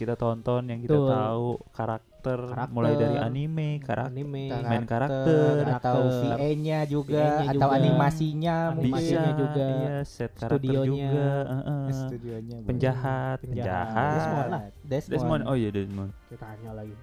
kita 0.00 0.14
tonton, 0.14 0.62
yang 0.64 0.80
kita 0.80 0.96
Betul. 0.96 1.08
tahu 1.10 1.46
karakter, 1.70 2.38
Karakter. 2.42 2.72
mulai 2.72 2.92
dari 2.94 3.16
anime, 3.16 3.68
karakter, 3.78 4.08
anime 4.10 4.44
main 4.62 4.84
karakter, 4.84 5.52
atau 5.60 6.00
karakter. 6.00 6.36
VA-nya 6.36 6.78
juga 6.84 7.20
VA-nya 7.20 7.50
atau 7.50 7.60
juga. 7.62 7.76
animasinya 7.76 8.56
mungkin 8.70 8.92
Animasinya 8.92 9.30
juga. 9.34 9.64
iya, 9.70 9.96
set 10.02 10.32
karakter 10.34 10.56
Studionya. 10.56 10.86
juga, 10.86 11.28
heeh. 11.46 11.84
studionya 11.94 12.56
boleh. 12.56 12.66
penjahat, 12.66 13.36
Penjahat. 13.38 13.38
penjahat, 13.44 14.12
Desmond 14.14 14.48
lah. 14.48 14.62
Desmond. 14.82 15.12
Desmond, 15.12 15.42
oh 15.44 15.54
iya 15.54 15.70
Desmond, 15.70 16.10
Kita 16.26 16.36
tanya 16.42 16.70
lagi. 16.74 16.94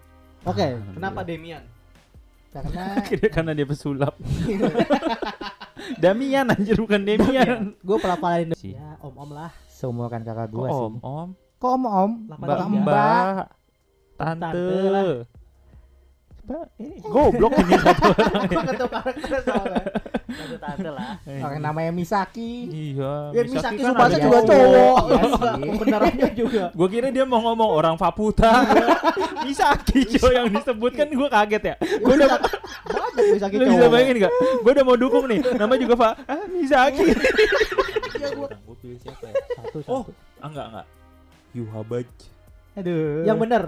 Oke, 0.43 0.64
Ah, 0.64 0.70
kenapa 0.91 1.21
alhamdulillah. 1.21 1.25
Demian? 1.27 1.64
karena 2.48 2.84
karena 3.36 3.52
dia 3.54 3.66
pesulap. 3.66 4.14
Damian 5.98 6.48
anjir 6.48 6.75
bukan 6.75 7.02
Demian. 7.02 7.73
Gue 7.79 7.98
pelapalin 7.98 8.52
ya, 8.57 8.98
om-om 9.00 9.29
lah. 9.32 9.52
seumuran 9.70 10.21
kakak 10.21 10.50
gua 10.50 10.68
sih. 10.68 10.73
om, 10.75 10.93
om, 11.00 11.29
Kok 11.57 11.71
om 11.71 11.83
om? 11.83 12.11
Delapan 12.23 12.45
mbak, 12.45 12.57
tiga. 12.59 12.77
mbak, 12.77 13.45
tante. 14.13 14.45
Tante 14.45 14.87
lah. 14.87 15.05
Ini 16.79 17.04
goblok 17.04 17.59
ini 17.59 17.75
satu 17.83 18.07
orang. 18.07 18.47
Gue 18.47 18.63
ketua 18.63 18.87
karakter 18.87 19.39
soalnya. 19.43 19.82
Satu 20.29 20.55
tante 20.57 20.89
lah. 20.89 21.19
Orang 21.43 21.59
namanya 21.59 21.91
Misaki. 21.91 22.51
Iya, 22.69 23.35
Ya 23.35 23.41
Misaki 23.43 23.82
kan 23.82 23.91
Subasa 23.91 24.15
juga 24.15 24.39
cowok. 24.46 24.97
Iya. 25.04 25.71
Benerannya 25.75 26.29
juga. 26.32 26.63
Gue 26.71 26.87
kira 26.87 27.07
dia 27.09 27.25
mau 27.25 27.43
ngomong 27.43 27.68
orang 27.68 27.96
Faputa. 27.97 28.63
Misaki 29.43 30.07
cowok 30.07 30.32
yang 30.32 30.47
disebutkan 30.47 31.07
gue 31.10 31.27
kaget 31.27 31.63
ya. 31.65 31.75
Gue 31.99 32.13
udah 32.16 32.27
Banyak 32.31 33.33
Misaki 33.33 33.53
lu 33.53 33.63
cowok. 33.63 33.73
bisa 33.73 33.88
bayangin 33.89 34.16
gak? 34.23 34.33
Gue 34.61 34.71
udah 34.71 34.85
mau 34.85 34.95
dukung 34.95 35.25
nih. 35.25 35.39
Nama 35.52 35.73
juga 35.75 35.94
Pak. 35.97 36.13
Ah, 36.23 36.45
Misaki. 36.47 37.05
Iya 38.13 38.27
gua. 38.33 38.47
Gue 38.55 38.75
pilih 38.80 38.97
siapa 39.03 39.25
ya? 39.25 39.33
Satu, 39.59 39.77
Oh, 39.83 40.02
satu. 40.05 40.11
ah, 40.39 40.47
enggak 40.47 40.67
enggak. 40.71 40.85
Yuhabaj. 41.58 42.06
Aduh. 42.75 43.25
Yang 43.25 43.38
bener. 43.42 43.64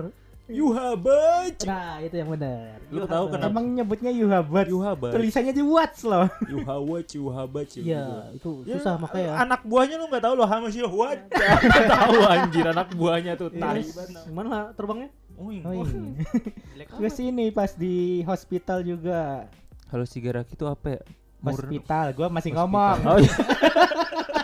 Yuhabaj. 0.50 1.62
Nah, 1.62 2.02
itu 2.02 2.16
yang 2.16 2.30
bener. 2.30 2.82
Lu 2.90 3.06
tahu 3.06 3.30
kenapa? 3.30 3.54
Emang 3.54 3.66
nyebutnya 3.70 4.10
Yuhabat. 4.10 4.66
Yuhabaj. 4.66 5.14
Tulisannya 5.14 5.54
di 5.54 5.62
Watts 5.62 6.02
loh. 6.04 6.26
Yuhawaj, 6.46 7.06
Yuhabaj. 7.14 7.70
Iya, 7.78 8.34
itu 8.34 8.66
Ya, 8.66 8.78
susah 8.78 8.98
makanya. 8.98 9.38
Anak 9.38 9.62
buahnya 9.62 10.02
lu 10.02 10.10
nggak 10.10 10.26
tahu 10.26 10.34
lo 10.34 10.46
Hamas 10.46 10.74
Yuhawaj. 10.74 11.20
Nggak 11.70 11.86
tahu 11.88 12.18
anjir 12.26 12.66
anak 12.66 12.88
buahnya 12.94 13.34
tuh 13.38 13.54
tai. 13.54 13.86
Gimana 14.26 14.48
lah 14.50 14.64
terbangnya? 14.74 15.14
Uing. 15.38 15.62
Oh, 15.62 15.72
iya. 15.72 15.86
Jelek 16.74 16.88
Gue 16.98 17.10
sini 17.10 17.46
pas 17.50 17.72
di 17.72 18.26
hospital 18.26 18.82
juga. 18.82 19.46
Kalau 19.86 20.06
Sigaraki 20.06 20.58
itu 20.58 20.66
apa 20.66 20.98
ya? 20.98 21.02
Mur- 21.40 21.56
Hospital, 21.56 22.06
gue 22.12 22.28
masih 22.28 22.52
Hospital. 22.52 22.66
ngomong. 22.68 22.98
Oh, 23.06 23.18
iya. 23.22 23.34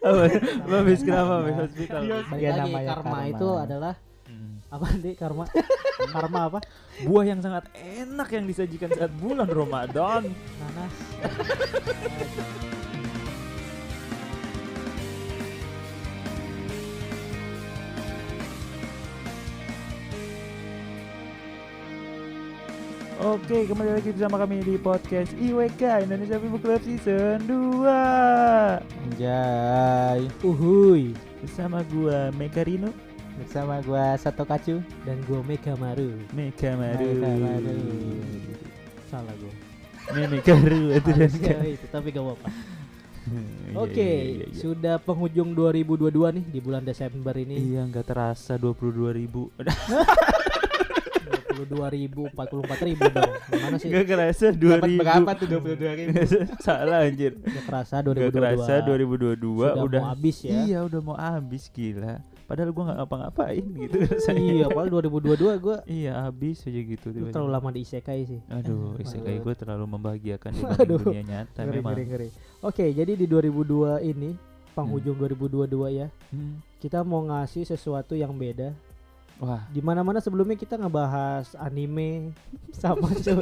Apa? 0.00 0.24
Babis 0.64 1.00
kenapa 1.00 1.32
Babis 1.40 1.56
hospital? 1.60 2.00
Lagi 2.08 2.46
namanya 2.48 2.96
karma, 2.96 3.04
karma. 3.04 3.28
itu 3.28 3.48
adalah 3.52 3.94
Hmm. 4.24 4.62
apa 4.70 4.86
nih 4.96 5.14
karma? 5.18 5.44
karma 6.14 6.40
apa? 6.46 6.58
Buah 7.02 7.24
yang 7.26 7.42
sangat 7.42 7.66
enak 7.74 8.28
yang 8.30 8.46
disajikan 8.46 8.88
saat 8.88 9.10
bulan 9.18 9.50
Ramadan. 9.50 10.30
Nanas. 10.30 10.94
Oke, 23.20 23.68
kembali 23.68 24.00
lagi 24.00 24.16
bersama 24.16 24.40
kami 24.40 24.64
di 24.64 24.80
podcast 24.80 25.36
IWK 25.36 26.08
Indonesia 26.08 26.40
People 26.40 26.56
Club 26.56 26.80
Season 26.80 27.36
2 27.44 27.84
Anjay. 28.80 30.24
Uhuy. 30.40 31.12
Bersama 31.44 31.84
gua 31.92 32.32
Mekarino, 32.32 32.88
Bersama 33.36 33.84
gue 33.84 34.04
Sato 34.16 34.40
Kacu. 34.48 34.80
Dan 35.04 35.20
gue 35.28 35.36
Mega 35.44 35.76
Maru. 35.76 36.16
Meka 36.32 36.72
Maru. 36.80 37.12
Meka 37.12 37.32
Maru. 37.36 37.76
Salah 39.12 39.36
itu 39.36 39.52
dan 41.44 41.60
itu 41.68 41.86
tapi 41.92 42.08
gak 42.16 42.24
apa-apa. 42.24 42.48
Iya, 43.30 43.76
Oke, 43.76 44.00
iya, 44.00 44.42
iya, 44.42 44.46
iya. 44.48 44.58
sudah 44.58 44.96
penghujung 44.96 45.52
2022 45.52 46.40
nih 46.40 46.44
di 46.56 46.58
bulan 46.58 46.82
Desember 46.82 47.36
ini. 47.36 47.52
Iya, 47.52 47.84
nggak 47.86 48.02
terasa 48.10 48.56
22 48.56 49.12
ribu 49.12 49.52
22 51.62 51.90
ribu, 51.92 52.22
44 52.28 52.60
ribu 52.84 53.04
dong. 53.06 53.32
Gimana 53.46 53.74
sih? 53.76 53.88
Nggak 53.88 54.04
kerasa 54.06 54.46
2 54.48 54.56
Dapat 54.56 54.84
ribu 54.84 55.00
berapa 55.00 55.30
tuh 55.34 55.46
22 55.46 55.98
ribu? 55.98 56.12
Salah 56.64 57.00
anjir 57.02 57.32
Udah 57.36 57.62
kerasa 57.64 57.94
Nggak 57.98 58.14
2022. 58.30 58.32
kerasa 58.32 58.72
2022 58.80 59.36
Sudah 59.40 59.72
udah 59.80 60.00
mau 60.00 60.08
habis 60.08 60.36
ya. 60.40 60.52
Iya 60.62 60.78
udah 60.82 61.00
mau 61.00 61.16
habis 61.16 61.62
gila 61.68 62.14
Padahal 62.44 62.70
gua 62.70 62.82
nggak 62.84 62.98
ngapa-ngapain 62.98 63.62
gitu 63.78 63.96
rasanya 64.02 64.42
Iya, 64.42 64.66
padahal 64.68 64.90
2022 65.06 65.38
gue 65.60 65.76
Iya 65.86 66.12
habis 66.20 66.56
aja 66.60 66.80
gitu 66.82 67.06
terlalu 67.30 67.48
lama 67.48 67.68
di 67.70 67.80
isekai 67.80 68.20
sih. 68.24 68.40
Aduh 68.48 68.98
isekai 68.98 69.38
Aduh. 69.38 69.44
gue 69.44 69.54
terlalu 69.54 69.84
membahagiakan 69.86 70.50
dibanding 70.52 70.98
dunia 70.98 71.22
nyata 71.22 71.60
Ngeri, 71.62 71.78
memang 71.78 71.92
ngeri, 71.94 72.04
ngeri. 72.06 72.28
Oke, 72.60 72.90
jadi 72.90 73.12
di 73.12 73.24
2002 73.24 74.02
ini 74.04 74.34
penghujung 74.70 75.14
2022 75.16 75.66
ya, 75.92 76.06
Hmm. 76.30 76.58
kita 76.78 77.02
mau 77.02 77.22
ngasih 77.22 77.62
sesuatu 77.64 78.14
yang 78.14 78.30
beda. 78.32 78.70
Wah 79.40 79.64
Di 79.72 79.80
mana-mana 79.80 80.20
sebelumnya 80.20 80.52
kita 80.52 80.76
ngebahas 80.76 81.56
anime 81.56 82.36
sama 82.80 83.08
se 83.16 83.32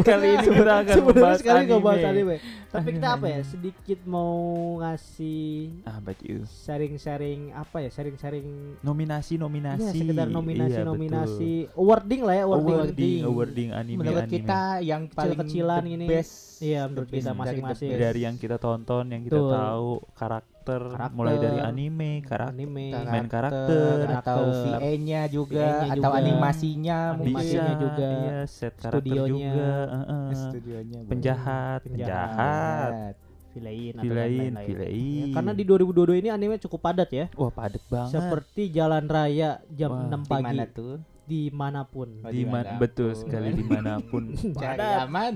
Kali 0.00 0.28
ini 0.34 0.46
kita 0.48 0.74
akan 0.80 0.96
membahas 1.04 1.38
sekali 1.40 1.58
anime. 1.60 1.70
ngebahas 1.70 2.02
anime. 2.08 2.36
Tapi 2.72 2.88
kita 2.96 3.08
apa 3.12 3.26
ya? 3.28 3.40
Sedikit 3.52 3.98
mau 4.08 4.34
ngasih 4.80 5.84
Ah 5.84 6.00
you 6.24 6.48
sharing-sharing 6.48 7.52
apa 7.52 7.84
ya? 7.84 7.88
Sharing-sharing 7.92 8.80
Nominasi 8.80 9.36
ya 9.36 9.92
sekedar 9.92 10.26
Iya, 10.28 10.34
nominasi-nominasi 10.34 11.52
awarding 11.76 12.22
lah 12.24 12.34
ya, 12.34 12.44
awarding. 12.48 12.74
Awarding 12.74 13.20
Awarding 13.24 13.68
anime 13.72 13.98
Menurut 14.00 14.24
anime. 14.24 14.34
kita 14.34 14.60
yang 14.80 15.02
paling 15.12 15.36
Kecil-kecilan 15.36 15.80
the 15.84 15.90
gini. 15.92 16.06
best. 16.08 16.32
Iya, 16.64 16.80
menurut 16.88 17.08
kita 17.10 17.32
masing-masing. 17.36 17.90
dari 17.92 18.00
dari 18.00 18.20
yang 18.24 18.36
kita 18.40 18.56
tonton, 18.56 19.04
yang 19.12 19.22
kita 19.22 19.36
Betul. 19.36 19.52
tahu 19.52 19.88
karakter, 20.16 20.53
Karakter. 20.64 21.12
mulai 21.12 21.36
dari 21.36 21.58
anime, 21.60 22.10
karakter, 22.20 22.56
anime. 22.56 22.86
best. 22.90 23.06
main 23.06 23.26
karakter, 23.26 23.94
atau 24.16 24.40
karakter. 24.40 24.80
VA-nya 24.80 25.20
juga 25.28 25.66
atau 25.84 26.10
juga. 26.10 26.18
animasinya 26.18 26.98
mungkin 27.12 27.36
Animasinya 27.36 27.72
juga. 27.76 28.08
iya, 28.16 28.38
set 28.44 28.74
karakter 28.74 28.90
Studionya. 28.96 29.28
juga, 29.28 29.70
heeh. 29.86 30.26
studionya 30.34 30.98
boleh. 30.98 31.10
penjahat, 31.10 31.80
Penjahat. 31.84 32.90
penjahat, 32.90 33.14
Villain 33.54 33.94
atau 33.94 34.02
villain. 34.02 34.50
Ya, 34.50 35.26
karena 35.30 35.52
di 35.52 35.62
2022 35.62 36.18
ini 36.18 36.28
anime 36.28 36.58
cukup 36.58 36.80
padat 36.82 37.06
ya. 37.08 37.26
wah 37.34 37.48
padet 37.48 37.84
banget. 37.86 38.10
Seperti 38.10 38.62
jalan 38.68 39.06
raya 39.06 39.62
jam 39.70 39.94
Wah, 39.94 40.10
6 40.10 40.18
Di 40.18 40.26
pagi 40.26 40.42
mana 40.42 40.64
tuh? 40.66 40.98
Di 41.24 41.48
mana 41.48 41.82
pun. 41.82 42.20
Oh, 42.20 42.28
di 42.28 42.44
mana 42.44 42.44
di 42.44 42.44
mana 42.44 42.68
pun. 42.68 42.78
betul 42.78 43.10
sekali 43.12 43.48
di 43.50 43.64
mana 43.64 43.92
pun. 43.98 44.22
Cari 44.60 44.76
Padat. 44.76 45.04
aman. 45.04 45.34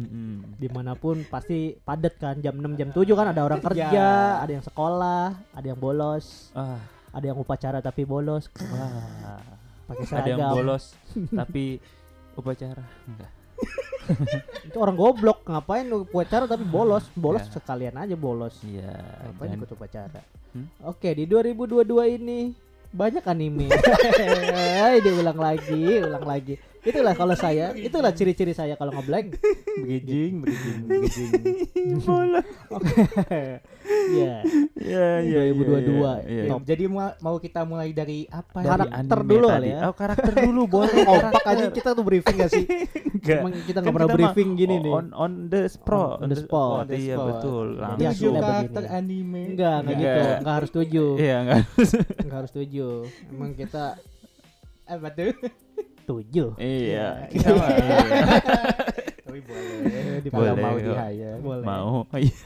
Di 0.60 0.68
mana 0.68 0.92
pun 0.92 1.24
pasti 1.24 1.72
padat 1.74 2.14
kan 2.14 2.36
jam 2.36 2.52
6 2.52 2.76
jam 2.76 2.88
7 2.90 3.00
kan 3.10 3.26
ada 3.28 3.42
orang 3.42 3.60
kerja, 3.60 3.86
Ya. 3.88 4.12
ada 4.38 4.50
yang 4.50 4.60
sekolah, 4.60 5.24
ada 5.50 5.66
yang 5.66 5.78
bolos, 5.78 6.52
Ah, 6.52 6.76
ada 7.10 7.24
yang 7.24 7.38
upacara 7.38 7.80
tapi 7.80 8.04
bolos 8.04 8.50
wah. 8.60 9.40
pakai 9.86 10.04
Ada 10.04 10.28
yang 10.28 10.38
seragam. 10.38 10.50
bolos 10.52 10.84
tapi 11.40 11.64
upacara 12.32 12.84
enggak. 13.06 13.30
Itu 14.62 14.76
orang 14.76 14.96
goblok 14.96 15.44
ngapain 15.44 15.84
lu 15.84 16.02
upacara 16.02 16.44
tapi 16.44 16.62
bolos, 16.62 17.06
bolos 17.14 17.44
Ya. 17.44 17.52
sekalian 17.52 17.94
aja 17.94 18.14
bolos. 18.14 18.58
Iya. 18.60 18.90
Ngapain 19.26 19.54
ikut 19.54 19.70
upacara? 19.70 20.20
Hmm? 20.50 20.66
Oke, 20.82 21.14
di 21.14 21.24
2022 21.24 21.86
ini 22.10 22.50
banyak 22.90 23.24
anime. 23.26 23.70
Hei, 24.54 24.98
diulang 25.02 25.38
lagi, 25.38 26.02
ulang 26.02 26.26
lagi. 26.26 26.58
Itulah 26.80 27.12
kalau 27.12 27.34
saya, 27.34 27.76
itulah 27.76 28.08
ciri-ciri 28.10 28.50
saya 28.50 28.72
kalau 28.74 28.90
ngeblank. 28.90 29.36
Begijing, 29.78 30.40
begijing, 30.40 30.78
begijing. 30.82 32.00
Oke. 32.70 33.60
Ya, 34.10 34.36
Iya, 34.80 35.12
iya, 35.20 35.40
iya, 35.44 35.52
2022. 35.52 35.92
iya, 35.92 36.12
iya. 36.24 36.42
Top. 36.48 36.62
Jadi 36.62 36.84
mau, 36.86 37.12
mau 37.20 37.36
kita 37.36 37.60
mulai 37.62 37.90
dari 37.90 38.24
apa? 38.26 38.58
Dari 38.58 38.70
nih? 38.80 38.90
karakter 38.90 39.18
dulu 39.22 39.46
tadi. 39.46 39.52
kali 39.52 39.68
ya. 39.68 39.80
Oh, 39.82 39.94
karakter 39.94 40.32
dulu 40.40 40.62
boleh. 40.74 41.02
kompak 41.04 41.44
aja 41.44 41.64
kita 41.68 41.90
tuh 41.92 42.04
briefing 42.04 42.36
gak 42.38 42.50
sih? 42.50 42.64
Enggak. 43.20 43.40
Emang 43.40 43.52
kita 43.60 43.78
Kan 43.78 43.82
nggak 43.82 43.94
pernah 43.94 44.08
kita 44.08 44.16
briefing 44.16 44.50
gini 44.56 44.74
on, 44.74 44.80
nih. 44.80 44.92
On, 44.92 45.06
on 45.12 45.32
the 45.46 45.62
spot. 45.66 46.16
On 46.18 46.28
the 46.28 46.38
spot. 46.38 46.76
On 46.78 46.86
the 46.86 46.96
Iya 46.96 47.14
spot. 47.14 47.26
betul. 47.28 47.66
Jadi 47.74 48.02
Langsung. 48.02 48.34
Karakter 48.34 48.82
begini. 48.82 48.96
anime. 48.96 49.40
Enggak, 49.46 49.76
enggak 49.76 49.92
Enggak. 49.92 50.14
gitu. 50.16 50.20
Enggak 50.40 50.54
harus 50.54 50.70
tujuh. 50.70 51.10
Iya 51.16 51.36
enggak? 51.38 51.60
Enggak 52.18 52.38
harus 52.40 52.52
tujuh. 52.52 52.94
Emang 53.28 53.50
kita 53.52 53.84
Apa 54.84 55.06
tuh? 55.08 55.30
Tujuh. 56.10 56.48
Iya. 56.56 56.66
Iya. 57.26 57.30
Kita 57.30 57.48
mah 57.52 57.68
iya. 57.70 57.96
Tapi 59.26 59.40
boleh. 59.40 59.74
Di- 60.20 60.28
Kalau 60.28 60.42
Boleh 60.42 60.52
mau 60.56 60.74
kok. 60.74 60.82
di 60.82 60.92
hire. 60.92 61.32
Boleh. 61.38 61.64
Mau. 61.64 61.94
Iya. 62.18 62.36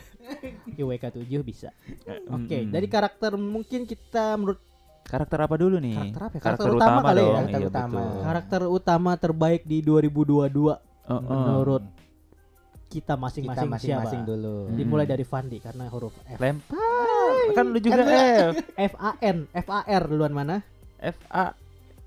IWK 0.75 1.05
7 1.21 1.29
bisa. 1.43 1.69
Oke, 2.27 2.57
Mm-mm. 2.59 2.73
dari 2.73 2.89
karakter 2.89 3.37
mungkin 3.37 3.85
kita 3.85 4.35
menurut 4.35 4.57
karakter 5.05 5.37
apa 5.39 5.55
dulu 5.55 5.77
nih? 5.77 6.01
Karakter 6.11 6.25
apa 6.25 6.35
ya? 6.35 6.41
Karakter 6.41 6.69
utama 6.73 6.99
kali 7.03 7.21
ya? 7.21 7.29
Karakter 7.31 7.61
Iya 7.61 7.69
utama. 7.69 7.93
betul. 7.93 8.21
karakter 8.23 8.61
utama 8.67 9.11
terbaik 9.15 9.63
di 9.63 9.79
2022 9.81 10.81
Oh, 11.05 11.13
oh. 11.13 11.21
menurut 11.21 11.85
kita 12.87 13.13
Kita 13.13 13.15
masing-masing 13.15 13.69
masing-masing 13.69 14.21
siapa? 14.23 14.31
dulu. 14.31 14.57
Hmm. 14.65 14.75
Dimulai 14.75 15.05
dari 15.05 15.23
Fandi 15.23 15.59
karena 15.59 15.85
huruf 15.87 16.17
F. 16.25 16.39
Lempar. 16.39 16.81
Kan 17.53 17.65
lu 17.69 17.79
juga 17.79 17.93
Kan 17.99 18.09
F. 18.09 18.55
F 18.73 18.95
A 18.97 19.11
N, 19.21 19.39
F 19.53 19.69
A 19.69 19.81
R 19.85 20.03
duluan 20.07 20.33
mana? 20.33 20.65
F 20.97 21.21
A 21.29 21.53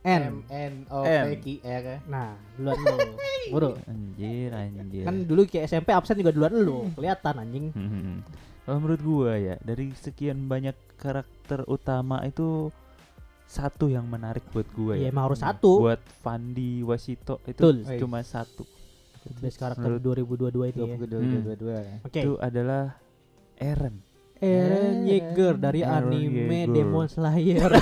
N. 0.04 0.22
M 0.24 0.38
N 0.48 0.74
O. 0.88 1.04
P 1.04 1.30
Q 1.38 1.46
R. 1.62 2.02
Nah, 2.06 2.36
duluan 2.54 2.78
lu. 2.78 2.98
Bro. 3.54 3.70
anjir 3.84 4.50
anjir. 4.52 5.04
Kan 5.04 5.24
dulu 5.24 5.42
kayak 5.44 5.68
SMP 5.68 5.90
absen 5.92 6.16
juga 6.16 6.32
duluan 6.32 6.54
lu. 6.54 6.78
Kelihatan 6.94 7.36
anjing. 7.38 7.66
Hmm. 7.72 8.20
Kalau 8.64 8.78
menurut 8.78 9.00
gua 9.00 9.34
ya 9.34 9.56
dari 9.60 9.92
sekian 9.94 10.46
banyak 10.46 10.76
karakter 10.96 11.64
utama 11.66 12.20
itu 12.22 12.68
satu 13.48 13.88
yang 13.88 14.04
menarik 14.04 14.44
buat 14.52 14.68
gua 14.70 14.94
Iya 14.94 15.08
ya. 15.08 15.10
emang 15.10 15.32
harus 15.32 15.40
satu. 15.40 15.80
Buat 15.82 16.04
Fandi 16.20 16.84
Wasito 16.84 17.40
itu 17.44 17.56
Betul. 17.58 17.76
cuma 17.98 18.20
satu. 18.22 18.68
Best 19.40 19.56
karakter 19.58 20.00
Menurut- 20.00 20.04
2022 20.52 20.68
itu 20.68 20.78
Dua 20.78 20.88
ya. 20.88 20.96
puluh 20.96 21.10
dua 21.10 21.20
Hmm. 21.20 21.32
dua 21.32 21.42
dua 21.42 21.56
dua. 21.58 21.80
Oke. 22.04 22.20
Itu 22.22 22.34
adalah 22.38 22.84
Eren. 23.56 23.96
Eren 24.38 24.96
Yeager 25.04 25.56
dari 25.56 25.82
Eren 25.82 26.08
anime 26.08 26.38
Yeager. 26.62 26.74
Demon 26.74 27.08
Slayer. 27.08 27.72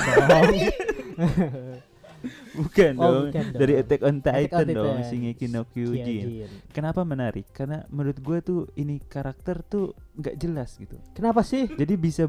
Bukan 2.60 2.94
Oh, 2.98 3.04
dong. 3.04 3.24
bukan 3.28 3.44
dong. 3.50 3.60
Dari 3.60 3.74
Attack 3.76 4.02
on 4.02 4.16
Attack 4.20 4.36
Titan 4.48 4.58
on 4.58 4.68
dong, 4.72 4.86
Titan. 4.96 5.08
Shingeki 5.08 5.46
no 5.48 5.62
Kyojin. 5.66 6.06
Kyojin. 6.06 6.50
Kenapa 6.72 7.02
menarik? 7.02 7.46
Karena 7.52 7.84
menurut 7.88 8.18
gue 8.18 8.38
tuh 8.40 8.60
ini 8.74 9.00
karakter 9.00 9.62
tuh 9.62 9.86
nggak 10.16 10.36
jelas 10.36 10.70
gitu. 10.76 10.96
Kenapa 11.12 11.42
sih? 11.42 11.68
Jadi 11.68 11.94
bisa 11.96 12.24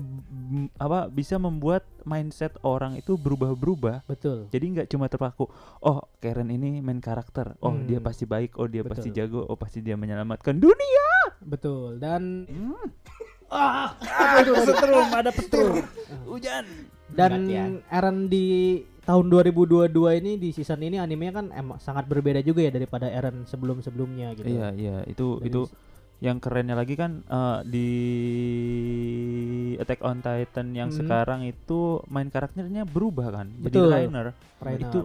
apa? 0.76 1.06
Bisa 1.06 1.36
membuat 1.36 1.86
mindset 2.02 2.58
orang 2.60 2.94
itu 2.94 3.14
berubah-berubah. 3.14 4.02
Betul. 4.04 4.46
Jadi 4.48 4.64
nggak 4.72 4.88
cuma 4.88 5.06
terpaku. 5.06 5.46
Oh, 5.78 6.02
Karen 6.18 6.48
ini 6.48 6.78
main 6.78 6.98
karakter. 6.98 7.54
Oh, 7.58 7.70
Hmm. 7.70 7.86
dia 7.86 7.98
pasti 7.98 8.24
baik. 8.24 8.58
Oh, 8.58 8.66
dia 8.66 8.82
pasti 8.82 9.08
Betul. 9.08 9.18
jago. 9.20 9.40
Oh, 9.44 9.54
pasti 9.54 9.78
dia 9.78 9.94
menyelamatkan 9.94 10.54
dunia. 10.54 11.08
Betul. 11.40 11.98
Dan 11.98 12.46
Ah, 13.46 13.94
ada 14.02 14.50
petrum, 14.58 15.06
ada 15.08 15.30
petrum. 15.30 15.78
hujan. 16.26 16.66
Dan 17.06 17.46
Berat 17.46 17.54
ya. 17.86 18.10
Di 18.26 18.46
tahun 19.06 19.24
2022 19.30 19.88
ini 20.16 20.32
di 20.34 20.50
season 20.50 20.82
ini 20.82 20.98
animenya 20.98 21.32
kan 21.34 21.46
emang 21.50 21.78
sangat 21.78 22.04
berbeda 22.04 22.42
juga 22.42 22.60
ya 22.60 22.70
daripada 22.70 23.06
Eren 23.06 23.46
sebelum-sebelumnya 23.46 24.34
gitu. 24.34 24.50
Iya, 24.50 24.74
iya. 24.74 24.96
Itu 25.06 25.38
Dari 25.38 25.48
itu 25.48 25.62
yang 26.18 26.36
kerennya 26.36 26.74
lagi 26.74 26.94
kan 26.94 27.22
eh, 27.22 27.58
di 27.64 27.88
Attack 29.76 30.00
on 30.02 30.18
Titan 30.18 30.72
yang 30.72 30.88
Hmm. 30.88 30.98
sekarang 30.98 31.40
itu 31.44 32.00
main 32.06 32.26
karakternya 32.26 32.82
berubah 32.82 33.30
kan. 33.32 33.46
Jadi 33.54 33.64
Betul. 33.70 33.88
Rainer. 33.88 34.26
Rainer. 34.58 34.82
Itu 34.82 35.00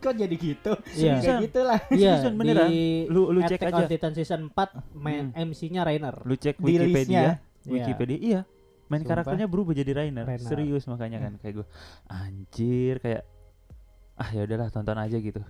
Kok 0.00 0.16
jadi 0.16 0.32
gitu? 0.32 0.72
Iya. 0.96 1.20
Kayak 1.20 1.40
gitulah. 1.44 1.80
Iya, 1.92 2.12
Seriusan 2.16 2.34
beneran? 2.34 2.68
di 2.72 3.04
Lu 3.04 3.28
lu 3.28 3.44
cek 3.44 3.60
Attack 3.60 3.68
aja. 3.68 3.76
on 3.76 3.84
Titan 3.86 4.12
season 4.16 4.40
4 4.48 4.96
main 4.96 5.28
MC-nya 5.36 5.84
Rainer. 5.84 6.24
Lu 6.24 6.34
cek 6.34 6.56
Di 6.56 6.64
Wikipedia. 6.64 6.88
listnya. 7.04 7.22
Wikipedia 7.68 8.16
iya. 8.18 8.40
Main 8.90 9.00
Sumpah. 9.00 9.22
karakternya 9.22 9.46
berubah 9.46 9.72
jadi 9.72 9.92
Rainer. 9.94 10.26
Rainer. 10.26 10.42
Serius 10.42 10.84
makanya 10.84 11.18
kan 11.20 11.32
kayak 11.38 11.54
gue. 11.56 11.66
Anjir 12.06 12.98
kayak 12.98 13.22
ah 14.16 14.28
ya 14.28 14.42
udahlah 14.42 14.68
tonton 14.68 14.98
aja 14.98 15.16
gitu. 15.16 15.40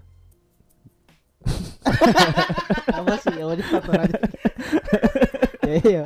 Apa 2.90 3.14
sih? 3.18 3.34
Ya 3.34 3.44
udah 3.46 3.66
tonton 3.66 3.96
aja. 3.98 4.18
Ya, 5.62 5.74
iya. 5.80 6.04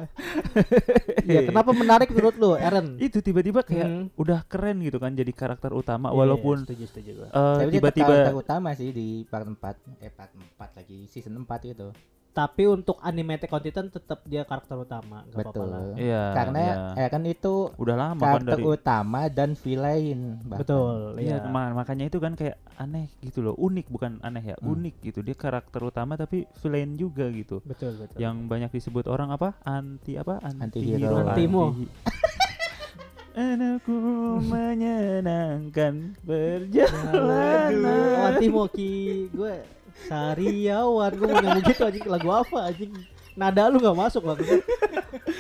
Ya, 1.25 1.41
kenapa 1.43 1.73
menarik 1.73 2.09
menurut 2.09 2.37
lu 2.37 2.53
Eren? 2.55 2.99
Itu 2.99 3.19
tiba-tiba 3.19 3.61
kayak 3.61 3.87
Hmm. 3.87 4.05
udah 4.15 4.45
keren 4.45 4.79
gitu 4.79 4.99
kan 4.99 5.11
jadi 5.11 5.31
karakter 5.31 5.73
utama 5.73 6.11
Iya, 6.11 6.17
walaupun 6.17 6.57
setuju 6.63 6.85
setuju 6.87 7.11
gua. 7.17 7.29
dia 7.59 7.73
tiba-tiba 7.73 8.13
karakter 8.13 8.37
utama 8.37 8.69
sih 8.73 8.91
di 8.91 9.07
part 9.25 9.45
4 9.45 9.57
eh 9.99 10.13
part 10.13 10.31
4 10.31 10.77
lagi 10.77 10.99
season 11.09 11.35
4 11.39 11.49
itu. 11.67 11.89
Tapi 12.35 12.67
untuk 12.67 12.99
on 12.99 13.15
Titan 13.63 13.87
tetap 13.87 14.27
dia 14.27 14.43
karakter 14.43 14.75
utama, 14.75 15.23
enggak 15.23 15.39
apa-apa 15.39 15.55
Betul. 15.55 15.67
lah. 15.71 15.83
Iya, 15.95 16.23
Karena 16.35 16.59
iya. 16.59 16.75
Eren 17.07 17.25
itu 17.25 17.55
udah 17.73 17.95
lama 17.95 18.19
kan 18.19 18.27
karakter 18.43 18.51
dari 18.51 18.65
utama 18.67 19.21
dan 19.31 19.51
villain. 19.55 20.21
bahkan. 20.43 20.61
Betul, 20.67 20.99
Iya, 21.15 21.37
iya. 21.39 21.47
ma- 21.47 21.71
makanya 21.73 22.05
itu 22.05 22.19
kan 22.19 22.35
kayak 22.35 22.59
aneh 22.75 23.07
gitu 23.23 23.39
loh, 23.39 23.55
unik 23.55 23.87
bukan 23.87 24.19
aneh 24.19 24.43
ya, 24.45 24.57
Hmm. 24.59 24.75
unik 24.75 24.95
gitu. 25.01 25.23
Dia 25.23 25.33
karakter 25.33 25.79
utama 25.81 26.19
tapi 26.19 26.43
villain 26.59 26.99
juga 26.99 27.31
gitu. 27.31 27.63
Betul, 27.63 27.95
betul. 27.97 28.19
Yang 28.19 28.37
banyak 28.45 28.71
disebut 28.73 29.07
orang 29.07 29.31
apa? 29.31 29.55
Anti 29.63 30.19
apa? 30.19 30.43
Antihero. 30.43 31.23
Antimo. 31.25 31.71
anti- 31.71 31.87
Anakku 33.37 33.95
menyenangkan 34.41 35.95
perjalanan. 36.21 37.71
Oh, 37.79 38.27
Antimo 38.29 38.63
Ki, 38.67 39.27
gue 39.29 39.55
Sariawan, 40.05 41.11
gue 41.11 41.27
mau 41.27 41.39
nyanyi 41.39 41.63
gitu 41.65 41.83
anjing 41.83 42.07
lagu 42.07 42.29
apa 42.29 42.59
anjing? 42.69 42.93
Nada 43.35 43.67
lu 43.67 43.79
nggak 43.79 43.99
masuk 43.99 44.23
lagu 44.23 44.43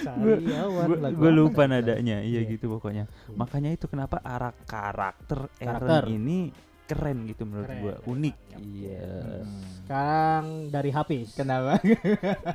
Sariawan 0.02 0.86
Gue 0.86 0.98
lagu 0.98 1.16
gue 1.16 1.30
apa? 1.30 1.38
lupa 1.38 1.62
nadanya, 1.64 2.18
iya 2.20 2.40
Iya. 2.40 2.50
gitu 2.50 2.70
pokoknya. 2.70 3.04
Iya. 3.06 3.36
Makanya 3.36 3.70
itu 3.70 3.86
kenapa 3.86 4.18
arah 4.20 4.54
karakter 4.64 5.46
Karakter. 5.52 6.02
Eren 6.02 6.12
ini 6.12 6.38
keren 6.84 7.24
gitu 7.24 7.42
menurut 7.44 7.64
Keren, 7.64 7.80
gua, 7.80 7.94
keren 7.96 8.08
unik. 8.10 8.36
Iya. 8.60 9.08
Hmm. 9.40 9.62
Sekarang 9.78 10.44
dari 10.68 10.90
Hafiz. 10.90 11.28
Kenapa? 11.32 11.80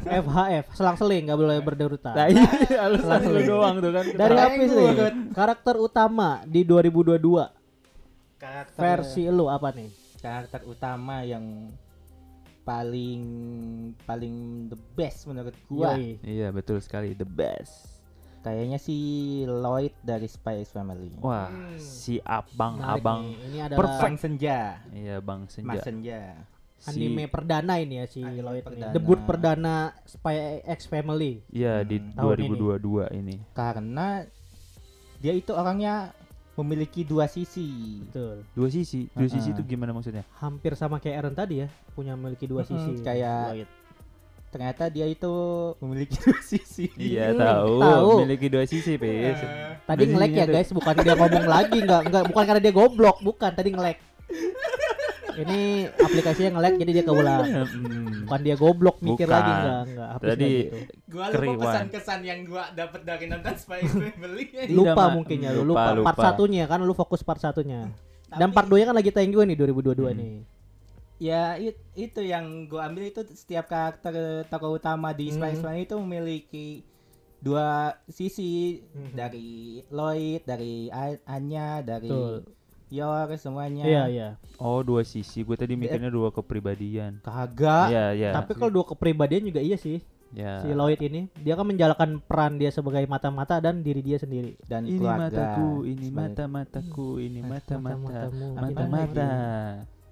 FHF, 0.05 0.65
selang-seling 0.71 1.23
nggak 1.25 1.39
boleh 1.39 1.57
berderutan. 1.59 2.13
Nah, 2.13 2.27
iya, 2.27 2.45
alasan 2.79 2.93
lu 2.93 3.01
Selang-seling. 3.01 3.47
doang 3.47 3.75
tuh 3.79 3.91
kan. 3.91 4.05
Dari 4.07 4.35
Hafiz 4.35 4.69
gua, 4.69 4.79
nih, 4.79 4.93
karakter 5.31 5.75
utama 5.77 6.29
di 6.43 6.61
2022 6.61 7.49
karakter 8.37 8.79
versi 8.79 9.23
lu 9.27 9.45
apa 9.47 9.69
nih? 9.71 9.89
karakter 10.15 10.61
utama 10.63 11.23
yang 11.23 11.71
paling 12.69 13.23
paling 13.99 14.35
the 14.69 14.77
best 14.93 15.25
menurut 15.25 15.57
gua. 15.65 15.97
Yoi. 15.97 16.21
Iya, 16.21 16.47
betul 16.49 16.77
sekali, 16.77 17.11
the 17.11 17.25
best. 17.25 17.97
Kayaknya 18.39 18.77
si 18.77 18.95
Lloyd 19.43 19.91
dari 19.99 20.23
Spy 20.23 20.61
X 20.61 20.71
Family. 20.71 21.11
Wah, 21.19 21.49
Hmm. 21.49 21.75
si 21.75 22.21
abang-abang 22.21 23.25
Menarik 23.25 23.35
nih. 23.35 23.47
Ini 23.49 23.57
adalah 23.65 23.99
Bang 23.99 24.15
Senja. 24.15 24.59
iya 24.91 25.15
Bang 25.19 25.41
Mas 25.41 25.51
Senja. 25.51 25.81
Senja. 25.81 26.21
Si- 26.79 26.95
anime 26.95 27.27
perdana 27.27 27.75
ini 27.75 27.99
ya 27.99 28.05
si 28.07 28.23
Anime 28.23 28.39
Lloyd 28.39 28.55
ini. 28.55 28.67
perdana. 28.69 28.93
Debut 28.95 29.19
perdana 29.19 29.75
Spy 30.05 30.35
X 30.63 30.87
Family. 30.87 31.43
Iya, 31.49 31.83
di 31.83 31.99
Hmm, 31.99 32.15
ini. 32.15 32.47
2022 32.47 33.11
ini. 33.11 33.35
Karena 33.51 34.23
dia 35.17 35.33
itu 35.33 35.51
orangnya 35.51 36.15
memiliki 36.59 37.01
dua 37.01 37.25
sisi. 37.25 37.99
Betul. 38.03 38.43
Dua 38.51 38.67
sisi, 38.67 39.07
dua 39.09 39.25
sisi 39.25 39.49
Uh-uh. 39.49 39.55
itu 39.55 39.61
gimana 39.65 39.91
maksudnya? 39.91 40.27
Hampir 40.35 40.73
sama 40.73 40.97
kayak 40.97 41.15
Eren 41.17 41.33
tadi 41.33 41.63
ya, 41.63 41.67
punya 41.91 42.13
memiliki 42.13 42.45
dua 42.45 42.61
Mm-mm, 42.61 42.69
sisi. 42.91 43.01
kayak- 43.01 43.49
Lloyd. 43.55 43.69
Ternyata 44.49 44.89
dia 44.89 45.05
itu 45.05 45.29
memiliki 45.77 46.17
dua 46.25 46.41
sisi. 46.41 46.89
Iya, 46.95 47.31
Hmm, 47.31 47.39
tahu. 47.39 47.73
tahu. 47.79 48.09
Memiliki 48.19 48.47
dua 48.47 48.65
sisi, 48.65 48.93
Pis. 48.95 49.37
Tadi 49.83 50.03
ngelek 50.05 50.31
ya 50.31 50.43
tuh. 50.43 50.53
guys, 50.53 50.69
bukan 50.71 50.93
dia 50.97 51.13
ngomong 51.13 51.45
lagi, 51.45 51.77
enggak 51.79 52.01
enggak 52.03 52.23
bukan 52.25 52.43
karena 52.43 52.59
dia 52.59 52.73
goblok, 52.73 53.17
bukan 53.19 53.51
tadi 53.51 53.69
ngelek. 53.69 53.97
Ini 55.39 55.59
aplikasinya 55.93 56.49
ngelek 56.53 56.73
jadi 56.77 56.91
dia 56.91 57.03
keulang. 57.03 57.43
Hmm. 57.45 58.23
Bukan 58.23 58.41
dia 58.41 58.55
goblok 58.55 58.97
mikir 58.99 59.23
Bukan. 59.23 59.33
lagi 59.33 59.51
enggak 59.51 59.79
enggak. 59.85 60.09
Hapus 60.09 60.27
Tadi 60.27 60.43
nggak 60.43 60.59
gitu. 60.59 60.77
Gua 61.07 61.23
lupa 61.23 61.33
Keriwan. 61.33 61.59
pesan-kesan 61.63 62.19
yang 62.21 62.39
gua 62.43 62.63
dapat 62.71 63.01
dari 63.01 63.25
nonton 63.25 63.55
Spy. 63.55 63.79
Tidak, 63.81 64.69
lupa 64.69 64.93
Mak. 65.01 65.11
mungkin 65.13 65.37
ya 65.39 65.51
lu 65.51 65.63
Lupa, 65.65 65.83
lupa, 65.91 66.05
part 66.05 66.17
lupa. 66.17 66.25
satunya 66.25 66.63
kan 66.65 66.79
lu 66.79 66.93
fokus 66.93 67.21
part 67.21 67.39
satunya. 67.39 67.87
Dan 68.29 68.49
Tapi- 68.49 68.53
part 68.53 68.67
2 68.67 68.77
nya 68.77 68.85
kan 68.85 68.95
lagi 68.95 69.09
tayang 69.09 69.31
juga 69.31 69.43
nih 69.43 69.57
2022 69.57 70.11
Hmm. 70.11 70.19
nih. 70.19 70.31
Ya 71.17 71.43
it- 71.55 71.83
itu 71.93 72.21
yang 72.21 72.45
gua 72.65 72.85
ambil 72.85 73.03
itu 73.05 73.25
setiap 73.29 73.67
karakter 73.67 74.13
tokoh 74.45 74.71
utama 74.73 75.11
di 75.11 75.27
Spy 75.29 75.51
X 75.51 75.59
Hmm. 75.59 75.75
Itu 75.75 75.95
memiliki 75.97 76.83
dua 77.39 77.95
sisi 78.05 78.83
Mhm. 78.85 79.11
dari 79.13 79.49
Lloyd, 79.89 80.43
dari 80.43 80.91
Anya, 81.25 81.79
dari. 81.81 82.11
Yor 82.89 83.29
semuanya. 83.37 83.85
Iya 83.85 84.03
iya. 84.09 84.29
Oh, 84.57 84.81
dua 84.81 85.05
sisi. 85.05 85.45
Gue 85.45 85.53
tadi 85.53 85.77
mikirnya 85.77 86.09
dua 86.09 86.33
kepribadian. 86.33 87.21
Kagak. 87.21 87.93
Iya, 87.93 88.05
iya. 88.17 88.29
Tapi 88.33 88.57
kalau 88.57 88.73
dua 88.73 88.85
kepribadian 88.89 89.45
juga 89.45 89.61
iya 89.61 89.77
sih. 89.77 90.01
Ya. 90.29 90.61
Si 90.61 90.69
Lloyd 90.73 91.01
ini 91.01 91.25
dia 91.41 91.57
kan 91.57 91.65
menjalankan 91.65 92.21
peran 92.21 92.61
dia 92.61 92.69
sebagai 92.69 93.01
mata-mata 93.09 93.57
dan 93.57 93.81
diri 93.81 94.01
dia 94.05 94.21
sendiri. 94.21 94.57
Dan 94.65 94.85
Ini 94.85 95.01
keluarga. 95.01 95.25
mataku, 95.25 95.69
ini 95.85 96.07
mata-mataku, 96.13 97.09
ini 97.17 97.41
mata-mata. 97.41 98.29
Mata-mata. 98.57 99.29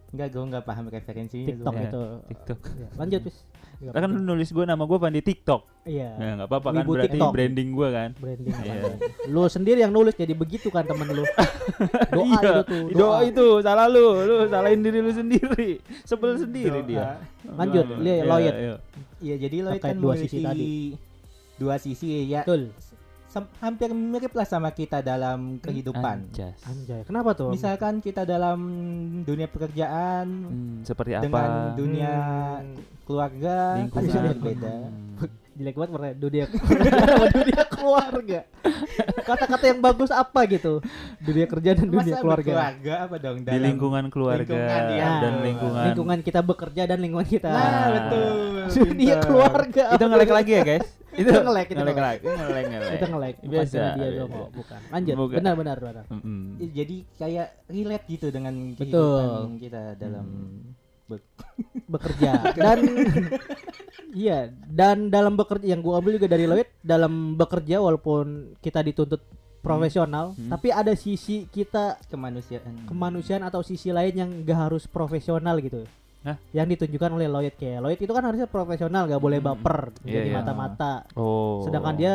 Enggak, 0.08 0.28
gua 0.34 0.44
enggak 0.48 0.64
paham 0.66 0.86
referensinya. 0.90 1.48
TikTok 1.54 1.74
gua. 1.74 1.82
Ya. 1.82 1.90
itu. 1.90 2.04
TikTok. 2.34 2.60
Ya, 2.80 2.88
Lanjut, 2.98 3.22
Pis. 3.30 3.38
Nggak 3.78 3.94
Kan 3.94 4.10
lu 4.10 4.20
nulis 4.26 4.50
gue 4.50 4.66
nama 4.66 4.84
gue 4.84 4.98
Pandi 4.98 5.22
TikTok. 5.22 5.62
Iya. 5.86 6.10
Ya 6.18 6.32
nggak 6.34 6.50
apa-apa 6.50 6.70
kan 6.74 6.84
berarti 6.84 7.14
TikTok. 7.14 7.30
branding 7.30 7.70
gue 7.72 7.88
kan. 7.94 8.10
Branding 8.18 8.56
Iya. 8.58 8.82
Lu 9.30 9.42
sendiri 9.46 9.80
yang 9.86 9.94
nulis 9.94 10.18
jadi 10.18 10.34
begitu 10.34 10.74
kan 10.74 10.82
temen 10.82 11.06
lu. 11.14 11.22
Doa 12.18 12.26
iya, 12.26 12.42
itu 12.42 12.50
tuh. 12.66 12.82
doa 12.98 13.18
itu 13.22 13.46
salah 13.62 13.86
lu, 13.86 14.06
lu 14.26 14.36
salahin 14.50 14.82
diri 14.82 15.00
lu 15.00 15.14
sendiri. 15.14 15.78
Sebel 16.04 16.42
sendiri 16.42 16.82
Doa. 16.82 16.90
dia. 16.90 17.06
Lanjut, 17.46 17.86
Iya, 18.02 18.24
Lloyd. 18.26 18.54
iya. 18.56 18.76
Iya, 19.22 19.36
jadi 19.46 19.58
Lloyd 19.62 19.82
kan 19.82 19.96
dua 19.96 20.14
sisi 20.18 20.38
tadi. 20.42 20.74
dua 21.58 21.76
sisi 21.78 22.26
ya. 22.26 22.42
Betul. 22.42 22.74
Hampir 23.58 23.90
mirip 23.90 24.32
lah 24.32 24.44
sama 24.44 24.70
kita 24.70 25.00
dalam 25.00 25.58
kehidupan. 25.58 26.28
Anjas. 26.28 26.58
Anjay, 26.64 27.02
kenapa 27.04 27.34
tuh? 27.34 27.50
Misalkan 27.50 28.00
kita 28.00 28.24
dalam 28.24 28.60
dunia 29.22 29.46
pekerjaan 29.46 30.26
Hmm, 30.28 30.78
seperti 30.82 31.14
apa? 31.14 31.24
dengan 31.24 31.50
dunia 31.74 32.14
Hmm. 32.58 32.76
keluarga 33.04 33.56
Lingkungan. 33.78 34.04
pasti 34.04 34.18
berbeda. 34.20 34.74
Hmm. 34.88 35.06
jelek 35.58 35.74
banget 35.76 35.90
pernah 35.92 36.12
dunia 36.14 36.44
dunia 37.34 37.64
keluarga 37.66 38.40
kata-kata 39.20 39.66
yang 39.66 39.82
bagus 39.82 40.14
apa 40.14 40.46
gitu 40.46 40.86
dunia 41.18 41.46
kerja 41.46 41.74
dan 41.74 41.90
dunia 41.90 42.14
Masa 42.14 42.22
keluarga 42.22 42.46
berkeluarga 42.54 42.94
apa 43.02 43.16
dong 43.18 43.38
di 43.42 43.58
lingkungan 43.58 44.06
keluarga 44.08 44.46
lingkungan, 44.46 44.84
ya. 44.94 45.10
dan 45.18 45.34
Nah, 45.34 45.42
lingkungan, 45.42 45.84
lingkungan 45.88 46.20
kita 46.22 46.42
bekerja 46.42 46.82
dan 46.86 46.98
lingkungan 47.00 47.26
kita 47.28 47.50
Nah, 47.50 47.88
betul. 47.90 48.30
dunia 48.86 48.94
Pintar. 49.10 49.26
keluarga 49.26 49.84
itu 49.92 50.04
ngelek 50.06 50.30
lagi 50.32 50.52
ya 50.52 50.62
guys 50.64 50.88
Itu 51.18 51.30
ngelek, 51.34 51.68
itu 51.68 51.76
ngelek 51.76 51.96
ngelek. 51.96 52.20
ngelek 52.22 52.66
ngelek 52.68 52.92
kita 52.94 53.08
nge-like 53.08 53.38
bukan 53.38 53.50
biasa 53.50 53.74
karena 53.74 53.90
dia 53.90 53.98
biasa. 53.98 54.16
doang 54.16 54.30
kok, 54.30 54.50
bukan. 54.54 54.80
Lanjut. 54.88 55.16
Bukan. 55.16 55.36
benar 55.36 55.56
benar. 55.56 55.78
Benar 55.80 56.04
Mm-mm. 56.08 56.42
Ya, 56.56 56.68
Jadi 56.76 56.96
kayak 57.16 57.48
relate 57.68 58.06
gitu 58.08 58.28
dengan 58.30 58.54
kehidupan 58.74 59.28
kita 59.58 59.82
dalam 59.96 60.26
bekerja. 61.88 62.32
Dan 62.54 62.78
iya 64.14 64.40
dan 64.64 65.08
dalam 65.08 65.34
bekerja 65.34 65.66
yang 65.68 65.80
gua 65.80 65.98
ambil 65.98 66.16
juga 66.16 66.28
dari 66.28 66.46
Lloyd 66.46 66.70
dalam 66.80 67.34
bekerja 67.34 67.80
walaupun 67.80 68.26
kita 68.60 68.80
dituntut 68.82 69.22
profesional 69.60 70.32
Hmm. 70.32 70.48
tapi 70.50 70.70
ada 70.70 70.94
sisi 70.94 71.44
kita 71.46 72.00
kemanusiaan. 72.08 72.86
kemanusiaan 72.86 73.42
atau 73.42 73.60
sisi 73.62 73.90
lain 73.90 74.14
yang 74.16 74.30
gak 74.42 74.70
harus 74.70 74.84
profesional 74.86 75.58
gitu 75.58 75.84
Hah? 76.28 76.36
yang 76.52 76.68
ditunjukkan 76.68 77.08
oleh 77.10 77.26
Lloyd 77.26 77.56
kayak 77.56 77.80
Lloyd 77.80 77.96
itu 77.98 78.12
kan 78.12 78.20
harusnya 78.22 78.46
profesional 78.46 79.08
gak 79.08 79.18
boleh 79.18 79.40
Hmm. 79.40 79.48
baper 79.50 79.96
Iya, 80.02 80.12
jadi 80.14 80.28
iya. 80.28 80.36
mata-mata 80.36 81.08
oh 81.16 81.64
sedangkan 81.64 81.96
dia 81.96 82.14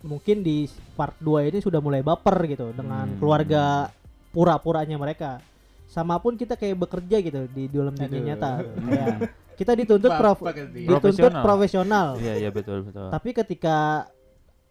mungkin 0.00 0.40
di 0.40 0.64
part 0.94 1.18
2 1.18 1.44
ini 1.44 1.58
sudah 1.58 1.78
mulai 1.78 2.00
baper 2.00 2.46
gitu 2.46 2.70
dengan 2.70 3.04
Hmm. 3.04 3.18
keluarga 3.18 3.90
pura-puranya 4.30 4.94
mereka 4.94 5.42
sama 5.84 6.16
pun 6.16 6.34
kita 6.34 6.54
kayak 6.54 6.78
bekerja 6.78 7.16
gitu 7.18 7.50
di 7.50 7.66
dalam 7.66 7.90
dunia 7.90 8.06
Aduh. 8.08 8.22
nyata 8.24 8.50
kayak 8.86 9.16
kita 9.56 9.72
dituntut 9.74 10.12
prof- 10.14 10.40
dia. 10.40 10.86
dituntut 10.86 11.02
Profesional. 11.02 11.42
profesional 11.42 12.06
iya 12.16 12.34
iya 12.38 12.50
betul 12.50 12.80
betul 12.82 13.10
tapi 13.10 13.34
ketika 13.34 14.06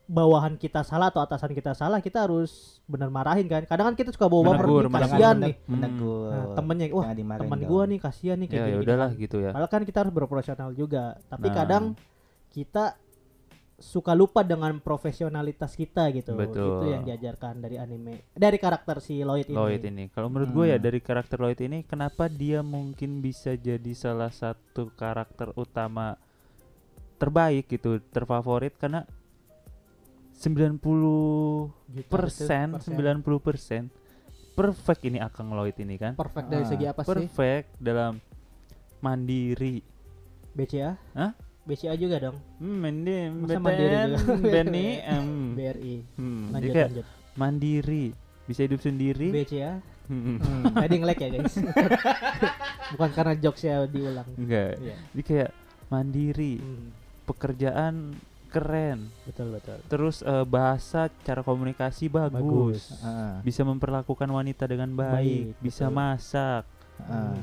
bawahan 0.10 0.58
kita 0.58 0.82
salah 0.82 1.08
atau 1.08 1.22
atasan 1.22 1.54
kita 1.54 1.72
salah 1.72 2.02
kita 2.02 2.26
harus 2.26 2.82
benar 2.84 3.08
marahin 3.08 3.46
kan 3.46 3.62
kadang 3.64 3.94
kan 3.94 3.96
kita 3.96 4.10
suka 4.10 4.26
bawa 4.26 4.42
baper 4.50 4.66
Menegur, 4.66 4.82
nih 4.82 4.90
menegur. 4.90 5.06
kasihan 5.06 5.36
nih 5.38 5.54
Hmm. 5.56 5.70
menegur. 5.70 6.28
nah, 6.28 6.46
temennya 6.58 6.86
wah 6.90 7.06
dong. 7.14 7.62
gua 7.64 7.84
nih 7.86 8.00
kasihan 8.00 8.36
nih 8.36 8.48
kayak 8.48 8.58
ya 8.58 8.60
ya 8.60 8.66
gini-gini 8.68 8.86
udahlah 8.90 9.10
kan. 9.10 9.22
gitu 9.22 9.38
ya 9.38 9.52
Padahal 9.54 9.70
kan 9.70 9.82
kita 9.86 9.98
harus 10.02 10.12
berprofesional 10.12 10.70
juga 10.74 11.04
tapi 11.24 11.48
Nah. 11.48 11.56
kadang 11.56 11.84
kita 12.50 12.86
suka 13.80 14.12
lupa 14.12 14.42
dengan 14.42 14.76
profesionalitas 14.78 15.72
kita 15.72 16.10
gitu 16.12 16.34
Betul. 16.34 16.84
itu 16.84 16.86
yang 16.90 17.04
diajarkan 17.06 17.62
dari 17.62 17.78
anime 17.78 18.28
dari 18.34 18.58
karakter 18.58 19.00
si 19.00 19.22
Lloyd 19.22 19.46
ini 19.46 19.56
Lloyd 19.56 19.84
ini 19.86 20.04
kalau 20.10 20.28
menurut 20.28 20.52
gue 20.52 20.66
ya 20.68 20.76
Hmm. 20.76 20.84
dari 20.84 21.00
karakter 21.00 21.38
Lloyd 21.38 21.62
ini 21.62 21.86
kenapa 21.86 22.26
dia 22.26 22.60
mungkin 22.60 23.22
bisa 23.22 23.54
jadi 23.54 23.94
salah 23.94 24.34
satu 24.34 24.90
karakter 24.92 25.54
utama 25.54 26.18
terbaik 27.16 27.70
gitu 27.70 28.00
terfavorit 28.06 28.74
karena 28.74 29.06
90 30.40 30.80
Gitu, 31.90 32.08
persen, 32.08 32.80
betul, 32.80 32.96
90 32.96 33.40
persen. 33.42 33.82
Perfect 34.56 35.02
ini 35.04 35.20
Akang 35.20 35.52
Lloyd 35.52 35.76
ini 35.78 35.96
kan? 35.96 36.16
Perfect 36.16 36.48
dari 36.48 36.64
segi 36.64 36.86
apa 36.86 37.02
sih? 37.02 37.10
Perfect 37.10 37.68
dalam 37.76 38.20
mandiri. 39.00 39.80
BCA 40.52 40.96
Hah? 41.14 41.32
BCA 41.64 41.94
juga 41.96 42.18
dong. 42.20 42.38
Hmm, 42.58 42.84
Masa 43.38 43.60
mandiri 43.60 43.96
juga? 44.10 44.36
Benny 44.54 44.88
em, 45.00 45.30
BRI 45.58 45.96
hmm, 46.16 46.44
lanjut 46.50 46.72
lanjut. 46.74 47.06
mandiri. 47.36 48.06
Bisa 48.44 48.66
hidup 48.66 48.80
sendiri? 48.80 49.30
BCA 49.30 49.80
Hmm, 50.10 50.42
Hmm. 50.42 50.74
tadi 50.74 50.98
nge-lag 50.98 51.22
ya 51.22 51.30
guys? 51.30 51.54
Bukan 52.98 53.10
karena 53.14 53.34
jokesnya 53.38 53.86
diulang. 53.86 54.26
Enggak. 54.34 54.82
Iya. 54.82 54.96
dia 55.14 55.24
kayak 55.24 55.52
mandiri. 55.86 56.58
Hmm, 56.58 56.90
pekerjaan 57.30 58.18
keren 58.50 59.14
betul 59.24 59.48
betul 59.52 59.78
terus 59.86 60.20
eh, 60.20 60.44
bahasa 60.44 61.06
cara 61.22 61.40
komunikasi 61.40 62.10
bagus, 62.10 62.98
Ah, 63.00 63.40
bisa 63.40 63.62
memperlakukan 63.62 64.26
wanita 64.26 64.66
dengan 64.66 64.90
baik, 64.92 65.54
Baik, 65.54 65.62
bisa 65.62 65.86
betul. 65.86 65.96
masak. 65.96 66.64
Hmm, 67.00 67.40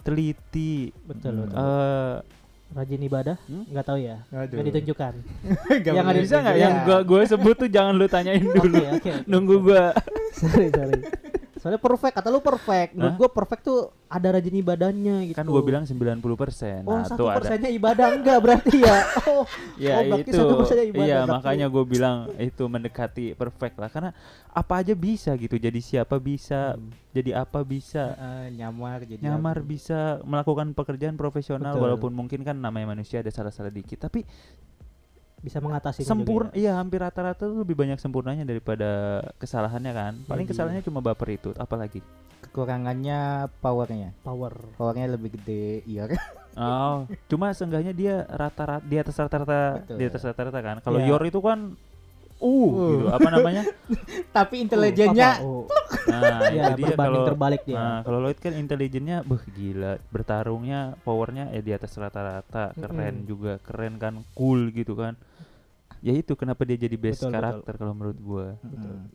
teliti 0.00 0.94
betul 1.02 1.32
Hmm. 1.32 1.42
betul 1.42 1.58
eh 1.58 2.14
rajin 2.68 3.00
ibadah 3.00 3.36
Hmm? 3.44 3.64
nggak 3.64 3.84
tahu 3.84 3.98
ya 3.98 4.16
Aduh. 4.28 4.52
nggak 4.52 4.66
ditunjukkan 4.68 5.12
Nggak 5.80 5.92
Yang 5.92 6.06
ada 6.06 6.20
bisa 6.20 6.36
nggak 6.36 6.56
juga. 6.56 6.64
yang 6.64 6.76
gua 7.02 7.20
sebut 7.24 7.54
tuh 7.56 7.68
jangan 7.68 7.94
lu 7.94 8.06
tanyain 8.06 8.42
dulu 8.42 8.58
oke 8.76 8.86
oke 8.92 9.10
oke. 9.12 9.12
nunggu 9.24 9.54
gua 9.60 9.84
sorry 10.38 10.68
sorry 10.68 11.00
soalnya 11.56 11.80
perfect 11.80 12.14
kata 12.14 12.28
lu 12.28 12.40
perfect. 12.40 12.92
Menurut 12.92 13.14
gua 13.16 13.30
perfect 13.32 13.62
tuh 13.64 13.80
ada 14.06 14.38
rajin 14.38 14.54
ibadahnya 14.54 15.26
gitu. 15.26 15.34
kan 15.34 15.46
gua 15.48 15.62
bilang 15.66 15.82
90% 15.82 16.22
oh 16.86 16.94
nah 16.94 17.02
satu 17.02 17.26
ada. 17.26 17.42
persennya 17.42 17.70
ibadah 17.74 18.06
enggak 18.14 18.38
berarti 18.38 18.78
ya? 18.84 18.98
Oh 19.26 19.42
ya 19.74 19.98
oh, 19.98 20.02
berarti 20.14 20.30
itu. 20.30 20.38
satu 20.38 20.54
persennya 20.62 20.86
ibadah, 20.94 21.06
iya 21.08 21.18
makanya 21.26 21.66
gue 21.66 21.84
bilang 21.84 22.16
itu 22.38 22.64
mendekati 22.70 23.34
perfect 23.34 23.76
lah. 23.76 23.90
Karena 23.90 24.10
apa 24.52 24.74
aja 24.80 24.94
bisa 24.94 25.34
gitu. 25.34 25.58
Jadi 25.58 25.80
siapa 25.82 26.16
bisa 26.22 26.78
Hmm. 26.78 26.92
jadi 27.10 27.42
apa 27.42 27.60
bisa. 27.66 28.14
Ah, 28.16 28.46
nyamar 28.48 29.02
jadi 29.02 29.20
nyamar 29.20 29.60
apa. 29.60 29.66
bisa 29.66 30.20
melakukan 30.22 30.70
pekerjaan 30.72 31.18
profesional 31.18 31.74
Betul. 31.74 31.82
walaupun 31.82 32.12
mungkin 32.14 32.46
kan 32.46 32.54
namanya 32.54 32.94
manusia 32.94 33.20
ada 33.24 33.32
salah-salah 33.34 33.74
dikit. 33.74 33.98
Tapi 33.98 34.22
bisa 35.46 35.62
mengatasi 35.62 36.02
itu 36.02 36.10
sempurna 36.10 36.50
ya. 36.50 36.58
iya 36.58 36.72
hampir 36.74 36.98
rata-rata 36.98 37.46
tuh 37.46 37.62
lebih 37.62 37.78
banyak 37.78 37.96
sempurnanya 37.96 38.42
daripada 38.42 38.90
kesalahannya 39.38 39.92
kan. 39.92 40.12
Paling 40.26 40.42
Jadi- 40.42 40.50
kesalahannya 40.52 40.82
cuma 40.82 40.98
baper 40.98 41.28
itu 41.32 41.54
apalagi? 41.54 42.02
Kekurangannya 42.42 43.46
powernya. 43.60 44.10
Power. 44.20 44.50
Powernya 44.74 45.14
lebih 45.14 45.38
gede 45.38 45.86
iya 45.86 46.10
kan? 46.10 46.18
oh 46.56 47.04
cuma 47.28 47.52
seenggaknya 47.52 47.92
dia 47.92 48.24
rata-rata 48.24 48.80
di 48.80 48.96
atas 48.96 49.12
rata-rata 49.14 49.60
di 49.86 50.04
atas 50.04 50.22
rata-rata 50.24 50.58
kan. 50.58 50.76
Kalau 50.80 50.98
Iya. 50.98 51.14
Yor 51.14 51.22
itu 51.22 51.38
kan 51.38 51.78
uh, 52.36 52.44
Uh. 52.46 52.90
gitu 52.92 53.06
apa 53.08 53.28
namanya 53.30 53.62
tapi 54.36 54.60
intelijennya 54.60 55.40
Oh, 55.40 55.64
nah 56.12 56.46
ya 56.48 56.72
kalau 56.94 57.24
terbalik 57.24 57.62
dia 57.64 57.74
Nah, 57.76 57.98
kalau 58.02 58.18
Lloyd 58.20 58.38
kan 58.38 58.52
intelijennya, 58.52 59.20
beh 59.22 59.42
gila, 59.50 59.98
bertarungnya, 60.08 60.94
powernya 61.02 61.50
ya 61.50 61.60
di 61.60 61.72
atas 61.72 61.96
rata-rata, 61.96 62.70
keren 62.72 63.22
Mm-mm. 63.22 63.26
juga, 63.26 63.52
keren 63.60 63.96
kan, 63.96 64.14
cool 64.32 64.70
gitu 64.70 64.94
kan. 64.94 65.18
Ya 65.98 66.12
itu 66.12 66.36
kenapa 66.36 66.62
dia 66.62 66.78
jadi 66.78 66.94
best 66.94 67.20
Betul, 67.20 67.32
betul. 67.32 67.34
karakter 67.34 67.72
kalau 67.74 67.92
menurut 67.92 68.18
gua. 68.20 68.46
Mm. 68.62 69.10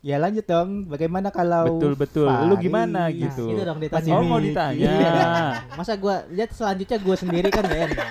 ya 0.00 0.16
lanjut 0.16 0.48
dong 0.48 0.88
bagaimana 0.88 1.28
kalau 1.28 1.76
Betul 1.76 1.92
betul. 1.92 2.24
Lu 2.24 2.56
Faris? 2.56 2.64
gimana 2.64 3.00
Nah, 3.04 3.12
gitu? 3.12 3.44
itu 3.52 3.60
dong 3.60 3.78
ditanya. 3.78 4.10
Oh 4.16 4.24
mau 4.24 4.40
ditanya. 4.40 4.94
Masa 5.78 5.92
gua 5.94 6.24
lihat 6.26 6.50
selanjutnya 6.50 6.96
gua 6.98 7.16
sendiri 7.16 7.48
kan 7.48 7.68
enak. 7.68 8.08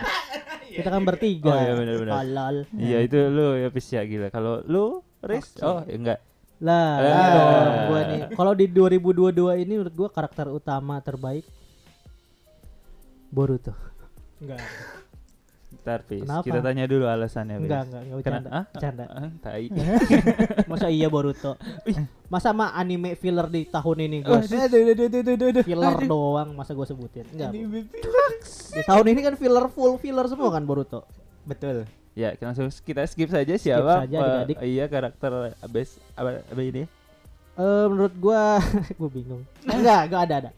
Kita 0.79 0.89
kan 0.89 1.03
bertiga. 1.03 1.47
Oh, 1.47 1.55
iya, 1.55 1.73
benar-benar. 1.73 2.13
Halal. 2.15 2.55
Iya 2.71 2.97
itu 3.01 3.17
lu 3.27 3.47
ya 3.55 3.67
pis 3.69 3.87
ya 3.87 4.01
gila. 4.01 4.27
Kalau 4.29 4.63
lu 4.63 5.03
Riz, 5.19 5.51
Oke. 5.53 5.61
oh 5.61 5.79
ya 5.83 5.95
enggak. 5.95 6.19
Lah, 6.59 6.91
Eh. 6.95 7.07
ini 7.07 7.23
dong 7.31 7.75
gua 7.85 8.01
nih. 8.05 8.21
Kalau 8.35 8.53
di 8.53 8.65
2022 8.67 9.31
ini 9.57 9.73
menurut 9.75 9.95
gua 9.95 10.09
karakter 10.09 10.47
utama 10.47 10.99
terbaik 10.99 11.43
Boruto. 13.29 13.71
Enggak. 14.39 14.59
Ntar 15.89 16.05
Pis, 16.05 16.21
Kenapa? 16.21 16.45
kita 16.45 16.59
tanya 16.61 16.85
dulu 16.85 17.05
alasannya. 17.05 17.55
Enggak, 17.57 17.81
enggak, 17.83 18.01
enggak 18.03 18.17
Kena- 18.21 18.21
bercanda. 18.37 18.49
ah? 18.51 18.63
Bercanda. 18.69 19.05
Ah, 19.09 19.29
tai. 19.41 19.65
Masa 20.69 20.87
iya 20.87 21.07
Boruto? 21.09 21.51
Masa 22.27 22.53
mah 22.53 22.69
anime 22.71 23.17
filler 23.17 23.49
di 23.49 23.65
tahun 23.65 23.97
ini 23.99 24.17
Oh, 24.21 24.37
gua 24.37 24.39
aduh 24.39 24.61
aduh 24.61 24.79
aduh 24.85 25.05
aduh 25.09 25.33
aduh 25.33 25.47
aduh 25.49 25.63
filler 25.63 25.93
doang 26.05 26.49
masa 26.53 26.71
gua 26.71 26.85
sebutin. 26.85 27.25
Enggak. 27.27 27.49
Beb- 27.51 27.89
Di 28.69 28.81
tahun 28.83 29.05
ini 29.07 29.19
kan 29.23 29.33
filler 29.33 29.65
full 29.67 29.97
filler 29.97 30.25
semua 30.25 30.49
kan 30.49 30.61
Boruto. 30.61 31.09
betul 31.41 31.89
Ya, 32.13 32.31
kita 32.31 32.45
langsung 32.45 32.69
kita 32.69 33.01
skip 33.03 33.27
saja 33.27 33.53
siapa 33.55 34.03
saja, 34.03 34.17
apa- 34.19 34.43
adik-adik. 34.43 34.57
iya 34.67 34.85
karakter 34.85 35.31
abis 35.57 35.97
apa, 36.13 36.43
apa 36.43 36.61
ini? 36.61 36.83
Eh 37.55 37.85
menurut 37.87 38.13
gua 38.15 38.61
gua 38.99 39.09
bingung. 39.09 39.41
Enggak, 39.65 40.05
enggak 40.05 40.21
ada 40.21 40.35
ada. 40.37 40.51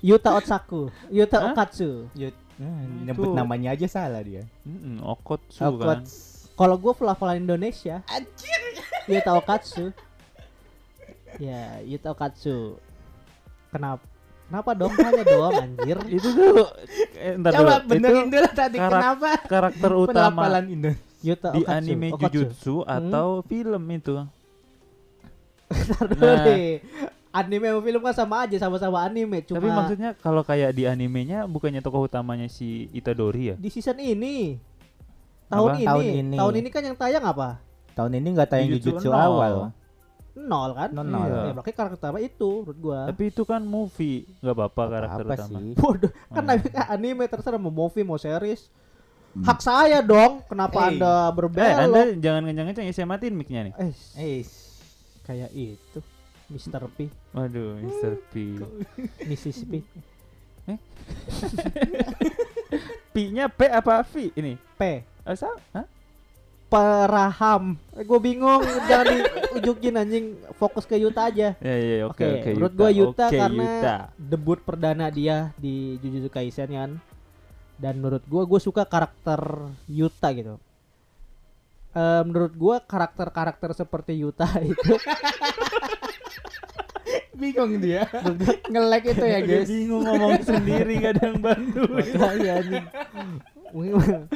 Yuta 0.00 0.30
Otsaku, 0.32 0.88
Yuta 1.08 1.38
Hah? 1.38 1.46
Okatsu. 1.52 2.06
Yut. 2.12 2.34
Nah, 2.54 2.78
nyebut 3.02 3.26
Itu. 3.26 3.34
namanya 3.34 3.72
aja 3.72 3.86
salah 3.86 4.20
dia 4.20 4.44
Mm-mm, 4.62 5.00
Okotsu 5.00 5.60
Aku 5.62 5.80
kan. 5.80 6.04
Kalau 6.52 6.76
gua 6.76 6.92
pelafalan 6.92 7.40
Indonesia, 7.40 8.04
Yuta 9.04 9.32
Okatsu. 9.34 9.88
Ya, 11.40 11.80
Yuta 11.80 12.12
Okatsu. 12.12 12.76
Kenapa? 13.68 14.04
Kenapa 14.44 14.70
dong? 14.76 14.92
Tanya 14.92 15.24
dong, 15.24 15.52
anjir. 15.56 15.96
itu 16.20 16.28
tuh 16.28 16.68
eh, 17.16 17.40
ntar 17.40 17.56
coba 17.56 17.80
dulu. 17.80 17.88
benerin 17.88 18.20
itu 18.20 18.28
dulu 18.30 18.48
tadi 18.52 18.76
karak- 18.76 18.92
kenapa 18.92 19.30
karakter 19.48 19.90
utama 20.04 20.42
Yuta 21.18 21.48
di 21.50 21.62
Okatsu. 21.62 21.72
anime 21.72 22.06
Okatsu. 22.12 22.28
Jujutsu 22.28 22.76
atau 22.84 23.40
film 23.42 23.82
itu 23.90 24.12
Ntar 25.72 26.04
dulu 26.06 26.20
Nah. 26.22 26.44
deh. 26.44 26.74
Anime 27.32 27.64
sama 27.66 27.80
film 27.80 28.00
kan 28.02 28.14
sama 28.14 28.36
aja, 28.44 28.56
sama-sama 28.60 28.98
anime. 29.00 29.40
Cuma 29.42 29.56
tapi 29.56 29.68
maksudnya 29.68 30.10
kalau 30.14 30.44
kayak 30.44 30.70
di 30.70 30.84
animenya 30.84 31.48
bukannya 31.48 31.80
tokoh 31.80 32.04
utamanya 32.04 32.44
si 32.46 32.92
Itadori 32.92 33.52
ya 33.52 33.56
di 33.56 33.68
season 33.68 33.96
ini. 33.96 34.60
Tahun 35.48 35.70
ini. 35.74 35.84
Tahun 35.84 36.04
ini. 36.04 36.36
Tahun 36.36 36.54
ini 36.54 36.68
kan 36.68 36.82
yang 36.84 36.96
tayang 36.96 37.24
apa? 37.24 37.60
tahun 37.92 38.16
ini 38.16 38.28
nggak 38.32 38.48
tayang 38.48 38.68
Jujutsu 38.72 38.88
Jujutsu 38.96 39.08
nol. 39.08 39.20
awal 39.20 39.54
Nol 40.32 40.70
kan? 40.72 40.88
Nol, 40.92 41.04
nol. 41.04 41.28
Ya, 41.28 41.52
berarti 41.52 41.72
karakter 41.72 41.98
utama 42.00 42.18
itu 42.18 42.64
menurut 42.64 42.78
gua. 42.80 43.00
tapi 43.04 43.28
itu 43.28 43.42
kan 43.44 43.60
movie 43.60 44.24
nggak 44.40 44.54
apa-apa 44.56 44.82
karakter 44.88 45.22
apa 45.22 45.34
utama 45.36 45.58
sih 45.60 45.72
Bodoh, 45.76 46.10
kan 46.32 46.42
Hmm. 46.48 46.84
anime 46.88 47.24
terserah 47.28 47.60
mau 47.60 47.68
movie 47.68 48.00
mau 48.00 48.16
series. 48.16 48.72
Hak 49.32 49.60
saya 49.60 50.00
dong. 50.00 50.44
Kenapa 50.44 50.76
Hey. 50.78 50.88
Anda 50.92 51.12
Eh, 51.12 51.28
berbelok? 51.32 51.80
Anda 51.84 52.00
jangan 52.16 52.42
kencang-kencang 52.44 52.84
ya 52.84 52.92
saya 52.92 53.06
matiin 53.08 53.32
mic-nya 53.32 53.60
nih. 53.64 53.72
Eh, 53.76 53.92
Eh, 54.16 54.40
kayak 55.22 55.50
itu. 55.52 56.00
Mr. 56.52 56.84
P, 56.88 57.08
Waduh, 57.32 57.80
Mr. 57.80 58.12
P. 58.28 58.60
Mrs. 59.24 59.64
P, 59.64 59.80
P-nya 63.12 63.48
P 63.48 63.60
apa 63.66 64.00
V 64.02 64.32
ini? 64.32 64.54
P. 64.74 64.82
Oh, 65.22 65.32
sa- 65.32 65.56
Hah? 65.72 65.84
Peraham. 66.66 67.76
Eh, 67.92 68.00
gue 68.00 68.16
bingung, 68.18 68.60
jangan 68.86 69.04
diujukin 69.52 69.92
anjing. 69.94 70.26
Fokus 70.56 70.84
ke 70.84 70.96
Yuta 70.96 71.28
aja. 71.28 71.52
Ya 71.54 71.74
ya 71.76 72.08
oke 72.08 72.24
Oke, 72.24 72.48
menurut 72.50 72.72
gua 72.72 72.88
Yuta 72.88 73.28
Oke, 73.28 73.36
karena 73.36 73.60
Yuta. 73.60 73.96
debut 74.16 74.56
perdana 74.58 75.06
dia 75.08 75.52
di 75.54 76.00
Jujutsu 76.00 76.28
Kaisen 76.28 76.72
kan. 76.72 76.90
Dan 77.76 78.00
menurut 78.00 78.24
gua 78.24 78.48
gue 78.48 78.56
suka 78.56 78.84
karakter 78.84 79.40
Yuta 79.84 80.32
gitu. 80.32 80.56
Eh, 81.92 82.22
menurut 82.24 82.56
gua 82.56 82.80
karakter-karakter 82.80 83.76
seperti 83.76 84.16
Yuta 84.16 84.48
itu 84.64 84.96
bingung 87.40 87.80
dia. 87.82 88.06
Nge-lag 88.68 89.02
itu 89.02 89.24
ya, 89.24 89.38
guys. 89.42 89.66
bingung 89.68 90.02
ngomong 90.04 90.40
sendiri 90.40 90.92
gak 91.00 91.12
ada 91.18 91.22
yang 91.32 91.40
bantu. 91.42 91.82
Mungkin- 93.72 94.28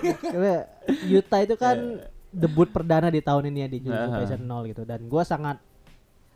Karena 0.22 0.56
Yuta 1.08 1.36
itu 1.44 1.54
kan 1.56 1.76
debut 2.30 2.68
perdana 2.70 3.10
di 3.10 3.20
tahun 3.20 3.50
ini 3.50 3.58
ya 3.66 3.68
di 3.68 3.78
Jujutsu 3.82 4.08
Aha. 4.12 4.16
Kaisen 4.22 4.46
0 4.46 4.70
gitu 4.70 4.82
dan 4.86 5.02
gua 5.10 5.26
sangat 5.26 5.58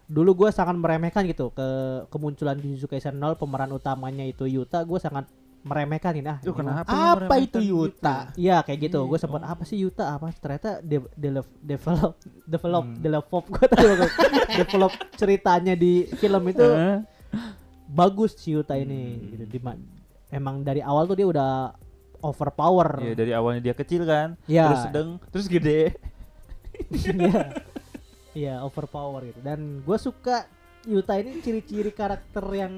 dulu 0.04 0.34
gua 0.34 0.50
sangat 0.50 0.74
meremehkan 0.74 1.22
gitu 1.24 1.54
ke 1.54 1.68
kemunculan 2.10 2.58
Jujutsu 2.58 2.90
Kaisen 2.90 3.16
0 3.16 3.38
pemeran 3.38 3.70
utamanya 3.70 4.26
itu 4.26 4.44
Yuta 4.44 4.82
gua 4.82 4.98
sangat 4.98 5.28
meremehkan 5.64 6.12
ini 6.12 6.28
ah 6.28 6.38
ini 6.38 6.52
kenapa? 6.52 6.88
Apa 6.92 7.34
itu 7.38 7.56
Yuta? 7.58 8.30
Iya 8.34 8.60
kayak 8.60 8.78
gitu, 8.84 9.00
gue 9.02 9.16
sempat 9.16 9.42
apa 9.42 9.64
sih 9.64 9.80
Yuta 9.80 10.12
apa 10.12 10.28
ternyata 10.30 10.78
de- 10.78 11.08
develop 11.10 11.48
develop 11.58 12.12
develop 12.44 12.84
Hmm. 12.84 13.00
develop 13.00 13.24
gue 13.48 13.66
tahu 13.66 13.86
develop 14.60 14.92
ceritanya 15.14 15.72
di 15.72 15.92
film 16.12 16.44
itu 16.46 16.60
Hah? 16.62 17.00
bagus 17.86 18.36
si 18.36 18.52
Yuta 18.52 18.76
ini 18.76 19.02
Hmm. 19.10 19.24
gitu. 19.32 19.44
Dima- 19.50 19.80
emang 20.28 20.60
dari 20.60 20.78
awal 20.78 21.04
tuh 21.04 21.16
dia 21.16 21.24
udah 21.24 21.72
overpower 22.20 23.00
Iya 23.00 23.14
dari 23.14 23.32
awalnya 23.32 23.60
dia 23.62 23.74
kecil 23.74 24.04
kan, 24.04 24.36
Iya. 24.44 24.64
terus 24.66 24.82
sedang, 24.82 25.08
terus 25.28 25.46
gede. 25.46 25.96
Iya. 26.90 27.40
Iya, 28.34 28.54
overpower 28.60 29.22
gitu. 29.24 29.40
Dan 29.40 29.80
gue 29.80 29.94
suka 29.96 30.44
Yuta 30.84 31.16
ini 31.16 31.38
ciri-ciri 31.38 31.88
karakter 31.88 32.42
yang 32.50 32.74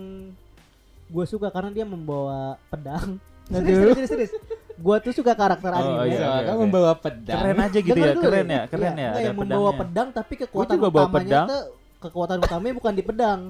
gue 1.06 1.24
suka 1.24 1.48
karena 1.48 1.70
dia 1.70 1.84
membawa 1.84 2.40
pedang. 2.66 3.16
Serius, 3.46 3.94
serius, 3.94 4.10
serius. 4.10 4.32
Gue 4.76 4.96
tuh 4.98 5.14
suka 5.14 5.32
karakter 5.32 5.70
Oh, 5.70 5.78
anime. 5.96 6.02
iya. 6.04 6.18
Iya, 6.18 6.26
oke, 6.26 6.42
kan 6.42 6.52
oke. 6.52 6.62
membawa 6.66 6.92
pedang. 6.94 7.38
Keren 7.38 7.58
aja 7.60 7.78
gitu 7.78 7.94
Dengar 7.94 8.02
ya, 8.02 8.12
dulu 8.12 8.24
keren 8.26 8.46
ya, 8.46 8.62
keren 8.66 8.82
Iya, 8.82 8.90
ya. 8.90 8.92
enggak, 8.92 9.12
Ada 9.12 9.22
yang 9.22 9.38
membawa 9.38 9.70
pedang 9.72 10.08
tapi 10.10 10.32
kekuatan 10.36 10.74
juga 10.74 10.88
bawa 10.88 11.04
utamanya 11.04 11.22
pedang. 11.22 11.46
tuh 11.46 11.62
kekuatan 11.98 12.38
utamanya 12.40 12.74
bukan 12.74 12.92
di 12.92 13.02
pedang. 13.02 13.40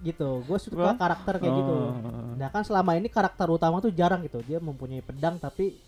Gitu. 0.00 0.30
Gue 0.42 0.58
suka 0.58 0.82
Wah. 0.84 0.96
karakter 0.98 1.34
kayak 1.38 1.54
gitu. 1.54 1.74
Oh. 1.78 2.34
Nah 2.34 2.48
kan 2.50 2.62
selama 2.62 2.90
ini 2.92 3.06
karakter 3.06 3.46
utama 3.46 3.78
tuh 3.78 3.90
jarang 3.90 4.18
gitu. 4.20 4.42
Dia 4.42 4.58
mempunyai 4.58 4.98
pedang 5.00 5.38
tapi 5.38 5.78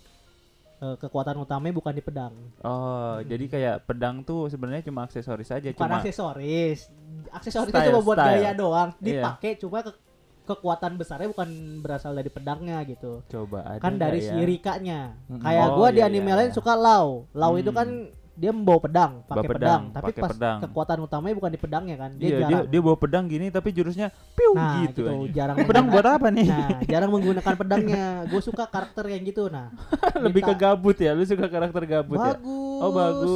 eh, 0.76 0.96
kekuatan 0.96 1.34
utamanya 1.36 1.74
bukan 1.74 1.90
di 1.90 2.00
pedang. 2.00 2.30
Oh, 2.60 3.18
jadi 3.20 3.44
kayak 3.44 3.76
pedang 3.84 4.22
tuh 4.22 4.46
sebenarnya 4.46 4.82
cuma 4.84 5.02
aksesoris 5.02 5.50
aja, 5.50 5.66
Bukan 5.68 5.78
cuma 5.80 5.98
aksesoris. 5.98 6.86
Aksesoris 7.28 7.68
Style, 7.68 7.80
itu 7.80 7.90
cuma 7.90 8.00
buat 8.00 8.16
style. 8.16 8.30
gaya 8.36 8.50
doang. 8.52 8.88
Iya. 8.94 9.02
Dipakai 9.02 9.50
cuma 9.56 9.78
ke- 9.82 9.98
kekuatan 10.44 11.00
besarnya 11.00 11.32
bukan 11.32 11.48
berasal 11.80 12.12
dari 12.12 12.28
pedangnya 12.28 12.78
gitu. 12.84 13.24
coba 13.26 13.64
ada 13.64 13.80
kan 13.80 13.96
dari 13.96 14.20
nggak 14.20 14.28
si 14.28 14.36
ya? 14.36 14.44
Rikanya. 14.44 15.00
Kayak 15.40 15.66
Oh, 15.66 15.76
gua 15.80 15.88
di 15.88 16.00
iya, 16.00 16.08
anime 16.08 16.28
iya, 16.28 16.36
lain 16.36 16.52
suka 16.52 16.76
Lau. 16.76 17.24
Lau 17.32 17.52
itu 17.56 17.72
Hmm. 17.72 17.78
kan 17.80 17.88
dia 18.34 18.50
membawa 18.50 18.82
pedang, 18.82 19.22
pakai 19.24 19.46
pedang, 19.46 19.54
pedang, 19.54 19.82
tapi 19.94 20.10
pas 20.10 20.30
pedang. 20.34 20.58
kekuatan 20.66 20.98
utamanya 21.06 21.34
bukan 21.38 21.50
di 21.54 21.60
pedangnya 21.62 21.96
kan. 21.96 22.10
Dia 22.18 22.26
Iya, 22.26 22.34
dia 22.34 22.42
jarang. 22.50 22.66
dia 22.66 22.80
bawa 22.82 22.96
pedang 22.98 23.24
gini 23.30 23.46
tapi 23.46 23.68
jurusnya 23.70 24.06
piu 24.34 24.52
nah, 24.58 24.82
gitu. 24.82 25.06
gitu, 25.06 25.30
aja. 25.30 25.30
jarang. 25.30 25.56
Pedang 25.70 25.86
buat 25.86 26.02
apa 26.02 26.28
nih? 26.34 26.46
Nah, 26.50 26.68
jarang 26.92 27.10
menggunakan 27.14 27.54
pedangnya. 27.54 28.06
Gue 28.26 28.42
suka 28.42 28.66
karakter 28.66 29.06
yang 29.06 29.22
gitu. 29.22 29.46
Nah, 29.46 29.70
Lebih 30.26 30.42
ke 30.44 30.54
gabut 30.58 30.98
ya, 30.98 31.14
lu 31.14 31.22
suka 31.22 31.46
karakter 31.46 31.82
gabut 31.86 32.18
ya? 32.18 32.34
bagus. 32.34 32.82
Oh, 32.82 32.90
bagus. 32.90 33.30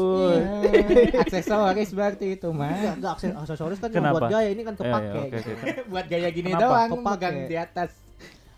Iya. 0.67 1.21
Aksesoris 1.23 1.91
berarti 1.95 2.27
itu 2.35 2.49
mah. 2.51 2.99
enggak 2.99 3.13
akses 3.15 3.31
aksesoris 3.33 3.79
kan 3.79 3.91
Kenapa? 3.95 4.27
buat 4.27 4.31
gaya 4.35 4.49
ini 4.51 4.63
kan 4.67 4.75
Iya, 4.75 4.83
iya, 4.83 4.91
kepake. 4.91 5.07
oke, 5.09 5.31
gitu. 5.31 5.51
oke. 5.55 5.67
Buat 5.89 6.07
gaya 6.11 6.29
gini 6.29 6.49
Kenapa? 6.51 6.65
doang, 6.67 6.89
Kepake. 6.91 7.07
megang 7.07 7.37
di 7.47 7.57
atas. 7.57 7.91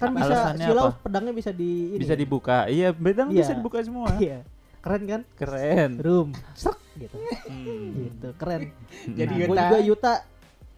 Kan 0.01 0.09
bisa 0.17 0.37
silau 0.57 0.87
pedangnya 0.97 1.33
bisa 1.37 1.51
di 1.53 1.71
ini. 1.93 2.01
Bisa 2.01 2.15
dibuka. 2.17 2.65
Iya, 2.65 2.89
pedang 2.91 3.29
Iya. 3.29 3.45
bisa 3.45 3.53
dibuka 3.53 3.79
semua. 3.85 4.09
Iya. 4.17 4.41
Keren 4.81 5.03
kan? 5.05 5.21
Keren. 5.35 5.91
Room. 5.99 6.29
Srek 6.53 6.79
gitu. 6.97 7.17
Hmm. 7.47 7.91
Gitu, 8.03 8.29
keren. 8.35 8.73
Jadi 9.07 9.33
nah, 9.35 9.39
Yuta. 9.39 9.47
gua 9.47 9.61
juga 9.63 9.79
Yuta 9.83 10.15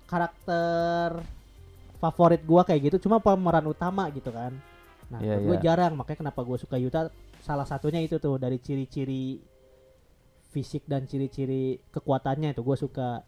karakter 0.07 1.09
favorit 1.97 2.43
gua 2.43 2.63
kayak 2.63 2.81
gitu 2.85 3.07
cuma 3.07 3.17
pemeran 3.17 3.65
utama 3.65 4.11
gitu 4.11 4.29
kan. 4.29 4.51
Nah, 5.07 5.19
Iya, 5.19 5.39
gue 5.39 5.55
iya. 5.55 5.63
jarang 5.63 5.93
makanya 5.95 6.25
kenapa 6.25 6.41
gue 6.41 6.57
suka 6.57 6.77
Yuta 6.77 7.13
salah 7.39 7.63
satunya 7.63 8.01
itu 8.01 8.17
tuh 8.17 8.37
dari 8.37 8.57
ciri-ciri 8.57 9.39
fisik 10.49 10.85
dan 10.85 11.05
ciri-ciri 11.05 11.63
kekuatannya 11.87 12.51
itu 12.51 12.61
gue 12.61 12.77
suka 12.77 13.21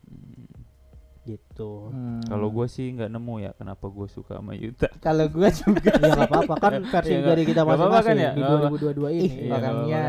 gitu. 1.25 1.89
Hmm. 1.89 2.21
Kalau 2.23 2.49
gue 2.51 2.67
sih 2.67 2.89
nggak 2.91 3.09
nemu 3.11 3.35
ya 3.39 3.51
kenapa 3.55 3.87
gue 3.87 4.07
suka 4.07 4.37
sama 4.39 4.53
Yuta. 4.55 4.89
kalau 4.99 5.25
gua 5.27 5.49
juga 5.61 5.89
ya 5.89 6.09
nggak 6.11 6.25
apa-apa 6.27 6.55
kan 6.59 6.73
versi 6.85 7.09
Iya, 7.11 7.17
nggak- 7.17 7.31
dari 7.31 7.43
kita 7.45 7.61
apa-apa 7.61 7.77
masing-masing 7.81 8.05
kan 8.07 8.17
ya, 8.17 8.31
di 8.31 8.41
nggak 8.41 8.51
apa-apa. 8.51 8.77
2022 8.77 9.09
ini. 9.15 9.29
Iya, 9.41 9.53
orangnya 9.55 10.05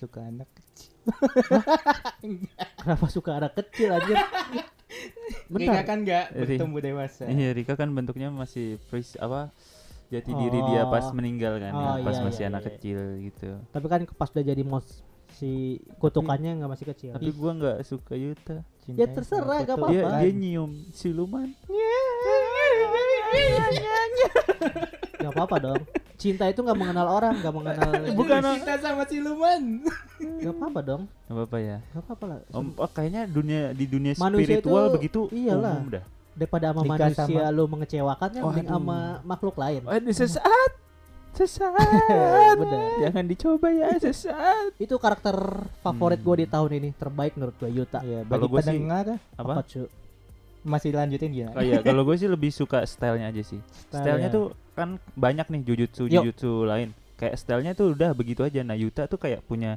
suka 0.00 0.20
anak 0.24 0.48
kecil. 0.50 0.96
Kenapa 2.80 3.06
suka 3.06 3.30
anak 3.36 3.52
kecil 3.54 3.92
aja? 3.92 4.14
Rika 5.50 5.70
Benar. 5.70 5.84
kan 5.84 5.98
nggak 6.02 6.24
bertumbuh 6.34 6.80
dewasa. 6.80 7.26
Iya, 7.26 7.52
Rika 7.52 7.74
kan 7.76 7.88
bentuknya 7.90 8.32
masih 8.32 8.80
freeze 8.88 9.16
apa? 9.16 9.52
Jati 10.10 10.32
diri 10.32 10.58
dia 10.66 10.82
pas 10.88 11.06
Oh. 11.06 11.14
meninggal 11.14 11.62
kan, 11.62 11.70
Oh, 11.70 11.94
ya, 11.94 12.02
pas 12.02 12.18
iya, 12.18 12.24
masih 12.26 12.42
iya, 12.42 12.50
anak 12.50 12.60
iya. 12.60 12.68
kecil 12.74 12.98
gitu. 13.22 13.50
Tapi 13.70 13.86
kan 13.86 14.00
pas 14.10 14.26
udah 14.26 14.42
jadi 14.42 14.62
mos 14.66 14.86
si 15.30 15.78
kutukannya 16.02 16.58
nggak 16.58 16.68
masih 16.68 16.86
kecil. 16.90 17.10
Tapi 17.14 17.30
gua 17.30 17.54
nggak 17.54 17.78
suka 17.86 18.18
Yuta. 18.18 18.66
Ya 18.90 19.06
terserah, 19.06 19.62
Dia 19.62 19.78
Apa-apa. 19.78 20.18
dia 20.18 20.32
nyium 20.34 20.74
siluman. 20.90 21.54
Gak 25.20 25.30
apa-apa 25.30 25.56
dong. 25.58 25.82
Cinta 26.16 26.44
itu 26.46 26.60
nggak 26.60 26.74
mengenal 26.74 27.06
orang, 27.10 27.34
nggak 27.34 27.54
mengenal. 27.54 27.90
Bukan, 28.12 28.40
kita 28.58 28.74
sama 28.78 29.04
siluman. 29.04 29.62
Gak 30.18 30.52
apa-apa 30.52 30.80
dong. 30.82 31.02
Gak 31.22 31.34
apa-apa 31.34 31.56
ya. 31.58 31.76
Gak 31.86 32.02
apa-apa 32.02 32.24
lah. 32.26 32.38
Om, 32.50 32.66
oh, 32.74 32.90
kayaknya 32.90 33.22
dunia 33.24 33.60
di 33.70 33.84
dunia 33.84 34.12
Manusia 34.14 34.44
spiritual 34.50 34.84
itu- 34.86 34.94
begitu 34.94 35.20
iyalah. 35.30 35.76
umum 35.76 35.88
dah. 35.90 36.04
Daripada 36.30 36.66
sama 36.70 36.80
Nikah 36.82 36.96
manusia 37.10 37.24
sama- 37.42 37.50
lu 37.50 37.64
mengecewakan 37.66 38.28
kan 38.30 38.42
mending 38.42 38.68
sama 38.70 38.98
makhluk 39.22 39.56
lain. 39.56 39.80
Oh, 39.82 39.92
ini 39.92 40.10
sesaat. 40.10 40.70
Sesaat. 41.30 42.54
Bener. 42.60 42.80
Jangan 43.00 43.24
dicoba 43.24 43.68
ya, 43.70 43.88
sesaat. 43.96 44.72
Itu 44.76 44.96
karakter 44.96 45.36
favorit 45.78 46.18
Hmm. 46.18 46.26
gue 46.26 46.36
di 46.38 46.46
tahun 46.46 46.70
ini 46.74 46.88
terbaik 46.92 47.32
menurut 47.34 47.54
gue 47.56 47.70
Yuta. 47.70 48.00
Iya, 48.00 48.24
bagi 48.24 48.46
gua 48.46 48.60
sih- 48.60 48.68
pendengar 48.68 49.06
Apa? 49.36 49.62
cu? 49.62 49.84
masih 50.60 50.92
lanjutin 50.92 51.32
gimana? 51.32 51.56
Oh 51.56 51.64
iya, 51.64 51.80
kalau 51.80 52.04
gue 52.04 52.12
sih 52.14 52.28
lebih 52.30 52.50
suka 52.50 52.84
stylenya 52.84 53.30
aja 53.30 53.40
sih. 53.42 53.56
Stylenya 53.86 54.28
ya. 54.28 54.34
tuh 54.34 54.52
kan 54.80 54.90
banyak 55.14 55.46
nih 55.46 55.60
jujutsu 55.62 56.02
jujutsu 56.06 56.64
lain. 56.64 56.90
Kayak 57.14 57.36
stylenya 57.36 57.72
tuh 57.74 57.92
udah 57.92 58.10
begitu 58.10 58.40
aja. 58.40 58.60
Nah 58.60 58.72
Yuta 58.72 59.04
tuh 59.04 59.16
kayak 59.16 59.44
punya 59.44 59.76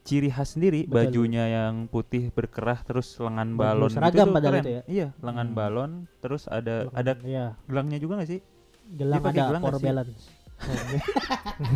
ciri 0.00 0.28
khas 0.28 0.56
sendiri. 0.56 0.82
Betul. 0.82 0.96
Bajunya 1.12 1.44
yang 1.46 1.84
putih 1.86 2.28
berkerah 2.30 2.80
terus 2.80 3.12
lengan 3.16 3.52
Baju 3.52 3.60
balon 3.84 3.90
seragam 3.90 4.16
gitu 4.24 4.32
padahal 4.32 4.50
keren. 4.50 4.62
itu 4.62 4.70
ya? 4.70 4.82
Iya, 4.86 5.06
lengan 5.20 5.46
Hmm. 5.46 5.54
balon 5.54 5.90
terus 6.18 6.42
ada 6.48 6.88
ada 6.90 7.12
Iya, 7.20 7.52
gelangnya 7.64 7.98
juga 7.98 8.12
gak 8.18 8.30
sih? 8.30 8.40
gelang 8.90 9.22
ada 9.22 9.40
gelang 9.44 9.62
sih? 9.70 9.84
balance. 9.84 10.24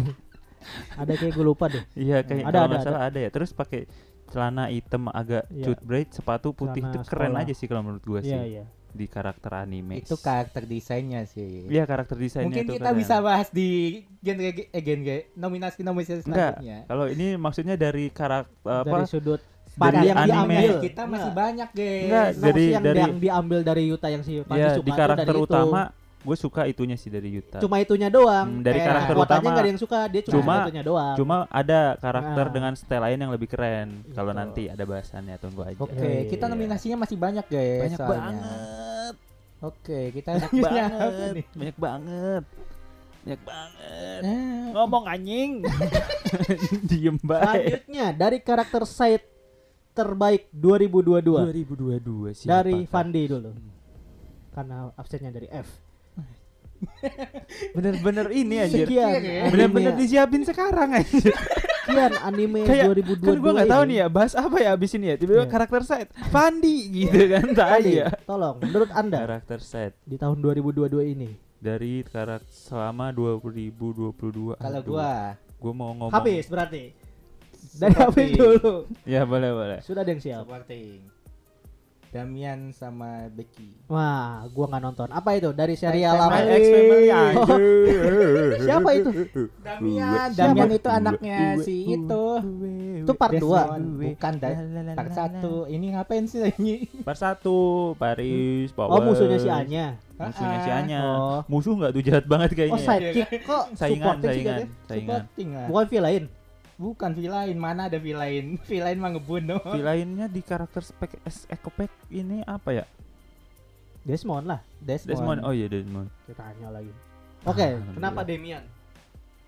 ada 0.97 1.13
kayak 1.13 1.33
gue 1.33 1.45
lupa 1.45 1.69
deh. 1.69 1.85
Iya 1.95 2.25
kayak 2.25 2.45
Ada, 2.45 2.59
ada, 2.65 2.77
salah 2.81 3.01
ada 3.05 3.19
ya. 3.19 3.29
Terus 3.29 3.53
pakai 3.53 3.85
celana 4.27 4.67
hitam 4.67 5.13
agak 5.13 5.45
Iya. 5.47 5.65
cut 5.69 5.81
braid, 5.81 6.09
sepatu 6.11 6.51
putih 6.51 6.81
Celana 6.81 6.91
itu 6.91 6.99
keren 7.05 7.29
sekolah. 7.31 7.45
aja 7.45 7.53
sih 7.55 7.67
kalau 7.69 7.83
menurut 7.85 8.03
gua 8.03 8.19
Iya, 8.19 8.25
sih 8.25 8.39
iya. 8.51 8.65
Di 8.95 9.07
karakter 9.07 9.51
anime. 9.59 9.99
Itu 9.99 10.15
karakter 10.15 10.63
desainnya 10.65 11.27
sih. 11.27 11.67
Iya 11.67 11.83
karakter 11.83 12.15
desainnya 12.15 12.47
Mungkin 12.49 12.65
itu 12.65 12.73
kita 12.79 12.91
bisa 12.95 13.19
bahas 13.19 13.51
di 13.51 13.69
genre 14.23 14.51
eh 14.71 14.81
genre 14.81 15.17
nominasi 15.35 15.83
nominasi 15.83 16.23
selanjutnya. 16.23 16.87
Kalau 16.87 17.07
ini 17.07 17.35
maksudnya 17.35 17.75
dari 17.75 18.09
karakter 18.09 18.55
apa? 18.63 18.87
Dari 18.87 19.11
sudut 19.11 19.43
Dari 19.67 19.75
pandang 19.75 20.05
yang 20.07 20.17
anime. 20.17 20.31
diambil. 20.55 20.73
kita 20.81 21.03
masih 21.03 21.19
Enggak. 21.25 21.35
banyak, 21.35 21.69
guys. 21.69 21.91
Enggak, 22.07 22.27
Nggak, 22.31 22.45
dari- 22.47 22.71
yang, 22.71 22.85
dari- 22.85 23.01
yang 23.03 23.15
diambil 23.19 23.59
dari 23.61 23.83
Yuta 23.85 24.07
yang 24.07 24.23
si 24.23 24.33
Panji 24.41 24.69
suka 24.71 24.87
di 24.87 24.93
karakter 24.95 25.27
dari 25.27 25.41
itu. 25.43 25.51
Gue 26.25 26.35
suka 26.35 26.65
itunya 26.65 26.97
sih 26.97 27.07
dari 27.07 27.29
Yuta. 27.31 27.61
cuma 27.61 27.77
itunya 27.77 28.09
doang. 28.09 28.49
Hmm, 28.51 28.63
dari 28.63 28.81
karakter 28.81 29.13
utama. 29.15 29.45
nggak 29.45 29.61
ada 29.61 29.69
yang 29.69 29.79
suka, 29.79 29.99
dia 30.09 30.23
cuma, 30.23 30.35
Cuma- 30.35 30.63
itunya 30.65 30.83
doang. 30.83 31.15
Cuma 31.15 31.37
ada 31.47 31.81
karakter 31.97 32.45
Nah. 32.45 32.53
dengan 32.53 32.73
style 32.75 33.03
lain 33.03 33.19
yang 33.19 33.31
lebih 33.31 33.47
keren. 33.47 33.89
Kalau 34.11 34.33
Gitu. 34.33 34.41
nanti 34.41 34.63
ada 34.67 34.83
bahasannya 34.83 35.37
tunggu 35.37 35.61
aja. 35.63 35.77
Oke, 35.79 35.93
Iya, 35.95 36.23
kita 36.27 36.45
iya. 36.47 36.53
nominasinya 36.53 36.97
masih 36.99 37.17
banyak, 37.17 37.45
guys. 37.45 37.81
Banyak 37.85 37.99
soalnya. 37.99 38.17
banget. 38.17 39.15
Oke, 39.63 40.01
kita 40.11 40.29
Banyak 40.35 40.53
banget. 40.67 41.33
nih? 41.35 41.45
Banyak 41.55 41.77
banget. 41.79 42.45
Banyak 43.21 43.41
banget. 43.43 44.21
Eh, 44.21 44.65
Ngomong 44.71 45.05
anjing. 45.07 45.53
Diem 46.89 47.17
baik. 47.19 47.85
Selanjutnya 47.85 48.07
dari 48.13 48.39
karakter 48.39 48.83
side 48.85 49.25
terbaik 49.91 50.51
2022 50.51 51.23
2022 51.47 52.35
sih. 52.35 52.45
dari 52.45 52.85
Fandi 52.85 53.23
dulu. 53.25 53.51
Karena 54.51 54.91
absennya 54.93 55.31
dari 55.31 55.49
F. 55.49 55.69
Bener-bener 57.73 58.27
ini 58.31 58.57
anjir. 58.61 58.87
Sekian 58.87 59.11
Bener-bener 59.51 59.93
disiapin 59.95 60.43
sekarang 60.43 61.01
anjir. 61.01 61.33
sekian 61.85 62.17
anime 62.19 62.65
Kayak 62.65 62.97
2022 62.97 63.21
kan 63.23 63.37
gua 63.39 63.53
nggak 63.53 63.69
tahu 63.69 63.83
nih 63.85 63.97
ya 63.97 64.07
bahas 64.09 64.33
apa 64.33 64.57
ya 64.57 64.69
abis 64.73 64.91
ini 64.95 65.07
ya. 65.07 65.17
Tiba-tiba 65.17 65.45
Iya. 65.45 65.53
karakter 65.53 65.83
side 65.83 66.09
Fandi 66.29 66.77
gitu 66.91 67.19
kan 67.29 67.47
tadi 67.53 67.93
ya. 68.01 68.09
tolong 68.25 68.57
menurut 68.57 68.91
Anda 68.91 69.19
Karakter 69.21 69.59
side 69.61 69.95
di 70.03 70.17
tahun 70.17 70.41
2022 70.41 70.89
ini 71.07 71.31
dari 71.61 72.01
karakter 72.03 72.49
selama 72.49 73.13
2022. 73.13 74.57
Kalau 74.57 74.81
gua 74.83 75.37
gua 75.57 75.73
mau 75.73 75.93
ngomong. 75.93 76.13
habis 76.13 76.49
berarti. 76.49 76.93
Dari 77.75 77.97
habis 77.97 78.29
dulu. 78.33 78.85
Ya 79.05 79.25
boleh 79.25 79.51
boleh. 79.51 79.79
Sudah 79.81 80.05
ada 80.05 80.11
yang 80.11 80.21
siap. 80.21 80.45
Seperti 80.45 81.01
Damian 82.15 82.71
sama 82.71 83.27
Becky. 83.27 83.75
Wah, 83.91 84.47
gua 84.55 84.71
nggak 84.71 84.83
nonton. 84.87 85.09
Apa 85.11 85.35
itu? 85.35 85.51
Dari 85.51 85.75
serial 85.75 86.15
apa? 86.15 86.47
Oh, 86.47 86.47
anjir. 86.47 87.43
Siapa 88.71 88.91
itu? 88.95 89.11
Damian? 89.59 90.31
Damian 90.31 90.71
itu 90.79 90.89
anaknya 90.95 91.59
si 91.59 91.91
itu. 91.91 92.25
Itu 93.03 93.13
part 93.19 93.35
dua. 93.35 93.75
Bukan 93.83 94.33
dah. 94.39 94.55
Part 94.95 95.11
satu. 95.11 95.67
Ini 95.67 95.99
ngapain 95.99 96.31
sih 96.31 96.55
ini? 96.55 96.87
Part 97.03 97.19
satu 97.19 97.99
Paris 97.99 98.71
Power. 98.71 98.95
Oh, 98.95 99.03
musuhnya 99.03 99.43
si 99.43 99.51
Anya. 99.51 99.99
Musuhnya 100.15 100.59
si 100.63 100.71
Ah, 100.71 100.79
Anya. 100.87 101.01
Oh. 101.03 101.39
Musuh 101.51 101.75
nggak 101.75 101.99
tuh 101.99 102.03
jahat 102.07 102.25
banget 102.31 102.55
kayaknya. 102.55 102.79
Oh, 102.79 102.87
sidekick 102.87 103.43
kok 103.43 103.65
Saingan, 103.75 104.23
saingan, 104.23 104.71
saingan. 104.87 105.23
Lah. 105.27 105.67
Bukan 105.67 105.87
villain. 105.91 106.31
Bukan 106.75 107.15
villain, 107.15 107.55
mana 107.55 107.87
ada 107.87 108.03
villain? 108.03 108.59
Villain 108.71 108.99
mah 108.99 109.15
ngebunuh. 109.15 109.63
Villainnya 109.63 110.27
di 110.27 110.43
karakter 110.43 110.83
spek 110.83 111.23
S 111.23 111.47
Ekopek 111.47 111.91
ini 112.11 112.43
apa 112.43 112.83
ya? 112.83 112.85
Desmond 114.03 114.45
lah. 114.51 114.61
Desmond. 114.83 115.11
Desmond. 115.11 115.41
Oh 115.47 115.55
iya 115.55 115.71
Desmond. 115.71 116.11
Kita 116.27 116.43
tanya 116.43 116.69
lagi. 116.75 116.93
Oke, 117.47 117.67
Ah, 117.73 117.93
kenapa. 117.95 118.21
Demian? 118.27 118.65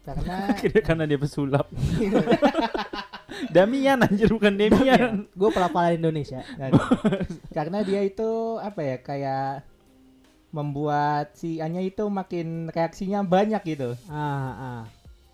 Karena 0.07 0.37
karena 0.87 1.05
dia 1.05 1.19
pesulap. 1.19 1.67
Damian 3.55 4.01
anjir 4.01 4.31
bukan 4.31 4.55
Demian. 4.55 5.27
Gue 5.35 5.51
pelafalan 5.51 5.99
Indonesia. 5.99 6.41
karena 7.53 7.83
dia 7.83 8.01
itu 8.07 8.57
apa 8.63 8.81
ya 8.81 8.97
kayak 9.03 9.67
membuat 10.55 11.37
si 11.37 11.61
Anya 11.61 11.85
itu 11.85 12.07
makin 12.09 12.71
reaksinya 12.73 13.21
banyak 13.21 13.61
gitu. 13.67 13.93
Ah, 14.09 14.55
ah. 14.57 14.81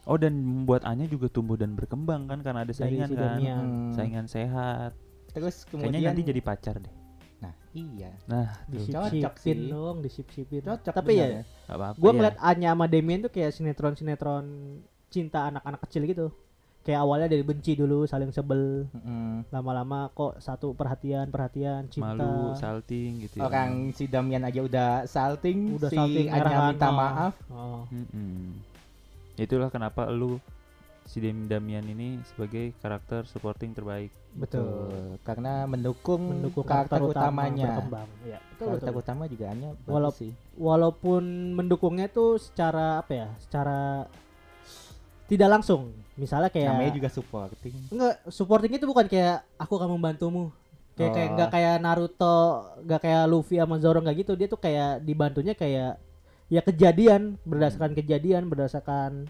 Oh 0.03 0.19
dan 0.19 0.35
membuat 0.35 0.83
Anya 0.83 1.07
juga 1.07 1.31
tumbuh 1.31 1.55
dan 1.55 1.79
berkembang 1.79 2.27
kan 2.27 2.43
karena 2.43 2.67
ada 2.67 2.75
saingan 2.75 3.07
si 3.07 3.15
kan. 3.15 3.39
Hmm. 3.39 3.93
Saingan 3.95 4.27
sehat. 4.27 4.93
Terus 5.31 5.63
Kayaknya 5.65 5.79
kemudian 5.79 6.11
nanti 6.11 6.23
jadi 6.27 6.41
pacar 6.43 6.75
deh. 6.83 6.95
Nah, 7.43 7.55
iya. 7.75 8.11
Nah. 8.27 8.51
Cocok 8.67 9.11
Disip-sipin 9.11 9.59
sih. 9.59 9.71
dong, 9.71 9.97
disip-sipin. 10.03 10.63
Cocok 10.67 10.95
Tapi 10.95 11.13
ya, 11.19 11.27
Gak 11.67 11.75
apa-apa. 11.79 11.97
gue 11.99 12.11
ya. 12.11 12.15
ngeliat 12.19 12.37
Anya 12.43 12.69
sama 12.75 12.87
Demian 12.91 13.21
tuh 13.23 13.33
kayak 13.35 13.51
sinetron-sinetron 13.55 14.45
cinta 15.11 15.51
anak-anak 15.51 15.81
kecil 15.87 16.03
gitu. 16.07 16.27
Kayak 16.83 17.07
awalnya 17.07 17.31
dari 17.31 17.47
benci 17.47 17.79
dulu, 17.79 18.11
saling 18.11 18.35
sebel. 18.35 18.91
Mm-mm. 18.91 19.47
Lama-lama 19.55 20.11
kok 20.19 20.43
satu 20.43 20.75
perhatian, 20.75 21.31
perhatian, 21.31 21.87
cinta. 21.87 22.19
malu, 22.19 22.59
salting 22.59 23.23
gitu 23.23 23.39
ya. 23.39 23.47
Orang 23.47 23.95
si 23.95 24.11
Damian 24.11 24.43
aja 24.43 24.67
udah 24.67 24.91
salting, 25.07 25.79
Udah 25.79 25.91
si 25.91 25.95
salting, 25.95 26.27
Anya 26.27 26.75
minta 26.75 26.91
maaf. 26.91 27.35
Oh. 27.55 27.87
Mm-mm. 27.87 28.59
Itulah 29.35 29.69
kenapa 29.69 30.09
lu 30.09 30.39
si 31.03 31.19
Damian 31.19 31.83
ini 31.83 32.23
sebagai 32.25 32.71
karakter 32.79 33.27
supporting 33.27 33.75
terbaik. 33.75 34.15
Betul. 34.33 35.19
Karena 35.21 35.67
mendukung, 35.67 36.31
Mendukung 36.31 36.63
karakter, 36.63 37.03
karakter, 37.03 37.11
utama 37.11 37.43
utamanya. 37.43 37.67
berkembang. 37.75 38.09
Ya, 38.23 38.39
betul, 38.41 38.67
Karakter 38.71 38.87
betul. 38.89 39.03
utama 39.03 39.23
juga 39.27 39.45
Anya 39.51 39.69
bagus 39.75 39.91
Walau- 39.91 40.15
sih. 40.15 40.33
Walaupun 40.55 41.23
mendukungnya 41.53 42.07
tuh 42.07 42.39
secara 42.39 43.03
apa 43.03 43.13
ya? 43.13 43.29
Secara 43.39 44.07
tidak 45.27 45.49
langsung. 45.51 45.91
Misalnya 46.15 46.53
kayak 46.53 46.71
Namanya 46.71 46.93
juga 46.93 47.09
supporting. 47.09 47.75
Enggak, 47.89 48.15
supporting 48.29 48.73
itu 48.73 48.85
bukan 48.85 49.09
kayak 49.09 49.43
aku 49.57 49.81
akan 49.81 49.91
membantumu. 49.91 50.53
Kayak 50.93 51.13
kayak 51.13 51.29
Oh. 51.29 51.33
enggak 51.35 51.51
kayak 51.51 51.77
Naruto, 51.81 52.39
enggak 52.85 53.01
kayak 53.01 53.23
Luffy 53.27 53.57
sama 53.57 53.77
Zoro 53.81 53.99
enggak 54.05 54.17
gitu. 54.21 54.33
Dia 54.37 54.47
tuh 54.47 54.61
kayak 54.61 55.01
dibantunya 55.03 55.57
kayak 55.57 55.97
ya 56.53 56.61
kejadian, 56.61 57.41
berdasarkan 57.49 57.97
kejadian, 57.97 58.53
berdasarkan 58.53 59.25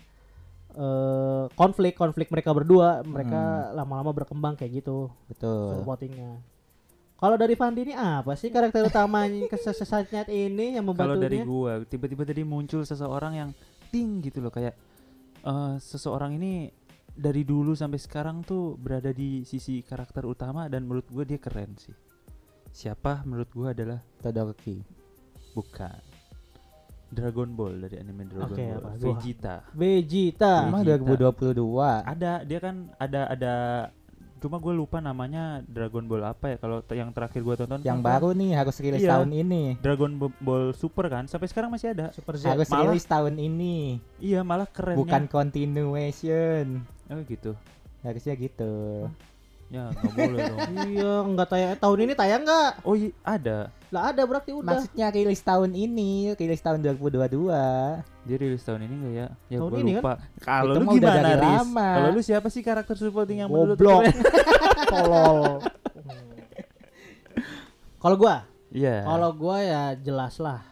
eh, 0.75 1.45
konflik 1.55 1.95
konflik 1.95 2.27
mereka 2.35 2.51
berdua, 2.51 3.07
mereka 3.07 3.71
lama-lama 3.79 4.11
berkembang 4.11 4.59
kayak 4.59 4.83
gitu 4.83 5.07
Betul. 5.31 5.79
supportingnya. 5.79 6.43
Kalau 7.23 7.39
dari 7.39 7.55
Fandi 7.55 7.87
ini 7.87 7.95
apa 7.95 8.35
sih 8.35 8.51
karakter 8.51 8.83
utamanya 8.83 9.47
kesesatnya 9.53 10.27
ini 10.27 10.75
yang 10.75 10.91
Kalau 10.91 11.15
dari 11.15 11.39
membantunya? 11.39 11.47
gua 11.47 11.73
tiba-tiba 11.87 12.27
tadi 12.27 12.43
muncul 12.43 12.83
seseorang 12.83 13.39
yang 13.39 13.51
ting 13.95 14.19
gitu 14.19 14.43
loh 14.43 14.51
kayak 14.51 14.75
eh, 15.47 15.75
seseorang 15.79 16.35
ini 16.43 16.75
dari 17.15 17.47
dulu 17.47 17.79
sampai 17.79 18.03
sekarang 18.03 18.43
tuh 18.43 18.75
berada 18.75 19.15
di 19.15 19.47
sisi 19.47 19.85
karakter 19.87 20.27
utama 20.27 20.67
dan 20.67 20.83
menurut 20.83 21.07
gua 21.15 21.23
dia 21.23 21.39
keren 21.39 21.79
sih. 21.79 21.95
Siapa 22.75 23.23
menurut 23.23 23.51
gua 23.55 23.71
adalah 23.71 24.03
Todoroki. 24.19 24.83
bukan 25.53 26.12
Dragon 27.13 27.49
Ball 27.51 27.77
dari 27.79 27.97
anime 27.97 28.25
Dragon 28.25 28.49
Oke, 28.49 28.65
Ball. 28.65 28.81
apa? 28.81 28.91
Vegeta. 28.97 29.55
Vegeta. 29.71 30.55
Emang 30.65 30.81
2022. 30.83 32.09
Ada 32.09 32.33
dia 32.43 32.59
kan 32.59 32.75
ada 32.97 33.21
ada 33.27 33.55
cuma 34.39 34.59
gue 34.59 34.73
lupa 34.73 34.99
namanya 34.99 35.63
Dragon 35.63 36.03
Ball 36.03 36.27
apa 36.27 36.51
ya 36.51 36.57
kalau 36.57 36.83
yang 36.91 37.13
terakhir 37.13 37.41
gua 37.41 37.55
tonton 37.55 37.79
Yang 37.81 38.01
baru 38.01 38.35
nih 38.35 38.51
harus 38.53 38.75
rilis 38.77 38.99
Iya. 38.99 39.15
tahun 39.15 39.31
ini. 39.31 39.63
Dragon 39.79 40.11
Ball 40.19 40.73
Super 40.73 41.07
kan 41.07 41.25
sampai 41.27 41.47
sekarang 41.47 41.71
masih 41.71 41.93
ada 41.93 42.11
Super 42.11 42.35
Z. 42.35 42.49
Harus 42.49 42.67
malah- 42.67 42.91
rilis 42.91 43.05
tahun 43.05 43.37
ini. 43.37 44.03
iya 44.19 44.43
malah 44.43 44.67
kerennya 44.67 44.99
Bukan 44.99 45.23
continuation. 45.29 46.83
oh 47.07 47.23
gitu 47.23 47.55
Harusnya 48.01 48.35
gitu. 48.35 49.07
Ya 49.73 49.89
nggak 49.89 50.13
boleh 50.13 50.39
dong 50.45 50.59
iya, 50.93 51.13
enggak 51.25 51.49
tayang 51.49 51.73
tahun 51.81 51.99
ini 52.05 52.13
tayang 52.13 52.43
enggak? 52.45 52.71
oh 52.85 52.93
iya 52.93 53.11
ada 53.25 53.59
Lah 53.93 54.09
ada 54.09 54.25
berarti 54.25 54.57
udah. 54.57 54.73
Maksudnya 54.73 55.13
rilis 55.13 55.45
tahun 55.45 55.77
ini, 55.77 56.33
rilis 56.33 56.65
tahun 56.65 56.81
2022. 56.81 57.53
dia 58.25 58.37
rilis 58.41 58.65
tahun 58.65 58.89
ini 58.89 58.95
nggak 58.97 59.13
ya 59.13 59.27
ya 59.53 59.59
Tahun 59.61 59.73
ini 59.85 59.91
kan? 59.93 60.01
lupa 60.01 60.13
kalau 60.41 60.73
Itu 60.73 60.81
lu 60.81 60.87
gimana 60.97 61.31
Riz 61.37 61.69
kalau 61.77 62.09
lu 62.09 62.21
siapa 62.25 62.49
sih 62.49 62.65
karakter 62.65 62.97
supporting 62.97 63.45
yang 63.45 63.53
menurut 63.53 63.77
lu? 63.77 63.93
Tolol. 64.93 65.61
Kalau 68.01 68.17
gua, 68.17 68.49
iya 68.73 69.05
kalau 69.05 69.31
gua 69.37 69.57
ya 69.61 69.83
jelas 69.95 70.41
lah. 70.41 70.65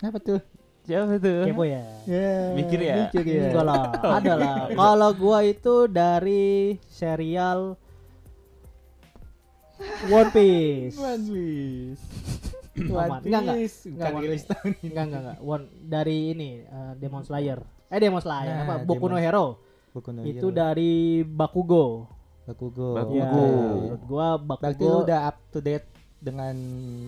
Apa 0.00 0.16
tuh? 0.18 0.40
Siapa 0.84 1.16
tuh 1.16 1.44
Kepo 1.44 1.64
ya. 1.64 1.82
Mikir 2.52 2.78
ya? 2.78 2.94
Mikir 3.02 3.24
ya. 3.24 3.42
Enggak 3.48 3.64
lah, 3.64 3.82
ada 4.20 4.32
lah. 4.34 4.56
Kalau 4.70 5.10
gua 5.12 5.38
itu 5.42 5.74
dari 5.86 6.76
serial 6.86 7.80
One 10.06 10.30
Piece. 10.30 10.96
One 10.96 11.24
Piece. 11.24 12.02
One 12.76 13.10
Enggak, 13.20 13.40
enggak. 13.42 13.56
Piece. 13.56 13.78
Enggak, 13.86 14.10
One 14.10 14.22
Piece. 14.24 14.46
tahun 14.46 14.70
ini. 14.72 14.84
Enggak 14.84 15.04
enggak 15.04 15.20
enggak. 15.20 15.38
One 15.42 15.64
dari 15.80 16.18
ini 16.30 16.50
eh, 16.60 16.92
Demon 16.96 17.22
Slayer. 17.22 17.58
Eh 17.86 17.98
Demon 17.98 18.20
Slayer 18.20 18.54
Nah, 18.54 18.64
apa? 18.64 18.74
Boku 18.82 19.06
no 19.06 19.14
Demon- 19.14 19.22
Hero. 19.22 19.46
Boku 19.90 20.10
no 20.10 20.20
Itu 20.22 20.48
Hero. 20.48 20.56
dari 20.56 20.94
Bakugo. 21.22 22.10
Bakugo. 22.44 22.92
Bakugo. 22.92 23.14
Ya, 23.14 23.24
Bakugo. 23.24 23.46
menurut 23.78 24.02
gua 24.04 24.26
Berarti 24.36 24.82
lu 24.82 24.88
Bakugo 24.90 25.02
udah 25.02 25.20
up 25.24 25.36
to 25.48 25.58
date 25.60 25.86
dengan 26.24 26.56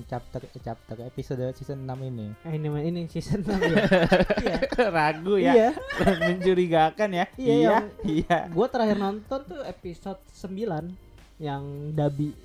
chapter 0.05 0.44
chapter 0.55 0.96
episode 1.02 1.40
season 1.55 1.83
6 1.83 1.96
ini. 2.05 2.26
eh, 2.42 2.52
ini 2.52 2.68
ini 2.85 3.00
season 3.07 3.40
6 3.40 3.57
ya. 3.57 3.76
Iya. 4.44 4.59
ragu 4.92 5.35
ya 5.37 5.52
Iya. 5.55 5.68
mencurigakan 6.20 7.11
ya 7.11 7.24
Iya, 7.35 7.55
iya 7.57 7.76
iya 8.05 8.38
Gua 8.48 8.68
terakhir 8.68 8.96
nonton 8.96 9.40
tuh 9.42 9.64
episode 9.64 10.20
9 10.29 10.92
yang 11.38 11.62
Dabi 11.90 12.37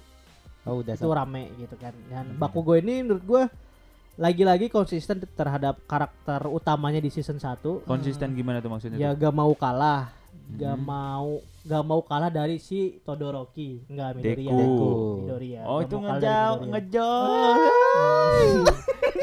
Oh, 0.62 0.80
udah 0.80 0.94
itu 0.94 1.10
rame 1.10 1.50
gitu 1.58 1.74
kan. 1.76 1.90
Dan 2.06 2.26
Hmm. 2.28 2.38
Bakugo 2.38 2.74
ini 2.74 3.02
menurut 3.02 3.26
gua 3.26 3.44
lagi-lagi 4.14 4.70
konsisten 4.70 5.18
terhadap 5.26 5.82
karakter 5.84 6.46
utamanya 6.46 7.00
di 7.00 7.10
season 7.10 7.36
1. 7.36 7.82
konsisten 7.82 8.32
gimana 8.32 8.62
tuh 8.62 8.70
maksudnya 8.70 8.96
Ya 8.96 9.10
tuh? 9.10 9.26
gak 9.26 9.34
mau 9.34 9.50
kalah, 9.52 10.14
gak 10.52 10.76
Mhm. 10.76 10.84
mau 10.84 11.30
gak 11.62 11.84
mau 11.84 12.02
kalah 12.02 12.28
dari 12.28 12.58
si 12.58 13.00
Todoroki, 13.00 13.86
enggak 13.86 14.18
Midoriya. 14.18 14.52
Deku. 14.52 14.90
Midoriya. 15.20 15.62
oh 15.64 15.78
Gak 15.78 15.84
itu 15.84 15.96
ngejauh 15.98 16.58
ngejauh 16.68 17.56
Hmm. 18.32 18.66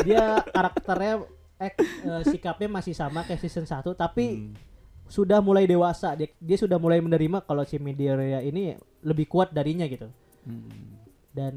Dia 0.01 0.25
karakternya 0.55 1.13
eh, 1.59 1.73
eh, 1.75 2.23
sikapnya 2.25 2.69
masih 2.71 2.93
sama 2.93 3.23
kayak 3.23 3.41
season 3.41 3.65
1 3.65 3.93
tapi 3.93 4.27
Hmm. 4.31 4.53
sudah 5.07 5.39
mulai 5.39 5.65
dewasa. 5.65 6.15
Dia, 6.15 6.29
dia 6.33 6.57
sudah 6.57 6.77
mulai 6.77 6.99
menerima 6.99 7.41
kalau 7.41 7.63
si 7.63 7.77
Midoriya 7.77 8.39
ini 8.41 8.75
lebih 9.01 9.27
kuat 9.27 9.51
darinya 9.51 9.85
gitu. 9.85 10.07
Hmm. 10.43 10.97
Dan, 11.29 11.55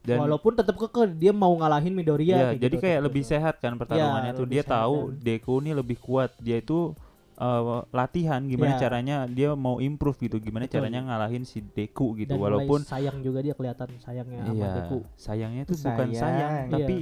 Dan- 0.00 0.20
walaupun 0.20 0.54
tetap 0.54 0.74
kekeh 0.74 1.10
dia 1.12 1.32
mau 1.32 1.50
ngalahin 1.52 1.90
Midoriya 1.90 2.28
Iya, 2.28 2.46
kayak 2.48 2.60
jadi 2.60 2.70
gitu, 2.70 2.82
kayak 2.82 2.94
tetep 2.94 3.06
lebih 3.06 3.22
gitu. 3.22 3.30
sehat 3.30 3.54
kan 3.56 3.72
pertarungannya 3.74 4.32
tuh. 4.32 4.44
lebih 4.44 4.54
Dia 4.54 4.64
tahu 4.64 4.96
dan- 4.96 5.16
Deku 5.20 5.54
ini 5.58 5.70
lebih 5.72 5.98
kuat. 5.98 6.30
Dia 6.38 6.56
itu 6.56 6.92
eh, 7.38 7.62
latihan 7.90 8.42
gimana 8.42 8.74
Iya. 8.74 8.80
caranya 8.80 9.16
dia 9.24 9.50
mau 9.54 9.78
improve 9.78 10.18
gitu 10.20 10.36
gimana 10.38 10.64
Betul. 10.64 10.82
caranya 10.82 11.00
ngalahin 11.04 11.42
si 11.42 11.62
Deku 11.62 12.12
gitu 12.14 12.30
Dan 12.30 12.36
mulai 12.36 12.58
walaupun 12.58 12.82
sayang 12.82 13.18
juga 13.20 13.38
dia 13.40 13.52
kelihatan 13.52 13.94
sayangnya 13.98 14.42
sama 14.42 14.52
iya 14.52 14.68
Deku. 14.76 14.98
sayangnya 15.14 15.62
itu 15.62 15.74
bukan 15.76 16.06
Sayang. 16.08 16.18
sayang 16.18 16.52
Iya. 16.52 16.72
tapi 16.72 16.96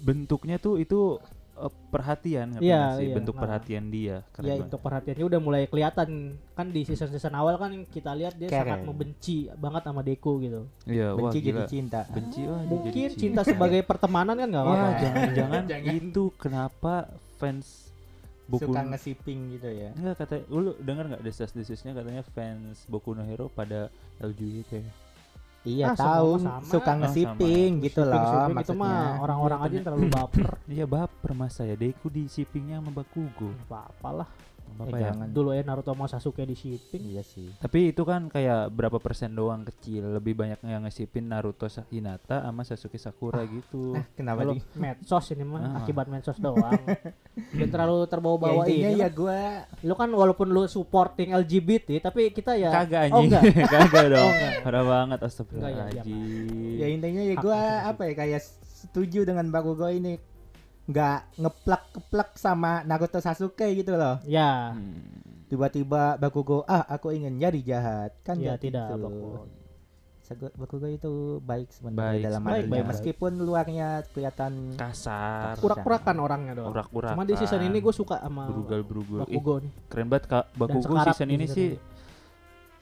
bentuknya 0.00 0.56
tuh 0.56 0.74
itu 0.76 1.18
eh, 1.54 1.68
perhatian 1.88 2.46
ngerti 2.50 2.64
Iya, 2.64 2.78
nggak 2.80 2.96
sih 2.96 3.04
iya. 3.04 3.14
bentuk 3.14 3.34
Nah. 3.34 3.42
perhatian 3.44 3.84
dia 3.88 4.16
Keren 4.28 4.42
Ya 4.42 4.52
banget. 4.52 4.64
untuk 4.64 4.80
perhatiannya 4.80 5.24
udah 5.26 5.40
mulai 5.40 5.62
kelihatan 5.64 6.08
kan 6.50 6.66
di 6.68 6.80
season-season 6.82 7.30
awal 7.32 7.54
kan 7.56 7.70
kita 7.86 8.10
lihat 8.12 8.34
dia 8.34 8.48
sangat 8.48 8.78
Keren. 8.78 8.88
membenci 8.88 9.36
banget 9.52 9.82
sama 9.84 10.00
Deku 10.00 10.40
gitu. 10.40 10.66
iya 10.86 11.12
wah 11.12 11.28
benci 11.28 11.38
jadi 11.40 11.46
gila 11.52 11.62
cinta 11.66 12.00
benci 12.08 12.40
wah 12.42 12.62
Mungkin 12.64 12.90
jadi 12.90 13.00
cinta 13.12 13.42
sebagai 13.44 13.82
pertemanan 13.82 14.34
kan 14.34 14.48
nggak 14.48 14.64
Wah, 14.64 14.72
apa-apa. 14.72 14.98
jangan-jangan 14.98 15.62
Jangan. 15.72 15.92
itu 15.92 16.24
kenapa 16.36 16.94
fans 17.36 17.91
Boku 18.52 18.68
suka 18.68 18.80
ngesiping 18.84 19.40
gitu 19.56 19.68
ya. 19.72 19.90
Enggak 19.96 20.14
kata 20.20 20.34
lu 20.52 20.76
denger 20.76 21.04
nggak 21.16 21.24
desas-desusnya 21.24 21.96
katanya 21.96 22.20
fans 22.36 22.84
Boku 22.84 23.16
no 23.16 23.24
Hero 23.24 23.48
pada 23.48 23.88
LGBT. 24.20 24.84
Ah, 25.62 25.64
iya 25.64 25.86
semua 25.94 26.02
tahu. 26.18 26.30
sama. 26.42 26.66
suka 26.66 26.90
Oh, 26.92 26.96
ngesiping 27.00 27.70
gitu 27.86 28.00
loh 28.02 28.12
Shipping-shipping 28.12 28.50
itu 28.50 28.54
maksudnya. 28.74 28.82
mah. 28.82 29.22
Orang-orang 29.22 29.58
aja 29.62 29.74
yang 29.78 29.86
terlalu 29.86 30.06
baper. 30.10 30.50
Iya 30.74 30.84
baper 30.84 31.30
masa 31.32 31.62
ya. 31.64 31.76
Deku 31.78 32.06
di 32.10 32.22
shippingnya 32.26 32.82
sama 32.82 32.90
Bakugo. 32.92 33.48
Nggak 33.70 33.86
apa-apa 34.74 34.90
Eh, 34.90 34.98
ya. 34.98 35.06
jangan. 35.08 35.26
Dulu 35.28 35.48
ya 35.50 35.62
Naruto 35.62 35.92
mau 35.92 36.04
Sasuke 36.04 36.42
di 36.42 36.52
shipping. 36.52 37.02
iya 37.04 37.20
sih 37.20 37.48
Tapi 37.54 37.90
itu 37.90 38.02
kan 38.02 38.26
kayak 38.26 38.68
berapa 38.68 38.96
persen 38.96 39.32
doang 39.32 39.64
kecil. 39.64 40.12
Lebih 40.12 40.34
banyak 40.34 40.60
yang 40.62 40.82
ngesipin 40.82 41.24
Naruto 41.24 41.64
Hinata 41.86 42.42
sama 42.42 42.62
Sasuke 42.62 42.96
Sakura 42.96 43.42
gitu. 43.44 43.92
nah 43.92 44.04
kenapa 44.12 44.40
Kalau 44.42 44.54
di 44.54 44.60
medsos 44.74 45.26
ini 45.30 45.42
mah 45.42 45.60
Ah. 45.62 45.78
akibat 45.78 46.06
medsos 46.06 46.36
doang. 46.36 46.82
Dan 47.50 47.68
terlalu 47.68 48.04
terbawa-bawa 48.04 48.62
ya, 48.64 48.90
ini. 48.90 48.98
ya 48.98 49.08
gua 49.08 49.64
Lu 49.80 49.92
kan 49.92 50.08
walaupun 50.08 50.46
lu 50.46 50.64
supporting 50.66 51.32
LGBT 51.32 52.00
tapi 52.02 52.28
kita 52.28 52.52
ya 52.54 52.68
Kagak 52.70 53.08
Oh, 53.08 53.20
anjing. 53.20 53.28
enggak. 53.30 53.42
Kagak 53.72 54.06
dong. 54.08 54.22
Oh, 54.22 54.30
enggak. 54.30 54.52
Parah 54.62 54.84
banget 54.84 55.18
ya, 55.18 55.26
astagfirullahaladzim. 55.26 56.76
ya 56.76 56.86
intinya 56.88 57.22
ya 57.22 57.34
gua 57.36 57.60
apa 57.86 58.02
ya 58.04 58.14
kayak 58.14 58.40
setuju 58.74 59.22
dengan 59.22 59.46
Bakugo 59.48 59.86
ini 59.86 60.18
nggak 60.92 61.18
ngeplak 61.36 61.82
keplak 61.90 62.30
sama 62.36 62.84
Naruto 62.84 63.18
Sasuke 63.18 63.66
gitu 63.72 63.92
loh 63.92 64.20
ya 64.22 64.70
Hmm. 64.70 65.48
tiba-tiba 65.48 66.16
Bakugo 66.16 66.62
ah 66.64 66.84
aku 66.86 67.10
ingin 67.10 67.36
jadi 67.36 67.60
jahat 67.62 68.12
kan 68.20 68.36
ya 68.36 68.54
tidak 68.54 68.88
gitu. 68.90 69.02
Bakugo. 69.02 69.48
Bakugo 70.32 70.88
itu 70.88 71.12
baik 71.40 71.68
sebenarnya 71.68 72.00
Baik, 72.08 72.22
dalam 72.24 72.40
baik, 72.40 72.52
baik, 72.62 72.70
baik. 72.72 72.84
meskipun 72.88 73.32
luarnya 73.36 73.88
kelihatan 74.08 74.72
Kasar. 74.72 75.60
Urak-urakan 75.60 76.16
orangnya 76.16 76.52
doang. 76.54 76.72
Urak-urakan. 76.72 77.12
Cuma 77.12 77.28
di 77.28 77.36
season 77.36 77.60
ini 77.60 77.78
gue 77.78 77.92
suka 77.92 78.16
sama 78.16 78.48
berugal-berugal. 78.48 79.18
Ih, 79.22 79.36
Bakugo 79.36 79.54
nih. 79.60 79.72
keren 79.92 80.08
banget 80.08 80.24
kak 80.26 80.44
Bakugo 80.54 80.94
season 81.04 81.28
ini 81.28 81.44
season 81.44 81.52
sih 81.52 81.68
ini. 81.68 81.91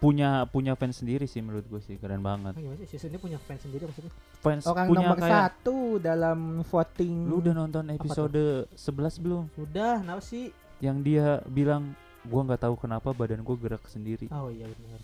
Punya 0.01 0.29
punya 0.45 0.73
fans 0.73 0.97
sendiri 0.97 1.25
sih 1.25 1.39
menurut 1.39 1.63
gue 1.63 1.79
sih 1.79 1.95
keren 1.95 2.21
banget 2.21 2.53
Ah, 2.53 2.59
gimana 2.59 2.81
sih 2.81 2.89
season 2.91 3.09
ini 3.09 3.19
punya 3.19 3.37
fans 3.39 3.61
sendiri 3.61 3.85
maksudnya? 3.85 4.13
fans 4.35 4.65
orang 4.65 4.87
punya 4.89 5.01
nomor 5.05 5.17
kayak 5.19 5.33
satu 5.37 5.77
dalam 5.99 6.39
voting 6.65 7.17
lu 7.25 7.39
udah 7.39 7.53
nonton 7.55 7.85
episode 7.91 8.43
11 8.71 8.81
belum 9.19 9.43
Sudah, 9.53 10.01
kenapa 10.01 10.21
sih? 10.21 10.49
yang 10.81 10.99
dia 10.99 11.45
bilang 11.47 11.93
gua 12.23 12.41
nggak 12.43 12.63
tahu 12.63 12.75
kenapa 12.79 13.13
badan 13.13 13.41
gua 13.41 13.55
gerak 13.55 13.85
sendiri 13.87 14.29
Oh 14.31 14.49
iya 14.49 14.65
benar. 14.67 15.01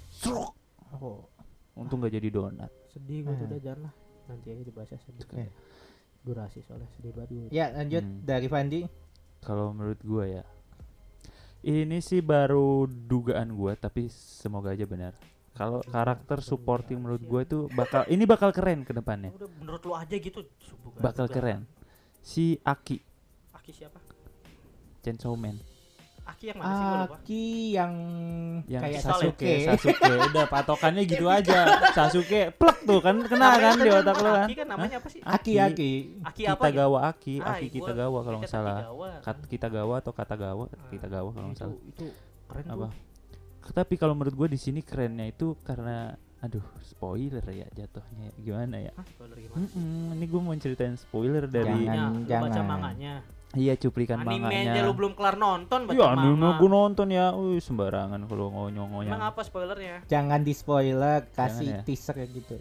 Oh, 0.95 1.29
untung 1.75 2.01
nggak 2.01 2.15
jadi 2.15 2.29
donat 2.31 2.73
sedih 2.89 3.21
gue 3.23 3.35
tuh 3.35 3.45
Ah. 3.45 3.51
udah 3.51 3.61
jangan 3.61 3.81
lah. 3.83 3.93
Nanti 4.27 4.47
aja 4.49 4.63
dibahas 4.65 4.89
sedih. 4.97 5.29
Eh. 5.37 5.51
Durasi 6.19 6.59
soalnya 6.61 6.89
sedih 6.91 7.13
banget 7.13 7.29
gue. 7.31 7.49
ya 7.51 7.69
lanjut 7.71 8.01
Hmm. 8.01 8.21
dari 8.23 8.47
Fandi 8.47 8.81
kalau 9.39 9.71
menurut 9.71 10.01
gua 10.01 10.25
ya 10.25 10.43
ini 11.67 11.99
sih 11.99 12.23
baru 12.23 12.87
dugaan 12.87 13.51
gua 13.51 13.75
tapi 13.75 14.07
semoga 14.15 14.71
aja 14.71 14.87
benar. 14.87 15.19
Kalau 15.57 15.83
karakter 15.83 16.39
supporting 16.39 17.03
menurut 17.03 17.23
gua 17.27 17.43
itu 17.43 17.67
bakal 17.75 18.07
ini 18.07 18.23
bakal 18.23 18.55
keren 18.55 18.87
ke 18.87 18.95
depannya. 18.95 19.35
Udah 19.35 19.51
menurut 19.59 19.83
lu 19.83 19.93
aja 19.99 20.15
gitu. 20.15 20.47
Bakal 21.03 21.27
keren. 21.27 21.67
Si 22.23 22.63
Aki. 22.63 23.03
Aki 23.51 23.71
siapa? 23.75 23.99
Chainsaw 25.03 25.35
Man 25.35 25.76
Aki 26.27 26.45
yang 26.45 26.59
mana 26.59 26.69
sih 26.69 26.83
gue 26.83 26.99
lupa? 26.99 27.17
Aki 27.17 27.45
yang, 27.73 27.93
yang 28.67 28.83
kayak 28.83 28.99
Sasuke, 28.99 29.47
Sasuke, 29.63 29.95
Sasuke, 29.95 30.13
udah 30.27 30.45
patokannya 30.47 31.03
gitu 31.07 31.27
aja. 31.29 31.59
Sasuke 31.93 32.41
plek 32.51 32.79
tuh 32.83 32.99
kan 32.99 33.17
kena 33.23 33.49
kan 33.55 33.75
di 33.79 33.89
otak 33.89 34.17
lu 34.17 34.29
kan. 34.29 34.43
Aki 34.43 34.55
kan 34.55 34.67
namanya 34.67 34.97
apa 34.99 35.09
sih? 35.09 35.21
Aki 35.23 35.53
Aki. 35.55 35.63
Aki 35.63 35.91
Aki 36.27 36.43
apa? 36.43 36.51
gitu? 36.51 36.51
Kitagawa 36.67 36.99
Aki, 37.07 37.35
Ah, 37.39 37.47
Aki 37.53 37.65
gua 37.65 37.75
Kitagawa 37.79 38.19
kalau 38.21 38.39
nggak 38.43 38.51
salah. 38.51 38.79
Kat 39.23 39.39
Kitagawa 39.47 39.95
atau 39.97 40.13
Katagawa, 40.13 40.65
Ah, 40.67 40.89
Kitagawa 40.89 41.29
kalau 41.31 41.47
nggak 41.49 41.61
salah. 41.63 41.77
itu 41.81 42.07
keren 42.47 42.67
Apa? 42.69 42.87
tuh. 42.87 42.93
Tapi 43.69 43.95
kalau 43.95 44.15
menurut 44.15 44.35
gue 44.37 44.49
di 44.49 44.59
sini 44.59 44.79
kerennya 44.79 45.27
itu 45.27 45.55
karena 45.61 46.11
aduh 46.37 46.63
spoiler 46.81 47.43
ya 47.45 47.67
jatuhnya 47.73 48.31
gimana 48.37 48.79
ya? 48.81 48.93
Hah, 48.93 49.07
spoiler 49.09 49.35
gimana? 49.37 49.63
sih? 49.65 49.75
Mm-mm, 49.75 50.15
ini 50.15 50.25
gue 50.25 50.41
mau 50.41 50.55
ceritain 50.55 50.95
spoiler 50.95 51.47
dari 51.47 51.67
Jangan, 51.67 51.81
Manganya, 51.81 52.07
lu 52.07 52.21
baca 52.37 52.51
jangan. 52.53 52.67
manganya. 52.69 53.15
Iya 53.53 53.73
cuplikan 53.75 54.19
Anime 54.19 54.43
aja 54.43 54.43
manganya. 54.67 54.83
lu 54.83 54.93
belum 54.93 55.13
kelar 55.13 55.37
nonton 55.37 55.87
baca 55.87 55.95
Ya, 55.95 56.11
manga. 56.11 56.57
gue 56.57 56.69
nonton 56.69 57.07
ya, 57.09 57.31
Wih, 57.31 57.57
sembarangan 57.57 58.19
kalau 58.23 58.51
ngonyong-ngonyong. 58.51 59.07
Emang 59.09 59.25
apa 59.25 59.41
spoilernya? 59.41 60.03
jangan 60.05 60.41
di 60.41 60.51
spoiler 60.51 61.23
kasih 61.31 61.71
Jangan 61.71 61.79
ya. 61.79 61.87
teaser 61.87 62.17
gitu 62.27 62.59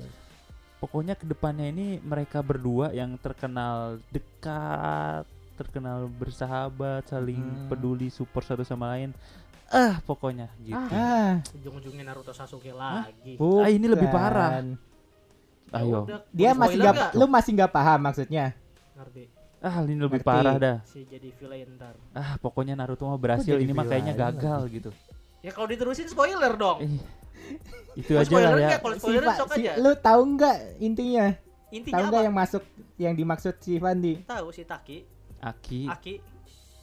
pokoknya 0.77 1.13
ke 1.13 1.25
depannya 1.25 1.65
ini 1.65 1.97
mereka 1.97 2.39
berdua 2.39 2.91
yang 2.91 3.17
terkenal 3.17 3.97
dekat 4.07 5.25
terkenal 5.55 6.05
bersahabat 6.05 7.07
saling 7.07 7.39
Hmm. 7.39 7.65
peduli 7.65 8.07
support 8.07 8.43
satu 8.43 8.61
sama 8.61 8.93
lain 8.93 9.15
ah 9.67 9.97
pokoknya 9.99 10.45
gitu 10.59 10.77
ah 10.93 11.41
Ujung-ujungnya 11.55 12.05
Naruto 12.05 12.29
Sasuke 12.29 12.69
lagi. 12.69 13.39
Ah, 13.39 13.65
ini 13.67 13.87
lebih 13.87 14.05
parah. 14.07 14.61
bukan. 14.61 14.67
Ya 15.65 15.79
ayo 15.81 15.99
dia 16.29 16.51
masih 16.53 16.77
spoiler 16.77 16.93
nggak 16.93 17.09
lu 17.13 17.25
masih 17.25 17.51
nggak 17.51 17.71
paham 17.73 17.99
maksudnya 18.01 18.45
Ngerti. 18.93 19.23
Ah 19.59 19.81
ini 19.81 19.95
lebih 19.95 20.19
Ngerti. 20.19 20.27
parah 20.27 20.55
dah 20.55 20.77
Si 20.83 21.03
jadi 21.03 21.29
villain 21.31 21.67
ntar. 21.73 21.95
ah 22.11 22.35
pokoknya 22.37 22.73
Naruto 22.73 23.03
mah 23.03 23.15
berhasil 23.15 23.55
ini 23.55 23.71
mah 23.71 23.83
kayaknya 23.83 24.13
gagal 24.13 24.61
gitu 24.69 24.91
Ya 25.39 25.51
kalau 25.51 25.67
diterusin 25.67 26.05
spoiler 26.05 26.53
dong. 26.53 26.81
Eh, 26.81 26.97
itu 27.99 28.11
Mau 28.11 28.17
aja 28.17 28.25
lah 28.25 28.25
spoiler 28.25 28.57
ya? 28.59 28.69
Kalau 28.75 28.95
spoiler 28.95 29.23
Pak, 29.23 29.35
sok 29.37 29.49
si- 29.51 29.61
aja. 29.61 29.71
lu 29.77 29.91
tahu 29.95 30.21
nggak 30.33 30.57
intinya 30.79 31.25
Intinya 31.67 31.95
tahu 31.95 32.05
nggak 32.07 32.21
yang 32.23 32.35
masuk 32.35 32.63
yang 32.95 33.13
dimaksud 33.13 33.53
si 33.57 33.77
Fandi 33.77 34.13
Tahu 34.23 34.47
si 34.49 34.63
Taki, 34.63 34.97
Aki 35.39 35.81
Aki. 35.87 36.13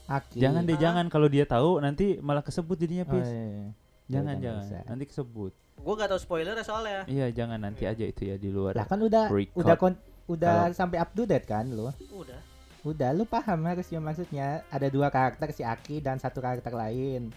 Aki 0.05 0.39
jangan 0.39 0.63
deh 0.63 0.73
Ah. 0.73 0.81
jangan 0.81 1.05
kalau 1.09 1.27
dia 1.27 1.43
tahu 1.45 1.79
nanti 1.79 2.19
malah 2.19 2.41
kesebut 2.41 2.77
jadinya 2.77 3.03
Oh, 3.05 3.13
pis 3.13 3.27
iya. 3.27 3.75
jangan 4.09 4.35
Yaudah, 4.35 4.39
jangan 4.39 4.39
nggak 4.39 4.55
usah. 4.63 4.83
nanti 4.87 5.05
kesebut 5.07 5.53
Gue 5.75 5.95
gak 5.97 6.09
tahu 6.09 6.21
spoiler 6.21 6.55
soalnya. 6.61 7.03
iya 7.05 7.27
jangan 7.29 7.59
nanti 7.59 7.83
aja 7.83 8.05
itu 8.05 8.23
ya 8.25 8.37
di 8.37 8.47
luar 8.47 8.75
lah 8.75 8.85
kan 8.85 8.99
udah 8.99 9.27
Record. 9.27 9.59
udah 9.59 9.75
kon- 9.77 10.03
udah 10.29 10.71
sampai 10.71 10.97
up 10.97 11.11
to 11.11 11.25
date 11.25 11.43
kan 11.45 11.67
lu 11.67 11.91
Udah. 12.13 12.39
Udah 12.83 13.11
lu 13.11 13.23
paham 13.23 13.63
harusnya 13.65 13.99
maksudnya 13.99 14.47
ada 14.69 14.87
dua 14.87 15.07
karakter 15.07 15.51
si 15.51 15.63
Aki 15.63 16.01
dan 16.01 16.19
satu 16.19 16.39
karakter 16.39 16.73
lain 16.73 17.31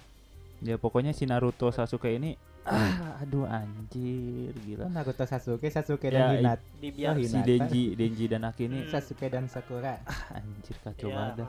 Ya 0.57 0.79
pokoknya 0.79 1.11
si 1.11 1.27
Naruto 1.27 1.67
Sasuke 1.69 2.09
ini 2.11 2.33
ah 2.65 3.13
aduh 3.21 3.45
anjir 3.45 4.55
gila. 4.57 4.87
Naruto 4.87 5.21
Sasuke 5.21 5.67
Sasuke 5.67 6.07
Ya, 6.07 6.31
dan 6.31 6.39
Hinata 6.39 6.65
Dibiar 6.79 7.11
Oh, 7.11 7.19
Si 7.19 7.29
Hinata. 7.29 7.45
Denji 7.45 7.83
Denji 7.93 8.25
dan 8.25 8.41
Aki 8.43 8.63
ini 8.65 8.79
Hmm. 8.81 8.89
Sasuke 8.89 9.27
dan 9.27 9.45
Sakura 9.45 10.01
ah, 10.01 10.21
anjir 10.33 10.73
kacau 10.79 11.11
Iya, 11.11 11.17
banget 11.35 11.45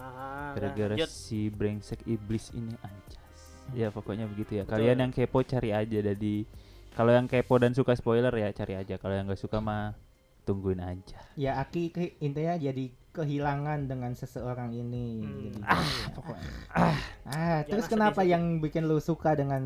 Gara-gara 0.53 0.95
si 1.07 1.49
brengsek 1.49 2.05
iblis 2.05 2.53
ini 2.53 2.75
anjas. 2.83 3.41
Ya 3.73 3.89
pokoknya 3.89 4.27
begitu 4.27 4.59
ya. 4.59 4.63
Betul. 4.63 4.75
Kalian 4.77 4.99
yang 5.01 5.11
kepo 5.11 5.41
cari 5.41 5.71
aja 5.71 5.99
dari 5.99 6.45
kalau 6.93 7.11
yang 7.11 7.25
kepo 7.25 7.55
dan 7.57 7.73
suka 7.73 7.95
spoiler 7.95 8.31
ya 8.31 8.53
cari 8.53 8.75
aja. 8.75 8.95
Kalau 8.97 9.15
yang 9.15 9.25
nggak 9.25 9.41
suka 9.41 9.59
mah 9.59 9.95
tungguin 10.43 10.79
aja. 10.79 11.19
ya 11.35 11.59
Aki 11.59 11.91
intinya 12.21 12.55
jadi 12.55 12.85
kehilangan 13.17 13.89
dengan 13.89 14.13
seseorang 14.13 14.71
ini 14.71 15.07
Hmm. 15.19 15.41
Jadi, 15.49 15.61
Ah, 15.63 15.81
ya. 15.81 16.07
pokoknya. 16.13 16.51
ah 17.27 17.59
terus 17.65 17.85
Jangan 17.85 17.91
kenapa 17.91 18.21
sedih-sedih. 18.21 18.31
yang 18.31 18.61
bikin 18.61 18.83
lu 18.85 18.99
suka 18.99 19.33
dengan 19.33 19.63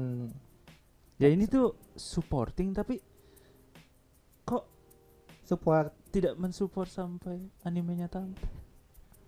Ya 1.17 1.29
ini 1.29 1.45
tuh 1.45 1.75
supporting 1.93 2.73
tapi 2.73 2.97
kok 4.43 4.65
support 5.43 5.93
tidak 6.09 6.33
mensupport 6.35 6.87
sampai 6.87 7.37
animenya 7.61 8.07
tamat. 8.07 8.41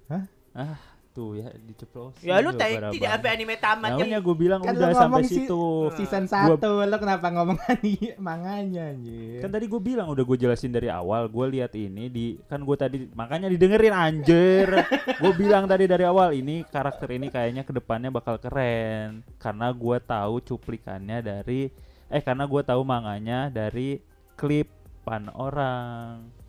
Hah? 0.09 0.25
Ah, 0.53 0.81
tuh 1.13 1.37
ya 1.37 1.53
diceplosin. 1.55 2.25
Ya 2.25 2.41
lu 2.41 2.51
tadi 2.53 2.81
tidak 2.97 3.09
sampai 3.15 3.31
anime 3.31 3.55
tamat 3.57 3.95
Namanya 3.95 4.17
ya. 4.17 4.25
gue 4.25 4.35
bilang 4.35 4.61
Kan 4.61 4.75
udah 4.75 4.89
lu 4.89 4.97
sampai 4.97 5.23
si- 5.23 5.45
situ. 5.45 5.63
season 5.95 6.25
Gua- 6.27 6.57
1 6.57 6.89
lu 6.89 6.97
kenapa 6.97 7.27
ngomong 7.29 7.59
ani 7.71 7.95
manganya 8.17 8.91
anjir 8.91 9.39
Kan 9.39 9.53
tadi 9.53 9.69
gue 9.69 9.79
bilang 9.79 10.09
udah 10.09 10.25
gue 10.25 10.37
jelasin 10.37 10.73
dari 10.73 10.89
awal. 10.89 11.29
Gue 11.29 11.47
lihat 11.53 11.73
ini 11.73 12.09
di 12.09 12.41
kan 12.45 12.65
gue 12.65 12.75
tadi 12.75 12.97
makanya 13.13 13.47
didengerin 13.47 13.93
anjir. 13.93 14.67
gue 15.23 15.33
bilang 15.37 15.69
tadi 15.69 15.85
dari 15.85 16.03
awal 16.03 16.33
ini 16.33 16.65
karakter 16.65 17.07
ini 17.13 17.29
kayaknya 17.29 17.63
ke 17.63 17.71
depannya 17.71 18.09
bakal 18.09 18.37
keren 18.37 19.21
karena 19.37 19.71
gue 19.71 19.97
tahu 20.01 20.41
cuplikannya 20.43 21.21
dari 21.21 21.69
eh 22.09 22.21
karena 22.21 22.45
gue 22.45 22.61
tahu 22.61 22.83
manganya 22.83 23.47
dari 23.47 24.01
klipan 24.35 25.31
orang. 25.31 26.42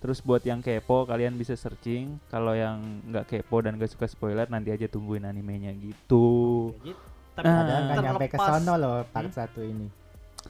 Terus 0.00 0.18
buat 0.18 0.40
yang 0.40 0.58
kepo 0.58 1.04
kalian 1.04 1.34
bisa 1.34 1.52
searching. 1.52 2.16
Kalau 2.26 2.52
yang 2.52 2.80
nggak 3.06 3.24
kepo 3.26 3.60
dan 3.60 3.76
gak 3.76 3.90
suka 3.90 4.04
spoiler 4.04 4.46
nanti 4.46 4.68
aja 4.68 4.86
tungguin 4.86 5.22
animenya 5.22 5.70
gitu. 5.72 6.72
Tapi 7.30 7.44
Ah. 7.44 7.56
Padahal 7.56 7.82
nggak 7.84 7.98
nyampe 8.02 8.26
ke 8.26 8.36
sono 8.36 8.74
loh 8.74 8.96
part 9.06 9.28
satu 9.30 9.60
ini. 9.60 9.86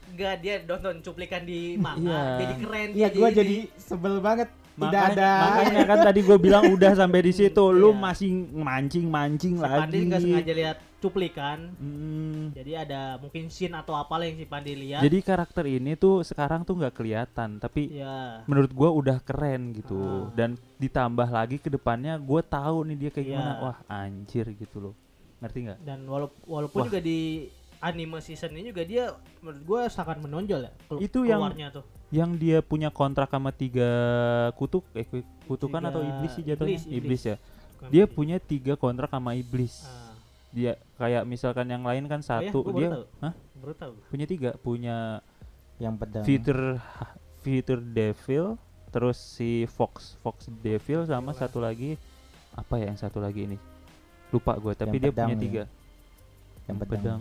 Enggak 0.09 0.35
dia 0.39 0.55
nonton 0.61 0.95
cuplikan 1.01 1.43
di 1.43 1.75
manga 1.77 1.99
Iya. 2.09 2.39
jadi 2.39 2.55
keren 2.57 2.89
Iya, 2.93 3.09
gua 3.11 3.29
ini. 3.29 3.37
jadi 3.37 3.57
sebel 3.77 4.15
banget. 4.19 4.49
Tidak 4.71 4.87
Makanya- 4.87 5.13
ada. 5.13 5.33
makanya 5.45 5.83
kan 5.85 5.99
tadi 6.01 6.21
gue 6.23 6.39
bilang 6.41 6.65
udah 6.71 6.93
sampai 6.97 7.21
di 7.21 7.33
situ 7.33 7.65
lu 7.69 7.91
Iya. 7.91 8.01
masih 8.01 8.31
mancing 8.57 9.07
mancing 9.07 9.55
si 9.55 9.61
lagi 9.61 9.77
Pandi 9.83 9.99
nggak 10.09 10.21
sengaja 10.23 10.55
lihat 10.57 10.77
cuplikan 11.01 11.73
Hmm. 11.75 12.53
jadi 12.53 12.85
ada 12.85 13.01
mungkin 13.17 13.49
scene 13.49 13.73
atau 13.73 13.93
apa 13.93 14.21
yang 14.21 14.37
si 14.37 14.45
Pandi 14.45 14.73
lihat 14.73 15.01
jadi 15.01 15.19
karakter 15.19 15.65
ini 15.65 15.93
tuh 15.95 16.21
sekarang 16.21 16.63
tuh 16.63 16.77
nggak 16.77 16.95
kelihatan 16.95 17.57
tapi 17.57 17.91
ya 17.91 18.45
menurut 18.45 18.71
gua 18.71 18.91
udah 18.91 19.19
keren 19.19 19.73
gitu 19.73 19.97
Ah. 19.97 20.29
dan 20.31 20.51
ditambah 20.77 21.27
lagi 21.27 21.57
ke 21.57 21.69
depannya 21.69 22.17
gue 22.17 22.41
tahu 22.43 22.85
nih 22.85 22.97
dia 22.99 23.11
kayak 23.11 23.25
Iya. 23.25 23.33
gimana 23.35 23.53
wah 23.59 23.79
anjir 23.87 24.47
gitu 24.51 24.77
loh 24.79 24.95
ngerti 25.39 25.59
nggak 25.63 25.79
dan 25.81 25.99
walaupun 26.05 26.41
walaupun 26.47 26.79
Wah. 26.79 26.87
juga 26.87 27.01
di 27.01 27.49
anime 27.81 28.21
season 28.21 28.53
ini 28.53 28.69
juga 28.69 28.85
dia 28.85 29.09
menurut 29.41 29.63
gue 29.63 29.81
sangat 29.89 30.17
menonjol 30.19 30.61
ya 30.63 30.73
kelu- 30.87 31.01
Itu 31.01 31.25
yang- 31.25 31.41
tuh 31.71 31.85
yang 32.11 32.31
dia 32.35 32.61
punya 32.61 32.91
kontrak 32.91 33.27
sama 33.27 33.49
tiga 33.51 33.89
kutuk 34.53 34.85
eh 34.93 35.03
ku- 35.03 35.25
kutukan 35.47 35.79
Tiga- 35.79 35.91
atau 35.91 36.03
iblis 36.03 36.31
sih 36.31 36.45
jatuhnya 36.45 36.77
iblis, 36.77 36.85
iblis, 36.85 36.99
iblis. 36.99 37.23
ya 37.25 37.37
Bukan 37.41 37.89
dia 37.89 38.05
punya 38.07 38.37
tiga 38.37 38.75
kontrak 38.75 39.09
sama 39.09 39.33
iblis 39.33 39.81
Ah. 39.83 40.10
Dia 40.51 40.73
kayak 40.97 41.23
misalkan 41.25 41.67
yang 41.67 41.83
lain 41.83 42.05
kan 42.05 42.19
Oh 42.19 42.27
ya, 42.37 42.51
satu 42.51 42.59
gua 42.61 42.67
baru 42.67 42.77
dia 42.77 42.91
tahu. 42.91 43.05
Hah? 43.21 43.33
baru 43.55 43.73
tahu 43.75 43.93
punya 44.09 44.27
tiga 44.27 44.51
punya 44.59 44.97
yang 45.77 45.95
pedang. 45.95 46.25
Fighter 46.25 46.61
Fighter 47.39 47.79
Devil 47.79 48.59
terus 48.89 49.17
si 49.17 49.65
Fox 49.67 50.19
Fox 50.19 50.51
Devil 50.59 51.05
sama 51.05 51.31
satu 51.33 51.59
lagi 51.59 51.95
apa 52.53 52.77
ya 52.77 52.89
yang 52.89 52.99
satu 52.99 53.17
lagi 53.17 53.47
ini 53.47 53.59
lupa 54.29 54.55
gue 54.55 54.75
tapi 54.75 54.91
Yang 54.93 55.01
dia 55.01 55.09
pedang 55.09 55.27
punya 55.27 55.37
ya? 55.37 55.41
tiga 55.41 55.63
Yang 56.67 56.79
pedang. 56.81 57.21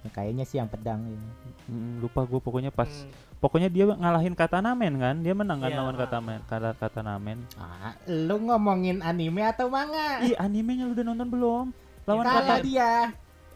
Ya, 0.00 0.10
kayaknya 0.12 0.44
sih 0.44 0.56
yang 0.56 0.70
pedang. 0.70 1.02
ya. 1.04 1.18
Mm, 1.66 1.98
lupa 1.98 2.22
gue 2.22 2.38
pokoknya 2.38 2.70
pas 2.70 2.86
Hmm, 2.86 3.10
pokoknya 3.36 3.66
dia 3.66 3.82
ngalahin 3.84 4.30
Katanamen 4.32 4.94
kan 4.94 5.14
dia 5.18 5.34
menang 5.34 5.58
kan 5.58 5.68
Iya. 5.68 5.78
lawan 5.82 5.96
Katanamen 5.96 6.38
kata 6.46 6.70
Katanamen 6.72 7.38
Ah, 7.56 7.98
lu 8.06 8.38
ngomongin 8.40 9.02
anime 9.02 9.42
atau 9.42 9.66
manga? 9.66 10.22
ih 10.22 10.38
animenya 10.38 10.86
lu 10.86 10.94
udah 10.94 11.02
nonton 11.04 11.26
belum 11.26 11.66
lawan 12.06 12.22
Kalah 12.22 12.38
Kata 12.38 12.48
Kata- 12.52 12.62
dia. 12.62 12.92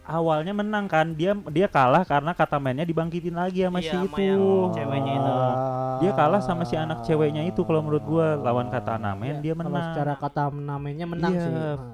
awalnya 0.02 0.50
menang 0.52 0.84
kan 0.84 1.14
dia 1.14 1.32
dia 1.48 1.66
kalah 1.66 2.02
karena 2.02 2.32
Katamennya 2.32 2.82
dibangkitin 2.82 3.30
lagi 3.32 3.62
sama 3.62 3.78
Iya, 3.78 3.86
si 3.86 3.96
itu 4.02 4.18
yang 4.20 4.42
ceweknya 4.72 5.12
itu. 5.14 5.34
dia 6.00 6.12
kalah 6.12 6.40
sama 6.40 6.64
si 6.64 6.74
anak 6.74 6.98
ceweknya 7.00 7.42
itu 7.44 7.62
kalau 7.62 7.78
menurut 7.80 8.02
gua 8.02 8.34
lawan 8.34 8.66
Katanamen 8.68 9.38
ya, 9.38 9.40
dia 9.40 9.52
kalau 9.52 9.70
menang 9.70 9.86
secara 9.86 10.14
kata 10.16 10.42
namanya 10.50 11.06
menang 11.06 11.32
iya, 11.32 11.40
sih 11.40 11.52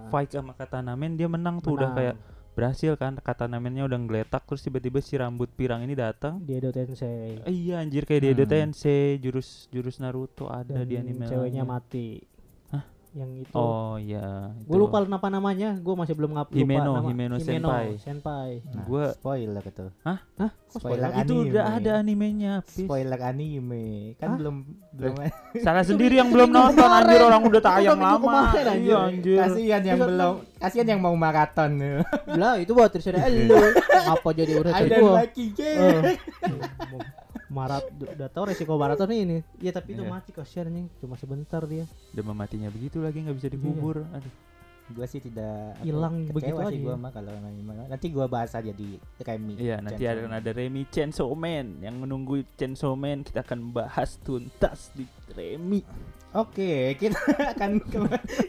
fight 0.08 0.30
sama 0.30 0.52
Katanamen 0.52 1.12
dia 1.12 1.28
menang 1.28 1.60
tuh 1.60 1.76
udah 1.76 1.90
menang. 1.90 1.98
kayak 1.98 2.16
berhasil 2.54 2.92
kan 2.94 3.12
Katanamennya 3.14 3.84
udah 3.84 3.98
ngeletak 3.98 4.42
terus 4.42 4.64
tiba-tiba 4.64 4.96
si 4.98 5.12
rambut 5.14 5.50
pirang 5.50 5.84
ini 5.84 5.92
datang 5.92 6.40
dia 6.40 6.56
Edo 6.56 6.72
Tensei 6.72 7.44
iya 7.44 7.84
anjir 7.84 8.08
kayak 8.08 8.32
Hmm. 8.32 8.48
Tensei 8.48 9.18
jurus 9.18 9.68
jurus 9.68 10.00
Naruto 10.00 10.48
ada 10.48 10.72
dan 10.74 10.88
di 10.88 10.96
anime 10.96 11.20
ceweknya 11.22 11.60
lainnya. 11.60 11.68
mati? 11.68 12.08
Yang 13.16 13.32
itu 13.32 13.48
oh 13.50 13.96
iya 13.96 14.52
gue 14.52 14.76
lupa 14.76 15.00
apa 15.00 15.28
namanya 15.28 15.72
gue 15.74 15.94
masih 15.96 16.12
belum 16.12 16.36
ngap 16.36 16.52
lupa 16.52 16.60
Himeno, 16.60 16.92
nama. 16.92 17.08
Himeno 17.08 17.34
Senpai. 17.40 17.96
Senpai 17.96 18.50
Nah, 18.66 18.84
Gua- 18.84 19.14
spoiler 19.16 19.64
itu. 19.64 19.86
Hah? 20.04 20.18
Hah? 20.36 20.50
Kok 20.52 20.76
Spoiler 20.76 21.08
spoiler? 21.08 21.24
itu 21.24 21.32
anime. 21.32 21.44
udah 21.48 21.64
ada 21.72 21.92
animenya 21.96 22.52
Pis. 22.60 22.84
Spoiler 22.84 23.16
anime. 23.18 23.86
Kan 24.16 24.28
Hah? 24.28 24.36
belum 24.36 24.56
belum 24.92 25.14
salah 25.64 25.80
Itu 25.80 25.90
sendiri 25.90 26.20
yang 26.20 26.28
belum 26.28 26.48
nonton 26.50 26.84
anjir 26.84 27.20
orang 27.22 27.42
udah 27.42 27.56
Itu 27.58 27.68
tayang 27.72 27.98
lama 27.98 28.20
kemarin, 28.20 28.64
anjir. 28.68 28.84
iya 28.84 28.96
anjir 29.00 29.36
kasihan 29.40 29.82
yang 29.82 29.98
belum 29.98 30.34
kasihan 30.56 30.86
yang 30.86 31.00
mau 31.00 31.16
maraton 31.16 31.70
lah 32.30 32.54
itu 32.56 32.70
buat 32.70 32.92
terserah 32.92 33.24
lu 33.26 33.56
apa 34.12 34.28
jadi 34.30 34.52
urusan 34.56 34.76
ada 34.76 34.92
gue 34.94 35.12
lagi 35.14 35.44
Eh, 35.56 36.00
marat 37.48 37.86
udah 37.92 38.28
tau 38.28 38.44
resiko 38.44 38.74
maraton 38.74 39.08
ini? 39.08 39.38
Ya 39.58 39.70
tapi 39.70 39.94
itu 39.94 40.02
Iya. 40.02 40.10
mati 40.10 40.30
kasihan 40.30 40.66
nih 40.66 40.86
cuma 40.98 41.14
sebentar 41.14 41.62
dia. 41.64 41.86
Udah 42.12 42.24
mematinya 42.24 42.68
begitu 42.68 42.98
lagi 42.98 43.20
nggak 43.20 43.36
bisa 43.36 43.48
dikubur. 43.48 44.02
Aduh. 44.08 44.34
Gua 44.86 45.02
sih 45.02 45.18
tidak 45.18 45.82
Hilang 45.82 46.30
begitu 46.30 46.54
sih 46.54 46.62
aja 46.62 46.78
gua 46.78 46.94
ya. 46.94 47.02
mah 47.02 47.10
kalau 47.10 47.34
nanti 47.90 48.06
gua 48.06 48.30
bahas 48.30 48.54
aja 48.54 48.70
di 48.70 48.94
Remi 49.18 49.58
Iya 49.58 49.82
nanti 49.82 50.06
Man. 50.06 50.30
ada 50.30 50.50
Remy 50.54 50.82
Chainsaw 50.86 51.26
Man 51.34 51.82
yang 51.82 51.98
menunggu 51.98 52.46
Chainsaw 52.54 52.94
Man. 52.94 53.26
Kita 53.26 53.42
akan 53.42 53.74
bahas 53.74 54.14
tuntas 54.22 54.94
di 54.94 55.02
Remy. 55.34 55.82
oke 56.32 56.94
kita 57.02 57.18
akan 57.58 57.82
ke, 57.82 57.98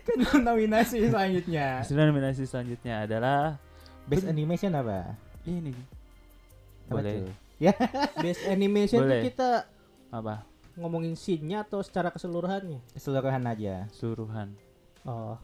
ke 0.06 0.38
nominasi 0.38 1.10
selanjutnya. 1.10 1.82
Hasil 1.82 1.98
nominasi 1.98 2.46
selanjutnya 2.46 3.10
adalah 3.10 3.58
best 4.06 4.30
animation 4.30 4.78
apa? 4.78 5.18
Ini. 5.42 5.74
Apa 6.86 7.02
boleh. 7.02 7.14
tuh? 7.26 7.34
best 8.24 8.42
animation 8.46 9.00
tuh 9.00 9.08
Boleh. 9.08 9.24
kita 9.26 9.50
apa 10.08 10.46
ngomongin 10.74 11.14
scene-nya 11.14 11.62
atau 11.62 11.82
secara 11.82 12.10
keseluruhannya 12.10 12.80
keseluruhan 12.92 13.44
aja 13.44 13.90
suruhan. 13.92 14.54
oh 15.04 15.36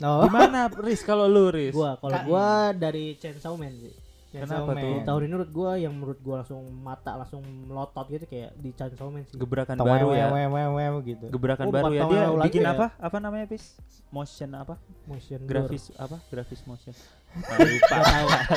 oh 0.00 0.20
Gimana 0.22 0.66
Riz 0.84 1.00
kalau 1.00 1.24
lu 1.24 1.48
Riz? 1.48 1.70
gua 1.70 1.94
kalau 1.96 2.18
gua 2.26 2.46
dari 2.72 3.14
Chainsaw 3.14 3.54
Man 3.54 3.70
sih 3.72 3.94
Chainsaw 4.28 4.64
Kenapa 4.64 4.72
Man. 4.72 4.82
tuh? 4.82 4.96
tahun 5.06 5.20
ini 5.20 5.30
menurut 5.30 5.50
gua 5.50 5.70
yang 5.76 5.92
menurut 5.92 6.18
gua 6.18 6.34
langsung 6.40 6.60
mata 6.74 7.14
langsung 7.14 7.40
melotot 7.62 8.06
gitu 8.08 8.24
kayak 8.26 8.50
di 8.56 8.70
Chainsaw 8.72 9.06
Man 9.06 9.22
sih 9.22 9.38
Gebrakan 9.38 9.78
Tong 9.78 9.86
baru 9.86 10.10
ya. 10.10 10.26
wew, 10.28 10.48
wew, 10.50 10.70
wew, 10.74 10.94
gitu 11.06 11.26
Gebrakan 11.30 11.64
Oh, 11.64 11.72
baru 11.72 11.92
ya 11.92 12.02
dia 12.04 12.22
bikin 12.42 12.62
ya. 12.62 12.74
apa? 12.74 12.86
Apa 12.98 13.16
namanya 13.16 13.46
Pis? 13.46 13.78
Motion 14.08 14.50
apa? 14.52 14.74
motion 15.04 15.38
blur. 15.40 15.64
Grafis 15.64 15.94
apa? 15.94 16.16
Grafis 16.26 16.60
motion. 16.64 16.92
Lupa. 17.32 17.96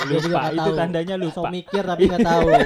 Lupa. 0.06 0.42
Itu 0.52 0.72
tandanya 0.74 1.16
so 1.16 1.24
lupa. 1.42 1.50
mikir 1.50 1.84
tapi 1.84 2.02
nggak 2.06 2.22
tahu 2.22 2.48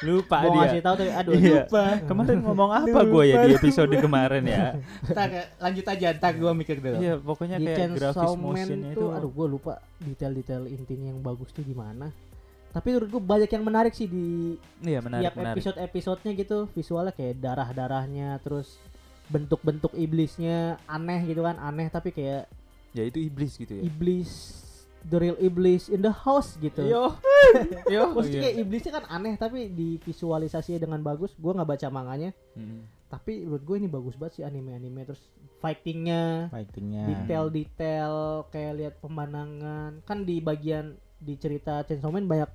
Lupa 0.00 0.38
mau 0.40 0.48
dia. 0.48 0.60
ngasih 0.62 0.80
tahu 0.80 0.94
tapi 0.96 1.10
aduh 1.10 1.32
Iya. 1.34 1.50
lupa 1.58 1.84
Kemarin 2.00 2.38
ngomong 2.40 2.70
apa 2.72 3.00
gue 3.02 3.24
ya 3.24 3.36
di 3.42 3.50
episode 3.52 3.90
kemarin 3.92 4.42
ya? 4.46 4.66
Ntar, 5.10 5.28
lanjut 5.58 5.84
aja 5.84 6.06
ntar 6.14 6.32
gua 6.34 6.52
mikir 6.52 6.78
dulu 6.78 6.96
Iya, 6.96 7.14
pokoknya 7.18 7.56
di 7.58 7.66
kayak 7.66 7.88
grafis 7.92 8.14
tuh 8.14 8.46
itu. 8.94 9.06
aduh 9.10 9.28
gue 9.28 9.46
lupa 9.48 9.72
detail-detail 9.98 10.64
intinya 10.64 11.06
yang 11.08 11.20
bagus 11.20 11.50
tuh 11.50 11.60
gimana 11.60 12.14
tapi 12.68 12.94
menurut 12.94 13.08
gue 13.10 13.22
banyak 13.22 13.50
yang 13.50 13.64
menarik 13.64 13.92
sih 13.92 14.06
di 14.06 14.54
Iya, 14.80 15.00
menarik, 15.00 15.24
tiap 15.24 15.34
menarik. 15.34 15.54
episode-episodenya 15.56 16.32
gitu 16.36 16.58
visualnya 16.70 17.10
kayak 17.10 17.34
darah-darahnya 17.36 18.38
terus 18.38 18.78
bentuk-bentuk 19.26 19.92
iblisnya 19.92 20.78
aneh 20.84 21.26
gitu 21.26 21.42
kan 21.42 21.58
aneh 21.58 21.90
tapi 21.90 22.12
kayak 22.12 22.46
Ya 22.88 23.02
itu 23.02 23.18
iblis 23.18 23.52
gitu 23.54 23.72
ya. 23.72 23.82
iblis 23.82 24.30
the 25.04 25.16
real 25.16 25.38
iblis 25.38 25.86
in 25.86 26.00
the 26.00 26.10
house 26.10 26.56
gitu 26.56 26.82
Yo. 26.82 27.14
Yo. 27.94 28.12
Maksudnya 28.12 28.42
kayak 28.42 28.56
iblisnya 28.58 28.92
kan 28.92 29.04
aneh 29.08 29.34
tapi 29.34 29.68
divisualisasinya 29.68 30.80
dengan 30.80 31.00
bagus 31.00 31.34
gue 31.34 31.50
nggak 31.50 31.68
baca 31.68 31.86
manganya 31.88 32.30
Hmm. 32.52 32.82
tapi 33.06 33.40
menurut 33.40 33.62
gue 33.62 33.76
ini 33.78 33.86
bagus 33.86 34.14
banget 34.14 34.32
sih 34.34 34.44
anime-anime 34.44 35.06
terus 35.06 35.22
fightingnya 35.58 36.50
fightingnya 36.50 37.06
detail-detail 37.06 38.14
kayak 38.48 38.72
lihat 38.74 38.94
pemandangan 38.98 40.02
kan 40.02 40.18
di 40.22 40.38
bagian 40.38 40.92
di 41.16 41.34
cerita 41.34 41.82
Chainsaw 41.82 42.10
Man 42.10 42.26
banyak 42.26 42.50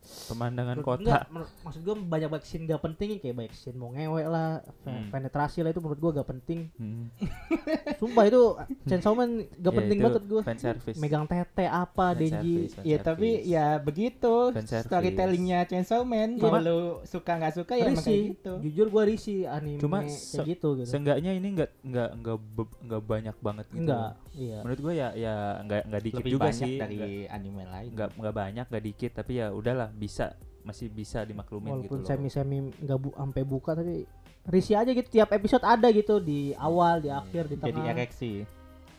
Pemandangan 0.00 0.74
menurut- 0.74 0.88
kota. 0.88 1.00
enggak, 1.00 1.22
menurut- 1.28 1.54
maksud 1.60 1.80
gue 1.80 1.94
banyak 1.98 2.28
banyak 2.30 2.44
scene 2.44 2.64
gak 2.64 2.80
penting 2.80 3.08
kayak 3.16 3.34
banyak 3.34 3.52
scene 3.52 3.74
mau 3.74 3.90
ngewe 3.90 4.22
lah 4.24 4.64
Hmm. 4.82 5.08
penetrasi 5.08 5.60
lah 5.60 5.68
itu 5.68 5.78
menurut 5.78 5.98
gue 5.98 6.10
gak 6.14 6.28
penting 6.28 6.60
Hmm. 6.74 7.12
sumpah 8.00 8.24
itu 8.24 8.42
Chainsaw 8.84 9.12
Man 9.12 9.30
gak 9.50 9.68
Ya, 9.68 9.76
penting 9.76 9.98
banget 10.00 10.22
gue 10.24 10.40
Fan 10.42 10.56
service. 10.56 10.96
megang 10.96 11.24
tete 11.24 11.64
apa 11.64 12.06
Fan 12.08 12.18
Denji 12.18 12.56
service, 12.66 12.84
ya 12.84 12.96
tapi 12.98 13.28
ya 13.44 13.66
begitu 13.78 14.34
storytellingnya 14.56 15.64
Chainsaw 15.64 16.02
Man 16.02 16.36
Cuma- 16.36 16.56
mau 16.56 16.62
lu 16.62 16.78
suka 17.04 17.32
nggak 17.34 17.54
suka 17.54 17.72
ya 17.74 17.84
emang 17.86 17.98
kayak 17.98 18.08
risih 18.08 18.22
gitu 18.32 18.52
jujur 18.62 18.86
gue 18.88 19.02
risih 19.06 19.38
anime 19.46 19.78
Cuma 19.78 19.98
kayak 20.00 20.12
se- 20.14 20.44
gitu 20.46 20.68
gitu 20.74 20.88
Seenggaknya 20.88 21.32
ini 21.32 21.48
enggak 21.50 21.70
enggak 21.82 22.10
enggak 22.14 22.38
be- 22.38 22.76
enggak 22.80 23.02
banyak 23.02 23.36
banget 23.38 23.66
gitu. 23.68 23.80
enggak 23.82 24.10
iya 24.34 24.58
Menurut 24.60 24.80
gua 24.80 24.92
ya 24.94 25.08
ya 25.12 25.34
enggak 25.58 25.80
enggak 25.84 26.02
dikit 26.02 26.18
lebih 26.18 26.32
juga 26.32 26.44
banyak 26.46 26.62
sih. 26.62 26.78
dari 26.78 26.96
Enggak, 26.96 27.34
anime 27.34 27.64
lain 27.66 27.90
enggak 27.90 28.08
enggak 28.14 28.34
banyak, 28.36 28.64
enggak 28.64 28.84
dikit, 28.84 29.10
tapi 29.12 29.32
ya 29.34 29.46
udahlah 29.50 29.87
bisa 29.92 30.36
masih 30.66 30.92
bisa 30.92 31.24
dimaklumin 31.24 31.72
walaupun 31.72 32.04
gitu 32.04 32.04
loh. 32.04 32.08
semi 32.08 32.28
semi 32.28 32.58
nggak 32.84 32.98
bu 33.00 33.08
sampai 33.16 33.42
buka 33.46 33.72
tapi 33.72 34.04
risih 34.48 34.76
aja 34.80 34.90
gitu. 34.92 35.08
Tiap 35.08 35.32
episode 35.32 35.64
ada 35.64 35.88
gitu 35.92 36.20
di 36.20 36.52
awal 36.56 37.00
di 37.00 37.08
akhir 37.08 37.48
di 37.48 37.56
jadi 37.56 37.72
tengah. 37.72 37.92
ereksi. 37.96 38.32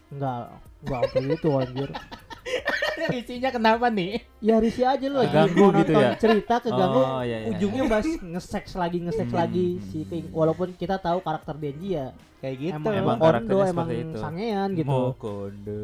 Enggak 0.10 0.50
enggak 0.82 1.00
sampai 1.06 1.22
gitu 1.38 1.50
anjir 1.54 1.90
isinya 3.10 3.50
kenapa 3.50 3.88
nih 3.88 4.12
ya 4.40 4.56
risih 4.58 4.86
aja 4.86 5.06
lu 5.06 5.18
lagi 5.18 5.30
Keganggu 5.30 5.64
mau 5.64 5.80
gitu 5.80 5.92
ya? 5.94 6.10
cerita 6.16 6.56
keganggu 6.60 7.02
Oh, 7.02 7.22
iya, 7.22 7.38
iya. 7.40 7.48
ujungnya 7.52 7.84
bahas 7.86 8.08
nge-sex 8.10 8.66
lagi 8.74 8.98
nge-sex 9.00 9.28
Hmm, 9.28 9.40
lagi 9.40 9.66
si. 9.86 10.04
King 10.04 10.28
walaupun 10.30 10.74
kita 10.74 10.96
tahu 10.96 11.20
karakter 11.20 11.56
Denji 11.56 11.94
ya 11.94 12.12
kayak 12.40 12.56
gitu 12.58 12.76
emang 12.90 12.96
Emang 12.96 13.18
kondo 13.20 13.58
emang 13.62 13.88
itu. 13.90 14.16
sangean 14.16 14.70
gitu 14.74 14.88
Mokondo. 14.88 15.84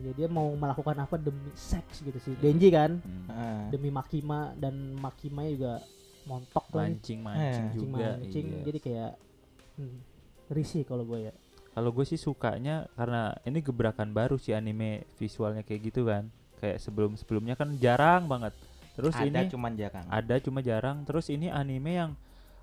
ya, 0.00 0.10
dia 0.12 0.28
mau 0.28 0.50
melakukan 0.50 0.96
apa 1.00 1.16
demi 1.16 1.50
seks 1.52 2.00
gitu 2.00 2.18
sih 2.18 2.34
Denji 2.36 2.68
kan 2.68 2.98
Hmm. 3.26 3.68
Demi 3.68 3.88
Makima 3.88 4.54
dan 4.54 4.74
Makima 4.94 5.46
juga 5.46 5.82
montok 6.24 6.66
lah 6.70 6.86
nih. 6.86 6.96
Mancing 6.96 7.20
mancing 7.20 7.44
Eh. 7.44 7.52
mancing 7.64 7.68
juga. 7.76 8.10
mancing 8.16 8.46
iya. 8.48 8.62
jadi 8.64 8.78
kayak 8.80 9.12
hmm, 9.76 9.96
risih 10.48 10.82
kalau 10.82 11.04
gue 11.04 11.20
ya 11.22 11.34
Kalau 11.70 11.90
gue 11.90 12.04
sih 12.04 12.14
sukanya 12.16 12.86
karena 12.94 13.34
ini 13.42 13.58
gebrakan 13.58 14.10
baru 14.10 14.34
sih 14.36 14.50
anime 14.50 15.10
visualnya 15.12 15.60
kayak 15.60 15.82
gitu 15.84 16.06
kan. 16.06 16.30
Kayak 16.56 16.78
sebelum 16.78 17.14
sebelumnya 17.14 17.54
kan 17.54 17.74
jarang 17.76 18.24
banget 18.24 18.54
terus 18.94 19.10
ada 19.12 19.26
ini 19.26 19.48
cuman 19.48 19.72
jarang. 19.74 20.06
ada 20.06 20.34
cuma 20.38 20.60
jarang 20.60 21.02
terus 21.02 21.26
ini 21.26 21.48
anime 21.48 21.92
yang 21.92 22.10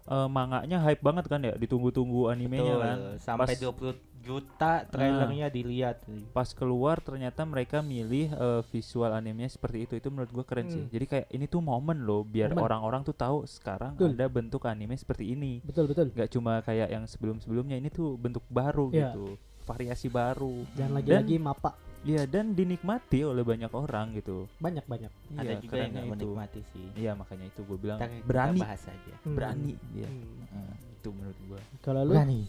eh, 0.05 0.27
manganya 0.27 0.79
hype 0.79 0.99
banget 0.99 1.25
kan 1.25 1.39
ya 1.39 1.53
ditunggu-tunggu 1.53 2.27
animenya 2.27 2.71
Betul, 2.71 2.81
kan 2.81 2.97
sampai 3.17 3.45
Pas- 3.49 3.61
20 3.61 3.93
juta 4.21 4.85
trailernya 4.85 5.49
dilihat. 5.49 6.05
pas 6.29 6.45
keluar 6.47 6.97
ternyata 6.99 7.41
mereka 7.41 7.81
milih 7.81 8.29
eh, 8.29 8.61
visual 8.67 9.09
animenya 9.09 9.49
seperti 9.49 9.77
itu 9.81 9.93
itu 9.95 10.07
menurut 10.07 10.29
gua 10.31 10.45
keren 10.45 10.67
sih 10.67 10.77
Hmm. 10.79 10.89
jadi 10.89 11.05
kayak 11.07 11.27
ini 11.31 11.45
tuh 11.45 11.59
momen 11.59 11.99
loh 11.99 12.21
biar 12.23 12.53
orang-orang 12.55 13.01
tuh 13.01 13.11
tahu 13.11 13.43
sekarang 13.45 13.93
Betul. 13.93 14.13
ada 14.13 14.25
bentuk 14.27 14.61
anime 14.63 14.93
seperti 14.93 15.25
ini 15.27 15.59
betul 15.61 15.83
betul 15.85 16.07
nggak 16.07 16.29
cuma 16.29 16.61
kayak 16.61 16.89
yang 16.91 17.03
sebelum-sebelumnya 17.03 17.75
ini 17.75 17.89
tuh 17.89 18.13
bentuk 18.15 18.45
baru 18.47 18.87
Iya. 18.89 19.09
gitu 19.09 19.35
variasi 19.63 20.05
baru 20.07 20.63
dan 20.71 20.87
Dan- 20.87 20.95
lagi-lagi 20.95 21.35
mapa 21.37 21.73
Iya 22.01 22.25
dan 22.25 22.51
dinikmati 22.51 23.21
oleh 23.21 23.41
banyak 23.41 23.69
orang 23.69 24.13
gitu 24.13 24.49
banyak 24.57 24.81
banyak 24.83 25.11
ada 25.31 25.45
Iya, 25.47 25.61
juga 25.61 25.75
yang 25.77 25.93
itu 25.93 26.09
menikmati 26.09 26.61
sih. 26.73 26.85
iya 26.95 27.11
makanya 27.13 27.45
itu 27.45 27.61
gue 27.61 27.77
bilang 27.77 27.97
Ntar 27.97 28.09
kita 28.09 28.25
berani 28.25 28.59
bahas 28.59 28.83
aja. 28.83 29.13
Hmm. 29.21 29.35
berani 29.35 29.71
dia 29.91 30.09
Hmm. 30.09 30.25
Hmm. 30.49 30.73
itu 30.91 31.09
menurut 31.11 31.39
gua 31.45 31.59
kalau 31.79 32.01
lu 32.01 32.13
Berani. 32.13 32.41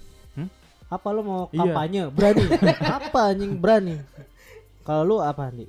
apa 0.89 1.09
lu 1.09 1.21
mau 1.23 1.43
Iya. 1.47 1.59
kampanye 1.59 2.03
berani 2.09 2.45
apa 2.97 3.21
anjing 3.27 3.53
berani 3.55 3.95
kalau 4.83 5.03
lu 5.07 5.17
apa 5.19 5.49
nih 5.51 5.69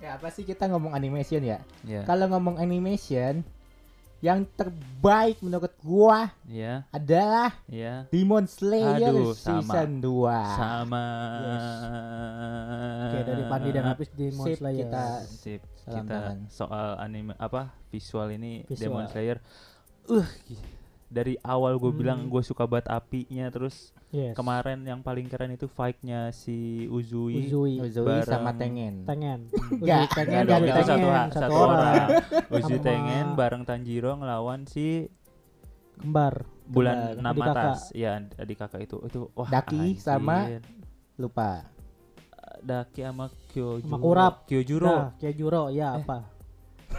Ya 0.00 0.16
apa 0.16 0.32
sih 0.32 0.42
kita 0.42 0.64
ngomong 0.64 0.90
animation 0.90 1.44
ya? 1.44 1.60
ya 1.84 2.00
Kalau 2.04 2.24
ngomong 2.26 2.56
animation 2.56 3.44
yang 4.24 4.48
terbaik 4.50 5.36
menurut 5.38 5.68
gua 5.78 6.32
ya 6.48 6.88
adalah 6.88 7.52
ya 7.68 8.08
Demon 8.08 8.48
Slayer 8.48 9.12
Aduh, 9.12 9.36
sama. 9.36 9.60
season 9.60 10.00
2. 10.00 10.32
sama 10.56 11.06
Oke 13.04 13.18
dari 13.22 13.42
Pandi 13.44 13.68
dan 13.70 13.84
Apis 13.86 14.08
di 14.10 14.26
Sip, 14.32 14.56
Slayer. 14.58 14.80
kita 14.80 15.04
sip 15.28 15.60
Salam 15.76 16.08
kita 16.08 16.16
tangan. 16.16 16.36
soal 16.48 16.88
anime 16.96 17.36
apa 17.36 17.76
visual 17.90 18.32
ini 18.32 18.64
Visual. 18.64 18.80
Demon 18.80 19.04
Slayer 19.06 19.38
uh 20.08 20.28
dari 21.14 21.38
awal 21.40 21.78
gue 21.78 21.88
Hmm. 21.88 21.96
bilang 21.96 22.20
gue 22.26 22.42
suka 22.42 22.66
banget 22.66 22.90
apinya 22.90 23.46
terus 23.48 23.94
Yes. 24.10 24.34
kemarin 24.34 24.82
yang 24.82 24.98
paling 25.00 25.26
keren 25.26 25.50
itu 25.50 25.66
fightnya 25.66 26.28
si 26.30 26.86
Uzui, 26.86 27.46
Uzui 27.46 27.78
Uzui 27.80 28.02
bareng- 28.04 28.26
sama 28.28 28.50
Tengen. 28.52 28.94
Tengen. 29.04 29.46
Enggak, 29.72 30.10
Uzui 30.10 30.16
Tengen 30.16 30.44
satu, 30.44 30.66
Tengen, 30.84 31.08
ha- 31.08 31.30
satu 31.30 31.54
orang. 31.54 32.06
Sama- 32.62 32.82
Tengen 32.82 33.26
bareng 33.32 33.62
Tanjiro 33.62 34.12
ngelawan 34.14 34.66
si 34.66 35.06
kembar. 35.96 36.42
Bulan. 36.64 37.14
Enam 37.16 37.34
kakak. 37.34 37.54
Atas. 37.54 37.80
Ya, 37.92 38.18
adik 38.34 38.56
kakak 38.56 38.82
itu. 38.82 38.96
Itu 39.04 39.30
wah. 39.32 39.46
Daki 39.46 39.94
anjir. 39.94 40.00
sama 40.00 40.36
Lupa. 41.14 41.68
Daki 42.58 43.00
sama 43.02 43.24
Kyojuro. 43.46 43.84
Sama 43.84 43.96
Kurap. 43.98 44.34
Kyojuro. 44.44 44.88
Nah, 44.88 45.08
Kyojuro 45.14 45.62
ya 45.70 45.88
Eh. 45.92 46.00
apa? 46.00 46.18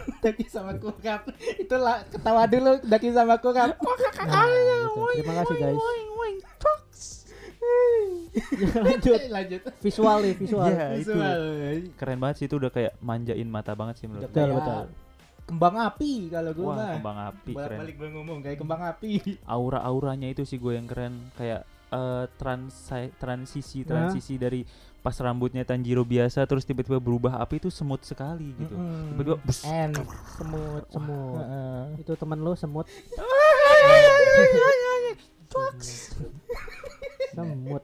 Daki 0.24 0.44
sama 0.46 0.72
Kurap. 0.76 1.30
Itulah 1.56 2.04
ketawa 2.06 2.44
dulu 2.44 2.80
Daki 2.82 3.08
sama 3.10 3.36
Kurap. 3.36 3.76
Nah, 3.76 4.44
gitu. 4.44 5.02
Terima 5.16 5.32
kasih 5.40 5.56
guys. 5.56 5.78
Ya, 8.36 8.68
lanjut 8.78 9.20
Lanjut. 9.32 9.60
visual 9.80 10.16
nih 10.22 10.34
visual. 10.36 10.68
Iya, 10.68 10.86
itu. 10.94 11.12
Visual. 11.12 11.40
Keren 11.96 12.18
banget 12.20 12.36
sih 12.38 12.46
itu 12.46 12.56
udah 12.56 12.70
kayak 12.70 12.92
manjain 13.00 13.48
mata 13.48 13.72
banget 13.72 13.98
sih 13.98 14.06
menurut. 14.06 14.28
Betul, 14.28 14.48
betul. 14.54 14.84
Kembang 15.46 15.76
api 15.78 16.12
kalau 16.26 16.50
gue 16.52 16.66
Wah, 16.66 16.74
mah. 16.74 16.94
kembang 16.98 17.18
api 17.22 17.52
keren. 17.54 17.78
Balik-balik 17.78 17.94
gue 17.96 18.08
ngomong 18.12 18.38
kayak 18.42 18.58
kembang 18.60 18.82
api. 18.82 19.12
Aura-auranya 19.46 20.28
itu 20.28 20.42
sih 20.42 20.58
gue 20.58 20.74
yang 20.74 20.86
keren 20.86 21.32
kayak 21.34 21.64
transi- 22.36 23.14
transisi 23.16 23.86
transisi 23.86 24.34
dari 24.36 24.60
pas 25.06 25.14
rambutnya 25.16 25.62
Tanjiro 25.62 26.02
biasa 26.02 26.42
terus 26.44 26.66
tiba-tiba 26.66 26.98
berubah 26.98 27.38
api 27.38 27.62
itu 27.62 27.70
semut 27.70 28.02
sekali 28.02 28.50
gitu. 28.52 28.74
Mm-mm. 28.74 29.14
Tiba-tiba 29.14 29.36
bus. 29.38 29.62
And 29.62 29.94
Semut, 30.34 30.82
semut. 30.90 31.38
Heeh. 31.38 32.02
Itu 32.02 32.12
temen 32.18 32.42
lu 32.42 32.58
semut. 32.58 32.90
semut. 37.30 37.82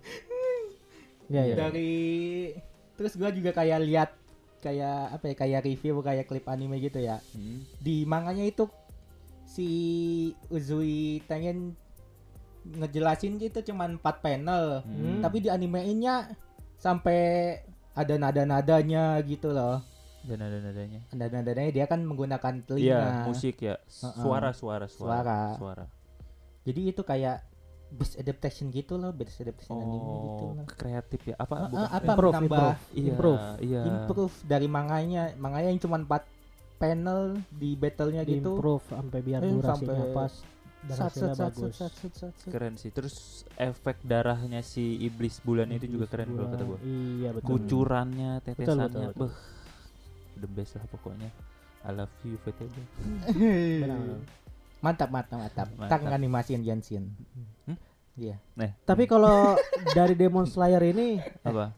Ya 1.31 1.43
ya. 1.47 1.55
dari 1.57 2.53
terus 2.93 3.15
gua 3.15 3.31
juga 3.31 3.55
kayak 3.55 3.79
lihat 3.81 4.11
kayak 4.59 5.15
apa 5.15 5.25
ya 5.31 5.35
kayak 5.35 5.61
review 5.65 5.95
kayak 6.01 6.27
klip 6.27 6.45
anime 6.45 6.77
gitu 6.79 6.99
ya 6.99 7.23
Hmm. 7.33 7.63
di 7.79 8.03
manganya 8.03 8.45
itu 8.45 8.67
si 9.43 9.69
Uzui 10.49 11.23
pengen 11.25 11.75
ngejelasin 12.65 13.39
gitu 13.39 13.73
cuman 13.73 13.97
4 13.97 14.23
panel 14.23 14.83
Hmm. 14.83 15.19
tapi 15.19 15.41
di 15.41 15.49
animenya 15.49 16.31
sampai 16.83 17.21
ada 17.93 18.15
nada-nadanya 18.17 19.15
gitu 19.23 19.49
loh 19.49 19.79
dan 20.23 20.39
ada 20.41 20.59
nadanya. 20.61 21.01
nada-nadanya 21.11 21.71
dia 21.73 21.85
kan 21.85 21.99
menggunakan 22.01 22.55
Iya, 22.55 22.63
telinga 22.65 22.99
musik 23.25 23.59
ya. 23.61 23.79
Suara, 23.87 24.51
suara, 24.51 24.87
suara. 24.87 24.87
Suara. 24.89 25.41
Suara. 25.55 25.85
jadi 26.63 26.91
itu 26.91 27.03
kayak 27.03 27.43
best 27.93 28.17
adaptation 28.17 28.71
gitu 28.71 28.97
loh 28.97 29.11
best 29.11 29.37
adaptation 29.37 29.77
anime 29.77 29.91
gitu 30.25 30.45
Oh, 30.45 30.55
loh 30.55 30.67
kreatif 30.69 31.21
ya. 31.25 31.35
Apa 31.37 31.69
bukan 31.69 31.87
apa. 31.87 32.03
Improve, 32.09 32.35
nambah 32.35 32.47
improve. 32.57 32.79
Iya, 32.91 33.03
Improve. 33.05 33.43
iya. 33.61 33.83
improve 33.85 34.35
dari 34.43 34.67
manganya 34.67 35.23
manganya 35.37 35.69
yang 35.69 35.79
cuma 35.79 35.97
4 35.99 36.23
panel 36.79 37.21
di 37.53 37.75
battlenya 37.75 38.23
gitu 38.25 38.59
improve 38.59 38.83
sampai 38.89 39.19
biar 39.21 39.41
Eh, 39.41 39.51
durasinya 39.53 39.75
sampai 39.95 40.15
pas 40.17 40.33
dan 40.83 40.97
Sat, 40.97 41.05
hasilnya 41.09 41.31
sat, 41.31 41.39
sat, 41.39 41.53
bagus. 41.55 41.75
sat, 41.75 41.93
sat, 41.93 42.13
sat, 42.13 42.33
sat. 42.35 42.51
Keren 42.51 42.75
sih. 42.75 42.91
Terus 42.91 43.15
efek 43.55 44.03
darahnya 44.03 44.61
si 44.61 44.99
iblis 44.99 45.39
bulan 45.39 45.71
itu 45.71 45.87
juga 45.87 46.05
Iblis 46.05 46.11
keren 46.11 46.29
kalau 46.33 46.49
kata 46.49 46.57
bulan. 46.59 46.69
gua. 46.69 46.79
Iya 46.83 47.29
betul. 47.33 47.47
Kucurannya, 47.49 48.31
tetesannya, 48.41 48.85
betul, 48.85 49.03
betul. 49.07 49.29
beh, 49.29 49.35
the 50.37 50.49
best 50.49 50.73
lah 50.75 50.87
pokoknya. 50.89 51.31
I 51.81 51.91
love 51.91 52.15
you, 52.23 52.35
VTB. 52.41 52.75
Benar. 53.83 53.99
mantap 54.79 55.09
mantap 55.09 55.39
mantap 55.41 55.69
Mantap. 55.73 55.99
tak 56.01 56.11
animasiin 56.13 56.59
Genshin 56.61 57.15
Hmm? 57.63 57.79
iya 58.13 58.43
Nah, 58.53 58.75
Tapi 58.83 59.07
kalau 59.07 59.55
dari 59.89 60.13
Demon 60.13 60.43
Slayer 60.43 60.83
ini 60.85 61.23
apa? 61.41 61.71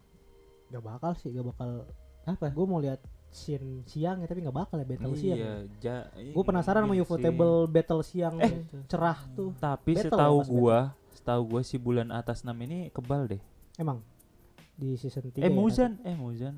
gak 0.67 0.81
bakal 0.83 1.13
sih, 1.15 1.29
gak 1.31 1.45
bakal 1.47 1.85
apa? 2.25 2.49
Gue 2.49 2.65
mau 2.65 2.81
lihat 2.81 3.05
scene 3.35 3.83
siang 3.85 4.23
ya, 4.23 4.27
tapi 4.31 4.41
gak 4.41 4.55
bakal 4.55 4.79
ya 4.79 4.87
battle 4.87 5.15
siang. 5.19 5.39
Iya, 5.39 5.53
ja, 5.83 5.97
Gue 6.15 6.45
penasaran 6.47 6.87
sama 6.87 6.95
gini 6.95 7.03
Ufotable 7.03 7.67
battle 7.67 8.01
siang 8.01 8.39
Eh. 8.39 8.63
cerah 8.87 9.19
tuh. 9.35 9.51
Tapi 9.59 9.93
Battle 9.99 10.07
setahu 10.15 10.37
ya, 10.39 10.47
gua, 10.47 10.79
setahu 11.13 11.43
gua 11.45 11.61
si 11.61 11.77
bulan 11.77 12.09
atas 12.09 12.41
6 12.41 12.55
ini 12.63 12.89
kebal 12.89 13.27
deh. 13.27 13.43
Emang 13.75 13.99
di 14.75 14.95
season 14.95 15.29
3 15.29 15.43
eh, 15.43 15.51
Muzan, 15.51 15.99
eh 16.03 16.15
Muzan. 16.15 16.55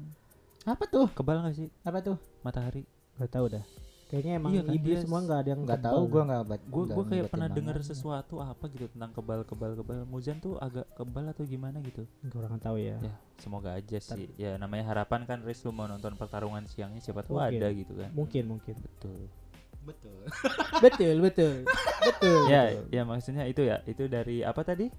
apa 0.66 0.83
tuh 0.85 1.07
Kebal 1.14 1.47
gak 1.47 1.55
sih 1.55 1.68
apa 1.81 2.03
tuh 2.03 2.16
matahari? 2.43 2.85
Gak 3.16 3.31
tahu 3.33 3.47
dah. 3.49 3.64
Kayaknya 4.07 4.33
emang 4.39 4.51
Iya 4.55 4.63
kan, 4.63 4.75
iblis 4.79 4.99
dia 5.03 5.03
semua 5.03 5.21
gak 5.27 5.39
ada 5.43 5.49
yang 5.51 5.61
nggak 5.67 5.83
tahu 5.83 6.01
gua 6.07 6.23
nggak 6.31 6.43
bat 6.47 6.63
Gue 6.63 6.83
nggak 6.87 6.95
gua 6.97 7.05
kayak 7.11 7.27
pernah 7.27 7.49
dengar 7.51 7.77
sesuatu 7.83 8.35
apa 8.39 8.65
gitu 8.71 8.87
tentang 8.95 9.11
kebal 9.11 9.41
kebal 9.43 9.73
kebal. 9.83 9.99
Muzan 10.07 10.39
tuh 10.39 10.55
agak 10.63 10.87
kebal 10.95 11.27
atau 11.27 11.43
gimana 11.43 11.83
gitu. 11.83 12.07
Gue 12.23 12.39
orang 12.39 12.63
tahu 12.63 12.79
ya. 12.79 13.03
Ya, 13.03 13.15
semoga 13.43 13.75
aja 13.75 13.99
sih. 13.99 14.31
Ya 14.39 14.55
namanya 14.63 14.95
harapan 14.95 15.27
kan 15.27 15.43
Riz 15.43 15.59
lu 15.67 15.75
mau 15.75 15.91
nonton 15.91 16.15
pertarungan 16.15 16.63
siangnya 16.71 17.03
siapa 17.03 17.27
tahu 17.27 17.43
Mungkin. 17.43 17.59
ada 17.59 17.67
gitu 17.75 17.93
kan. 17.99 18.11
Mungkin 18.15 18.43
mungkin. 18.47 18.75
Betul. 18.79 19.21
betul 19.87 20.19
betul 20.83 21.15
betul 21.23 21.55
betul. 22.03 22.41
ya, 22.51 22.75
ya 22.91 23.03
maksudnya 23.07 23.47
itu 23.47 23.63
ya. 23.67 23.83
Itu 23.87 24.07
dari 24.07 24.43
apa 24.43 24.63
tadi? 24.63 24.91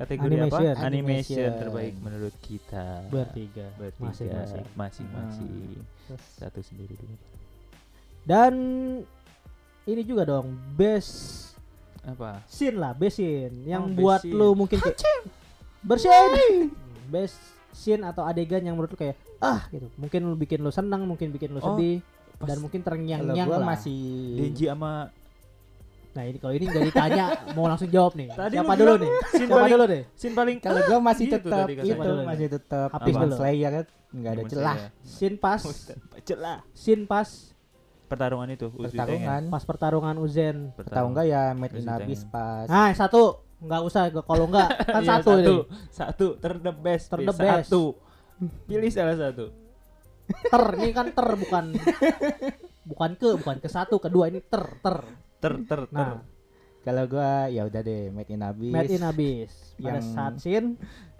Kategori 0.00 0.32
Animation. 0.32 0.48
apa? 0.48 0.80
Animation 0.80 1.36
Animation. 1.44 1.60
terbaik 1.60 1.94
menurut 2.00 2.34
kita. 2.40 3.04
Bertiga. 3.12 3.68
Bertiga. 3.76 4.08
Masing-masing. 4.08 4.64
Masing-masing. 4.72 5.84
Terus 6.08 6.24
Satu 6.40 6.60
sendiri 6.64 6.96
dulu. 6.96 7.16
Dan 8.30 8.54
ini 9.84 10.02
juga 10.04 10.22
dong 10.24 10.54
best 10.72 11.50
Apa? 12.00 12.46
scene 12.46 12.78
lah, 12.78 12.94
best 12.94 13.18
scene 13.18 13.66
yang 13.66 13.84
Oh, 13.84 13.92
buat 13.92 14.22
scene. 14.22 14.30
lu 14.32 14.54
mungkin 14.54 14.78
kayak 14.78 15.02
bersin. 15.82 16.70
Best 17.10 17.42
scene 17.72 18.00
atau 18.00 18.22
adegan 18.22 18.62
yang 18.62 18.72
menurut 18.72 18.88
lu 18.88 18.96
kayak 18.96 19.18
ah 19.38 19.66
gitu. 19.68 19.90
Mungkin 19.96 20.20
lu 20.22 20.38
bikin 20.38 20.62
lu 20.62 20.70
senang, 20.70 21.02
mungkin 21.02 21.28
bikin 21.28 21.50
lu 21.50 21.58
Oh, 21.58 21.74
sedih 21.74 21.98
dan 22.38 22.56
mungkin 22.56 22.80
terngiang-ngiang 22.80 23.50
lah. 23.50 23.66
masih 23.66 23.98
Denji 24.38 24.64
sama 24.64 25.10
Nah, 26.10 26.22
ini 26.22 26.38
kalau 26.38 26.50
ini 26.52 26.64
nggak 26.64 26.84
ditanya 26.86 27.24
mau 27.54 27.66
langsung 27.66 27.86
jawab 27.86 28.14
nih. 28.14 28.30
Tadi 28.30 28.54
Siapa 28.56 28.72
lu 28.72 28.80
dulu 28.80 28.94
nih? 28.96 29.10
scene 29.28 29.40
Siapa 29.40 29.54
paling- 29.56 29.72
dulu 29.72 29.84
nih? 29.86 30.02
scene 30.12 30.34
paling 30.34 30.56
kalau 30.56 30.80
gua 30.84 30.98
masih 31.10 31.24
Gitu 31.24 31.34
tetap 31.36 31.66
itu 31.66 32.12
masih 32.24 32.46
tetap 32.48 32.88
Habis 32.90 33.06
Demon 33.06 33.22
dulu. 33.24 33.36
Slayer 33.36 33.70
kan 33.72 33.84
nggak 34.10 34.32
ada 34.32 34.42
celah. 34.44 34.76
Scene 35.02 35.36
pas, 35.36 35.60
Celah. 36.20 36.58
scene 36.72 37.04
pas 37.04 37.28
Pertarungan 38.10 38.50
itu 38.50 38.66
Uzi 38.68 38.90
Tengen. 38.90 39.22
pertarungan 39.22 39.42
pas 39.46 39.62
pertarungan 39.62 40.16
Uzen. 40.18 40.56
tahu 40.74 41.06
nggak 41.08 41.26
ya 41.26 41.42
Made 41.54 41.78
in 41.78 41.86
Abyss 41.86 42.26
pas 42.26 42.66
Nah, 42.66 42.90
satu 42.90 43.22
nggak 43.56 43.82
usah 43.82 44.02
kalau 44.18 44.44
nggak 44.44 44.68
kan 44.90 44.98
Iya, 44.98 45.10
satu, 45.16 45.30
satu, 45.30 45.38
ini. 45.38 45.54
satu 45.88 46.26
ter 46.36 46.52
the 46.58 46.72
best, 46.74 47.04
Ter 47.06 47.20
the 47.20 47.30
best. 47.32 47.68
satu. 47.68 47.82
Pilih 48.64 48.90
salah 48.90 49.14
satu. 49.14 49.46
Ter 50.26 50.64
ini 50.76 50.90
kan 50.90 51.06
ter 51.08 51.28
bukan 51.36 51.64
bukan 52.90 53.10
ke 53.14 53.28
bukan 53.36 53.56
ke 53.58 53.68
satu 53.68 53.96
kedua 53.96 54.26
ini 54.26 54.40
ter 54.40 54.64
ter. 54.76 54.96
Ter 55.38 55.54
ter 55.62 55.80
ter. 55.86 55.94
Nah, 55.94 56.18
kalau 56.80 57.04
gua 57.06 57.46
ya 57.46 57.62
udah 57.62 57.80
deh 57.80 58.08
Made 58.08 58.28
in 58.28 58.40
Abyss 58.40 58.72
Made 58.72 58.90
in 58.90 59.02
Abyss 59.02 59.52
pada 59.74 59.86
Yang- 59.94 60.08
saat 60.10 60.34
scene 60.38 60.68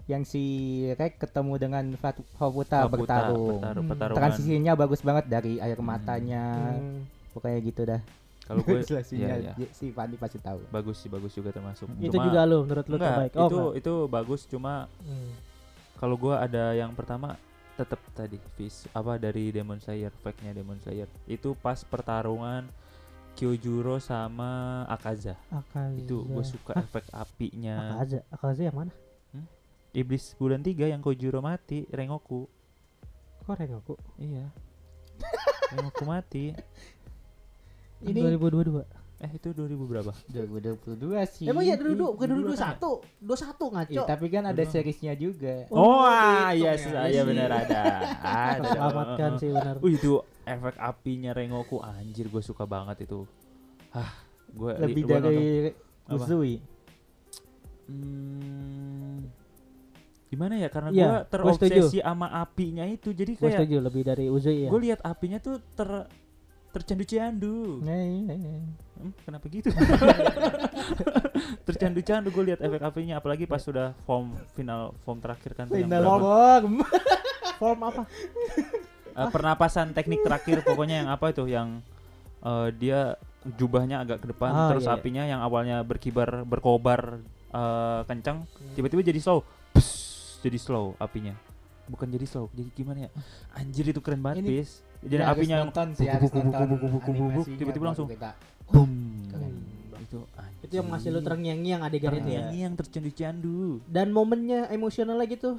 yang 0.05 0.23
si 0.23 0.43
Rek 0.91 1.15
ketemu 1.17 1.53
dengan 1.57 1.85
Fat- 1.95 2.19
Kabuta, 2.35 2.83
bertarung. 2.83 3.61
bertaruh- 3.61 3.85
Hmm. 3.85 4.17
Transisinya 4.17 4.73
bagus 4.73 4.99
banget 4.99 5.25
dari 5.25 5.55
air 5.57 5.79
matanya, 5.79 6.73
Hmm. 6.73 7.05
pokoknya 7.31 7.59
gitu 7.61 7.81
dah. 7.85 8.01
Kalau 8.43 8.59
gue 8.61 8.81
iya, 9.15 9.53
iya. 9.53 9.53
si 9.71 9.87
Fandi 9.89 10.17
pasti 10.17 10.35
tahu. 10.35 10.67
bagus 10.67 10.99
sih 10.99 11.07
bagus 11.07 11.31
juga 11.31 11.49
termasuk. 11.49 11.87
Itu 11.95 12.11
Cuma- 12.11 12.27
juga 12.27 12.39
lu 12.43 12.65
menurut 12.65 12.85
lu 12.85 12.97
enggak, 12.97 13.07
terbaik. 13.07 13.31
Oh, 13.31 13.41
itu 13.41 13.55
enggak. 13.55 13.73
itu 13.77 13.93
bagus 14.09 14.41
cuma 14.45 14.73
Hmm. 14.99 15.31
kalau 15.95 16.15
gua 16.17 16.35
ada 16.41 16.73
yang 16.73 16.91
pertama 16.91 17.37
tetap 17.71 18.01
tadi 18.11 18.35
vis 18.53 18.89
apa 18.91 19.15
dari 19.15 19.47
Demon 19.49 19.79
Slayer 19.79 20.11
fake-nya 20.17 20.51
Demon 20.51 20.75
Slayer 20.77 21.07
itu 21.25 21.55
pas 21.55 21.79
pertarungan 21.81 22.67
Kyojuro 23.33 23.97
sama 23.97 24.49
Akaza 24.85 25.33
Akaza. 25.49 25.97
itu 25.97 26.21
gue 26.21 26.43
suka 26.43 26.73
Hah? 26.73 26.83
efek 26.83 27.05
apinya 27.11 27.95
Akaza, 27.95 28.19
Akaza 28.27 28.61
yang 28.63 28.77
mana? 28.77 28.93
iblis 29.91 30.35
bulan 30.35 30.59
tiga 30.59 30.85
yang 30.85 30.99
Kyojuro 30.99 31.39
mati 31.39 31.83
Rengoku 31.85 32.47
Kok 33.41 33.55
Rengoku? 33.55 33.95
iya 34.15 34.47
Rengoku 35.71 36.03
mati 36.03 36.53
Ini- 38.01 38.21
2022. 38.33 38.81
eh 39.21 39.31
itu 39.31 39.53
2000 39.53 39.77
berapa 39.85 40.09
2022 40.33 40.97
sih. 41.29 41.45
Emang 41.45 41.61
ya 41.61 41.77
dulu 41.77 41.93
dulu 41.93 42.05
bukan 42.17 42.27
dulu 42.27 42.41
dulu 42.41 42.55
kan 42.57 42.73
21. 42.73 43.21
21 43.21 43.69
ngaco. 43.69 43.93
Iya, 43.93 44.01
tapi 44.09 44.25
kan 44.27 44.43
ada 44.49 44.57
Dulu. 44.57 44.71
seriesnya 44.73 45.13
juga. 45.13 45.55
Oh, 45.69 46.01
ah 46.01 46.49
gitu 46.49 46.65
iya 46.65 46.71
ya. 46.71 46.81
saya 46.81 47.05
Iya 47.05 47.21
benar 47.21 47.49
ada 47.53 47.81
ada 48.17 48.65
Selamatkan 48.65 49.31
sih 49.37 49.49
benar. 49.53 49.75
Wih 49.77 49.93
itu 49.93 50.17
efek 50.43 50.75
apinya 50.75 51.31
Rengoku 51.31 51.77
anjir 51.79 52.25
gue 52.25 52.39
suka 52.39 52.63
banget 52.63 53.05
itu 53.05 53.23
Hah 53.89 54.11
gue 54.49 54.71
Lebih 54.77 55.03
dari 55.05 55.37
Apa? 56.07 56.15
Uzui. 56.17 56.59
Hmm, 57.85 59.27
gimana 60.27 60.55
ya 60.55 60.67
karena 60.67 60.89
gua 60.89 60.95
gua 60.95 61.19
terobsesi 61.25 61.99
sama 61.99 62.31
apinya 62.31 62.83
itu 62.83 63.11
jadi 63.11 63.35
Gue 63.35 63.43
kayak 63.45 63.59
setuju 63.59 63.77
lebih 63.79 64.01
dari 64.01 64.25
Uzui 64.27 64.63
ya. 64.63 64.69
gue 64.71 64.79
lihat 64.81 64.99
apinya 65.01 65.37
tuh 65.37 65.59
ter 65.75 66.07
tercandu-candu 66.71 67.83
Nah, 67.83 67.99
iya, 67.99 68.31
iya. 68.31 68.55
Hmm, 68.95 69.11
kenapa 69.21 69.45
gitu 69.47 69.67
tercandu-candu 71.67 72.29
gue 72.29 72.43
lihat 72.45 72.59
efek 72.61 72.79
apinya 72.81 73.19
apalagi 73.19 73.43
pas 73.43 73.59
sudah 73.59 73.91
form 74.01 74.31
final 74.53 74.95
form 75.03 75.19
terakhir 75.19 75.51
kan 75.51 75.67
Final 75.67 76.03
form. 76.19 76.73
Form 77.61 77.77
apa? 77.83 78.03
Eh, 79.13 79.29
pernapasan 79.29 79.91
teknik 79.91 80.21
terakhir 80.21 80.61
pokoknya 80.61 81.03
yang 81.03 81.09
apa 81.09 81.25
itu 81.29 81.43
yang 81.45 81.83
eh, 82.39 82.67
dia 82.73 83.15
jubahnya 83.43 83.99
agak 83.99 84.21
ke 84.21 84.27
depan 84.29 84.49
Ah, 84.49 84.69
terus 84.69 84.83
iya, 84.83 84.91
iya. 84.91 84.97
apinya 84.97 85.23
yang 85.25 85.41
awalnya 85.41 85.77
berkibar 85.81 86.43
berkobar 86.43 87.19
eh, 87.49 88.01
kencang 88.05 88.45
Hmm. 88.45 88.73
tiba-tiba 88.73 89.01
jadi 89.01 89.19
slow 89.19 89.43
Pss, 89.71 90.39
jadi 90.39 90.55
slow 90.55 90.95
apinya 90.97 91.35
bukan 91.85 92.07
jadi 92.07 92.23
slow 92.23 92.47
jadi 92.49 92.69
gimana 92.71 92.99
ya 93.05 93.09
anjir 93.51 93.83
itu 93.85 93.99
keren 93.99 94.21
banget 94.21 94.41
Ini- 94.41 94.49
bis 94.55 94.71
jadi 95.01 95.15
Ya, 95.19 95.33
apinya 95.33 95.57
nonton 95.59 95.87
sih, 95.91 96.05
harus 96.05 96.29
nonton 96.29 96.67
tiba-tiba 97.51 97.85
langsung 97.89 98.05
kita- 98.07 98.37
boom 98.69 98.93
itu 100.01 100.19
anjir. 100.33 100.61
Itu 100.61 100.73
yang 100.77 100.87
masih 100.87 101.09
lu 101.09 101.21
terngiang-ngiang 101.21 101.81
adegan 101.81 102.13
itu 102.13 102.29
ya. 102.31 102.51
yang 102.51 102.75
tercandu-candu 102.75 103.79
Dan 103.85 104.11
momennya 104.11 104.67
emosional 104.69 105.15
lagi 105.15 105.35
tuh. 105.35 105.57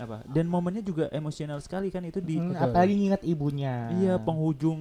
Apa 0.00 0.24
dan 0.26 0.46
momennya 0.46 0.80
juga 0.80 1.04
emosional 1.10 1.58
sekali 1.58 1.88
kan 1.88 2.02
itu 2.02 2.18
di 2.18 2.34
Hmm, 2.34 2.56
apalagi 2.56 2.94
nginget 2.94 3.22
ibunya. 3.22 3.92
iya 3.94 4.14
penghujung 4.16 4.80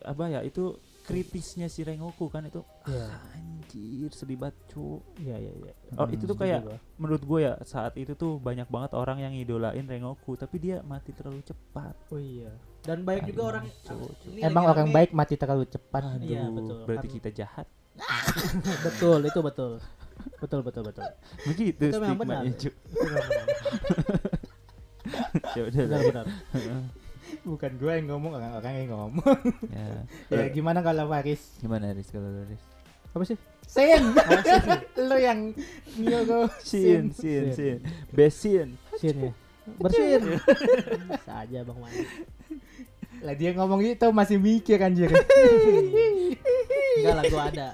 apa 0.00 0.24
ya 0.28 0.40
itu 0.40 0.74
kritisnya 1.02 1.66
si 1.66 1.82
Rengoku 1.82 2.26
kan 2.26 2.40
itu 2.42 2.64
Iya. 2.84 3.08
anjir 3.34 4.08
sedih 4.10 4.38
banget 4.38 4.56
cu 4.68 5.04
Iya 5.18 5.36
iya 5.38 5.52
iya. 5.54 5.72
oh 5.92 6.02
Hmm, 6.02 6.14
itu 6.14 6.24
tuh 6.24 6.34
kayak 6.34 6.64
menurut 6.96 7.20
gue 7.20 7.40
ya 7.42 7.58
saat 7.62 7.92
itu 7.94 8.14
tuh 8.14 8.38
banyak 8.38 8.64
banget 8.66 8.94
orang 8.94 9.18
yang 9.18 9.32
idolain 9.32 9.84
Rengoku 9.84 10.34
tapi 10.34 10.56
dia 10.58 10.80
mati 10.82 11.10
terlalu 11.10 11.42
cepat 11.42 11.92
Oh 12.08 12.16
iya. 12.16 12.48
Dan 12.80 13.04
banyak 13.04 13.28
juga 13.28 13.42
orang 13.50 13.64
cu, 13.84 13.92
cu. 13.92 14.26
ini 14.30 14.40
Emang 14.40 14.64
orang 14.66 14.88
baik 14.88 15.12
mati 15.12 15.36
terlalu 15.36 15.68
cepat. 15.68 16.00
Aduh, 16.00 16.24
Iya, 16.24 16.48
betul. 16.48 16.78
berarti 16.82 17.06
Kan- 17.06 17.16
kita 17.18 17.30
jahat 17.34 17.66
betul 18.86 19.20
itu 19.22 19.40
betul. 19.40 19.72
Betul 20.38 20.60
betul 20.62 20.82
betul. 20.84 21.04
begitu 21.46 21.84
benar. 22.16 22.42
cu 22.44 22.50
Itu 22.50 22.68
ya 25.56 25.62
udah 25.66 25.84
Benar 25.84 25.90
lah. 25.90 26.24
benar. 26.24 26.82
Bukan 27.46 27.70
gue 27.78 27.92
yang 27.94 28.06
ngomong, 28.10 28.32
orang-orang 28.36 28.72
yang 28.74 28.90
ngomong. 28.90 29.38
ya 29.70 29.86
ya 30.34 30.44
gimana 30.50 30.82
kalau 30.82 31.06
Faris? 31.06 31.42
gimana 31.58 31.94
Riz 31.94 32.10
kalau 32.10 32.26
Riz 32.44 32.62
Apa 33.10 33.24
sih? 33.24 33.38
Sin. 33.66 34.02
Lu 34.98 35.14
yang 35.14 35.54
nyuruh 35.96 36.50
sin 36.60 37.10
sin 37.10 37.54
Sin. 37.54 37.56
sin 37.56 37.78
besin 38.10 38.68
Sin 38.98 39.16
ya. 39.20 39.32
Bersin. 39.78 40.20
Bisa 41.06 41.32
aja 41.38 41.58
Bang 41.62 41.78
Mani. 41.78 42.02
Lah 43.22 43.34
dia 43.34 43.50
ngomong 43.52 43.80
itu 43.84 44.06
masih 44.10 44.36
mikir 44.36 44.78
anjir. 44.78 45.10
Enggak 46.98 47.14
lah 47.14 47.24
gua 47.26 47.42
ada. 47.46 47.68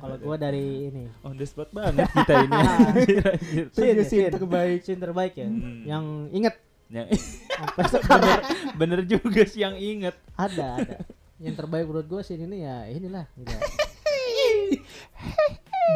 Kalau 0.00 0.16
gua 0.16 0.36
dari 0.40 0.88
ini. 0.88 1.04
on 1.20 1.36
the 1.36 1.44
spot 1.44 1.68
banget 1.76 2.08
kita 2.08 2.34
ini 2.48 2.56
anjir, 2.56 3.24
anjir. 3.36 3.64
Tujuh 3.68 3.84
ya, 3.84 4.04
sin 4.08 4.32
terbaik. 4.32 4.78
Sin 4.80 4.98
terbaik 4.98 5.32
ya. 5.36 5.48
Hmm. 5.48 5.84
Yang 5.84 6.04
inget 6.32 6.54
yang 6.90 7.06
sampai 7.14 7.84
sekarang 7.94 8.42
bener 8.74 9.00
juga 9.06 9.46
sih 9.46 9.62
yang 9.62 9.78
inget 9.78 10.16
ada 10.34 10.80
ada. 10.82 10.96
Yang 11.38 11.54
terbaik 11.60 11.84
menurut 11.86 12.06
gua 12.08 12.20
sin 12.24 12.40
ini 12.40 12.64
ya 12.64 12.88
inilah. 12.88 13.28
Enggak. 13.36 13.60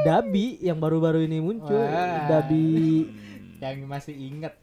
Dabi 0.06 0.60
yang 0.60 0.78
baru-baru 0.78 1.24
ini 1.24 1.40
muncul. 1.40 1.80
Wah. 1.80 2.28
Dabi 2.28 3.08
Yang 3.58 3.88
masih 3.88 4.14
inget. 4.14 4.54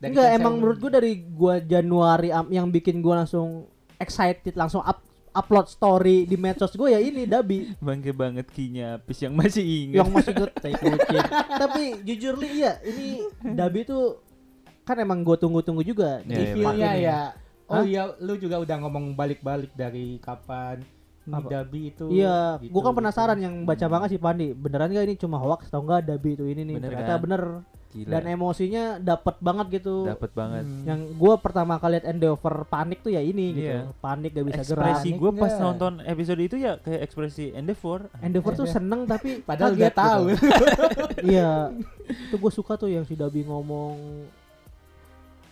Dari 0.00 0.12
Enggak, 0.16 0.28
emang 0.36 0.54
menurut 0.60 0.78
gua 0.80 0.92
dari 0.92 1.12
gua 1.24 1.54
Januari 1.60 2.32
yang 2.52 2.68
bikin 2.68 3.00
gua 3.00 3.24
langsung 3.24 3.68
excited 4.00 4.56
langsung 4.56 4.80
up 4.80 5.09
upload 5.30 5.66
story 5.70 6.26
di 6.26 6.34
medsos 6.34 6.74
gue 6.74 6.90
ya 6.90 6.98
ini 6.98 7.22
Dabi 7.26 7.74
bangke 7.78 8.10
banget 8.10 8.50
kinya 8.50 8.98
pis 8.98 9.22
yang 9.22 9.34
masih 9.38 9.62
inget 9.62 10.02
yang 10.02 10.10
masih 10.10 10.32
gue 10.34 10.48
tai 10.62 10.74
kucing. 10.74 11.26
Tapi 11.46 11.82
jujur 12.02 12.34
li 12.38 12.48
iya 12.62 12.78
ini 12.82 13.24
Dabi 13.54 13.86
tuh 13.86 14.18
kan 14.82 14.98
emang 14.98 15.22
gue 15.22 15.36
tunggu-tunggu 15.38 15.86
juga 15.86 16.18
di 16.26 16.34
film 16.34 16.74
Feelnya 16.74 16.92
ya. 16.98 17.20
Oh 17.70 17.78
Hah? 17.78 17.86
iya, 17.86 18.10
lu 18.18 18.34
juga 18.34 18.58
udah 18.58 18.76
ngomong 18.82 19.14
balik-balik 19.14 19.70
dari 19.78 20.18
kapan 20.18 20.82
Apa? 21.30 21.46
Dabi 21.46 21.94
itu. 21.94 22.10
Iya, 22.10 22.58
gitu, 22.58 22.74
gue 22.74 22.82
kan 22.82 22.90
gitu. 22.90 22.98
penasaran 22.98 23.38
yang 23.38 23.54
baca 23.62 23.86
banget 23.86 24.18
sih 24.18 24.20
Pandi. 24.20 24.50
Beneran 24.50 24.90
gak 24.90 25.06
ini 25.06 25.14
cuma 25.14 25.38
hoax 25.38 25.70
atau 25.70 25.86
enggak 25.86 26.10
Dabi 26.10 26.34
itu 26.34 26.44
ini 26.50 26.66
nih? 26.66 26.76
Bener 26.82 26.90
Ternyata 26.90 27.14
kan? 27.14 27.22
bener. 27.22 27.42
Gila 27.90 28.10
Dan 28.12 28.24
emosinya 28.30 28.84
dapet 28.96 29.34
banget 29.38 29.66
gitu. 29.76 30.04
dapet 30.04 30.30
banget 30.30 30.62
Hmm. 30.62 30.84
Yang 30.84 31.00
gue 31.12 31.34
pertama 31.36 31.74
kali 31.76 31.92
liat 31.92 32.06
Endeavor 32.06 32.64
panik 32.64 33.00
tuh 33.00 33.10
ya 33.10 33.20
ini 33.20 33.46
gitu. 33.52 33.66
Iya. 33.68 33.90
Panik 33.96 34.30
gak 34.32 34.46
bisa 34.46 34.62
gerak. 34.64 34.86
ekspresi 34.94 35.08
gue 35.12 35.30
pas 35.32 35.48
Enggak. 35.48 35.64
nonton 35.64 35.92
episode 36.04 36.40
itu 36.40 36.56
ya 36.56 36.72
kayak 36.76 37.00
ekspresi 37.02 37.44
Endeavor 37.50 38.06
Endeavor 38.16 38.52
tuh 38.54 38.64
Iya. 38.64 38.74
seneng 38.74 39.00
tapi 39.04 39.28
Padahal 39.48 39.74
udah 39.74 39.90
tahu. 39.92 40.22
gitu. 40.30 40.54
iya 41.28 41.74
itu 42.08 42.36
gue 42.36 42.52
suka 42.52 42.74
tuh 42.74 42.88
yang 42.88 43.02
si 43.02 43.12
Dabi 43.12 43.42
ngomong 43.42 43.98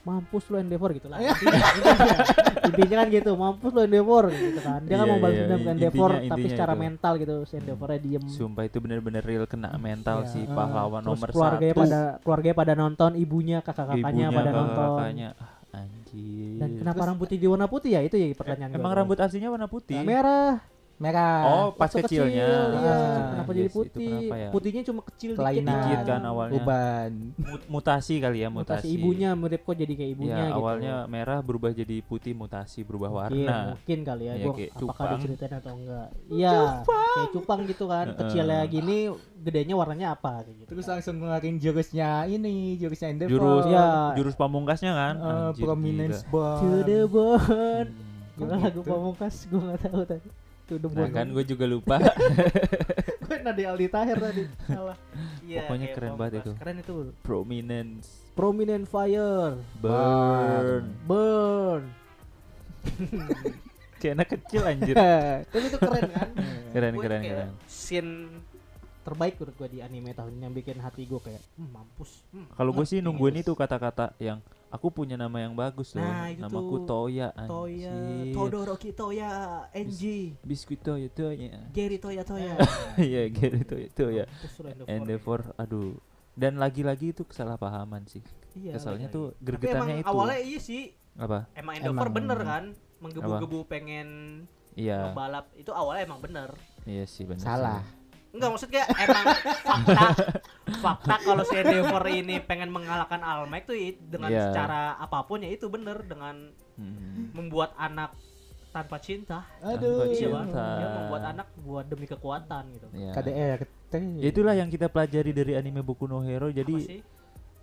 mampus 0.09 0.45
lo 0.49 0.57
Endeavor 0.57 0.91
gitu 0.91 1.07
lah. 1.07 1.21
Intinya, 1.21 1.61
intinya, 1.69 2.17
intinya 2.65 2.97
kan 2.97 3.09
gitu 3.11 3.31
mampus 3.35 3.71
lo 3.71 3.81
Endeavor 3.83 4.25
gitu 4.31 4.61
kan. 4.61 4.81
Dia 4.83 4.95
kan 4.95 5.05
Iya, 5.05 5.11
mau 5.11 5.19
balas 5.19 5.31
iya, 5.31 5.41
dendam 5.43 5.53
ke 5.53 5.61
intinya- 5.61 5.75
Endeavor 5.75 6.11
tapi 6.11 6.25
intinya 6.25 6.49
secara 6.49 6.73
itu. 6.73 6.81
mental 6.81 7.13
gitu 7.15 7.35
si 7.45 7.55
Endeavornya 7.55 8.01
diem. 8.01 8.25
Sumpah 8.27 8.63
itu 8.65 8.77
bener-bener 8.79 9.21
real 9.21 9.45
kena 9.45 9.71
mental 9.77 10.19
Iya, 10.19 10.31
si 10.31 10.41
eh, 10.41 10.49
pahlawan 10.49 11.03
terus 11.03 11.13
nomor 11.13 11.29
keluarganya 11.29 11.71
satu. 11.71 11.83
pada 11.83 12.01
keluarganya 12.19 12.57
pada 12.57 12.73
nonton 12.75 13.11
ibunya 13.15 13.59
kakak-kakaknya 13.59 14.01
ibunya 14.03 14.29
pada 14.33 14.51
nonton. 14.51 14.89
kakaknya 14.97 15.29
ah, 15.37 15.53
anjir. 15.77 16.57
Dan 16.57 16.69
kenapa 16.75 16.97
Terus- 16.97 17.09
rambutnya 17.09 17.37
di 17.37 17.47
warna 17.47 17.67
putih 17.67 17.91
ya? 17.91 18.01
Itu 18.01 18.17
ya 18.17 18.27
pertanyaan 18.33 18.71
emang 18.73 18.89
gua. 18.89 18.99
rambut 18.99 19.19
aslinya 19.19 19.49
warna 19.49 19.67
putih? 19.67 20.01
Merah 20.01 20.57
Merah. 20.99 21.39
oh 21.47 21.67
pas 21.73 21.87
Waktu 21.87 22.03
kecilnya 22.05 22.43
kecil, 22.43 22.75
iya. 22.75 22.91
Ah, 22.91 23.19
kenapa 23.29 23.47
Yes, 23.49 23.57
jadi 23.57 23.71
putih 23.71 24.11
kenapa 24.19 24.35
ya? 24.37 24.49
putihnya 24.51 24.83
cuma 24.83 25.01
kecil 25.05 25.31
dikit 25.31 25.39
Kelainan. 25.39 25.79
Dikit 25.81 26.01
kan 26.05 26.23
awalnya. 26.25 26.59
Uban. 26.59 27.13
Mut- 27.39 27.67
mutasi 27.69 28.15
kali 28.17 28.39
ya 28.39 28.49
mutasi, 28.49 28.83
mutasi 28.83 28.87
ibunya 28.93 29.31
mirip 29.33 29.63
kok 29.63 29.75
jadi 29.75 29.93
kayak 29.95 30.11
ibunya 30.13 30.35
ya 30.35 30.43
gitu 30.45 30.59
awalnya 30.59 30.95
merah 31.07 31.39
berubah 31.39 31.71
jadi 31.71 31.97
putih 32.01 32.33
mutasi 32.33 32.83
berubah 32.83 33.09
mungkin, 33.09 33.47
warna 33.47 33.59
mungkin 33.73 33.99
kali 34.03 34.23
ya, 34.23 34.33
Iya, 34.33 34.43
gua 34.43 34.53
kayak 34.53 34.71
apakah 34.71 34.83
cupang. 34.83 35.11
diceritain 35.17 35.55
atau 35.55 35.73
enggak 35.73 36.09
iya 36.29 36.57
kayak 36.83 37.31
cupang 37.31 37.61
gitu 37.65 37.85
kan 37.87 38.07
kecilnya 38.13 38.61
gini 38.67 38.99
gedenya 39.39 39.75
warnanya 39.75 40.07
apa 40.13 40.33
kayak 40.43 40.57
gitu 40.59 40.69
Terus 40.69 40.85
kan. 40.85 40.93
langsung 40.93 41.15
ngeluarin 41.17 41.57
jurusnya 41.57 42.11
ini, 42.27 42.55
jurusnya 42.77 43.09
Endeavor. 43.09 43.31
jurus 43.33 43.65
Iya. 43.65 43.87
jurus 44.15 44.35
pamungkasnya 44.35 44.93
kan 44.93 45.15
Eh, 45.17 45.31
Anjir, 45.47 45.63
prominence 45.63 46.21
gila. 46.21 46.59
to 46.59 46.67
bar. 46.67 46.83
the 46.83 46.99
bone 47.07 47.89
Hmm. 47.89 48.37
gimana 48.37 48.63
lagu 48.65 48.81
pamungkas 48.83 49.35
gue 49.45 49.59
nggak 49.59 49.81
tahu 49.85 50.03
tadi 50.05 50.29
the 50.77 50.89
Nah 50.93 51.09
kan 51.09 51.33
gue 51.33 51.45
juga 51.49 51.65
lupa. 51.65 51.97
Gue 53.29 53.37
nadi 53.45 53.63
Aldi 53.65 53.87
Tahir 53.89 54.17
tadi. 54.21 54.45
Salah. 54.69 54.97
Iya, 55.45 55.65
Pokoknya 55.65 55.87
kayak 55.89 55.97
keren 55.97 56.13
banget 56.17 56.35
itu. 56.41 56.53
keren 56.61 56.77
itu. 56.81 56.95
Prominence. 57.25 58.07
Prominent 58.33 58.85
fire. 58.85 59.57
Burn. 59.81 60.85
Burn. 61.09 61.83
Kayak 64.01 64.15
anak 64.15 64.29
kecil 64.31 64.63
anjir. 64.63 64.95
Kan 64.95 65.63
itu 65.67 65.79
keren 65.83 66.07
kan? 66.07 66.29
Keren 66.71 66.95
Gue 66.95 67.03
keren 67.03 67.23
keren. 67.27 67.51
scene 67.67 68.13
terbaik 69.03 69.41
menurut 69.41 69.55
gue 69.59 69.69
di 69.75 69.79
anime 69.81 70.13
tahun 70.13 70.37
ini 70.37 70.43
yang 70.47 70.55
bikin 70.55 70.79
hati 70.79 71.03
gue 71.09 71.19
kayak 71.19 71.43
hmm, 71.57 71.69
mampus. 71.73 72.23
Hmm, 72.31 72.47
Kalau 72.55 72.71
gue 72.77 72.85
sih 72.87 73.01
nungguin 73.01 73.41
nih. 73.41 73.43
itu 73.43 73.53
kata-kata 73.57 74.13
yang 74.23 74.39
aku 74.69 74.93
punya 74.93 75.17
nama 75.17 75.41
yang 75.41 75.53
bagus 75.53 75.97
loh. 75.97 76.05
Nah, 76.05 76.29
itu 76.29 76.45
Namaku 76.45 76.77
tuh. 76.83 76.87
Toya 76.87 77.29
Toya, 77.35 77.93
anjir. 77.93 78.35
Todoroki 78.37 78.91
Toya, 78.93 79.31
NG, 79.73 80.03
Biskuit 80.45 80.81
Toya 80.81 81.09
Toya. 81.09 81.59
Gary 81.73 81.97
Toya 81.97 82.23
Toya. 82.23 82.55
Iya, 83.01 83.29
gitu 83.29 83.59
Toya 83.65 83.89
Toya. 83.91 84.25
Lu 84.77 84.85
Endeavor. 84.85 85.57
Aduh. 85.57 85.97
Dan 86.39 86.57
lagi-lagi 86.57 87.11
itu 87.11 87.27
kesalahpahaman 87.27 88.07
sih. 88.07 88.23
Iya, 88.55 88.79
Kesalnya 88.79 89.11
tuh 89.11 89.35
emang 89.61 89.91
itu. 89.91 90.07
awalnya 90.07 90.39
iya 90.39 90.59
sih, 90.59 90.95
Apa? 91.15 91.51
emang 91.55 91.75
Endeavor 91.79 92.07
Emang. 92.07 92.15
bener 92.15 92.39
kan, 92.43 92.65
menggebu-gebu 92.99 93.59
pengen 93.67 94.09
Iya, 94.79 95.11
membalap 95.11 95.51
itu 95.59 95.75
awalnya 95.75 96.07
emang 96.07 96.23
bener. 96.23 96.51
iya 96.87 97.03
sih 97.05 97.27
benar. 97.27 97.43
Salah. 97.43 97.83
Enggak 98.29 98.51
maksudnya 98.53 98.83
emang 98.95 99.25
fakta 99.65 100.05
fakta 100.79 101.15
kalau 101.23 101.43
si 101.43 101.55
Endeavor 101.57 102.05
ini 102.07 102.37
pengen 102.39 102.69
mengalahkan 102.69 103.21
Almec 103.21 103.65
tuh 103.65 103.77
dengan 103.99 104.29
Iya. 104.29 104.43
secara 104.47 104.81
apa 104.95 105.25
pun 105.25 105.41
ya 105.41 105.49
itu 105.49 105.65
bener 105.67 106.05
dengan 106.05 106.53
Hmm. 106.77 107.35
membuat 107.35 107.75
anak 107.75 108.15
tanpa 108.69 109.01
cinta. 109.01 109.43
Aduh. 109.59 110.05
Tanpa 110.05 110.05
Iya, 110.07 110.19
cinta. 110.21 110.67
Dia 110.77 110.89
membuat 110.95 111.23
anak 111.27 111.49
buat 111.59 111.85
demi 111.85 112.07
kekuatan 112.07 112.63
gitu. 112.71 112.87
Iya. 112.93 113.11
KDRT. 113.17 113.95
Ya 114.21 114.29
itulah 114.29 114.55
yang 114.55 114.69
kita 114.69 114.87
pelajari 114.87 115.33
dari 115.33 115.57
anime 115.57 115.81
Boku 115.81 116.05
no 116.05 116.21
Hero. 116.21 116.47
Apa 116.47 116.55
Jadi 116.55 116.75
sih? 116.79 117.01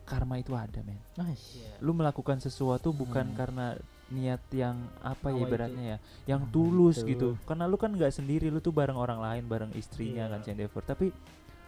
karma 0.04 0.36
itu 0.36 0.52
ada, 0.52 0.82
men. 0.82 0.98
Nice. 1.16 1.56
Iya. 1.56 1.80
Lu 1.80 1.94
melakukan 1.94 2.38
sesuatu 2.38 2.90
bukan 2.90 3.32
Hmm. 3.32 3.38
karena 3.38 3.66
niat 4.08 4.42
yang 4.52 4.76
apa 5.02 5.30
ya 5.30 5.42
ibaratnya 5.42 5.84
ya, 5.84 5.98
yang 6.28 6.42
Hmm, 6.44 6.52
tulus 6.52 7.00
betul. 7.00 7.10
gitu. 7.10 7.30
Karena 7.44 7.66
lu 7.66 7.74
kan 7.76 7.90
nggak 7.90 8.12
sendiri, 8.12 8.48
lu 8.48 8.60
tuh 8.60 8.70
bareng 8.70 8.96
orang 8.96 9.18
lain, 9.18 9.44
bareng 9.44 9.72
istrinya 9.74 10.26
Iya. 10.26 10.32
kan 10.32 10.40
si 10.42 10.50
Endeavor. 10.50 10.82
Tapi 10.82 11.10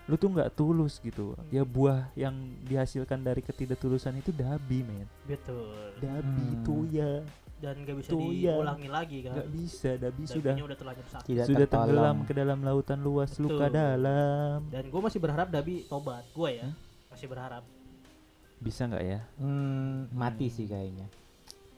lu 0.06 0.16
tuh 0.16 0.30
nggak 0.30 0.54
tulus 0.54 1.00
gitu. 1.00 1.34
Ya 1.48 1.62
buah 1.62 2.14
yang 2.14 2.38
dihasilkan 2.64 3.20
dari 3.20 3.42
ketidaktulusan 3.42 4.16
itu 4.16 4.30
dabi, 4.30 4.82
men. 4.82 5.10
Betul. 5.26 5.98
Dabi 5.98 6.46
Hmm. 6.54 6.64
tuh 6.64 6.84
ya. 6.88 7.12
Dan 7.58 7.74
gak 7.82 7.98
bisa 7.98 8.14
Tuh, 8.14 8.22
ya. 8.30 8.54
diulangi 8.54 8.86
lagi 8.86 9.18
kan. 9.26 9.34
nggak 9.34 9.50
bisa, 9.50 9.90
dabi 9.98 10.22
Dabinya 10.22 10.30
sudah 10.30 10.54
udah 10.62 10.78
terlanjur 10.78 11.08
sakit. 11.10 11.26
Tidak 11.26 11.46
sudah 11.50 11.66
tertolong. 11.66 11.90
tenggelam 11.90 12.18
ke 12.22 12.34
dalam 12.38 12.60
lautan 12.62 13.00
luas 13.02 13.34
luka 13.42 13.66
Betul. 13.66 13.74
dalam. 13.74 14.58
Dan 14.70 14.84
gue 14.86 15.02
masih 15.02 15.18
berharap 15.18 15.48
Dabi 15.50 15.76
tobat. 15.84 16.22
Gue 16.32 16.50
ya. 16.54 16.70
Hmm? 16.70 16.78
Masih 17.10 17.26
berharap. 17.26 17.64
Bisa 18.58 18.86
nggak 18.86 19.02
ya? 19.02 19.20
Hmm, 19.38 20.06
mati 20.14 20.48
sih 20.48 20.66
kayaknya. 20.66 21.10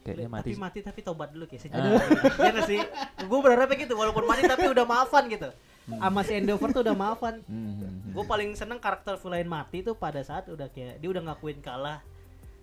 Kayaknya 0.02 0.28
mati. 0.28 0.48
Tapi 0.48 0.58
mati 0.58 0.78
tapi 0.80 1.00
tobat 1.00 1.28
dulu 1.28 1.44
kayak 1.44 1.60
Ah. 1.60 1.64
sejarah. 1.66 2.02
Iya 2.36 2.50
gak 2.52 2.64
sih? 2.66 2.80
Gue 3.22 3.38
berharapnya 3.38 3.76
gitu 3.78 3.94
walaupun 3.94 4.24
mati 4.24 4.42
tapi 4.44 4.64
udah 4.66 4.84
maafan 4.84 5.24
gitu. 5.26 5.48
Sama 5.82 6.20
si 6.22 6.32
Endeavor 6.34 6.70
tuh 6.70 6.80
udah 6.80 6.94
maafan. 6.94 7.42
Hmm, 7.42 7.56
hmm, 7.74 7.76
hmm. 7.78 8.12
Gue 8.12 8.24
paling 8.24 8.54
seneng 8.54 8.78
karakter 8.78 9.16
villain 9.16 9.44
mati 9.44 9.80
tuh 9.80 9.94
pada 9.94 10.20
saat 10.20 10.46
udah 10.46 10.68
kayak 10.68 10.96
dia 10.96 11.08
udah 11.08 11.22
ngakuin 11.24 11.58
kalah 11.58 12.00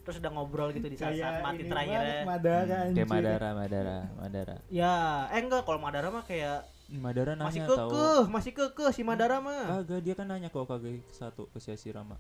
terus 0.01 0.17
udah 0.17 0.31
ngobrol 0.31 0.71
gitu 0.71 0.87
di 0.87 0.95
saat, 0.95 1.13
saat 1.13 1.41
mati 1.41 1.67
terakhirnya. 1.67 2.23
Madara 2.23 2.63
Hmm, 2.63 2.81
anjir. 2.81 2.95
kayak 2.95 3.09
Madara, 3.11 3.49
Madara, 3.51 3.97
Madara. 4.15 4.55
Ya, 4.67 4.93
eh 5.27 5.37
enggak 5.37 5.61
kalau 5.61 5.77
Madara 5.77 6.07
mah 6.07 6.23
kayak 6.23 6.63
Madara 6.89 7.35
masih 7.35 7.59
nanya 7.59 7.67
tahu. 7.67 7.89
kekeh, 7.91 8.21
masih 8.29 8.51
kekeh 8.53 8.89
si 8.89 9.01
Madara 9.03 9.37
mah. 9.37 9.83
Kagak 9.83 9.99
dia 10.01 10.15
kan 10.15 10.25
nanya 10.25 10.47
kok 10.47 10.63
kagak 10.63 11.03
satu 11.09 11.45
ke 11.47 11.59
si 11.59 11.69
Hashirama. 11.69 12.15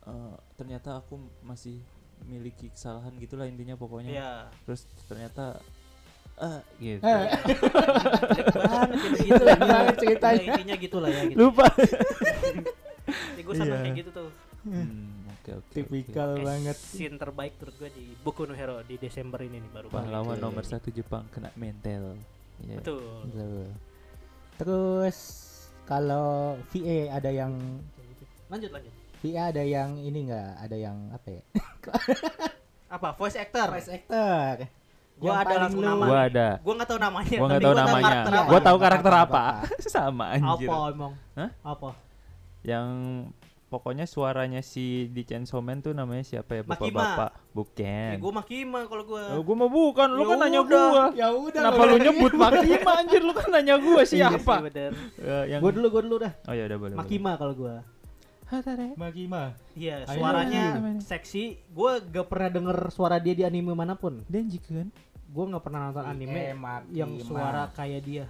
Eh, 0.00 0.34
ternyata 0.54 0.96
aku 0.96 1.18
masih 1.40 1.82
miliki 2.22 2.68
kesalahan 2.68 3.12
gitulah 3.16 3.44
intinya 3.44 3.74
pokoknya. 3.74 4.10
Iya. 4.10 4.32
Terus 4.64 4.84
ternyata 5.06 5.58
eh 6.36 6.60
gitu. 6.78 7.04
Eh, 7.04 7.20
banget 8.50 8.96
ya 8.96 9.08
begitu 9.12 9.42
lah. 9.44 9.58
banget 9.60 9.96
ceritanya. 9.98 10.40
Ya, 10.40 10.48
intinya 10.50 10.76
gitu 10.76 10.96
lah 10.98 11.10
ya 11.10 11.22
gitu. 11.26 11.38
Lupa. 11.38 11.66
Ya, 13.10 13.42
gue 13.42 13.54
seneng 13.56 13.74
Iya. 13.74 13.82
kayak 13.82 13.96
gitu 13.98 14.10
tuh. 14.14 14.30
Hmm, 14.62 15.26
oke 15.32 15.50
oke. 15.56 15.72
Tipikal 15.72 16.30
Eh, 16.32 16.44
banget. 16.44 16.76
Scene 16.78 17.16
terbaik 17.16 17.58
menurut 17.58 17.74
gue 17.76 17.90
di 17.90 18.04
Boku 18.16 18.44
no 18.44 18.54
Hero 18.54 18.84
di 18.84 18.94
Desember 18.96 19.40
ini 19.40 19.58
nih 19.58 19.70
baru 19.72 19.88
Pahlawan 19.90 20.36
Oke. 20.36 20.44
nomor 20.44 20.62
satu 20.62 20.88
Jepang 20.88 21.26
kena 21.28 21.50
mental. 21.54 22.14
Iya. 22.60 22.78
Betul. 22.78 23.02
Betul. 23.26 23.66
Terus 24.56 25.18
kalau 25.82 26.54
VA 26.70 27.10
ada 27.10 27.30
yang 27.32 27.50
Lanjut 28.46 28.70
lanjut. 28.70 28.94
VA 29.20 29.42
ada 29.46 29.62
yang 29.62 29.96
ini 29.96 30.18
enggak? 30.24 30.50
Ada 30.58 30.76
yang 30.76 30.96
apa 31.10 31.28
ya? 31.28 31.42
Apa 32.90 33.14
voice 33.14 33.36
actor? 33.36 33.68
Voice 33.70 33.92
actor. 33.92 34.66
Gua 35.14 35.34
ada 35.36 35.54
langsung 35.60 35.78
lu- 35.78 35.86
nama. 35.86 36.04
Gua 36.08 36.20
ada. 36.24 36.48
Gua 36.58 36.72
nggak 36.74 36.88
tahu 36.88 36.98
namanya. 36.98 37.36
Gua 37.36 37.46
nggak 37.46 37.60
tahu 37.60 37.70
gua 37.70 37.82
namanya. 37.84 38.16
apa. 38.24 38.48
Gua 38.48 38.60
tahu 38.60 38.76
karakter 38.80 39.12
apa. 39.14 39.42
Sama 39.86 40.24
anjir. 40.32 40.66
Apa 40.66 40.76
emang? 40.90 41.12
Hah? 41.36 41.50
Apa? 41.62 41.90
Yang 42.60 42.88
pokoknya 43.70 44.02
suaranya 44.04 44.58
si 44.58 45.06
di 45.06 45.22
Chainsaw 45.22 45.60
Man 45.60 45.78
tuh 45.78 45.92
namanya 45.92 46.24
siapa 46.24 46.50
ya? 46.50 46.62
Makima. 46.64 46.98
Bapak-bapak. 46.98 47.30
Ya, 47.30 47.52
Bukan. 47.52 48.10
gua 48.18 48.32
Makima 48.34 48.78
kalau 48.88 49.04
gua. 49.04 49.22
Oh, 49.36 49.42
gua 49.44 49.56
mau 49.60 49.70
bukan, 49.70 50.08
lu 50.08 50.18
Ya 50.18 50.26
kan 50.26 50.38
nanya 50.40 50.60
udah. 50.60 50.86
gua. 50.88 51.04
Ya 51.12 51.28
udah. 51.30 51.60
Kenapa 51.60 51.76
nggak 51.76 51.86
lu 51.86 51.98
nyebut 52.00 52.32
Makima 52.34 52.90
anjir 52.96 53.20
lu 53.20 53.32
kan 53.36 53.48
nanya 53.52 53.74
gua 53.76 54.00
Iya 54.00 54.08
siapa? 54.08 54.54
bener. 54.64 54.92
Yang 55.46 55.60
Gua 55.60 55.70
dulu, 55.70 55.86
gua 55.86 56.02
dulu 56.02 56.16
dah. 56.18 56.32
Oh 56.48 56.54
ya 56.56 56.64
udah 56.64 56.78
boleh. 56.80 56.94
boleh. 56.96 56.98
Makima 56.98 57.30
kalau 57.36 57.54
gua. 57.54 57.76
Makima. 58.94 59.54
Iya, 59.72 60.04
suaranya 60.06 60.62
ayo. 60.74 60.98
seksi. 60.98 61.58
Gua 61.70 61.98
gak 61.98 62.26
pernah 62.26 62.50
denger 62.50 62.78
suara 62.90 63.16
dia 63.16 63.32
di 63.32 63.42
anime 63.42 63.72
mana 63.72 63.94
pun. 63.94 64.26
Denji 64.26 64.58
kan? 64.58 64.90
Gua 65.26 65.46
nggak 65.46 65.62
pernah 65.62 65.80
nonton 65.86 66.02
anime 66.04 66.52
Makima. 66.52 66.74
yang 66.90 67.10
suara 67.20 67.70
kayak 67.70 68.02
dia. 68.02 68.26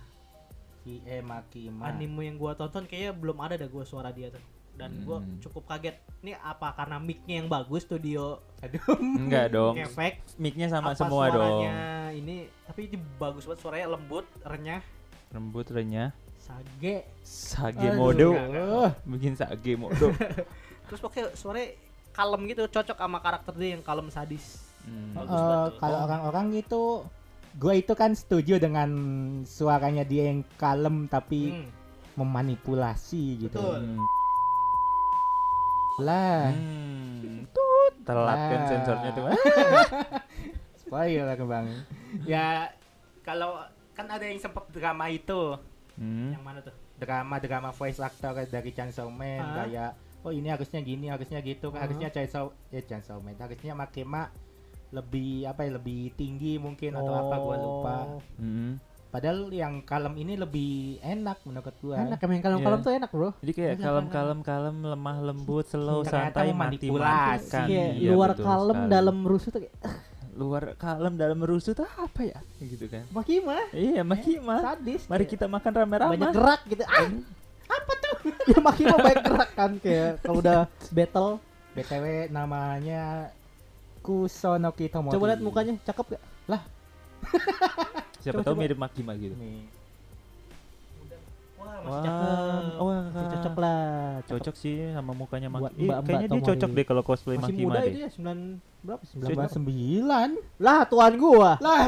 VA 0.81 1.21
Makima. 1.21 1.83
Anime 1.87 2.21
yang 2.23 2.37
gua 2.37 2.53
tonton 2.53 2.85
kayaknya 2.85 3.12
belum 3.12 3.37
ada 3.39 3.55
dah 3.55 3.66
gua 3.66 3.83
suara 3.83 4.11
dia 4.11 4.29
tuh. 4.29 4.45
Dan 4.73 5.01
gua 5.03 5.21
Hmm. 5.21 5.41
cukup 5.41 5.64
kaget. 5.66 5.97
Ini 6.21 6.37
apa 6.37 6.73
karena 6.75 6.97
mic-nya 6.97 7.41
yang 7.41 7.49
bagus 7.49 7.83
studio 7.83 8.45
Aduh. 8.61 8.97
Enggak 8.97 9.49
dong. 9.51 9.73
efek 9.75 10.21
Mic-nya 10.37 10.68
sama 10.68 10.93
apa 10.93 10.99
semua 10.99 11.29
dong. 11.29 11.41
suaranya 11.64 11.77
ini 12.11 12.37
tapi 12.62 12.87
ini 12.87 12.97
bagus 13.16 13.45
banget 13.45 13.61
suaranya 13.61 13.89
lembut 13.91 14.29
renyah 14.43 14.85
Rembut 15.31 15.71
renyah. 15.71 16.11
Sage 16.51 16.94
Sage 17.22 17.86
Aduh, 17.86 17.94
modo. 17.96 18.28
enggak, 18.32 18.90
Bikin 19.05 19.34
sage 19.34 19.72
modo. 19.74 20.11
terus 20.86 20.98
pokoknya 20.98 21.30
suaranya 21.32 21.70
kalem 22.11 22.40
gitu 22.44 22.66
cocok 22.66 22.96
sama 22.96 23.18
karakter 23.18 23.55
dia 23.55 23.70
yang 23.72 23.82
kalem 23.82 24.11
sadis 24.11 24.66
Hmm. 24.80 25.12
Eh, 25.12 25.22
tuh. 25.22 25.76
kalau 25.76 25.98
orang-orang 26.03 26.57
itu 26.57 27.05
gue 27.53 27.74
itu 27.76 27.92
kan 27.92 28.11
setuju 28.11 28.57
dengan 28.57 28.88
suaranya 29.44 30.03
dia 30.03 30.26
yang 30.26 30.40
kalem 30.57 31.05
tapi 31.05 31.53
Hmm. 31.53 31.68
memanipulasi 32.16 33.22
gitu. 33.40 33.55
Betul. 33.55 33.76
Hmm. 33.76 34.01
Lah, 35.98 36.48
Hmm. 36.48 37.44
Tut, 37.46 37.92
telat 38.03 38.38
kan 38.40 38.61
sensornya 38.66 39.11
tuh. 39.12 39.24
spoiler 40.80 41.36
bang. 41.38 41.66
ya 42.24 42.72
kalau 43.20 43.61
kan 43.92 44.09
ada 44.09 44.24
yang 44.24 44.40
sempat 44.40 44.64
drama 44.70 45.07
itu, 45.07 45.61
Hmm. 46.01 46.32
yang 46.32 46.40
mana 46.40 46.59
tuh 46.59 46.72
drama-drama 46.96 47.70
voice 47.70 48.01
actor 48.01 48.32
dari 48.42 48.70
Chainsaw 48.70 49.07
Man 49.07 49.38
Ah. 49.38 49.55
kayak 49.61 49.90
oh 50.20 50.30
ini 50.30 50.48
harusnya 50.48 50.80
gini, 50.80 51.07
harusnya 51.07 51.40
gitu, 51.40 51.68
Ah. 51.70 51.84
harusnya 51.84 52.09
Chainsaw 52.09 52.48
ya 52.68 52.80
Chainsaw 52.80 53.18
Man, 53.18 53.36
harusnya 53.36 53.72
Makima 53.74 54.32
lebih 54.90 55.44
apa 55.44 55.62
ya 55.62 55.70
lebih 55.72 56.11
tinggi 56.14 56.57
mungkin 56.57 56.92
atau 56.94 57.12
apa 57.14 57.36
lupa. 57.36 57.96
Oh. 58.11 58.20
Hmm. 58.36 58.80
Padahal 59.07 59.51
yang 59.51 59.82
kalem 59.82 60.14
ini 60.16 60.34
lebih 60.34 60.70
enak 61.01 61.42
menurut 61.42 61.74
gue. 61.74 61.96
enak 61.96 62.14
emang 62.16 62.30
yang 62.32 62.44
kalem-kalem 62.44 62.78
Iya. 62.78 62.86
tuh 62.86 62.92
enak 62.94 63.11
bro 63.11 63.30
Jadi 63.36 63.53
kayak 63.53 63.72
Iya, 63.72 63.82
kalem-kalem 63.82 64.38
kalem 64.40 64.76
lemah 64.84 65.16
lembut 65.20 65.66
slow 65.66 66.01
Ternyata 66.01 66.30
santai 66.38 66.46
memanipulasi. 66.48 66.94
mati-matikan. 67.42 67.66
kayak 67.66 67.90
Iya, 67.92 68.09
luar 68.09 68.30
betul 68.30 68.44
kalem 68.46 68.76
sekali. 68.78 68.88
dalam 68.88 69.16
rusuh 69.20 69.51
tuh 69.51 69.61
kayak 69.61 69.74
"Ah, 69.82 69.96
luar 70.33 70.74
kalem 70.74 71.14
dalam 71.14 71.37
merusuh 71.37 71.72
tuh 71.72 71.89
apa 71.91 72.20
ya? 72.22 72.39
Gitu 72.59 72.87
kan. 72.87 73.05
Makima 73.11 73.57
Iya, 73.70 74.03
Makima. 74.03 74.61
sadis 74.61 75.05
Mari 75.05 75.24
kita 75.24 75.45
makan 75.45 75.72
rame-rame. 75.74 76.14
banyak 76.14 76.31
gerak 76.33 76.61
gitu 76.66 76.85
ah 76.85 77.09
apa 77.70 77.93
tuh 77.97 78.14
ya 78.51 78.59
Makima 78.59 78.97
banyak 78.97 79.22
gerak 79.22 79.51
kan 79.55 79.70
kayak 79.78 80.11
kalau 80.20 80.39
udah 80.39 80.59
battle 80.91 81.31
BTW 81.72 82.05
namanya 82.28 83.31
Kusonoki 84.01 84.89
Tomori. 84.89 85.14
coba 85.14 85.24
lihat 85.28 85.41
mukanya 85.41 85.74
cakep 85.83 86.16
gak 86.16 86.22
Siapa 88.20 88.41
Coba, 88.41 88.53
tahu 88.53 88.55
mirip 88.57 88.76
Makima 88.76 89.12
gitu. 89.16 89.33
Nih. 89.37 89.64
Wah 91.61 91.77
masih 91.77 91.91
Wah, 91.91 92.01
cakep. 92.01 92.81
wah, 92.81 93.01
Masih 93.07 93.29
cocok 93.31 93.55
lah. 93.57 93.83
Cocok 94.23 94.55
sih 94.55 94.75
sama 94.91 95.13
mukanya 95.13 95.49
Buat 95.49 95.61
Makima. 95.67 95.77
Ih, 95.77 95.87
mbak-mbak 95.87 96.07
kayaknya 96.07 96.27
dia 96.27 96.33
Tomori. 96.35 96.49
cocok 96.51 96.71
deh 96.71 96.85
kalau 96.85 97.03
cosplay 97.03 97.37
masih 97.37 97.53
Makima 97.53 97.67
muda 97.67 97.79
deh. 97.79 97.91
itu 97.91 98.01
ya? 98.01 98.11
9 98.11 98.25
berapa 98.81 99.03
Sembilan 99.05 99.29
9 99.45 99.55
sembilan. 99.55 100.29
Lah 100.59 100.81
tuan 100.85 101.13
gua. 101.15 101.51
Lah 101.59 101.79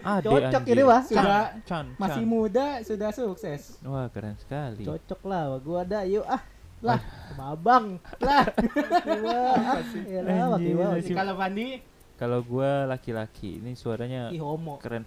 Ade, 0.00 0.26
cocok 0.26 0.62
anjir. 0.62 0.74
ini 0.74 0.82
wah 0.82 1.00
sudah 1.00 1.42
Chan, 1.64 1.86
masih 1.96 2.14
Chan. 2.16 2.26
muda 2.28 2.66
sudah 2.82 3.10
sukses. 3.10 3.62
Wah, 3.80 4.06
keren 4.08 4.34
sekali. 4.36 4.82
cocok 4.82 5.20
lah 5.24 5.42
wah, 5.48 5.60
gua 5.60 5.78
ada 5.82 6.02
yuk 6.04 6.24
ah. 6.24 6.42
Lah. 6.78 7.02
sama 7.26 7.44
abang. 7.52 7.86
Lah, 8.18 8.46
Makima 9.06 9.34
ah. 9.52 9.82
Ya 10.04 10.20
lah 10.22 10.58
masih- 10.92 11.10
kalau 11.12 11.34
Fandi 11.34 11.82
Kalau 12.18 12.42
gua 12.42 12.82
laki-laki, 12.84 13.62
ini 13.62 13.78
suaranya 13.78 14.34
ih 14.34 14.42
homo 14.42 14.74
keren. 14.82 15.06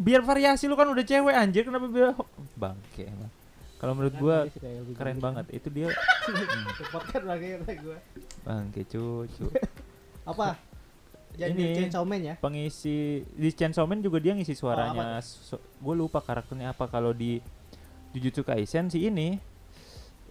Biar 0.00 0.24
variasi 0.24 0.64
lu 0.64 0.80
kan 0.80 0.88
udah 0.88 1.04
cewek 1.04 1.36
anjir, 1.36 1.68
kenapa 1.68 1.86
biar 1.92 2.16
bangke 2.56 3.04
emang. 3.04 3.28
Kalau 3.78 3.92
menurut 3.94 4.16
Kan 4.16 4.48
LBG 4.48 4.96
keren 4.96 5.18
banget. 5.20 5.44
Itu 5.54 5.68
dia 5.70 5.92
Podcast 6.94 7.24
lagi 7.28 7.60
kata 7.60 7.72
gua. 7.84 7.98
bangke 8.42 8.82
cucu. 8.88 9.44
Apa? 10.30 10.56
Jadi 11.38 11.54
Ini. 11.54 11.76
Chainsaw 11.78 12.02
Man 12.02 12.20
ya? 12.24 12.34
Pengisi 12.40 13.22
di 13.22 13.48
Chainsaw 13.54 13.86
Man 13.86 14.02
juga 14.02 14.18
dia 14.18 14.34
ngisi 14.34 14.56
suaranya. 14.58 15.22
gue 15.54 15.94
lupa 15.94 16.18
karakternya 16.18 16.74
apa 16.74 16.90
kalau 16.90 17.14
di 17.14 17.38
Jujutsu 18.10 18.42
Kaisen 18.42 18.90
si 18.90 19.06
ini 19.06 19.38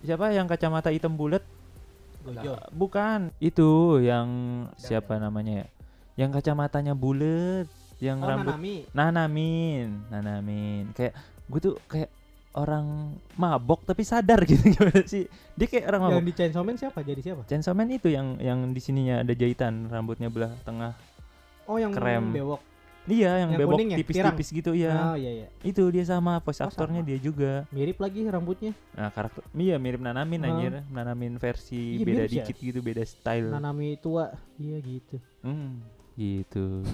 siapa 0.03 0.33
yang 0.35 0.49
kacamata 0.49 0.91
hitam 0.91 1.15
bulat 1.15 1.45
Gojo. 2.25 2.59
bukan 2.75 3.31
itu 3.39 4.01
yang 4.03 4.27
siapa 4.75 5.15
namanya 5.15 5.63
ya 5.63 5.67
yang 6.17 6.29
kacamatanya 6.29 6.91
bulat 6.91 7.69
yang 7.97 8.17
Oh, 8.19 8.27
rambut 8.27 8.53
Nanami. 8.53 8.75
Nanamin, 8.91 9.87
Nanamin. 10.09 10.83
Kayak 10.91 11.13
gue 11.45 11.59
tuh 11.63 11.75
kayak 11.85 12.09
orang 12.53 13.13
mabok 13.33 13.85
tapi 13.85 14.01
sadar 14.01 14.41
gitu 14.49 14.61
gimana 14.67 15.01
sih? 15.03 15.25
Dia 15.53 15.67
kayak 15.67 15.85
orang 15.87 16.01
mabok. 16.03 16.13
Yang 16.15 16.25
di 16.25 16.33
Chainsaw 16.35 16.63
Man 16.63 16.75
siapa? 16.75 16.99
Jadi 17.01 17.21
siapa? 17.21 17.41
Chainsaw 17.45 17.73
Man 17.73 17.89
itu 17.89 18.09
yang 18.09 18.37
yang 18.37 18.69
di 18.69 18.81
sininya 18.81 19.21
ada 19.21 19.31
jahitan, 19.31 19.87
rambutnya 19.87 20.27
belah 20.27 20.53
tengah. 20.61 20.93
Oh, 21.65 21.77
yang 21.77 21.91
Krem. 21.91 22.31
bewok. 22.31 22.61
Iya, 23.07 23.39
yang, 23.39 23.55
Yang 23.55 23.59
bebok 23.63 23.79
ya? 23.79 23.97
tipis-tipis 24.03 24.49
gitu 24.51 24.71
ya. 24.75 24.91
Oh, 24.91 25.15
iya 25.15 25.31
iya. 25.31 25.47
Itu 25.63 25.87
dia 25.87 26.03
sama 26.03 26.43
voice 26.43 26.59
Oh, 26.59 26.67
aktornya 26.67 26.99
dia 26.99 27.15
juga. 27.15 27.63
Mirip 27.71 28.03
lagi 28.03 28.19
rambutnya. 28.21 28.75
Nah, 28.91 29.07
karakter 29.07 29.47
iya 29.55 29.79
mirip 29.79 30.03
Nanamin 30.03 30.43
Oh. 30.43 30.47
anjir. 30.51 30.83
Nanamin 30.91 31.39
versi 31.39 31.97
Iya, 31.97 32.03
beda 32.03 32.23
ya. 32.23 32.31
dikit 32.43 32.55
gitu, 32.59 32.79
beda 32.83 33.07
style. 33.07 33.47
Nanami 33.47 33.95
tua. 33.95 34.35
Iya 34.59 34.75
gitu. 34.83 35.23
Hmm, 35.39 35.79
gitu. 36.17 36.81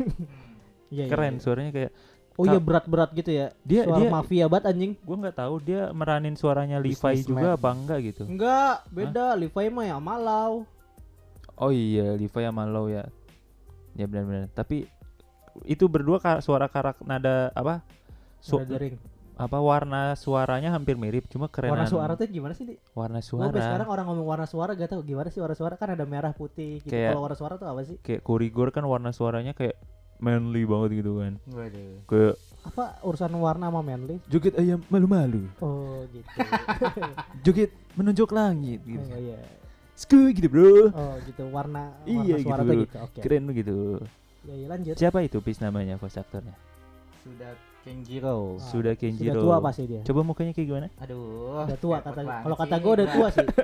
Iya, 0.94 1.10
iya, 1.10 1.10
Keren 1.10 1.34
iya. 1.34 1.42
suaranya 1.42 1.72
kayak 1.74 1.92
Oh 2.34 2.46
iya 2.46 2.58
berat-berat 2.58 3.10
gitu 3.14 3.30
ya. 3.30 3.50
Dia- 3.66 3.86
Suara 3.86 3.98
dia- 3.98 4.14
mafia 4.14 4.46
banget 4.46 4.66
anjing. 4.70 4.94
gua 5.02 5.18
nggak 5.26 5.38
tahu 5.38 5.56
dia 5.58 5.82
meranin 5.90 6.38
suaranya 6.38 6.78
Levi 6.78 7.14
juga 7.22 7.58
apa 7.58 7.70
enggak 7.74 8.00
gitu. 8.14 8.24
Enggak, 8.26 8.86
beda. 8.90 9.34
Levi 9.34 9.66
mah 9.70 9.86
ya 9.86 9.98
malau. 9.98 10.66
Oh 11.58 11.70
iya, 11.70 12.14
Levi 12.14 12.42
sama 12.42 12.66
Low 12.66 12.90
ya. 12.90 13.06
Ya 13.94 14.06
benar-benar. 14.06 14.50
Tapi 14.50 14.90
itu 15.66 15.86
berdua 15.86 16.18
suara 16.42 16.66
karak 16.66 16.98
nada 17.06 17.54
apa? 17.54 17.86
Su-. 18.42 18.62
Apa 19.44 19.58
warna 19.60 20.16
suaranya 20.16 20.70
hampir 20.70 20.96
mirip, 20.96 21.28
cuma 21.28 21.48
keren. 21.48 21.72
Warna 21.72 21.86
suara 21.86 22.14
tuh 22.14 22.26
gimana 22.26 22.54
sih, 22.54 22.64
Di? 22.64 22.76
Warna 22.92 23.20
Gua 23.20 23.46
sampai 23.46 23.60
sekarang 23.60 23.84
suara. 23.84 23.94
orang 23.94 24.06
ngomong 24.08 24.28
warna 24.28 24.48
suara 24.48 24.72
gak 24.74 24.90
tau 24.90 25.02
gimana 25.02 25.28
sih 25.28 25.40
warna 25.40 25.54
suara 25.54 25.76
kan 25.76 25.90
ada 25.90 26.04
merah 26.04 26.32
putih 26.32 26.80
gitu. 26.80 26.90
Kayak- 26.90 27.12
Kalau 27.12 27.24
warna 27.24 27.36
suara 27.36 27.54
tuh 27.56 27.68
apa 27.68 27.82
sih? 27.84 27.98
Kayak 28.00 28.22
Kurigor 28.22 28.70
kan 28.70 28.84
warna 28.84 29.12
suaranya 29.12 29.52
kayak 29.52 29.76
manly 30.18 30.64
banget 30.64 31.04
gitu 31.04 31.20
kan. 31.20 31.34
Waduh. 31.46 31.94
Kayak 32.06 32.36
Apa 32.64 32.84
urusan 33.02 33.32
warna 33.36 33.68
sama 33.68 33.82
manly? 33.82 34.24
joget 34.26 34.56
ayam 34.56 34.80
malu-malu, 34.88 35.52
Oh 35.60 36.08
gitu. 36.08 36.24
joget 37.44 37.72
menunjuk 37.94 38.32
langit 38.32 38.80
gitu. 38.82 39.04
oh 39.04 39.20
iya. 39.20 39.36
Sku 39.94 40.32
gitu, 40.32 40.48
Bro. 40.48 40.90
Oh 40.90 41.16
gitu 41.22 41.44
warna 41.50 41.92
warna 41.92 42.08
Iya, 42.08 42.36
suara 42.40 42.64
gitu. 42.64 42.70
tuh 42.70 42.78
gitu. 42.82 42.96
Oke. 43.04 43.20
Keren 43.20 43.44
begitu. 43.46 43.78
Ya, 44.44 44.54
iya 44.54 44.68
lanjut. 44.68 44.96
Siapa 44.96 45.20
itu 45.22 45.38
pis 45.40 45.60
namanya 45.60 45.96
voice 45.96 46.16
aktornya? 46.16 46.56
Sudah 47.20 47.52
Kenjiro. 47.84 48.56
Ah, 48.56 48.64
Sudah 48.64 48.94
Sudah 48.94 48.96
Kenjiro. 48.96 49.40
tua 49.40 49.58
pasti 49.60 49.84
dia. 49.86 50.02
Coba 50.02 50.22
mukanya 50.22 50.52
kayak 50.52 50.68
gimana? 50.68 50.88
Aduh. 50.98 51.64
Udah 51.64 51.78
tua 51.78 51.98
kata 52.00 52.22
kalau 52.24 52.56
kata 52.56 52.76
gue 52.78 52.92
udah 52.94 53.08
tua 53.10 53.28
sih. 53.30 53.48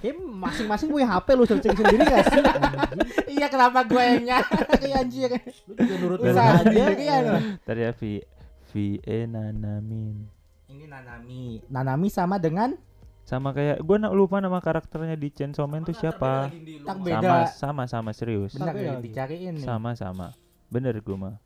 Kayak 0.00 0.16
masing-masing 0.16 0.88
punya 0.88 1.08
HP 1.10 1.28
lu 1.30 1.44
searching 1.44 1.76
sendiri 1.76 2.00
gak 2.02 2.24
sih? 2.26 2.40
Iya 3.36 3.46
kenapa 3.48 3.84
gue 3.84 4.00
yang 4.00 4.24
nyari 4.26 4.88
anjir. 5.00 5.28
Lu 5.66 5.76
juga 5.76 5.94
nurut 5.96 6.18
Usaha 6.20 6.32
nurut 6.32 6.40
aja. 6.40 6.60
sendirian 6.64 7.20
lu. 7.22 7.38
Tadi 7.62 7.80
ya 7.80 7.90
V 7.92 8.00
V 8.64 8.72
E 8.98 9.18
Nanamin. 9.24 10.16
Ini 10.66 10.84
Nanami. 10.86 11.44
Nanami 11.68 12.08
sama 12.08 12.36
dengan 12.36 12.72
Sama 13.22 13.52
kayak 13.52 13.78
gue 13.78 13.96
lupa 14.10 14.40
nama 14.40 14.56
karakternya 14.58 15.14
di 15.14 15.28
Chainsaw 15.28 15.64
Man 15.64 15.84
tuh 15.84 15.92
siapa? 15.92 16.48
tak 16.48 16.56
Sama 16.90 17.04
beda. 17.04 17.32
sama 17.52 17.82
sama 17.84 18.10
serius. 18.10 18.56
Nih, 18.56 18.64
lagi. 18.64 19.04
dicariin 19.04 19.52
nih. 19.54 19.62
Sama 19.62 19.92
sama. 19.92 20.32
Bener 20.66 20.96
gue 20.96 21.12
mah. 21.14 21.36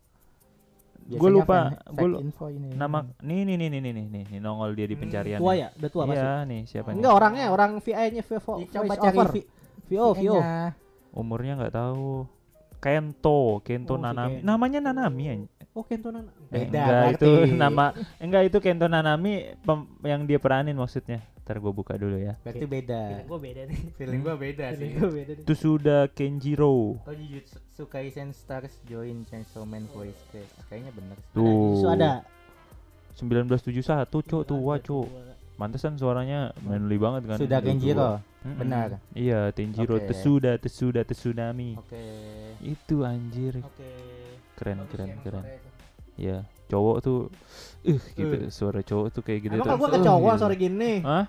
Biasanya 1.04 1.20
Gua 1.20 1.30
lupa, 1.30 1.52
fan- 1.54 1.72
gua 1.84 1.94
fake 1.94 2.08
lu- 2.08 2.20
info 2.22 2.44
ini. 2.48 2.68
Nama 2.72 2.98
nih 3.20 3.40
nih 3.44 3.56
nih 3.56 3.68
nih 3.68 3.80
nih 3.80 3.92
nih 3.92 4.06
nih, 4.06 4.24
nih 4.26 4.38
nongol 4.40 4.70
dia 4.72 4.86
di 4.86 4.96
Hmm, 4.96 5.02
pencarian. 5.04 5.38
Tua 5.38 5.52
ya? 5.52 5.68
Udah 5.70 5.90
tua 5.92 6.02
pasti. 6.06 6.16
Iya 6.18 6.32
nih 6.42 6.60
siapa 6.64 6.88
nih? 6.88 6.96
Enggak 6.96 7.12
orangnya, 7.12 7.44
orang 7.46 7.70
VI-nya 7.78 8.22
VO 8.24 8.54
Ih, 8.56 8.66
coba 8.66 8.94
cari 8.94 9.18
vi- 9.30 9.48
VO, 9.86 10.06
VO. 10.14 10.38
Umurnya 11.12 11.52
nggak 11.56 11.74
tahu. 11.74 12.24
Kento, 12.78 13.60
Kento 13.60 13.94
Oh, 13.94 13.98
si 13.98 14.02
Nanami. 14.02 14.32
Kento. 14.34 14.44
Namanya 14.44 14.78
Nanami 14.82 15.22
ya. 15.24 15.34
Oh, 15.72 15.82
Kento 15.82 16.08
Nana. 16.08 16.28
Eh, 16.48 16.68
Beda, 16.68 16.80
enggak 16.80 17.02
itu 17.12 17.30
berarti. 17.34 17.56
nama 17.56 17.84
enggak 18.20 18.42
itu 18.44 18.58
Kento 18.60 18.86
Nanami 18.86 19.32
pem- 19.58 19.88
yang 20.02 20.22
dia 20.22 20.36
peranin 20.36 20.72
maksudnya. 20.74 21.20
Ntar 21.44 21.60
gue 21.60 21.72
buka 21.76 21.92
dulu 22.00 22.16
ya. 22.16 22.40
Berarti 22.40 22.64
beda. 22.64 23.00
Feeling 23.04 23.28
gue 23.28 23.40
beda 23.44 23.62
nih. 23.68 23.80
Feeling 24.00 24.22
gua 24.24 24.36
beda 24.40 24.64
Feeling 24.72 24.92
sih. 24.92 24.96
gue 24.96 25.10
beda 25.12 25.32
nih. 25.36 25.44
Tsuda 25.44 25.98
Kenjiro. 26.08 26.96
Oh 27.04 27.12
Jujutsu 27.12 27.84
Kaisen 27.84 28.32
Stars 28.32 28.80
join 28.88 29.28
Chainsaw 29.28 29.68
Man 29.68 29.84
voice 29.92 30.16
cast. 30.32 30.56
Kayaknya 30.72 30.92
bener 30.96 31.16
sih. 31.20 31.36
Tuh. 31.36 31.44
Jujutsu 31.44 31.88
ada. 31.92 32.12
1971 33.14 34.08
cuk 34.10 34.42
tua 34.48 34.74
Ada, 34.74 34.84
cuk. 34.88 35.06
Mantesan 35.54 35.94
suaranya 35.94 36.50
manly 36.66 36.98
banget 36.98 37.30
kan. 37.30 37.38
Sudah 37.38 37.60
Udah 37.60 37.68
Kenjiro. 37.68 38.10
Mm-mm. 38.44 38.56
benar. 38.58 38.88
Iya, 39.14 39.52
Tenjiro 39.54 39.96
Oke. 40.00 40.10
Tsuda 40.16 40.58
Tsuda 40.58 41.00
Tsunami. 41.06 41.76
Oke. 41.78 42.02
Itu 42.64 43.04
anjir. 43.06 43.60
Oke. 43.62 43.90
Keren 44.56 44.80
Bagus 44.82 44.90
keren 44.96 45.08
keren. 45.22 45.44
sore 45.44 45.54
itu. 45.54 45.68
Iya, 46.14 46.38
cowok 46.70 46.96
tuh 47.02 47.18
uh 47.86 48.00
gitu 48.10 48.36
Uh. 48.36 48.48
suara 48.48 48.80
cowok 48.80 49.06
tuh 49.10 49.22
kayak 49.22 49.40
gitu 49.42 49.54
Emang 49.54 49.76
gua 49.76 49.88
ke 49.88 50.00
Uh, 50.00 50.04
cowok 50.04 50.30
gitu. 50.30 50.40
sore 50.40 50.54
gini. 50.54 50.92
Hah? 51.00 51.24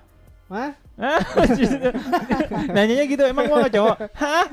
Hah? 0.45 0.71
Nanyanya 2.75 3.05
gitu 3.05 3.23
emang 3.23 3.45
gua 3.45 3.65
gak 3.65 3.73
cowok? 3.73 3.97
Hah? 4.13 4.45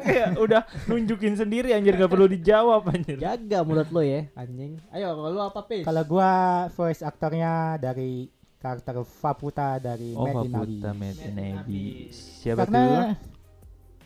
Kayak 0.00 0.28
udah 0.38 0.60
nunjukin 0.86 1.34
sendiri 1.34 1.72
anjir 1.72 1.94
gak 1.94 2.06
perlu 2.06 2.26
dijawab 2.26 2.86
anjir. 2.86 3.18
Jaga 3.18 3.60
mulut 3.60 3.90
lo 3.90 4.00
ya, 4.00 4.30
anjing. 4.34 4.78
Ayo, 4.88 5.12
kalau 5.12 5.30
lu 5.30 5.40
apa, 5.40 5.60
Pis? 5.64 5.82
Kalau 5.82 6.02
gua 6.04 6.30
voice 6.70 7.02
aktornya 7.02 7.52
dari 7.76 8.30
karakter 8.56 8.96
Faputa 9.02 9.76
dari 9.76 10.14
Oh, 10.14 10.24
Made 10.24 10.38
in 10.40 10.52
Faputa 10.54 10.88
in 10.88 10.96
Made 10.96 11.20
in 11.20 11.36
Abyss. 11.58 12.16
Siapa 12.40 12.64
tuh? 12.64 13.12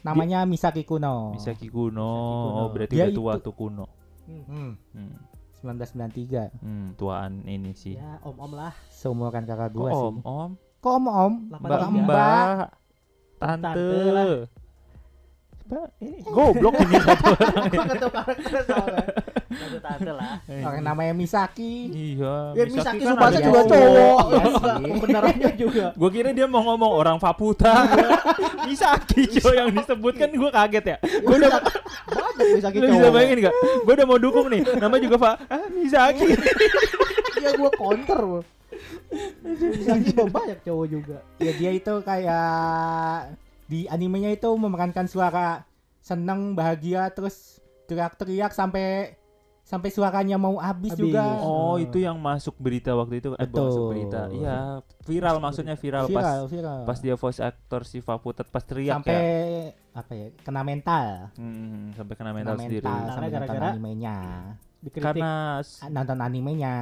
Namanya 0.00 0.42
Misaki 0.42 0.82
Kuno. 0.82 1.36
Misaki 1.36 1.68
Kuno. 1.68 1.68
Misaki 1.68 1.68
Kuno. 1.68 2.12
Oh, 2.56 2.68
berarti 2.72 2.94
Dia 2.94 3.06
udah 3.06 3.14
tua 3.14 3.32
itu- 3.36 3.44
tuh 3.44 3.54
Kuno. 3.54 3.86
Hmm, 4.24 4.72
Hmm. 4.92 5.12
1993. 5.70 6.54
Hmm, 6.58 6.94
tuaan 6.94 7.44
ini 7.44 7.72
sih. 7.72 7.94
Ya, 7.94 8.16
om-om 8.22 8.52
lah. 8.52 8.72
Seumuran 8.88 9.44
kakak 9.44 9.70
Kok 9.70 9.76
gua 9.76 9.90
om, 9.90 10.14
sih. 10.14 10.22
om, 10.24 10.50
Kok 10.78 10.92
om 10.94 11.06
om? 11.06 11.32
Delapan 11.48 11.66
mbak, 11.66 11.80
tiga. 11.80 12.02
mbak, 12.02 12.68
Tante 13.38 13.62
tante. 13.62 13.86
lah. 14.08 14.26
Mbak, 15.68 15.88
ini 16.00 16.18
goblok 16.24 16.80
ini 16.80 16.96
satu 17.04 17.28
orang. 17.28 18.38
Soalnya. 18.64 19.04
Tante 19.48 19.78
tante 19.78 20.10
lah. 20.10 20.40
Orang 20.64 20.80
namanya 20.80 21.12
Misaki. 21.12 21.92
Iya, 21.92 22.56
Ya 22.56 22.64
Misaki 22.64 23.04
kan 23.04 23.12
Subasa 23.12 23.36
ada- 23.36 23.44
juga 23.44 23.60
Iya 23.60 23.68
cowok. 23.68 24.18
iya. 24.24 24.94
Benerannya 24.96 25.50
juga. 25.54 25.84
Gua 25.92 26.08
kira 26.08 26.30
dia 26.32 26.46
mau 26.48 26.64
ngomong 26.64 26.88
orang 26.90 27.16
Faputa. 27.18 27.84
Misaki 28.66 29.28
cuy 29.30 29.54
yang 29.54 29.68
disebutkan 29.68 30.32
gua 30.32 30.48
kaget 30.54 30.84
ya. 30.86 30.96
Gua 31.20 31.36
udah 31.36 31.50
Banyak 31.52 32.48
Misaki 32.56 32.76
lu 32.78 32.84
cowok. 32.86 32.96
bisa 32.96 33.08
bayangin 33.12 33.38
gak? 33.44 33.54
Gua 33.84 33.92
udah 33.92 34.06
mau 34.06 34.18
dukung 34.18 34.46
nih. 34.48 34.62
Nama 34.64 34.96
juga 34.96 35.16
Pak. 35.20 35.34
Ah, 35.46 35.66
Misaki. 35.68 36.26
Iya, 37.38 37.50
gua 37.54 37.70
counter. 37.70 38.20
Misaki 39.44 40.12
banyak 40.16 40.58
cowok 40.62 40.86
juga. 40.86 41.16
Ya 41.36 41.52
dia 41.52 41.70
itu 41.72 41.92
kayak 42.00 43.27
di 43.68 43.84
animenya 43.86 44.32
itu 44.32 44.48
memerankan 44.50 45.04
suara 45.04 45.62
seneng, 46.00 46.56
bahagia 46.56 47.12
terus 47.12 47.60
teriak-teriak 47.84 48.50
sampai 48.50 49.12
sampai 49.62 49.92
suaranya 49.92 50.40
mau 50.40 50.56
habis 50.56 50.96
Habis. 50.96 51.04
juga. 51.04 51.44
Oh, 51.44 51.76
itu 51.76 52.00
yang 52.00 52.16
masuk 52.16 52.56
berita 52.56 52.96
waktu 52.96 53.20
itu. 53.20 53.36
Eh, 53.36 53.44
Betul. 53.44 53.68
masuk 53.68 53.84
berita. 53.92 54.20
Iya, 54.32 54.58
viral 55.04 55.36
maksudnya 55.38 55.76
viral, 55.76 56.08
pas 56.08 56.24
viral, 56.24 56.40
viral. 56.48 56.80
pas 56.88 56.98
dia 56.98 57.14
voice 57.14 57.36
actor 57.38 57.84
si 57.84 58.00
Faputa 58.00 58.48
pas 58.48 58.64
teriak 58.64 59.04
sampai 59.04 59.12
ya. 59.12 59.76
apa 59.92 60.12
ya? 60.16 60.26
Kena 60.40 60.64
mental. 60.64 61.28
Hmm, 61.36 61.92
sampai 61.92 62.14
kena 62.16 62.32
Kena 62.32 62.38
mental 62.40 62.56
sendiri. 62.56 62.80
mental 62.80 63.12
Karena 63.12 63.28
gara-gara- 63.28 63.72
animenya. 63.76 64.16
Dikritik. 64.78 65.02
Karena 65.02 65.58
Nonton 65.90 66.18
animenya 66.18 66.74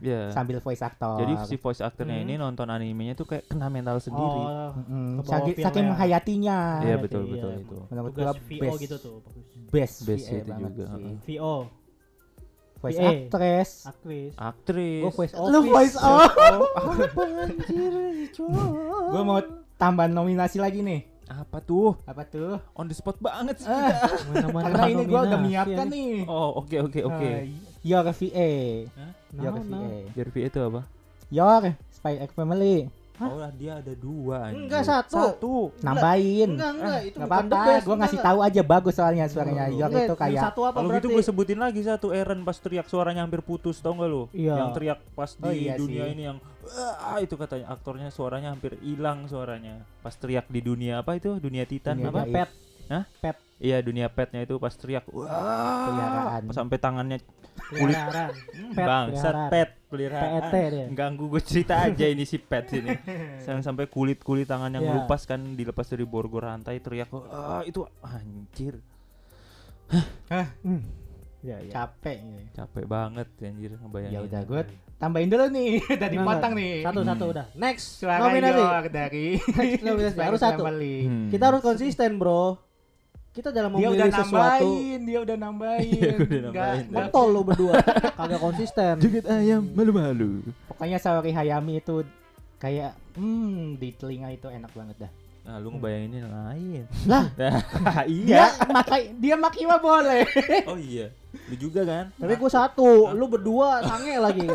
ya. 0.00 0.26
sambil 0.28 0.58
voice 0.58 0.80
actor. 0.80 1.16
Jadi 1.16 1.34
si 1.44 1.54
voice 1.54 1.78
actornya 1.78 2.16
Hmm. 2.16 2.24
ini 2.24 2.34
nonton 2.34 2.66
animenya 2.66 3.14
tuh 3.14 3.24
kayak 3.24 3.46
kena 3.46 3.66
mental 3.68 3.96
sendiri. 3.96 4.26
Oh. 4.42 4.74
Kebawa 4.74 5.22
Saking, 5.24 5.56
saking 5.60 5.84
ya. 5.84 5.88
menghayatinya. 5.88 6.58
Iya 6.80 6.94
berarti 6.96 7.04
betul 7.04 7.22
iya, 7.22 7.30
betul 7.30 7.50
emang. 7.50 7.62
itu. 7.62 7.76
Menurut 7.86 8.10
tugas 8.10 8.26
gua 8.26 8.34
VO 8.34 8.58
best. 8.60 8.78
gitu 8.80 8.96
tuh, 8.98 9.16
bagus. 9.20 9.44
Best, 9.70 9.96
Best 10.02 10.24
VA 10.24 10.34
itu 10.36 10.50
juga, 10.52 10.84
sih. 10.90 11.14
VO, 11.30 11.54
Voice 12.76 12.98
VA. 12.98 13.06
actress. 13.08 13.70
aktris. 13.86 14.32
Aktris. 14.36 15.00
Gua 15.00 15.12
voice 15.14 15.32
Lu 15.32 15.40
office. 15.56 15.70
voice 15.70 15.96
off. 15.96 16.30
Apa 16.34 17.22
anjir? 17.40 17.92
Gua 19.08 19.22
mau 19.22 19.38
tambah 19.74 20.06
nominasi 20.06 20.58
lagi 20.58 20.82
nih. 20.82 21.00
Apa 21.26 21.58
tuh? 21.58 21.96
Apa 22.04 22.22
tuh? 22.22 22.60
On 22.72 22.84
the 22.84 22.92
spot 22.92 23.16
banget 23.16 23.56
sih. 23.58 23.66
Ah, 23.66 23.96
Mana-mana 24.28 24.64
karena 24.66 24.86
ini 24.86 25.04
gua 25.04 25.20
udah 25.22 25.30
nominasi 25.30 25.42
menyiapkan 25.42 25.86
anjing. 25.86 26.12
nih. 26.14 26.20
Oh, 26.26 26.50
oke 26.60 26.76
oke 26.82 27.00
oke. 27.02 27.28
Ah, 27.30 27.40
Your 27.80 28.04
VA. 28.06 28.50
Nah, 28.90 29.12
Your 29.34 29.54
nah. 29.58 29.80
VA. 29.80 29.96
Jervi 30.12 30.40
itu 30.42 30.60
apa? 30.60 30.80
Your 31.28 31.62
Spy 31.90 32.14
X 32.18 32.30
Family. 32.32 32.76
Hah? 33.14 33.30
Oh 33.30 33.38
lah 33.38 33.54
dia 33.54 33.78
ada 33.78 33.94
dua 33.94 34.50
anjir. 34.50 34.66
Enggak, 34.66 34.82
satu. 34.84 35.14
Satu. 35.14 35.54
Nambahin. 35.80 36.58
Enggak, 36.58 36.70
enggak, 36.74 37.00
itu 37.04 37.14
Gak 37.14 37.22
bukan 37.24 37.30
the 37.38 37.54
apa-apa, 37.54 37.70
best. 37.70 37.84
gue 37.84 37.94
ngasih 37.94 38.18
enggak, 38.18 38.26
tahu 38.26 38.38
aja 38.42 38.62
bagus 38.66 38.94
soalnya 38.98 39.24
suaranya 39.30 39.64
enggak. 39.64 39.78
Your 39.78 39.86
Enggak, 39.86 40.02
itu 40.04 40.14
kayak 40.18 40.40
satu 40.42 40.60
apa 40.64 40.76
Kalau 40.76 40.90
gitu 40.90 41.06
gue 41.08 41.22
sebutin 41.22 41.58
lagi 41.58 41.80
satu 41.80 42.06
Eren 42.10 42.40
pas 42.42 42.56
teriak 42.58 42.86
suaranya 42.90 43.22
hampir 43.22 43.38
putus 43.38 43.78
tau 43.78 43.94
gak 43.94 44.10
lu? 44.10 44.26
Iya. 44.34 44.58
Yang 44.58 44.70
teriak 44.74 44.98
pas 45.14 45.30
di 45.30 45.40
Oh, 45.40 45.54
iya 45.54 45.72
dunia 45.78 46.04
sih. 46.04 46.12
ini 46.12 46.22
yang 46.26 46.38
Wah, 46.66 47.18
itu 47.18 47.34
katanya 47.34 47.68
aktornya 47.68 48.08
suaranya 48.08 48.50
hampir 48.50 48.74
hilang 48.78 49.24
suaranya. 49.24 49.84
Pas 50.00 50.12
teriak 50.12 50.48
di 50.48 50.60
dunia 50.60 51.00
apa 51.00 51.14
itu? 51.14 51.36
Dunia 51.36 51.64
Titan 51.64 51.96
Dunia 51.96 52.08
apa? 52.08 52.22
gaib. 52.22 52.34
pet. 52.34 52.50
Hah? 52.84 53.04
Pet. 53.18 53.36
Iya, 53.54 53.80
dunia 53.80 54.08
petnya 54.08 54.42
itu 54.42 54.58
pas 54.58 54.72
teriak. 54.72 55.06
Wah, 55.08 55.24
Peliharaan. 55.88 56.42
sampai 56.50 56.76
tangannya 56.76 57.18
Peliharaan. 57.70 58.34
Pet, 58.74 58.82
bangsat 58.82 59.14
peliharaan. 59.30 59.48
pet 59.48 59.70
peliharaan. 59.86 60.42
PET 60.50 60.64
dia. 60.68 60.86
Ganggu 60.90 61.24
gue 61.28 61.40
cerita 61.40 61.74
aja 61.78 62.04
ini 62.04 62.24
si 62.24 62.36
pet 62.36 62.66
ini. 62.74 62.90
Sampai 63.40 63.86
kulit-kulit 63.86 64.44
tangan 64.44 64.68
yang 64.70 64.82
Iya. 64.82 64.94
lupas 64.98 65.22
kan 65.22 65.54
dilepas 65.54 65.86
dari 65.86 66.02
borgo 66.02 66.42
rantai 66.42 66.76
teriak. 66.78 67.08
Ah, 67.30 67.62
itu 67.62 67.86
anjir. 68.02 68.82
Hmm. 70.60 70.82
Ya, 71.40 71.60
ya. 71.60 71.70
capek. 71.70 72.18
gitu. 72.20 72.56
Capek 72.56 72.84
banget 72.84 73.28
anjir 73.38 73.70
ngebayangin. 73.76 74.12
Ya 74.12 74.20
udah 74.24 74.40
gue 74.42 74.60
tambahin 75.04 75.28
dulu 75.28 75.44
nih, 75.46 75.70
udah 75.94 76.08
dipotong 76.10 76.52
nih. 76.54 76.72
Satu-satu 76.80 77.22
Hmm. 77.22 77.32
udah. 77.32 77.46
Next. 77.54 77.84
Suara 77.98 78.20
nominasi. 78.22 78.62
Dari 78.88 79.22
Next 79.36 79.82
nominasi. 79.82 80.16
Harus 80.26 80.40
satu. 80.40 80.62
Hmm. 80.64 81.28
Kita 81.28 81.44
harus 81.46 81.60
konsisten, 81.60 82.16
Bro. 82.16 82.56
Kita 83.30 83.50
dalam 83.50 83.74
Dia 83.74 83.90
memilih 83.90 83.98
udah 84.00 84.10
sesuatu. 84.16 84.62
nambahin, 84.62 85.00
dia 85.02 85.18
udah 85.20 85.36
nambahin. 85.36 85.90
Gua 85.90 86.24
udah 86.24 86.40
nambahin. 86.40 86.84
nggak- 86.86 86.94
Kontol 87.10 87.26
lu 87.28 87.40
berdua. 87.42 87.74
Kagak 88.14 88.40
konsisten. 88.40 88.94
Joget 88.96 89.26
ayam 89.26 89.62
malu-malu. 89.68 90.30
Pokoknya 90.66 90.96
Saori 90.96 91.30
Hayami 91.30 91.78
itu 91.78 92.06
kayak 92.56 92.94
hmm 93.12 93.74
di 93.76 93.90
telinga 93.92 94.30
itu 94.30 94.46
enak 94.46 94.70
banget 94.70 94.96
dah. 95.00 95.12
Nah, 95.44 95.60
lu 95.60 95.76
ngebayanginnya 95.76 96.24
lain. 96.24 96.84
Lah. 97.04 97.28
iya. 98.08 98.48
Dia 98.48 98.66
makai 98.66 99.12
dia 99.14 99.36
makiwa 99.36 99.76
boleh. 99.76 100.24
Oh 100.70 100.80
iya. 100.80 101.12
Lu 101.50 101.54
juga 101.58 101.84
kan? 101.84 102.04
Tapi 102.16 102.34
gua 102.34 102.48
satu, 102.48 103.12
lu 103.12 103.28
berdua 103.28 103.84
sange 103.84 104.16
lagi. 104.16 104.46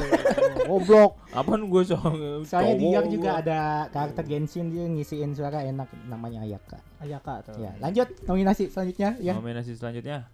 Goblok. 0.65 1.19
Apaan 1.29 1.67
gue 1.67 1.83
soal 1.83 2.41
Soalnya 2.41 2.75
dia 2.75 2.99
gua. 2.99 3.11
juga 3.11 3.29
ada 3.37 3.59
karakter 3.91 4.25
Genshin 4.25 4.71
dia 4.71 4.87
ngisiin 4.87 5.35
suara 5.35 5.61
enak 5.61 5.91
namanya 6.07 6.41
Ayaka. 6.41 6.81
Ayaka 6.97 7.33
tuh. 7.45 7.61
Ya, 7.61 7.75
lanjut 7.77 8.09
nominasi 8.25 8.71
selanjutnya 8.71 9.13
ya. 9.19 9.37
Nominasi 9.37 9.75
selanjutnya. 9.75 10.25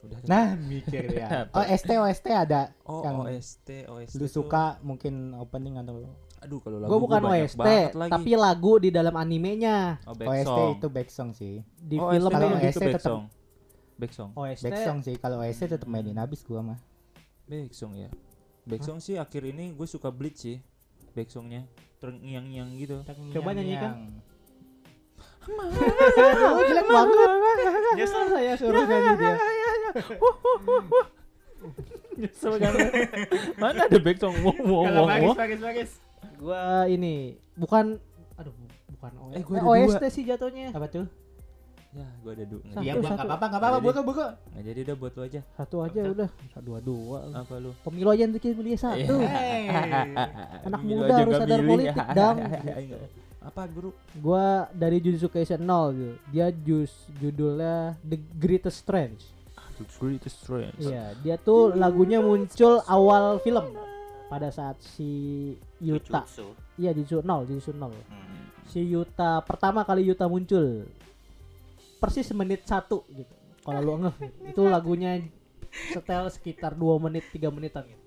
Udah. 0.00 0.18
Nah, 0.24 0.56
mikir 0.56 1.12
ya. 1.12 1.46
Oh, 1.52 1.60
ST 1.60 1.92
OST 1.92 2.26
ada. 2.26 2.72
oh, 2.88 3.04
yang 3.04 3.20
OST, 3.20 3.84
OST. 3.84 4.16
Lu 4.16 4.26
tuh- 4.26 4.32
suka 4.32 4.80
mungkin 4.80 5.36
opening 5.36 5.76
atau 5.76 6.08
Aduh, 6.40 6.56
kalau 6.64 6.80
lagu 6.80 6.88
Gua 6.88 7.00
bukan 7.04 7.20
banyak 7.20 7.52
OST, 7.52 7.60
banget 7.60 7.92
lagi. 7.92 8.12
tapi 8.16 8.32
lagu 8.32 8.72
di 8.80 8.88
dalam 8.88 9.12
animenya 9.12 10.00
oh, 10.08 10.16
back 10.16 10.28
OST 10.32 10.48
song. 10.48 10.72
itu 10.72 10.86
back 10.88 11.08
song 11.12 11.30
sih. 11.36 11.60
di 11.76 12.00
oh, 12.00 12.08
film 12.08 12.32
Kalau 12.32 12.32
kalau 12.32 12.48
ini. 12.56 12.64
OST 12.64 12.80
back 12.80 12.94
tetep- 12.96 13.10
song. 13.12 13.22
Back 14.00 14.12
song. 14.16 14.30
OST. 14.32 14.64
Back 14.64 14.80
song 14.80 14.98
sih. 15.04 15.14
Kalau 15.20 15.36
OST 15.44 15.62
tetap 15.68 15.84
mainin 15.84 16.16
habis 16.16 16.40
gua 16.40 16.64
mah. 16.64 16.80
Back 17.44 17.76
song 17.76 17.92
ya. 17.92 18.08
Back 18.64 18.80
song 18.80 19.04
sih 19.04 19.20
akhir 19.20 19.44
ini 19.44 19.76
gue 19.76 19.84
suka 19.84 20.08
Bleach 20.08 20.40
sih. 20.40 20.56
Back 21.12 21.28
songnya 21.28 21.68
terngiang-ngiang 22.00 22.72
gitu. 22.80 23.04
Coba 23.36 23.52
nyanyikan. 23.52 24.24
Jelek 26.70 26.86
banget. 26.88 27.30
Nyesel 27.98 28.24
saya 28.30 28.52
suruh 28.56 28.84
nyanyi 28.86 29.12
dia. 29.18 29.34
Nyesel 32.20 32.52
kan. 32.56 32.72
Mana 33.60 33.84
ada 33.84 33.98
back 34.00 34.16
song? 34.16 34.32
Wow, 34.40 34.56
wow, 34.64 34.82
Kalau 34.88 35.02
wow, 35.04 35.08
bagus, 35.08 35.28
wow. 35.28 35.36
bagus, 35.36 35.60
bagus. 35.60 35.90
Gua 36.36 36.62
ini 36.86 37.14
bukan 37.52 37.96
aduh 38.34 38.54
bukan 38.90 39.12
OST. 39.14 39.36
Eh, 39.36 39.42
gua 39.42 39.56
ada 39.56 39.66
OST 39.66 39.98
dua. 39.98 40.08
sih 40.10 40.22
jatuhnya. 40.24 40.68
Apa 40.70 40.86
tuh? 40.86 41.06
Ya, 41.90 42.06
gue 42.06 42.32
ada 42.32 42.44
dua. 42.46 42.62
Satu, 42.64 42.80
Iya, 42.80 42.92
satu. 42.94 43.02
enggak 43.02 43.18
apa-apa, 43.18 43.44
enggak 43.44 43.60
apa-apa. 43.60 43.74
Jadi- 43.74 43.86
Buka, 43.90 44.00
buka. 44.06 44.26
Nggak 44.46 44.64
jadi 44.64 44.80
udah 44.80 44.96
buat 44.96 45.12
lo 45.12 45.22
aja. 45.22 45.40
Satu 45.50 45.76
aja 45.82 46.00
udah. 46.06 46.28
Dua 46.62 46.78
dua. 46.78 47.18
Apa 47.34 47.54
lu? 47.58 47.70
Pemilu 47.82 48.08
aja 48.08 48.20
yang 48.22 48.32
bikin 48.32 48.50
dia 48.56 48.78
satu. 48.78 48.94
Iya. 48.96 49.10
Hey. 49.26 49.62
Anak 50.70 50.80
Milih 50.80 50.96
muda 51.02 51.12
harus 51.18 51.34
sadar 51.34 51.58
milih. 51.58 51.70
politik, 51.90 52.06
dang. 52.18 52.36
Apa 53.40 53.62
guru? 53.66 53.90
Gua 54.14 54.46
dari 54.70 54.96
Jujutsu 55.00 55.26
Kaisen 55.26 55.60
0 55.60 55.90
gitu. 55.90 56.14
Dia 56.30 56.46
jus 56.54 56.92
judulnya 57.18 57.98
The 58.00 58.18
Greatest 58.38 58.86
Strange. 58.86 59.26
The 59.82 59.86
Greatest 59.98 60.46
Strange. 60.46 60.78
Iya, 60.78 61.18
dia 61.18 61.36
tuh 61.36 61.74
lagunya 61.74 62.22
muncul 62.22 62.78
awal 62.86 63.42
film 63.42 63.66
pada 64.30 64.46
saat 64.54 64.78
si 64.78 65.10
Yuta. 65.82 66.22
Iya, 66.78 66.94
Jujutsu 66.94 67.26
0, 67.26 67.50
Jujutsu 67.50 67.74
0. 67.74 67.90
Hmm. 67.90 68.46
Si 68.70 68.78
Yuta 68.86 69.42
pertama 69.42 69.82
kali 69.82 70.06
Yuta 70.06 70.30
muncul. 70.30 70.86
Persis 71.98 72.30
menit 72.30 72.62
satu 72.62 73.02
gitu. 73.10 73.34
Kalau 73.66 73.82
lu 73.82 73.92
ngeh, 74.06 74.14
itu 74.54 74.62
lagunya 74.70 75.18
setel 75.90 76.30
sekitar 76.30 76.78
2 76.78 77.04
menit 77.10 77.26
3 77.34 77.50
menitan 77.50 77.82
gitu. 77.90 77.98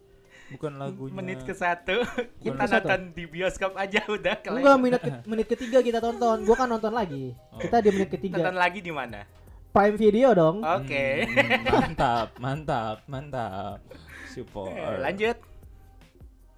Bukan 0.56 0.72
lagunya. 0.80 1.14
Menit 1.20 1.40
ke 1.44 1.52
satu 1.52 2.08
kita 2.44 2.64
nonton 2.72 3.02
di 3.12 3.24
bioskop 3.28 3.76
aja 3.76 4.00
udah 4.08 4.36
kelewat. 4.40 4.64
Enggak 4.64 4.78
menit 4.80 5.02
ke, 5.04 5.12
menit 5.28 5.48
ketiga 5.52 5.78
kita 5.84 6.00
tonton. 6.00 6.48
Gua 6.48 6.56
kan 6.56 6.72
nonton 6.72 6.96
lagi. 6.96 7.36
Oh. 7.52 7.60
Kita 7.60 7.84
di 7.84 7.90
menit 7.92 8.08
Nonton 8.08 8.18
ketiga. 8.32 8.56
lagi 8.56 8.80
di 8.80 8.94
mana? 8.96 9.28
Prime 9.74 9.98
Video 9.98 10.32
dong. 10.38 10.62
Oke. 10.62 11.26
Hmm, 11.26 11.66
mantap, 11.66 12.28
mantap, 12.38 12.98
mantap. 13.10 13.82
Support. 14.30 15.02
Lanjut. 15.02 15.53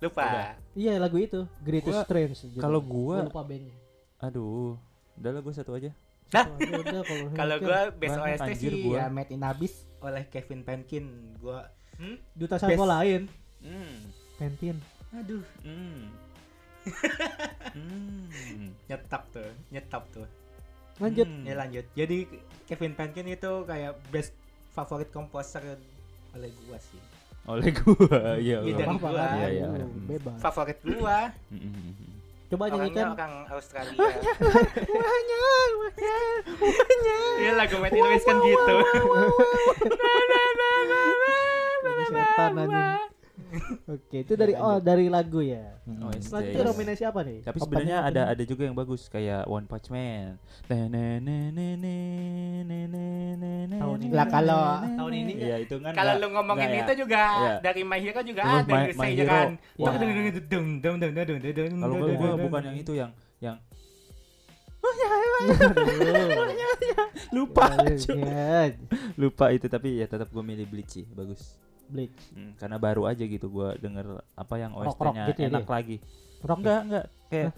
Lupa. 0.06 0.26
Udah. 0.26 0.52
Iya 0.76 0.94
lagu 1.00 1.18
itu 1.18 1.42
Greatest 1.60 1.96
Gua- 1.96 2.06
Strange. 2.06 2.36
kalau 2.58 2.80
gua- 2.80 3.26
lupa 3.26 3.42
bandnya. 3.42 3.76
Aduh, 4.22 4.78
udah 5.18 5.32
lah 5.32 5.42
gue 5.42 5.54
satu 5.54 5.74
aja. 5.74 5.92
Nah. 6.34 6.46
Kalau 7.38 7.56
gua 7.66 7.80
best 7.94 8.18
OST 8.18 8.42
anjir, 8.42 8.72
sih 8.74 8.84
gua. 8.86 8.98
ya 8.98 9.06
Made 9.08 9.32
in 9.32 9.44
Abyss 9.44 9.86
oleh 10.02 10.24
Kevin 10.28 10.62
Penkin. 10.66 11.06
Gua 11.38 11.70
hmm? 11.98 12.18
duta 12.34 12.56
best- 12.58 12.80
lain. 12.80 13.22
Hmm, 13.62 13.96
Pentin. 14.38 14.78
Aduh, 15.16 15.44
hmm. 15.64 16.12
hmm. 17.74 18.68
nyetop 18.90 19.24
tuh, 19.32 19.50
nyetop 19.72 20.04
tuh. 20.12 20.28
Lanjut. 21.00 21.28
Hmm. 21.28 21.44
Ya 21.44 21.56
lanjut. 21.56 21.86
Jadi 21.94 22.28
Kevin 22.66 22.94
Penkin 22.96 23.28
itu 23.28 23.52
kayak 23.68 24.00
best 24.10 24.34
favorit 24.72 25.10
komposer 25.12 25.64
oleh 26.36 26.52
gua 26.68 26.78
sih. 26.80 27.00
Oleh 27.46 27.70
gua, 27.72 28.20
iya. 28.42 28.58
Iya, 28.58 28.74
gua. 28.74 28.74
dari 28.74 28.88
Apa-apa 28.90 29.10
gua. 29.10 29.22
kan? 29.22 29.38
Iya, 29.38 29.48
iya. 29.54 29.68
Bebas. 30.10 30.38
Favorit 30.42 30.80
gua. 30.82 31.20
Coba 32.46 32.64
nyanyikan. 32.70 33.08
orang 33.14 33.34
Australia. 33.50 33.98
Iya 37.36 37.52
lagu 37.58 37.76
in 37.82 37.94
Abyss 37.96 38.24
kan 38.24 38.38
gitu. 38.40 38.76
Setan 42.06 42.52
anjing. 42.62 43.15
Oke, 43.96 44.24
itu 44.24 44.34
dari 44.34 44.54
oh 44.56 44.80
dari 44.80 45.12
lagu 45.12 45.44
ya. 45.44 45.76
Oh, 46.02 46.12
yes, 46.12 46.32
Selanjutnya 46.32 46.62
yes. 46.62 46.70
nominasi 46.72 47.04
apa 47.04 47.20
nih? 47.22 47.38
Tapi 47.44 47.58
Opening, 47.58 47.68
sebenarnya 47.68 47.98
ada 48.02 48.22
ada 48.32 48.44
juga 48.44 48.64
yang 48.64 48.76
bagus 48.76 49.02
kayak 49.12 49.44
One 49.46 49.68
Punch 49.68 49.88
Man. 49.92 50.40
Tahun 53.76 53.98
ini. 54.02 54.14
Lah, 54.16 54.28
kalau 54.32 54.64
tahun 54.82 55.14
ini 55.14 55.34
Iya 55.36 55.56
itu 55.62 55.76
kan. 55.78 55.94
Kalau 55.94 56.14
lu 56.18 56.28
ngomongin 56.32 56.70
ya. 56.70 56.82
itu 56.88 56.94
juga 57.06 57.22
Iya. 57.22 57.54
dari 57.62 57.82
My 57.84 58.00
Hero 58.00 58.22
juga 58.24 58.42
ada 58.44 58.66
My- 58.66 58.88
gitu 58.90 59.04
ya 59.04 59.26
kan. 59.28 59.50
Kalau 61.76 61.96
gua, 61.96 62.08
gua 62.16 62.30
bukan 62.40 62.62
yang 62.64 62.78
itu 62.80 62.92
yang 62.96 63.12
yang 63.44 63.58
lupa. 67.36 67.66
Iya, 67.90 68.78
lupa 69.22 69.46
itu 69.50 69.66
tapi 69.66 69.98
ya 69.98 70.06
tetap 70.06 70.30
gue 70.30 70.44
milih 70.46 70.70
Bleach 70.70 71.02
bagus 71.12 71.58
Bleach. 71.88 72.18
Hmm, 72.30 72.52
karena 72.56 72.78
baru 72.78 73.06
aja 73.06 73.22
gitu 73.22 73.48
gua 73.48 73.74
denger 73.74 74.06
apa 74.32 74.54
yang 74.56 74.72
OST-nya 74.74 75.24
gitu 75.28 75.40
ya 75.40 75.50
enak 75.50 75.62
dia? 75.62 75.72
lagi 75.72 75.98
Rock 76.42 76.58
enggak 76.60 76.82
enggak 76.84 77.06
kayak 77.26 77.52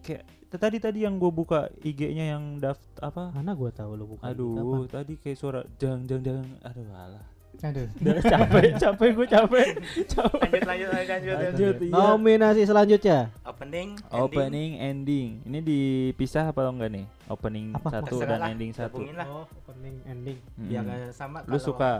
kayak 0.00 0.22
tadi 0.52 0.76
tadi 0.76 0.98
yang 1.00 1.14
gue 1.14 1.28
buka 1.28 1.60
IG-nya 1.78 2.34
yang 2.34 2.56
daft 2.56 2.82
apa 2.98 3.30
Mana 3.30 3.52
gua 3.52 3.70
tahu 3.70 3.94
lu 3.94 4.04
bukan. 4.08 4.24
aduh 4.24 4.84
tadi 4.84 5.14
kayak 5.14 5.36
suara 5.36 5.60
jang 5.76 6.04
jang 6.04 6.20
jang 6.20 6.42
aduh 6.60 6.84
alah 6.90 7.24
Aduh. 7.60 7.84
udah 8.00 8.24
capek 8.32 8.72
capek 8.74 9.08
gue 9.12 9.26
capek 9.28 9.66
capek 10.08 10.40
Lanjut 10.40 10.64
lanjut 10.64 10.88
lanjut 10.88 11.10
lanjut. 11.12 11.36
lanjut 11.36 11.76
iya. 11.78 11.92
Nominasi 11.92 12.62
selanjutnya. 12.64 13.18
Opening, 13.42 13.88
ending. 14.00 14.16
opening 14.16 14.70
ending 14.80 15.28
ini 15.44 15.58
dipisah 15.60 16.48
apa 16.48 16.64
enggak 16.66 16.88
nih 16.90 17.04
opening 17.28 17.76
Apa? 17.76 17.88
satu 17.92 18.16
Terserah 18.16 18.30
dan 18.30 18.40
lah, 18.40 18.48
ending 18.50 18.70
satu. 18.72 18.96
Oh, 19.04 19.44
opening 19.44 19.96
ending. 20.02 20.38
Biar 20.56 20.82
eh, 20.82 21.12
sama 21.12 21.44
lu 21.44 21.52
kalau- 21.52 21.60
suka 21.60 21.90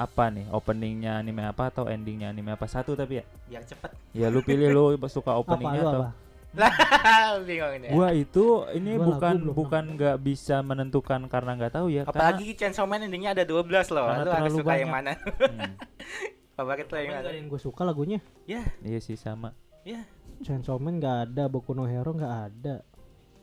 apa 0.00 0.32
nih 0.32 0.48
openingnya 0.48 1.20
anime 1.20 1.44
apa 1.44 1.68
atau 1.68 1.84
endingnya 1.84 2.32
anime 2.32 2.50
apa 2.50 2.64
satu 2.64 2.96
tapi 2.96 3.20
ya 3.20 3.24
biar 3.46 3.62
cepet. 3.62 3.90
ya 4.16 4.26
lu 4.26 4.40
pilih 4.40 4.68
lu 4.70 4.84
suka 5.06 5.32
Apa 5.32 5.40
openingnya 5.44 5.80
lu 5.80 5.86
atau 5.86 6.02
apa? 6.02 6.12
Bingung 7.46 7.72
ini. 7.78 7.88
gua 7.92 8.10
itu 8.10 8.46
ini 8.74 8.96
Gua 8.96 9.06
bukan 9.06 9.34
bukan 9.54 9.84
nggak 9.94 10.16
bisa 10.18 10.58
menentukan 10.60 11.20
karena 11.28 11.54
nggak 11.54 11.72
tahu 11.72 11.86
ya 11.88 12.02
Apalagi 12.02 12.56
Chainsaw 12.56 12.88
Man 12.88 13.06
endingnya 13.06 13.36
ada 13.36 13.44
12 13.46 13.70
loh. 13.92 14.08
Karena 14.08 14.24
Lu 14.24 14.30
harus 14.34 14.50
terlalu 14.50 14.58
suka 14.58 14.72
yang 14.74 14.90
banyak. 14.90 14.90
mana? 14.90 15.12
karena, 15.14 15.46
hmm, 15.46 15.72
Favorit 16.56 16.86
lo 16.86 16.96
yang 16.96 17.12
mana? 17.12 17.20
ada 17.22 17.30
yang 17.30 17.46
gue 17.46 17.60
suka 17.60 17.82
lagunya. 17.84 18.18
Ya, 18.44 18.66
iya 18.82 18.98
sih 18.98 19.14
sama 19.14 19.54
Ya. 19.80 20.02
Chainsaw 20.40 20.76
Man 20.76 20.98
nggak 20.98 21.16
ada, 21.28 21.44
Boku 21.46 21.70
no 21.70 21.84
Hero 21.84 22.10
nggak 22.10 22.34
ada. 22.48 22.82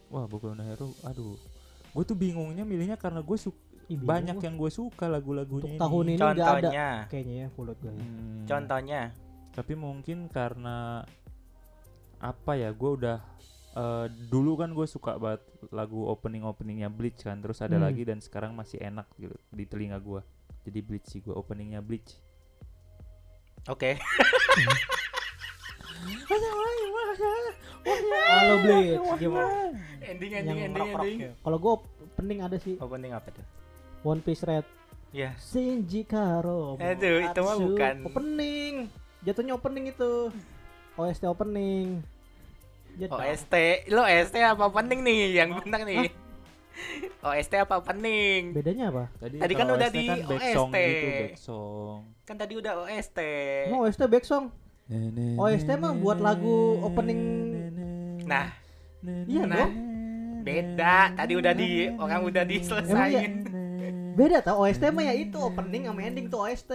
Wah, 0.10 0.26
Boku 0.26 0.50
no 0.50 0.62
Hero, 0.62 0.92
aduh. 1.02 1.38
Gue 1.94 2.04
tuh 2.04 2.14
bingungnya 2.14 2.62
milihnya 2.62 2.94
karena 2.94 3.22
gue 3.22 3.38
suka 3.38 3.58
Ih, 3.88 3.96
banyak 3.96 4.38
yang 4.38 4.56
gue 4.56 4.68
suka 4.68 5.08
lagu-lagunya 5.08 5.74
ini. 5.74 5.80
tahun 5.80 6.06
ini 6.06 6.16
nggak 6.16 6.32
ada. 6.34 6.44
Contohnya, 6.52 6.88
Kayaknya 7.08 7.36
ya 7.38 7.48
mulut 7.56 7.78
gue. 7.80 7.88
Hmm, 7.90 8.44
contohnya. 8.44 9.02
Tapi 9.50 9.74
mungkin 9.74 10.18
karena 10.28 11.08
apa 12.18 12.52
ya? 12.54 12.70
Gue 12.72 12.92
udah 12.96 13.18
eh, 13.74 14.06
dulu 14.28 14.58
kan 14.58 14.74
gue 14.74 14.84
suka 14.84 15.16
banget 15.16 15.40
lagu 15.70 16.04
opening 16.04 16.44
openingnya 16.44 16.90
Bleach 16.90 17.22
kan. 17.22 17.40
Terus 17.40 17.62
ada 17.62 17.78
Hmm. 17.78 17.86
lagi 17.86 18.04
dan 18.04 18.20
sekarang 18.20 18.52
masih 18.52 18.76
enak 18.78 19.08
gitu 19.16 19.38
di 19.50 19.64
telinga 19.64 19.98
gue. 19.98 20.20
Jadi 20.64 20.80
Bleach 20.82 21.08
sih 21.08 21.22
gue 21.22 21.32
openingnya 21.32 21.80
Bleach. 21.80 22.20
Oke. 23.68 23.96
Halo 28.28 28.56
Bleach, 28.60 29.00
gimana? 29.18 29.72
ending 30.02 30.32
ending 30.34 30.58
ending 30.62 30.88
ending. 30.90 31.18
ya. 31.22 31.32
Kalau 31.38 31.58
gue 31.58 31.74
pening 32.14 32.40
ada 32.42 32.58
sih 32.58 32.76
Opening 32.78 33.12
apa 33.12 33.32
tuh? 33.32 33.46
One 34.08 34.24
Piece 34.24 34.40
Red. 34.42 34.64
Ya. 35.12 35.36
Shinji 35.36 36.04
Karo. 36.04 36.80
Aduh, 36.80 37.20
itu 37.20 37.40
mah 37.40 37.56
Atsu. 37.56 37.64
bukan. 37.66 37.96
opening. 38.08 38.74
Jatuhnya 39.20 39.54
opening 39.54 39.92
itu. 39.92 40.32
OST 40.96 41.24
opening. 41.26 42.00
Jatuh. 42.96 43.20
OST, 43.20 43.54
lo 43.92 44.02
OST 44.02 44.36
apa 44.40 44.64
opening 44.64 45.00
nih 45.04 45.20
yang 45.36 45.60
benar 45.60 45.84
nih? 45.84 46.08
OST 47.28 47.54
apa 47.58 47.78
opening? 47.78 48.56
Bedanya 48.56 48.90
apa? 48.90 49.04
Tadi 49.20 49.54
kan 49.54 49.66
kalau 49.66 49.76
udah 49.76 49.90
OST 49.90 49.98
di 49.98 50.06
kan 50.08 50.18
back 50.24 50.42
song 50.48 50.70
OST. 50.70 50.78
gitu, 50.80 51.08
back 51.12 51.38
song. 51.38 52.00
Kan 52.24 52.36
tadi 52.38 52.54
udah 52.56 52.74
OST. 52.80 53.20
Emang 53.68 53.82
OST 53.84 54.02
back 54.08 54.26
song? 54.26 54.46
OST 55.36 55.70
mah 55.76 55.94
buat 55.94 56.18
lagu 56.18 56.58
opening. 56.82 57.22
Nah, 58.24 58.48
Iya 59.04 59.44
Nah, 59.46 59.62
dong. 59.62 59.72
beda. 60.42 60.98
Tadi 61.14 61.34
udah 61.36 61.54
di 61.54 61.70
orang 61.94 62.22
udah 62.24 62.44
Emang 62.44 62.52
diselesain. 62.52 63.32
Beda 64.18 64.42
tau 64.42 64.66
OST 64.66 64.82
mah 64.90 65.06
ya 65.06 65.14
itu 65.14 65.38
opening 65.38 65.86
sama 65.86 66.02
ending 66.02 66.26
tuh 66.26 66.42
OST. 66.42 66.72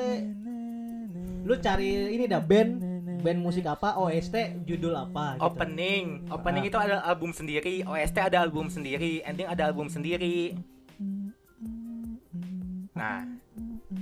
Lu 1.43 1.59
cari 1.59 2.15
ini 2.15 2.25
dah 2.25 2.39
band 2.39 2.79
band 3.19 3.39
musik 3.39 3.67
apa 3.67 3.99
OST 3.99 4.63
judul 4.63 4.95
apa 4.95 5.35
gitu. 5.35 5.43
Opening, 5.45 6.31
opening 6.31 6.65
itu 6.65 6.75
ada 6.75 7.03
album 7.03 7.31
sendiri, 7.31 7.83
OST 7.83 8.19
ada 8.21 8.39
album 8.41 8.67
sendiri, 8.67 9.23
ending 9.23 9.47
ada 9.47 9.63
album 9.65 9.87
sendiri. 9.87 10.55
Nah, 12.93 13.27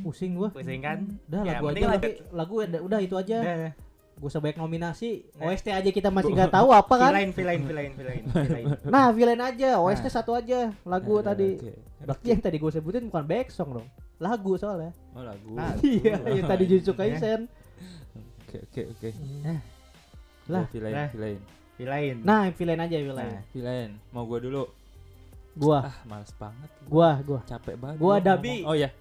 Pusing 0.01 0.33
gua. 0.35 0.49
pusing 0.51 0.81
kan? 0.81 1.05
Udah 1.27 1.41
Ya, 1.43 1.53
lagu 1.59 1.67
aja 1.67 1.81
lagu- 1.83 1.97
tapi 1.97 2.11
lagu 2.31 2.55
udah, 2.61 2.81
udah 2.81 3.01
itu 3.01 3.15
aja. 3.17 3.37
Udah. 3.41 3.73
Gua 4.21 4.29
usah 4.29 4.37
banyak 4.39 4.57
nominasi. 4.57 5.25
Nah. 5.35 5.49
OST 5.49 5.67
aja 5.71 5.89
kita 5.89 6.09
masih 6.09 6.31
nggak 6.31 6.53
tahu 6.53 6.69
apa 6.71 6.95
kan. 6.95 7.11
Villain, 7.11 7.33
villain, 7.33 7.61
villain, 7.65 7.91
villain, 7.91 8.23
villain. 8.29 8.65
Nah, 8.93 9.09
villain 9.11 9.41
aja. 9.41 9.81
OST 9.81 10.07
satu 10.07 10.33
aja. 10.33 10.77
Lagu 10.85 11.17
Eh, 11.17 11.25
tadi. 11.25 11.49
oke. 11.57 11.73
Berarti 12.03 12.27
yang 12.29 12.41
tadi 12.41 12.57
gue 12.57 12.71
sebutin 12.71 13.09
bukan 13.09 13.25
back 13.25 13.49
song 13.49 13.71
dong. 13.75 13.89
Lagu 14.19 14.53
soalnya. 14.55 14.93
Oh 15.11 15.25
lagu. 15.25 15.57
Ah, 15.57 15.73
Iya, 15.81 16.21
yang 16.31 16.45
tadi 16.47 16.65
Jujutsu 16.67 16.93
Kaisen. 16.93 17.49
Oke 18.45 18.61
oke 18.63 18.83
oke. 18.93 19.09
Lah, 20.47 20.61
Ya, 20.61 20.69
villain, 20.69 20.93
lah. 20.93 21.09
villain. 21.09 21.39
Villain. 21.75 22.17
Nah, 22.21 22.43
villain 22.53 22.77
aja 22.79 22.97
villain. 22.99 23.25
Nah. 23.31 23.43
Villain. 23.51 23.91
Mau 24.11 24.29
gua 24.29 24.37
dulu. 24.39 24.69
Gua, 25.53 25.81
Ah, 25.83 25.97
males 26.05 26.29
banget. 26.35 26.69
gua, 26.85 27.11
gua. 27.23 27.41
Capek 27.43 27.75
banget. 27.75 27.97
Gua 27.97 28.15
ngomong. 28.15 28.27
Dabi. 28.29 28.55
Oh 28.63 28.77
ya. 28.77 28.93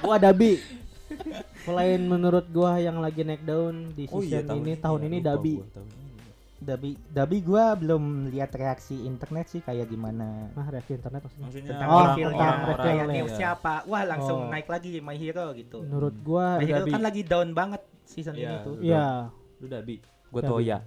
Gua 0.00 0.16
Dabi. 0.16 0.56
Selain 1.62 2.00
menurut 2.00 2.46
gua 2.48 2.76
yang 2.76 2.98
lagi 2.98 3.22
naik 3.22 3.42
daun 3.42 3.90
di 3.92 4.04
Oh 4.06 4.18
season 4.18 4.26
iya, 4.34 4.40
tahun 4.42 4.62
ini, 4.62 4.72
tahun 4.76 4.98
ya, 4.98 5.06
ini 5.06 5.18
Dabi. 5.20 5.54
gua 5.56 5.68
tahun 5.72 5.88
ini. 5.88 6.00
Dabi 6.62 6.90
Dabi 7.08 7.36
gua 7.40 7.64
belum 7.74 8.02
lihat 8.28 8.50
reaksi 8.52 8.94
internet 9.02 9.46
sih 9.48 9.60
kayak 9.60 9.86
gimana. 9.86 10.46
Nah, 10.48 10.66
reaksi 10.68 10.94
internet 10.94 11.20
maksudnya. 11.20 11.44
Maksudnya 11.44 11.70
tentang 11.72 11.88
Oh, 11.88 12.00
profilnya 12.00 12.30
tentang 12.32 12.46
kayak 12.46 12.66
profilnya. 12.68 13.04
news 13.12 13.26
Iya. 13.28 13.36
siapa 13.36 13.74
wah 13.84 14.02
langsung 14.04 14.38
Oh. 14.40 14.48
naik 14.48 14.68
lagi 14.68 14.90
My 15.00 15.16
Hero 15.16 15.46
gitu 15.52 15.78
Menurut 15.80 16.14
gua 16.20 16.46
My 16.56 16.64
Hero 16.64 16.78
Dabi. 16.80 16.90
kan 16.90 17.02
lagi 17.02 17.22
down 17.24 17.48
banget 17.52 17.82
season 18.04 18.34
Iya. 18.34 18.42
ini 18.44 18.56
tuh 18.62 18.74
ya 18.78 19.06
Lu 19.58 19.66
Dabi. 19.66 19.96
Gua 20.28 20.40
Dabi. 20.40 20.50
Toya. 20.52 20.78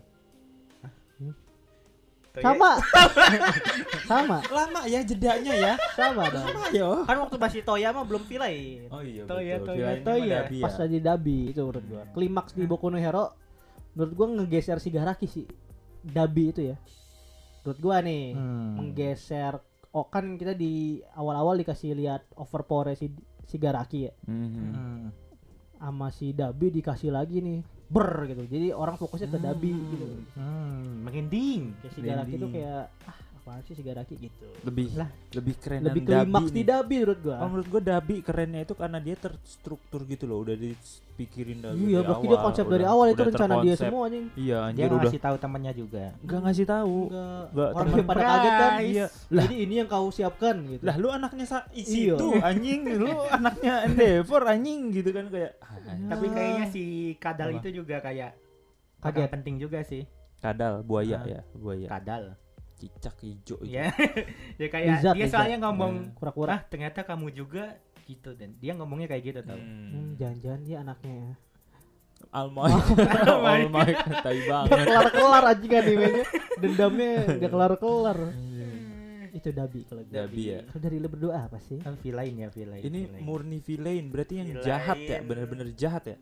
Tuh 2.36 2.42
ya. 2.42 2.46
sama. 2.46 2.72
sama, 4.12 4.38
Lama 4.46 4.82
ya 4.86 5.00
jedanya 5.02 5.54
ya. 5.54 5.74
sama 5.94 6.28
dong. 6.28 6.46
Ayo. 6.70 6.90
Kan 7.04 7.18
waktu 7.18 7.38
masih 7.38 7.62
Toya 7.62 7.90
mah 7.90 8.04
belum 8.04 8.24
villain. 8.24 8.86
Oh 8.88 9.00
iya 9.00 9.24
Toya, 9.24 9.56
betul. 9.58 9.74
Toya, 9.74 9.90
Toya 10.00 10.38
Dabi 10.44 10.58
ya. 10.58 10.64
pas 10.64 10.74
jadi 10.78 11.00
Dabi 11.02 11.38
itu 11.50 11.62
menurut 11.62 11.86
gua. 11.86 12.04
Klimaks 12.12 12.52
di 12.52 12.66
Boku 12.66 12.88
no 12.88 12.98
Hero 12.98 13.32
menurut 13.94 14.14
gua 14.14 14.28
ngegeser 14.36 14.78
Shigaraki 14.78 15.26
sih. 15.26 15.48
Dabi 16.02 16.44
itu 16.50 16.62
ya. 16.66 16.78
Menurut 17.62 17.80
gua 17.80 17.98
nih 18.00 18.24
Hmm. 18.32 18.78
menggeser 18.78 19.54
oh 19.90 20.06
kan 20.06 20.36
kita 20.36 20.52
di 20.52 20.74
awal-awal 21.12 21.56
dikasih 21.56 21.94
lihat 21.94 22.28
overpower 22.36 22.92
si 22.94 23.08
Shigaraki 23.44 24.00
ya 24.04 24.14
Mhm. 24.26 24.52
Hmm. 24.68 25.06
sama 25.76 26.10
si 26.10 26.30
Dabi 26.30 26.68
dikasih 26.70 27.10
lagi 27.10 27.40
nih 27.40 27.64
ber 27.86 28.10
gitu 28.26 28.42
jadi 28.46 28.68
orang 28.72 28.96
fokusnya 28.96 29.28
ke 29.28 29.38
Dabi 29.38 29.72
gitu 29.72 30.06
Hmm, 30.34 31.04
merinding. 31.04 31.78
kayak 31.78 31.92
Shigaraki 31.92 32.34
tuh 32.34 32.50
Branding. 32.50 32.54
kayak 32.56 32.84
ah 33.06 33.18
apaan 33.46 33.62
sih 33.62 33.74
Shigaraki 33.74 34.18
gitu 34.18 34.50
Lebih 34.60 34.90
Lah. 34.96 35.06
lebih 35.32 35.54
keren 35.56 35.80
lebih 35.80 36.02
klimaks 36.04 36.50
Dabi 36.50 36.50
di. 36.52 36.62
Dabi 36.66 36.96
menurut 36.98 37.20
gua 37.22 37.36
Oh 37.38 37.48
menurut 37.48 37.68
gua 37.70 37.82
Dabi 37.84 38.16
kerennya 38.20 38.60
itu 38.60 38.74
karena 38.74 38.98
dia 38.98 39.14
terstruktur 39.16 40.02
gitu 40.04 40.26
loh, 40.26 40.42
udah 40.42 40.58
dipikirin 40.58 41.62
dari 41.62 41.78
iya 41.80 41.86
dari 41.96 42.08
berarti 42.08 42.26
dia 42.26 42.40
konsep 42.42 42.66
dari 42.66 42.82
udah- 42.82 42.92
awal 42.92 43.06
itu 43.08 43.22
rencana 43.24 43.54
dia 43.62 43.76
semua 43.76 44.02
anjing 44.04 44.26
Iya 44.34 44.58
Dia 44.58 44.58
anjir 44.66 44.86
udah 44.90 44.98
ngasih 45.06 45.22
tahu 45.22 45.36
temannya 45.38 45.74
juga. 45.76 46.04
nggak 46.18 46.40
ngasih 46.42 46.66
tahu. 46.66 46.98
Enggak, 47.06 47.46
Nggak, 47.48 47.70
orang 47.70 47.88
temen 47.88 48.06
pada 48.08 48.22
kaget 48.26 48.54
kan 48.56 48.72
iya 48.84 49.06
jadi 49.30 49.56
ini 49.60 49.74
yang 49.76 49.88
kau 49.88 50.08
siapkan 50.10 50.56
gitu 50.68 50.82
Lah 50.84 50.96
lu 50.98 51.08
anaknya 51.08 51.46
sa 51.46 51.58
Iya. 51.70 51.86
situ 51.86 52.28
anjing, 52.42 52.80
lu 52.98 53.14
anaknya 53.38 53.74
Endeavor 53.86 54.42
anjing 54.44 54.90
gitu 54.92 55.10
kan 55.12 55.30
kayak 55.30 55.52
ah, 55.62 55.78
tapi 56.08 56.26
kayaknya 56.28 56.66
si 56.68 56.84
Kadal 57.16 57.50
Apa? 57.52 57.58
itu 57.60 57.70
juga 57.76 58.02
kayak 58.02 58.34
Kaget. 59.00 59.22
orang 59.22 59.32
penting 59.32 59.56
juga 59.60 59.80
sih 59.82 60.02
kadal 60.36 60.82
buaya 60.82 61.16
Ah. 61.16 61.26
ya, 61.28 61.42
buaya. 61.54 61.88
Kadal 61.88 62.24
Cicak 62.76 63.16
hijau 63.20 63.58
itu. 63.58 63.72
ya 63.72 63.88
dia 64.56 64.68
kayak 64.74 64.88
Lizard, 64.94 65.16
dia 65.16 65.24
lizard. 65.24 65.34
soalnya 65.34 65.58
ngomong 65.62 65.94
kura-kura 66.14 66.52
ah 66.52 66.62
ternyata 66.62 67.02
kamu 67.02 67.32
juga 67.32 67.76
gitu 68.04 68.32
dan 68.32 68.54
dia 68.56 68.72
ngomongnya 68.72 69.08
kayak 69.08 69.24
gitu 69.26 69.40
tau 69.42 69.56
Hmm, 69.56 69.90
Hmm. 69.90 70.10
jangan-jangan 70.16 70.62
dia 70.62 70.78
anaknya 70.80 71.16
ya. 71.16 71.34
Almoy. 72.32 72.72
Almoy 73.54 73.92
tai 74.18 74.40
banget. 74.42 74.78
kelar-kelar 74.82 75.44
anjing 75.46 75.74
animenya 75.74 76.24
Dendamnya 76.58 77.12
gak 77.38 77.50
kelar-kelar 77.50 78.18
Itu 79.32 79.50
Dabi 79.52 79.84
kalau 79.84 80.04
Dabi 80.06 80.42
ya. 80.48 80.60
Kalau 80.66 80.82
dari 80.82 80.98
lu 80.98 81.08
berdua 81.08 81.44
apa 81.44 81.60
sih? 81.60 81.80
kan 81.80 81.96
villain 81.98 82.36
ya 82.38 82.50
villain 82.50 82.80
Ini 82.82 83.00
villain. 83.06 83.22
murni 83.22 83.60
villain, 83.60 84.04
berarti 84.08 84.34
yang 84.38 84.48
Villain. 84.50 84.64
jahat 84.64 84.98
ya, 84.98 85.20
bener-bener 85.22 85.68
jahat 85.74 86.04
ya. 86.08 86.18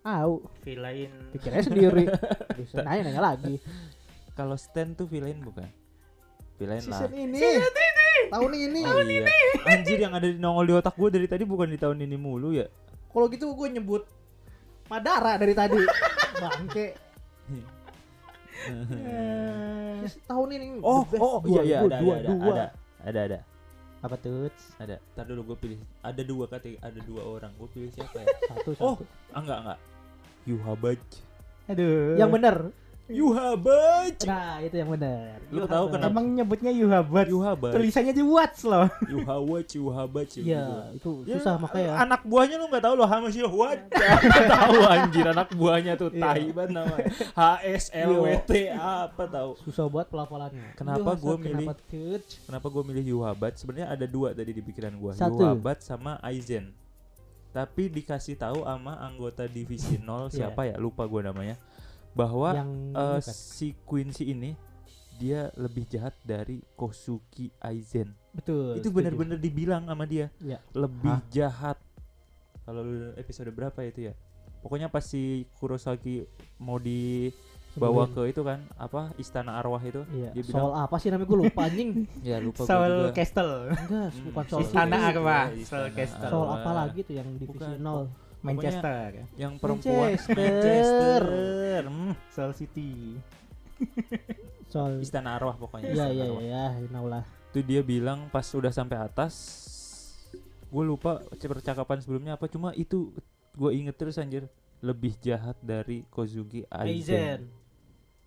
Au 0.00 0.40
villain 0.60 1.12
Pikirnya 1.30 1.62
sendiri 1.62 2.04
Bisa 2.58 2.80
nanya-nanya 2.80 3.20
lagi 3.22 3.60
Kalau 4.40 4.56
Stan 4.56 4.96
tuh 4.96 5.04
villain 5.04 5.36
bukan? 5.44 5.68
Villain 6.56 6.80
lah. 6.88 7.04
Season 7.04 7.12
ini 7.12 7.60
Tahun 8.32 8.52
ini 8.56 8.80
Oh 8.88 9.04
iya. 9.04 9.28
Anjir 9.68 10.00
yang 10.00 10.16
ada 10.16 10.24
di 10.32 10.40
nongol 10.40 10.64
di 10.64 10.72
otak 10.80 10.96
gue 10.96 11.12
dari 11.12 11.28
tadi 11.28 11.44
bukan 11.44 11.68
di 11.68 11.76
tahun 11.76 12.00
ini 12.08 12.16
mulu 12.16 12.56
ya. 12.56 12.64
Kalau 13.12 13.28
gitu 13.28 13.52
gue 13.52 13.68
nyebut 13.68 14.08
Madara 14.88 15.36
dari 15.36 15.52
tadi 15.52 15.76
Bangke 16.40 16.96
Tahun 20.24 20.48
ini 20.56 20.80
Oh, 20.80 21.04
oh 21.20 21.44
Dua, 21.44 21.60
iya 21.60 21.62
iya 21.68 21.78
dua, 21.84 21.92
ada, 21.92 22.00
dua, 22.00 22.14
ada, 22.16 22.28
dua. 22.32 22.52
ada, 22.56 22.66
ada, 23.04 23.20
ada, 23.20 23.38
Apa 24.00 24.16
tuh? 24.16 24.48
ada. 24.80 24.96
Ntar 25.12 25.24
dulu 25.28 25.52
gue 25.52 25.56
pilih. 25.60 25.78
Ada 26.00 26.22
dua 26.24 26.48
kategori, 26.48 26.80
ada 26.80 27.00
dua 27.04 27.22
orang. 27.28 27.52
Gue 27.60 27.68
pilih 27.76 27.92
siapa 27.92 28.24
ya? 28.24 28.26
Satu, 28.48 28.70
Oh. 28.80 28.96
satu 28.96 29.04
Ah 29.36 29.40
enggak 29.44 29.58
enggak. 29.60 29.78
Yuhabaj. 30.48 31.00
Aduh. 31.68 32.16
Yang 32.16 32.30
bener 32.32 32.56
Yuhabaj. 33.10 34.14
Nah 34.24 34.62
itu 34.62 34.74
yang 34.74 34.90
bener 34.90 35.42
Lu 35.50 35.66
tahu 35.66 35.90
kenapa? 35.90 36.10
Emang 36.14 36.26
nyebutnya 36.30 36.70
Yuhabat. 36.70 37.26
Yuhabaj. 37.26 37.72
Tulisannya 37.74 38.14
di 38.14 38.22
Watts 38.22 38.62
loh. 38.62 38.86
Yuhabaj, 39.04 39.66
Yuhabaj. 39.74 40.28
Iya 40.38 40.94
itu 40.94 41.26
Ya, 41.26 41.36
susah 41.36 41.58
makanya 41.58 41.98
Anak 41.98 42.22
buahnya 42.22 42.56
lu 42.56 42.70
nggak 42.70 42.84
tahu 42.86 42.94
loh 42.94 43.08
Hamas 43.10 43.34
Yuhabaj. 43.40 43.78
Nggak 43.90 44.46
tahu 44.48 44.76
anjir 44.86 45.24
anak 45.26 45.48
buahnya 45.52 45.92
tuh 45.94 46.08
Iya. 46.10 46.22
tai 46.22 46.46
banget 46.50 46.70
namanya. 46.72 47.06
H 47.34 47.40
S 47.66 47.84
L 47.92 48.10
W 48.22 48.26
T 48.42 48.50
apa 48.70 49.22
tahu. 49.26 49.50
Susah 49.66 49.84
buat 49.86 50.06
pelafalannya 50.06 50.74
Kenapa 50.74 51.10
gua 51.14 51.34
milih- 51.34 51.68
kenapa 52.46 52.66
gue 52.66 52.82
milih 52.86 53.04
Yuhabat? 53.18 53.58
Sebenarnya 53.58 53.90
ada 53.90 54.06
dua 54.06 54.30
tadi 54.32 54.54
di 54.54 54.62
pikiran 54.62 54.94
gue. 54.94 55.12
Yuhabat 55.18 55.82
sama 55.82 56.16
Aizen. 56.22 56.70
Tapi 57.50 57.90
dikasih 57.90 58.38
tahu 58.38 58.62
sama 58.62 58.94
anggota 59.02 59.42
divisi 59.42 59.98
0 59.98 60.30
Iya. 60.30 60.46
siapa 60.46 60.70
ya? 60.70 60.78
Lupa 60.78 61.02
gue 61.02 61.18
namanya. 61.20 61.58
Bahwa 62.12 62.50
Yang 62.52 62.70
eh, 62.92 63.20
kan. 63.20 63.34
si 63.34 63.68
Quincy 63.80 64.24
ini 64.28 64.50
dia 65.14 65.52
lebih 65.54 65.84
jahat 65.84 66.16
dari 66.20 66.64
Kosuki 66.72 67.52
Aizen. 67.58 68.08
Betul 68.30 68.76
Itu 68.76 68.88
benar-benar 68.88 69.36
dibilang 69.36 69.84
sama 69.84 70.04
dia 70.04 70.32
Iya. 70.38 70.58
lebih 70.72 71.12
Hah? 71.12 71.22
jahat. 71.28 71.76
Kalau 72.62 72.82
episode 73.14 73.50
berapa 73.50 73.78
itu 73.82 74.08
ya? 74.08 74.14
pokoknya 74.60 74.86
pas 74.86 75.00
si 75.00 75.48
Kurosaki 75.56 76.20
mau 76.58 76.76
dibawa 76.76 78.04
ke 78.06 78.28
itu 78.28 78.44
kan 78.44 78.60
apa 78.76 79.08
istana 79.16 79.56
arwah 79.56 79.80
itu 79.80 80.04
Iya. 80.10 80.36
dia 80.36 80.42
bilang 80.42 80.68
Soal 80.68 80.72
apa 80.78 80.96
sih 80.96 81.08
namanya 81.08 81.26
gue 81.26 81.38
lupa 81.40 81.60
anjing. 81.64 81.90
ya 82.28 82.36
lupa 82.38 82.60
juga 82.60 83.08
Castle. 83.10 83.72
Enggak, 83.72 84.08
Hmm, 84.10 84.24
bukan 84.28 84.44
soal 84.46 84.60
Istana. 84.60 84.96
Arwah. 85.00 85.44
Ya, 85.48 85.56
Istana 85.56 85.88
Castle. 85.90 86.28
Soal 86.28 86.48
apa 86.54 86.70
lagi 86.76 87.00
tuh 87.00 87.14
yang 87.14 87.28
divisi 87.34 87.72
nol? 87.78 88.04
Manchester. 88.40 89.28
yang 89.34 89.56
perempuan 89.56 90.16
Manchester. 90.16 91.22
Hmm, 91.84 92.12
Soul 92.28 92.52
City. 92.52 93.16
Soal 94.72 95.00
istana 95.00 95.34
arwah 95.34 95.56
pokoknya 95.56 95.90
Iya 95.90 96.06
iya 96.08 96.24
iya, 96.38 96.64
you 96.78 96.88
know 96.88 97.04
lah. 97.04 97.24
itu 97.50 97.60
dia 97.60 97.82
bilang 97.82 98.30
pas 98.30 98.46
udah 98.46 98.70
sampai 98.70 98.94
atas 98.96 99.34
gue 100.64 100.84
lupa 100.86 101.18
percakapan 101.26 101.98
sebelumnya 101.98 102.38
apa 102.38 102.46
cuma 102.46 102.70
itu 102.72 103.10
gue 103.52 103.70
inget 103.74 103.98
terus 103.98 104.14
anjir 104.16 104.46
lebih 104.78 105.18
jahat 105.18 105.58
dari 105.58 106.06
Kozuki 106.06 106.62
Aizen 106.70 107.50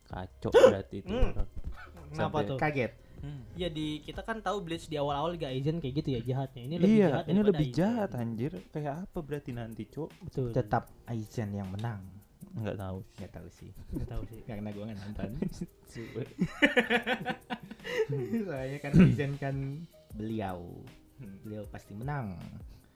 kacau 0.05 0.51
berarti 0.51 0.99
itu 0.99 1.07
Hmm. 1.09 1.47
Kenapa 2.11 2.45
tuh? 2.45 2.59
Kaget. 2.59 2.91
Hmm. 3.23 3.47
Ya 3.55 3.71
di 3.71 4.03
kita 4.03 4.19
kan 4.19 4.43
tahu 4.43 4.67
Bleach 4.67 4.91
di 4.91 4.99
awal-awal 4.99 5.39
gak 5.39 5.55
Aizen 5.55 5.79
kayak 5.79 6.03
gitu 6.03 6.09
ya 6.11 6.19
jahatnya. 6.19 6.61
Ini 6.67 6.75
lebih 6.75 6.97
iya 6.99 7.07
jahat 7.07 7.25
ini 7.31 7.39
lebih 7.39 7.67
Aizen. 7.71 7.79
jahat 7.79 8.11
anjir 8.19 8.51
kayak 8.75 9.07
apa 9.07 9.19
berarti 9.23 9.51
nanti 9.55 9.83
cok 9.87 10.09
Betul. 10.27 10.51
Tetap 10.51 10.91
Aizen 11.07 11.55
yang 11.55 11.71
menang. 11.71 12.03
nggak 12.53 12.77
tahu 12.77 12.99
Gak 13.17 13.31
tahu 13.33 13.47
sih. 13.49 13.71
Nggak 13.95 14.09
tahu 14.11 14.23
sih. 14.27 14.39
Karena 14.43 14.69
gua 14.75 14.83
nggak 14.91 14.99
nonton. 15.07 15.29
Soalnya 18.45 18.77
kan 18.83 18.91
Aizen 18.99 19.31
kan 19.39 19.55
beliau. 20.13 20.67
Beliau 21.47 21.63
pasti 21.71 21.95
menang. 21.95 22.35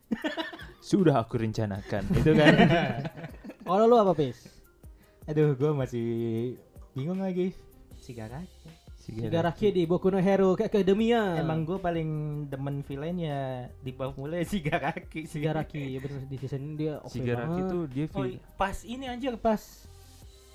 sudah 0.83 1.19
aku 1.19 1.35
rencanakan 1.35 1.99
itu 2.15 2.31
kan 2.31 2.53
Kalau 3.67 3.91
lu 3.91 3.99
apa, 3.99 4.15
Pis? 4.15 4.47
Aduh, 5.27 5.51
gua 5.59 5.75
masih 5.75 6.55
bingung 6.95 7.19
lagi. 7.19 7.51
Shigaraki. 7.99 8.71
Shigaraki 9.07 9.71
di 9.71 9.87
Boku 9.87 10.11
no 10.11 10.19
Hero 10.19 10.51
Academia. 10.59 11.39
Emang 11.39 11.63
gue 11.63 11.79
paling 11.79 12.09
demen 12.51 12.83
villainnya 12.83 13.71
di 13.79 13.95
bawah 13.95 14.11
mulai 14.19 14.43
Shigaraki. 14.51 15.23
Shigaraki 15.23 15.95
ya 15.95 15.99
bener 16.03 16.27
di 16.27 16.35
season 16.35 16.61
ini 16.67 16.73
dia 16.75 16.93
oke 16.99 17.15
Shigaraki 17.15 17.61
banget. 17.63 17.71
tuh 17.71 17.83
dia 17.87 18.05
Oh, 18.11 18.27
pas 18.59 18.75
ini 18.83 19.07
anjir 19.07 19.39
pas 19.39 19.61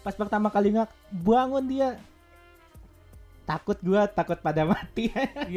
pas 0.05 0.13
pertama 0.13 0.53
kali 0.53 0.77
ngak 0.77 0.93
bangun 1.11 1.65
dia 1.65 1.89
takut 3.43 3.79
gua 3.81 4.05
takut 4.05 4.37
pada 4.37 4.69
mati 4.69 5.09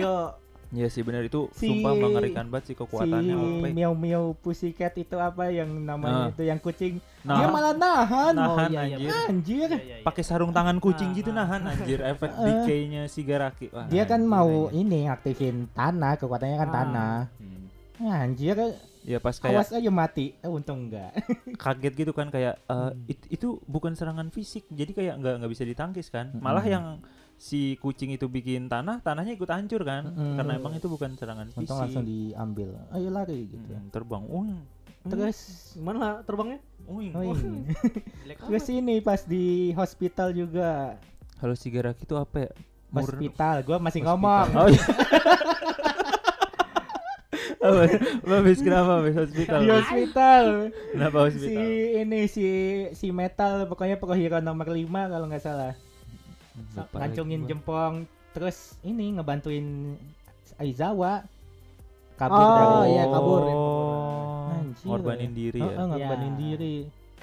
Iya, 0.76 0.82
ya 0.82 0.88
sih 0.89 1.01
benar 1.01 1.23
itu 1.23 1.47
Si- 1.51 1.65
sumpah 1.65 1.95
mengerikan 1.95 2.45
banget 2.45 2.65
sih 2.67 2.76
kekuatannya 2.76 3.32
si 3.32 3.39
OP. 3.39 3.65
miau 3.71 3.93
miau 3.93 4.36
pussycat 4.36 4.91
itu 4.93 5.15
apa 5.15 5.47
yang 5.47 5.71
namanya 5.80 6.21
Nah. 6.21 6.30
itu 6.30 6.43
yang 6.43 6.59
kucing 6.59 6.99
Nah, 7.21 7.38
dia 7.38 7.47
malah 7.47 7.71
nahan 7.71 8.34
Nah. 8.34 8.45
nahan 8.45 8.67
Oh, 8.67 8.69
iya, 8.69 8.82
iya, 8.84 8.95
anjir 8.97 9.09
anjir 9.26 9.55
Iya, 9.65 9.78
iya, 9.78 9.95
iya. 9.95 10.03
pakai 10.03 10.21
sarung 10.21 10.51
tangan 10.51 10.78
kucing 10.78 11.09
Ah, 11.09 11.15
gitu 11.15 11.30
ah. 11.30 11.36
nahan 11.38 11.61
anjir 11.65 11.99
efek 12.01 12.30
Eh. 12.30 12.43
decay-nya 12.45 13.03
Shigaraki 13.07 13.65
Wah, 13.69 13.88
dia 13.88 14.03
kan 14.03 14.19
anjir, 14.19 14.30
mau 14.30 14.51
anjir. 14.67 14.78
ini 14.78 14.99
aktifin 15.07 15.55
tanah 15.71 16.13
kekuatannya 16.17 16.57
kan 16.57 16.67
Ah. 16.67 16.76
tanah 16.76 17.15
Hmm. 17.38 18.11
anjir 18.11 18.57
ya 19.01 19.17
pas 19.17 19.34
kayak 19.34 19.55
awas 19.55 19.69
aja 19.71 19.88
mati 19.89 20.36
eh, 20.36 20.49
untung 20.49 20.86
enggak 20.86 21.13
kaget 21.57 21.93
gitu 21.95 22.11
kan 22.11 22.28
kayak 22.28 22.59
eh, 22.59 22.73
Hmm. 22.91 23.05
it- 23.05 23.30
itu 23.32 23.57
bukan 23.63 23.93
serangan 23.93 24.28
fisik 24.28 24.67
jadi 24.67 24.91
kayak 24.91 25.13
nggak 25.15 25.34
nggak 25.39 25.51
bisa 25.51 25.63
ditangkis 25.63 26.09
kan 26.09 26.34
malah 26.36 26.61
yang 26.63 26.99
si 27.36 27.75
kucing 27.77 28.15
itu 28.15 28.25
bikin 28.25 28.71
tanah 28.71 29.03
tanahnya 29.03 29.36
ikut 29.36 29.47
hancur 29.47 29.83
kan? 29.83 30.07
Mm-mm. 30.07 30.39
karena 30.39 30.51
emang 30.55 30.73
itu 30.73 30.88
bukan 30.88 31.13
serangan 31.13 31.47
fisik. 31.51 31.67
untung 31.67 31.79
langsung 31.83 32.03
diambil. 32.03 32.69
Ayo 32.91 33.09
lari 33.11 33.51
gitu. 33.51 33.71
Mm, 33.71 33.91
terbang. 33.91 34.23
Uing. 34.25 34.59
Terus? 35.05 35.38
Gimana 35.77 35.97
lah 35.99 36.13
terbangnya? 36.23 36.59
uing. 36.86 37.11
Oh. 37.13 37.33
Jelek 38.25 38.38
terus 38.41 38.65
ini 38.69 39.01
pas 39.01 39.21
di 39.21 39.73
hospital 39.73 40.31
juga. 40.31 40.97
Kalau 41.38 41.53
Shigaraki 41.53 42.07
itu 42.07 42.15
apa 42.15 42.49
ya? 42.49 42.51
Mur- 42.89 43.03
hospital. 43.11 43.55
Gua 43.61 43.77
masih 43.77 44.01
Hospital. 44.01 44.17
ngomong. 44.17 44.47
Oh 44.55 44.67
iya. 44.71 44.83
Apa? 47.65 47.81
Habis 48.29 48.61
kenapa 48.61 49.01
habis 49.01 49.17
hospital? 49.17 49.59
di 49.65 49.69
hospital. 49.73 50.45
Kenapa 50.93 51.17
si 51.17 51.49
hospital? 51.49 51.65
ini 51.97 52.19
si 52.29 52.45
si 52.93 53.07
metal. 53.09 53.65
Pokoknya 53.65 53.97
hero 53.97 54.38
nomor 54.38 54.69
5 54.69 54.86
kalau 54.86 55.25
nggak 55.25 55.41
salah 55.41 55.73
Gua. 56.56 57.47
jempong 57.47 57.93
terus 58.32 58.58
ini 58.82 59.14
ngebantuin 59.14 59.95
Aizawa 60.56 61.24
Oh, 62.16 62.18
kabur 62.18 62.47
dari 62.47 62.95
iya, 62.95 63.03
kabur 63.06 63.41
ya. 63.43 63.53
Oh, 63.53 64.56
Anjir. 64.56 64.86
ngorbanin 64.88 65.32
diri 65.32 65.60
Oh, 65.60 65.68
ya. 65.68 65.76
oh, 65.76 65.86
ngorbanin 65.89 66.32
Ya. 66.32 66.39
diri 66.39 66.76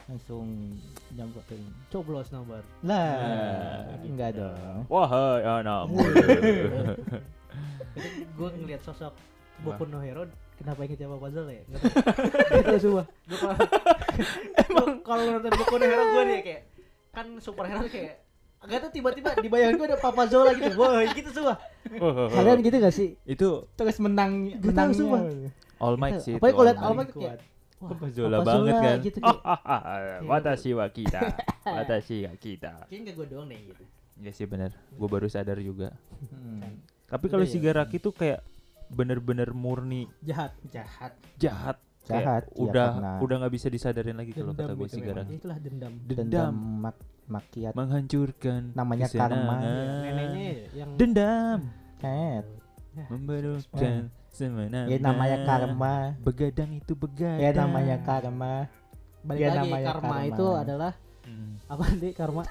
langsung 0.04 0.46
nyamperin 1.10 1.62
Coblos 1.88 2.28
nomor. 2.28 2.60
lah 2.82 3.16
Nah, 3.88 4.04
enggak 4.04 4.36
dong 4.36 4.84
Wahai 4.86 5.40
anak 5.40 5.88
gue 8.32 8.48
ngeliat 8.54 8.82
sosok 8.82 9.12
Boku 9.62 9.84
no 9.86 10.00
Hero 10.00 10.26
kenapa 10.56 10.82
inget 10.82 10.98
siapa 10.98 11.16
puzzle 11.16 11.48
ya? 11.48 11.62
Tahu. 11.64 11.80
Gitu 12.58 12.76
semua. 12.82 13.04
Gue 13.24 13.38
Emang 14.60 14.90
kalau 15.00 15.22
nonton 15.30 15.52
Boku 15.54 15.74
no 15.74 15.84
Hero 15.84 16.04
gue 16.10 16.22
nih 16.26 16.40
kayak 16.42 16.62
kan 17.10 17.26
superhero 17.38 17.84
kayak 17.86 18.21
Gak 18.62 18.78
tau 18.78 18.90
tiba-tiba 18.90 19.34
di 19.34 19.46
bayangan 19.46 19.74
gue 19.74 19.86
ada 19.86 19.98
Papa 19.98 20.22
Zola 20.24 20.50
gitu 20.52 20.74
Wah 20.76 21.02
gitu 21.08 21.30
semua 21.30 21.54
Kalian 22.30 22.58
gitu 22.60 22.76
gak 22.78 22.92
sih? 22.92 23.18
itu 23.24 23.48
terus 23.72 23.98
menang 23.98 24.32
Gitu 24.52 24.64
menangnya 24.64 24.94
semua. 24.94 25.18
All 25.78 25.96
Might 25.96 26.20
sih. 26.20 26.38
Apalagi 26.38 26.54
kalau 26.54 26.64
liat 26.64 26.78
All 26.78 26.94
Might. 26.94 27.10
Kayak 27.10 27.38
Papa 27.76 28.06
Zola 28.08 28.36
Papa 28.36 28.46
banget 28.46 28.62
Zola 28.70 28.78
kan. 28.80 28.96
gitu, 29.02 29.18
kayak- 29.24 30.22
Watashi 30.24 30.70
wa 30.72 30.86
kita. 30.88 31.20
Watashi 31.64 32.16
wa 32.22 32.34
kita. 32.36 32.72
Kayaknya 32.86 33.02
gak 33.04 33.14
gue 33.14 33.26
doang 33.28 33.46
deh 33.46 33.60
gitu 33.66 33.84
Ya 34.16 34.30
sih 34.30 34.46
benar. 34.46 34.70
Gue 34.88 35.08
baru 35.08 35.26
sadar 35.26 35.58
juga. 35.58 35.90
Hmm, 36.30 36.78
Tapi 37.04 37.26
kalau 37.26 37.42
Udah 37.42 37.50
ya. 37.50 37.54
Shigaraki 37.58 37.98
tuh 37.98 38.12
kayak 38.12 38.46
bener-bener 38.86 39.50
murni 39.50 40.06
Jahat 40.20 40.54
jahat 40.66 41.12
jahat. 41.34 41.76
Jahat, 42.04 42.42
ya, 42.48 42.58
udah 42.58 42.86
karena- 42.92 43.18
udah 43.20 43.36
nggak 43.38 43.52
bisa 43.52 43.66
disadarin 43.68 44.16
lagi 44.16 44.32
kalau 44.32 44.52
kata 44.52 44.72
gue 44.72 44.88
Shigaraki. 44.88 45.22
memang. 45.22 45.38
Itulah 45.38 45.58
dendam 45.58 45.92
dendam 46.00 46.16
Dendam 46.18 46.52
mak 46.80 46.96
makiat 47.24 47.72
menghancurkan 47.72 48.62
Namanya 48.72 49.06
karma. 49.06 49.54
kesenangan. 49.54 50.02
Neneknya 50.02 50.46
yang 50.74 50.90
Dendam 50.96 51.58
Cat. 51.96 52.44
membarukan 53.08 53.94
semena 54.28 54.84
ya 54.84 54.98
namanya 54.98 55.38
karma 55.42 55.94
begadang 56.20 56.70
itu 56.72 56.92
begadang 56.92 57.40
ya 57.40 57.50
namanya 57.50 57.96
karma 57.98 58.68
Balik 59.22 59.38
Ya, 59.38 59.48
lagi 59.50 59.58
namanya 59.64 59.86
karma, 59.88 60.02
karma. 60.12 60.28
itu 60.28 60.46
adalah 60.52 60.92
Hmm. 61.22 61.56
Apa 61.70 61.84
nih 61.96 62.12
karma? 62.12 62.42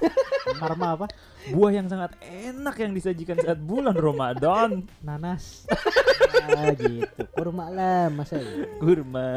karma 0.62 0.88
apa? 0.96 1.06
buah 1.54 1.72
yang 1.74 1.88
sangat 1.90 2.16
enak 2.24 2.76
yang 2.78 2.92
disajikan 2.96 3.38
saat 3.40 3.60
bulan 3.60 3.96
Ramadan. 3.96 4.86
Nanas. 5.04 5.44
Ah, 6.42 6.74
gitu. 6.74 7.22
Kurma 7.38 7.70
lah 7.70 8.10
masa 8.10 8.39
ya? 8.39 8.66
kurma. 8.82 9.30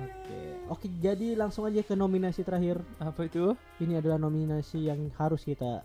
Oke. 0.00 0.38
Oke 0.66 0.86
jadi 0.98 1.38
langsung 1.38 1.68
aja 1.68 1.84
ke 1.84 1.94
nominasi 1.94 2.42
terakhir. 2.42 2.82
Apa 2.98 3.28
itu? 3.30 3.54
Ini 3.78 4.02
adalah 4.02 4.18
nominasi 4.18 4.90
yang 4.90 5.12
harus 5.20 5.44
kita 5.46 5.84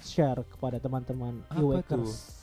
share 0.00 0.40
kepada 0.46 0.80
teman-teman 0.80 1.44
Iwakers 1.52 2.40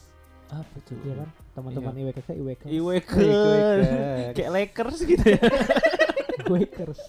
apa 0.48 0.78
tuh? 0.88 0.96
Iya 1.04 1.14
kan? 1.24 1.30
Teman-teman 1.56 1.94
Iwakers 1.98 2.28
Iwakers 2.32 2.72
Iwakers 2.72 3.88
kayak 4.38 4.52
Lakers 4.54 4.98
gitu 5.04 5.26
ya 5.36 5.42
Iwakers 6.48 7.02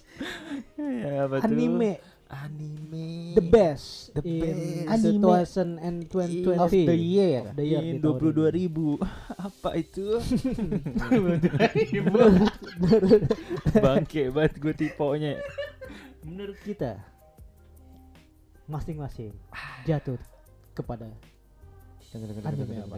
ya 0.79 1.29
apa 1.29 1.37
tuh? 1.43 1.47
Anime. 1.49 2.01
Anime. 2.29 3.33
The 3.41 3.45
best. 3.45 4.13
The 4.13 4.21
in 4.21 4.85
best. 4.85 4.93
Anime 4.93 6.09
2020 6.13 6.61
of 6.61 6.69
the 6.69 6.93
year. 6.93 7.41
Of 7.41 7.57
the 7.57 7.65
year 7.65 7.81
in 7.81 7.97
di 7.97 8.05
tahun 8.05 8.21
dua 8.37 8.49
ini. 8.53 8.59
ribu. 8.61 9.01
Apa 9.49 9.81
itu? 9.81 10.21
Bangke 13.85 14.29
banget 14.29 14.53
gue 14.61 14.75
tiponya. 14.77 15.41
Menurut 16.21 16.61
kita 16.61 17.01
Masing-masing 18.69 19.33
Jatuh 19.89 20.21
kepada 20.77 21.09
Anime 22.45 22.77
apa? 22.85 22.97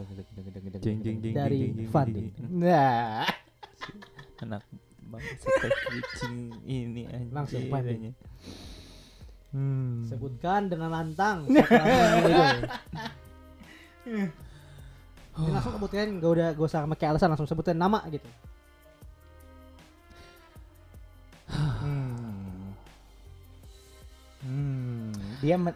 jeng 0.83 1.03
jeng 1.03 1.19
jeng 1.23 1.35
Dari 1.35 1.71
Fandi. 1.87 2.35
nah. 2.51 3.27
Anak 4.43 4.67
kucing 5.19 6.37
ini 6.63 7.03
anjir 7.07 7.33
Langsung, 7.33 7.63
Fandi. 7.67 7.91
hanya. 7.91 8.13
hmm. 9.51 10.07
Sebutkan 10.07 10.69
dengan 10.69 10.91
lantang. 10.91 11.47
Ini 15.33 15.49
langsung 15.49 15.73
sebutkan 15.73 16.19
gak 16.19 16.31
udah 16.31 16.49
gak 16.53 16.67
usah 16.67 16.85
pakai 16.87 17.07
alasan 17.09 17.29
langsung 17.29 17.47
sebutkan 17.47 17.75
nama 17.75 18.03
gitu 18.07 18.29
Hmm. 21.51 22.71
Hmm. 24.41 25.11
Dia 25.41 25.57
me- 25.57 25.75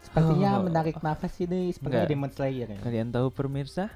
sepertinya 0.00 0.50
Oh. 0.54 0.62
menarik 0.62 1.00
nafas 1.00 1.32
ini 1.38 1.72
sepertinya. 1.72 2.04
Demon 2.04 2.28
Slayer 2.28 2.68
ya. 2.68 2.78
kalian 2.78 3.08
tahu 3.08 3.32
pemirsa 3.32 3.88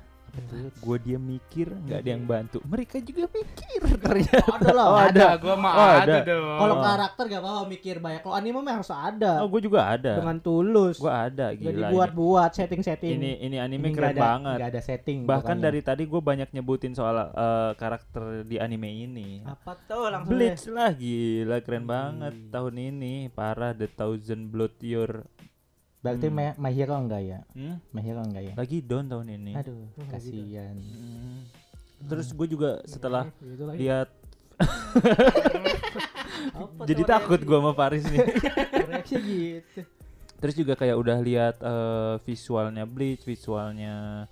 gue 0.78 0.96
dia 0.98 1.16
mikir 1.16 1.68
nggak 1.68 1.98
ada 1.98 2.10
yang 2.10 2.22
bantu 2.22 2.58
mereka 2.62 2.96
juga 2.98 3.26
mikir 3.28 3.80
ternyata 4.04 4.46
Ada 4.50 4.70
lah. 4.70 4.86
Oh, 4.86 4.98
ada, 4.98 5.26
gua 5.36 5.54
mah 5.54 5.72
Oh, 5.72 5.90
ada, 5.90 6.14
ada. 6.14 6.16
dong. 6.24 6.58
Kalau 6.58 6.74
Oh. 6.74 6.82
karakter 6.82 7.24
gak 7.26 7.40
apa-apa 7.40 7.62
mikir 7.66 7.96
banyak. 7.98 8.20
Kalau 8.20 8.34
anime 8.34 8.58
mah 8.58 8.74
harus 8.74 8.90
ada. 8.90 9.32
oh 9.40 9.48
gue 9.48 9.60
juga 9.60 9.80
ada 9.88 10.12
Dengan 10.16 10.38
tulus. 10.38 10.96
gue 10.96 11.10
ada 11.10 11.46
Jadi 11.50 11.62
gila 11.74 11.88
buat-buat 11.90 12.50
setting-setting. 12.52 13.12
ini 13.14 13.30
ini 13.40 13.56
anime 13.56 13.84
Ini 13.84 13.94
keren 13.94 14.10
ada, 14.10 14.22
banget 14.22 14.56
nggak 14.58 14.70
ada 14.70 14.82
setting 14.82 15.18
bahkan 15.22 15.42
pokoknya. 15.54 15.64
dari 15.64 15.80
tadi 15.80 16.02
gue 16.04 16.20
banyak 16.20 16.48
nyebutin 16.50 16.92
soal 16.92 17.16
eh, 17.18 17.72
karakter 17.74 18.22
di 18.42 18.56
anime 18.56 18.88
ini 18.88 19.28
apa 19.44 19.76
tuh 19.82 20.08
langsung 20.08 20.32
Bleach 20.32 20.64
lah 20.68 20.90
gila 20.92 21.58
keren 21.60 21.84
banget 21.84 22.34
Wih. 22.34 22.50
tahun 22.50 22.74
ini 22.76 23.14
parah 23.28 23.72
The 23.72 23.88
Thousand 23.88 24.48
Blood 24.48 24.76
Your 24.80 25.24
berarti 25.98 26.26
Hmm. 26.28 26.62
Hero 26.70 26.94
enggak 26.94 27.22
ya 27.22 27.38
hmm? 27.52 27.76
My 27.90 28.00
Hero 28.00 28.22
enggak 28.22 28.44
ya 28.44 28.54
lagi 28.54 28.78
down 28.80 29.06
tahun 29.06 29.28
ini 29.34 29.52
aduh 29.54 29.74
Oh, 29.94 30.06
kasihan 30.08 30.76
Hmm. 30.78 31.42
terus 32.06 32.30
gue 32.30 32.46
juga 32.46 32.78
setelah. 32.84 33.26
Gitu 33.42 33.64
lihat 33.74 34.08
Apa 36.54 36.82
jadi 36.88 37.02
takut 37.04 37.38
gue 37.38 37.58
sama 37.58 37.72
Paris 37.72 38.04
nih 38.04 38.18
reaksi 38.88 39.16
gitu. 39.18 39.80
terus 40.38 40.54
juga 40.54 40.74
kayak 40.74 40.94
udah 40.94 41.18
lihat 41.18 41.54
eh, 41.58 42.14
visualnya 42.22 42.86
Bleach 42.86 43.22
visualnya 43.22 44.26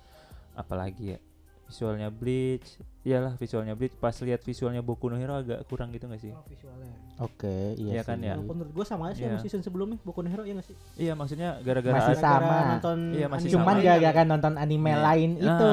apalagi 0.53 1.15
ya 1.15 1.19
visualnya 1.63 2.07
Bleach 2.07 2.79
iyalah 3.07 3.33
visualnya 3.33 3.71
Bleach 3.71 3.95
pas 3.95 4.11
lihat 4.17 4.41
visualnya 4.41 4.81
Boku 4.81 5.07
no 5.07 5.15
Hero 5.15 5.39
agak 5.39 5.63
kurang 5.65 5.89
gitu 5.89 6.05
gak 6.05 6.19
sih 6.19 6.27
Oh, 6.29 6.43
visualnya. 6.43 6.91
oke 7.17 7.55
iya 7.73 7.89
Iya 7.89 8.01
kan 8.03 8.19
sih. 8.19 8.27
ya? 8.27 8.35
Walaupun 8.35 8.55
menurut 8.57 8.73
gua 8.73 8.83
sama 8.83 9.03
aja 9.07 9.15
sih 9.15 9.23
sama 9.23 9.31
Iya. 9.31 9.39
season 9.41 9.61
sebelumnya 9.61 9.95
Boku 9.97 10.19
no 10.19 10.27
Hero 10.27 10.43
ya 10.43 10.53
gak 10.53 10.67
sih? 10.67 10.75
iya 10.97 11.13
maksudnya 11.13 11.49
gara-gara 11.61 11.95
Masih 11.97 12.15
sama. 12.15 12.35
Gara-gara 12.43 12.67
nonton 12.69 12.97
Iya, 13.09 13.27
masih 13.27 13.47
anime 13.47 13.55
cuman 13.55 13.75
gara-gara 13.79 14.21
nonton 14.25 14.53
anime 14.55 14.89
Iya. 14.89 14.99
lain 15.01 15.29
Nah. 15.33 15.45
itu 15.47 15.69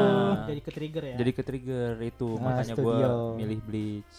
jadi 0.47 0.61
ke 0.61 0.71
trigger 0.71 1.03
ya. 1.05 1.17
jadi 1.17 1.31
ke 1.33 1.43
trigger 1.43 1.91
itu 2.01 2.29
Ah, 2.31 2.41
makanya 2.41 2.75
gue 2.77 2.97
milih 3.37 3.61
Bleach 3.61 4.15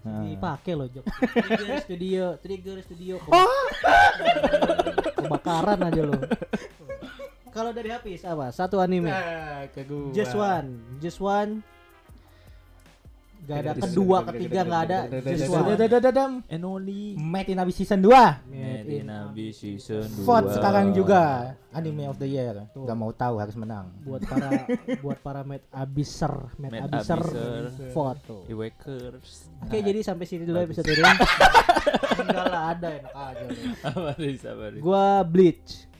Nah. 0.00 0.20
dipakai 0.22 0.72
loh 0.74 0.86
Jok. 0.86 1.04
Trigger 1.32 1.78
studio, 1.88 2.24
trigger 2.38 2.76
studio. 2.80 3.14
Kebakaran 5.16 5.80
aja 5.82 6.02
lo. 6.02 6.14
Kalau 7.54 7.70
dari 7.70 7.88
Hafiz 7.88 8.20
apa? 8.22 8.50
Satu 8.50 8.78
anime. 8.78 9.08
Ah, 9.08 9.64
ke 9.70 9.80
gua. 9.80 10.10
Just 10.10 10.34
one, 10.34 10.68
just 10.98 11.18
one. 11.18 11.62
Gak 13.44 13.58
ada 13.60 13.72
kedua, 13.76 14.18
ketiga 14.32 14.60
nggak 14.64 14.82
ada. 14.88 14.98
Just 15.20 15.52
one. 15.52 16.40
And 16.48 16.62
only 16.64 17.12
Made 17.20 17.52
in 17.52 17.60
Abyss 17.60 17.84
season 17.84 18.00
2 18.00 18.08
Made 18.48 18.88
in 18.88 19.08
Abyss 19.12 19.60
season 19.60 20.08
2 20.08 20.24
Vote 20.24 20.48
sekarang 20.56 20.96
juga 20.96 21.52
anime 21.76 22.08
of 22.08 22.16
the 22.16 22.24
year 22.24 22.64
Tuh. 22.72 22.88
Gak 22.88 22.96
mau 22.96 23.12
tahu 23.12 23.36
harus 23.36 23.52
menang 23.58 23.92
buat 24.00 24.24
para 24.24 24.64
buat 25.04 25.18
para 25.20 25.44
Mad 25.44 25.60
Abisser, 25.68 26.32
Mad 26.56 26.72
Mad 26.72 26.82
Abisser, 26.88 27.20
Abisser. 27.20 27.90
vote 27.92 28.20
tuh. 28.24 28.42
Iwakers 28.48 29.52
Oke, 29.68 29.76
jadi 29.84 30.00
sampai 30.00 30.24
sini 30.24 30.48
dulu 30.48 30.64
episode 30.64 30.88
ini. 30.88 31.02
Enggak 32.24 32.46
lah, 32.46 32.62
ada 32.72 32.88
enak 32.94 33.12
aja. 33.12 33.44
apa 33.90 34.10
Riz? 34.16 34.42
Gua 34.80 35.20
Bleach. 35.26 35.90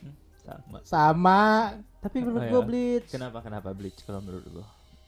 sama 0.44 0.78
Sama 0.84 1.42
Tapi 2.04 2.16
menurut 2.20 2.44
gua 2.48 2.60
ya. 2.62 2.66
Bleach 2.68 3.08
kenapa 3.08 3.38
kenapa 3.40 3.68
Bleach 3.72 4.00
kalau 4.04 4.20
menurut 4.20 4.44
lo 4.52 4.64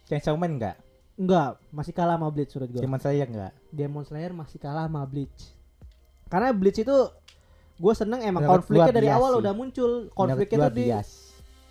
Chainsaw 0.08 0.34
Man 0.38 0.56
enggak? 0.60 0.85
Enggak, 1.16 1.60
masih 1.72 1.92
kalah 1.96 2.16
sama 2.20 2.28
Bleach 2.30 2.52
menurut 2.54 2.70
gua. 2.76 2.82
Demon 2.84 3.00
Slayer 3.00 3.26
enggak? 3.28 3.52
Demon 3.72 4.04
Slayer 4.04 4.32
masih 4.36 4.58
kalah 4.60 4.86
sama 4.86 5.02
Bleach. 5.08 5.40
Karena 6.28 6.52
Bleach 6.52 6.80
itu 6.80 6.96
gue 7.76 7.92
seneng 7.92 8.24
emang 8.24 8.44
Menurut 8.44 8.64
konfliknya 8.64 8.92
dari 8.92 9.08
awal 9.12 9.36
sih. 9.36 9.40
udah 9.44 9.52
muncul. 9.52 9.90
Konfliknya 10.16 10.68
tuh 10.68 10.72
di 10.72 10.84
bias 10.88 11.10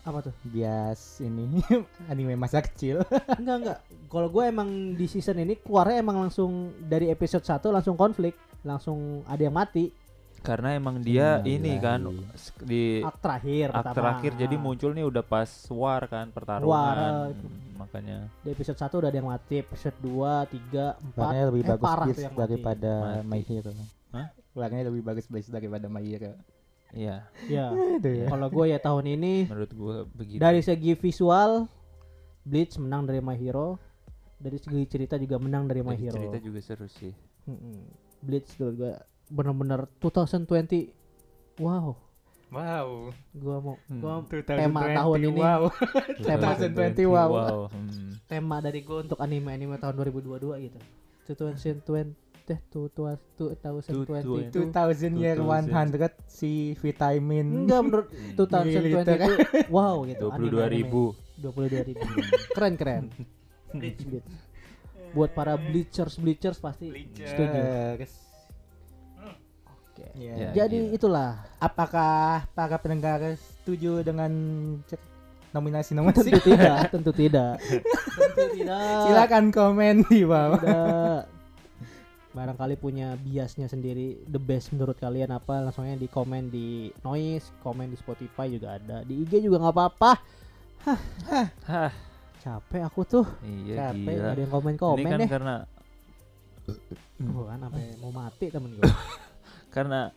apa 0.06 0.22
tuh? 0.22 0.34
Bias 0.46 1.02
ini 1.26 1.66
anime 2.14 2.38
masa 2.38 2.62
kecil 2.62 3.02
Enggak 3.42 3.56
enggak. 3.58 3.80
Kalau 4.06 4.30
gue 4.30 4.44
emang 4.46 4.94
di 4.94 5.06
season 5.10 5.42
ini 5.42 5.58
keluarnya 5.58 6.06
emang 6.06 6.22
langsung 6.22 6.78
dari 6.78 7.10
episode 7.10 7.42
1 7.42 7.74
langsung 7.74 7.98
konflik, 7.98 8.38
langsung 8.62 9.26
ada 9.26 9.42
yang 9.42 9.58
mati. 9.58 9.90
Karena 10.46 10.70
emang 10.74 10.96
dia 11.00 11.42
Innalillahi. 11.42 11.58
ini 11.58 11.74
kan 11.78 12.00
s- 12.34 12.54
di 12.62 13.02
Ak 13.02 13.18
terakhir 13.18 13.68
ak 13.68 13.76
pertama. 13.76 13.96
terakhir 13.96 14.32
jadi 14.38 14.56
Ah. 14.56 14.62
muncul 14.62 14.92
nih 14.92 15.04
udah 15.04 15.24
pas 15.24 15.50
war 15.70 16.02
kan 16.06 16.26
War, 16.26 16.32
pertarungan 16.32 16.96
eh, 16.96 17.26
makanya 17.76 18.18
Di 18.40 18.50
episode 18.52 18.78
1 18.78 18.96
udah 18.96 19.10
ada 19.10 19.18
yang 19.18 19.28
mati, 19.28 19.56
episode 19.58 19.98
2, 19.98 20.46
3, 20.46 20.86
4. 20.94 21.18
Warnanya 21.18 21.46
lebih 21.48 21.62
eh, 21.62 21.70
bagus 21.70 21.84
parah 21.84 22.08
yang 22.08 22.36
daripada 22.36 22.92
Mati. 23.18 23.28
My 23.28 23.42
Hero 23.42 23.72
Hah? 24.12 24.28
Warnanya 24.54 24.86
lebih 24.88 25.04
bagus 25.04 25.26
Beast 25.26 25.50
daripada 25.50 25.86
My 25.88 26.02
Hero 26.02 26.32
iya 26.92 27.28
Ya. 27.52 27.66
Aduh 27.70 28.14
ya. 28.16 28.28
Kalau 28.30 28.48
gue 28.48 28.66
ya 28.68 28.80
tahun 28.80 29.06
ini 29.10 29.34
menurut 29.46 29.72
gua 29.74 29.96
begitu 30.08 30.40
dari 30.40 30.62
segi 30.62 30.94
visual 30.94 31.68
Bleach 32.42 32.78
menang 32.78 33.04
dari 33.04 33.20
My 33.20 33.34
Hero. 33.34 33.82
Dari 34.36 34.56
segi 34.56 34.86
cerita 34.86 35.16
juga 35.16 35.36
menang 35.36 35.66
dari 35.66 35.82
My 35.82 35.92
Dari 35.92 36.06
Hero. 36.06 36.16
cerita 36.16 36.38
juga 36.38 36.60
seru 36.60 36.86
sih. 36.86 37.10
Bleach 38.20 38.54
tuh 38.54 38.70
gue 38.72 38.94
bener-bener 39.30 39.88
2020 40.02 40.92
wow 41.62 41.96
Wow. 42.54 43.12
gua 43.36 43.58
mau 43.60 43.76
Hmm. 43.90 44.00
gua 44.00 44.22
2020, 44.22 44.48
tema 44.48 44.82
tahun 44.88 45.20
ini 45.28 45.42
wow. 45.44 45.64
tema 46.30 46.50
2020, 46.56 47.04
wow. 47.10 47.68
hmm. 47.68 48.12
tema 48.32 48.56
dari 48.64 48.80
gua 48.86 49.04
untuk 49.04 49.20
anime-anime 49.20 49.76
tahun 49.76 49.94
2022 49.98 50.66
gitu 50.70 50.80
2020 51.26 52.14
eh 52.46 52.62
2022 52.70 54.54
2000 54.54 55.18
year 55.18 55.42
100 55.42 56.30
si 56.30 56.78
vitamin 56.78 57.66
enggak 57.66 57.82
menurut 57.82 58.08
2020 58.38 58.70
Militer. 58.70 59.18
itu 59.18 59.34
wow 59.74 60.06
gitu 60.06 60.30
dua 60.30 60.38
puluh 60.38 60.50
dua 60.54 60.68
ribu 60.70 61.04
22 61.42 61.90
ribu 61.90 62.06
keren 62.54 62.78
keren 62.78 63.04
buat 65.18 65.34
para 65.34 65.58
bleachers 65.58 66.22
bleachers 66.22 66.62
pasti 66.62 66.94
setuju 67.18 67.60
Yes. 67.98 68.14
Oke. 69.96 70.12
Ya. 70.20 70.36
Ya, 70.36 70.50
jadi 70.52 70.92
gila. 70.92 70.96
itulah. 71.00 71.32
Apakah 71.56 72.44
para 72.52 72.76
pendengar 72.76 73.24
setuju 73.40 74.04
dengan 74.04 74.28
tentu 74.84 75.00
nominasi-nominasi? 75.56 76.36
tidak 76.44 76.92
tentu 76.92 77.16
tidak. 77.16 77.56
Tentu 78.20 78.44
tidak. 78.60 79.08
Silakan 79.08 79.56
komen 79.56 80.04
di 80.12 80.28
bawah. 80.28 80.60
tidak. 80.60 81.20
Barangkali 82.36 82.76
punya 82.76 83.16
biasnya 83.16 83.72
sendiri 83.72 84.20
the 84.28 84.36
best 84.36 84.76
menurut 84.76 85.00
kalian 85.00 85.32
apa? 85.32 85.64
Langsungnya 85.64 85.96
di 85.96 86.12
komen 86.12 86.52
di 86.52 86.92
noise 87.08 87.56
komen 87.64 87.88
di 87.88 87.96
Spotify 87.96 88.52
juga 88.52 88.76
ada. 88.76 89.08
Di 89.08 89.16
IG 89.24 89.48
juga 89.48 89.64
nggak 89.64 89.76
apa-apa. 89.80 90.12
Hah. 91.64 91.92
Capek 92.44 92.84
aku 92.84 93.02
tuh. 93.08 93.26
Iya 93.40 93.96
capek 93.96 94.16
gila. 94.20 94.28
ada 94.36 94.42
yang 94.44 94.52
komen 94.52 94.74
ini 94.76 95.08
kan 95.08 95.20
deh. 95.24 95.30
karena 95.32 95.56
Wah, 97.32 97.46
kan 97.54 97.60
sampai 97.64 97.96
mau 98.02 98.12
mati 98.12 98.50
temen 98.52 98.76
gue 98.76 98.84
karena 99.76 100.16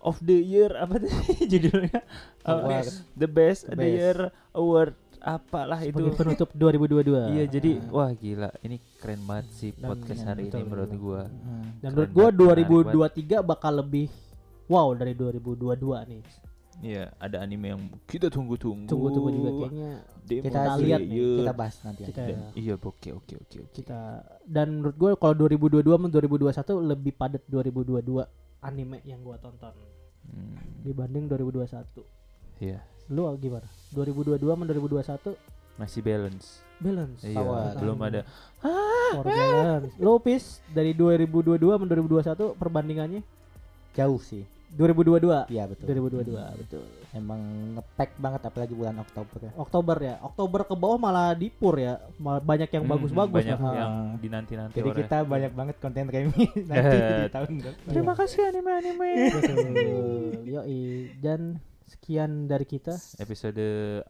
of 0.00 0.16
the 0.18 0.32
year 0.34 0.72
apa 0.74 0.96
tadi 0.98 1.12
judulnya? 1.52 2.00
Award. 2.42 2.88
the 3.14 3.24
best 3.26 3.60
The 3.62 3.70
the 3.70 3.76
best. 3.78 3.92
year 3.94 4.16
award 4.52 4.92
apalah 5.18 5.80
itu 5.80 5.92
sebagai 5.94 6.12
penutup 6.14 6.48
2022 7.00 7.32
iya 7.32 7.44
jadi 7.46 7.80
Ah. 7.80 7.88
wah 7.90 8.10
gila 8.12 8.52
ini 8.60 8.76
keren 8.94 9.20
banget 9.22 9.46
sih 9.50 9.70
Dan- 9.72 9.88
podcast 9.90 10.20
ya, 10.20 10.26
hari 10.26 10.42
ini 10.42 10.52
betul, 10.52 10.64
menurut 10.66 10.90
betul. 10.90 11.00
gua 11.02 11.22
Hmm. 11.24 11.64
dan 11.78 11.88
menurut 11.90 12.10
menarik 12.12 12.66
2023 12.68 13.40
bakal 13.42 13.72
lebih 13.74 14.06
wow 14.66 14.92
dari 14.92 15.12
2022 15.14 15.80
nih 16.04 16.20
iya 16.82 17.04
ada 17.16 17.40
anime 17.40 17.66
yang 17.70 17.80
kita 18.04 18.28
tunggu-tunggu 18.28 18.84
tunggu-tunggu 18.84 19.30
juga 19.32 19.50
kayaknya 19.58 19.90
Demon 20.24 20.44
Kita 20.46 20.60
lihat 20.80 21.00
nih. 21.02 21.36
Kita 21.36 21.52
bahas 21.54 21.76
nanti. 21.80 22.00
Kita- 22.02 22.16
aja. 22.18 22.32
Dan- 22.32 22.52
iya 22.54 22.72
oke 22.74 22.88
oke 23.14 23.34
oke 23.38 23.56
oke 23.60 23.72
kita 23.72 23.98
dan 24.42 24.66
menurut 24.74 24.96
gue 24.98 25.10
kalau 25.14 25.34
2022 25.38 25.84
sama 25.90 26.08
2021 26.08 26.52
lebih 26.82 27.12
padat 27.14 27.42
2022 27.46 28.24
anime 28.64 29.04
yang 29.04 29.20
gua 29.20 29.36
tonton. 29.36 29.76
Hmm, 30.24 30.56
dibanding 30.80 31.28
2021 31.28 32.00
iya. 32.64 32.80
Lu 33.12 33.28
gimana? 33.36 33.68
2022 33.92 34.40
sama 34.40 34.64
2021 34.64 35.36
masih 35.76 36.00
balance. 36.00 36.64
Balance. 36.80 37.20
Iya 37.26 37.76
belum 37.76 37.98
ada. 38.00 38.24
For 39.12 39.24
balance. 39.26 39.92
Lu 40.00 40.16
pis 40.22 40.64
dari 40.72 40.96
2022 40.96 41.60
sama 41.60 41.84
2021 41.84 42.56
perbandingannya? 42.56 43.20
Jauh 43.92 44.18
sih. 44.18 44.48
2022 44.74 45.52
Iya 45.52 45.70
betul. 45.70 45.86
2022 45.86 46.62
betul 46.66 47.03
Emang 47.14 47.38
ngepack 47.72 48.10
banget 48.16 48.42
apalagi 48.42 48.72
bulan 48.72 48.98
Oktober 48.98 49.38
ya. 49.40 49.52
Oktober 49.54 49.96
ya 49.98 50.14
Oktober 50.20 50.60
ke 50.62 50.74
bawah 50.74 50.98
malah 50.98 51.30
dipur 51.32 51.74
ya 51.76 52.02
Malah 52.16 52.42
banyak 52.42 52.66
yang 52.68 52.82
Hmm, 52.82 52.92
bagus-bagus 52.92 53.38
banyak 53.40 53.54
malah. 53.56 53.76
yang 53.78 53.94
dinanti-nanti 54.18 54.74
Jadi 54.74 54.90
kita 54.96 55.22
banyak 55.22 55.52
banget 55.52 55.76
konten 55.78 56.04
remi 56.06 56.44
nanti 56.68 56.96
di 56.98 57.30
tahun 57.36 57.52
depan. 57.60 57.86
terima 57.88 58.12
kasih 58.12 58.40
anime-anime. 58.44 59.10
Yoi. 60.44 60.82
Dan 61.16 61.40
sekian 61.84 62.44
dari 62.44 62.64
kita. 62.64 62.96
episode 63.16 63.62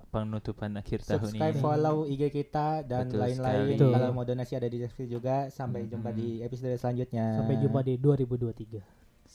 penutupan 0.08 0.72
akhir 0.74 1.02
tahun 1.02 1.20
Subscribe, 1.28 1.52
ini 1.52 1.60
follow 1.60 1.96
IG 2.06 2.22
kita 2.32 2.82
dan 2.82 3.10
lain-lain. 3.10 3.76
Kalau 3.76 4.10
mau 4.10 4.24
donasi 4.24 4.54
ada 4.54 4.64
di 4.64 4.78
deskripsi 4.78 5.12
juga. 5.12 5.50
Sampai 5.50 5.84
Mhm. 5.84 5.90
jumpa 5.90 6.10
di 6.10 6.40
episode 6.40 6.72
selanjutnya. 6.74 7.36
Sampai 7.36 7.58
jumpa 7.58 7.80
di 7.80 7.94
2023. 7.96 8.80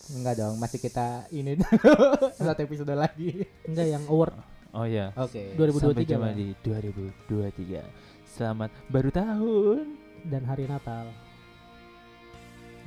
Enggak 0.07 0.35
dong, 0.39 0.55
masih 0.55 0.79
kita 0.79 1.27
ini 1.29 1.59
satu 2.39 2.61
episode 2.63 2.95
lagi. 2.95 3.43
Enggak 3.67 3.87
yang 3.91 4.03
award. 4.07 4.33
Oh 4.71 4.85
iya. 4.85 5.11
Oke. 5.17 5.53
Okay. 5.57 5.57
2023 5.57 5.81
Sampai 5.81 6.05
jumpa 6.05 6.29
di 6.37 6.47
2023. 6.63 7.83
Selamat 8.29 8.69
baru 8.87 9.09
tahun 9.09 9.83
dan 10.29 10.43
hari 10.45 10.65
Natal. 10.69 11.05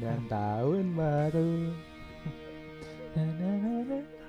Dan 0.00 0.24
tahun 0.30 0.84
baru. 0.96 1.52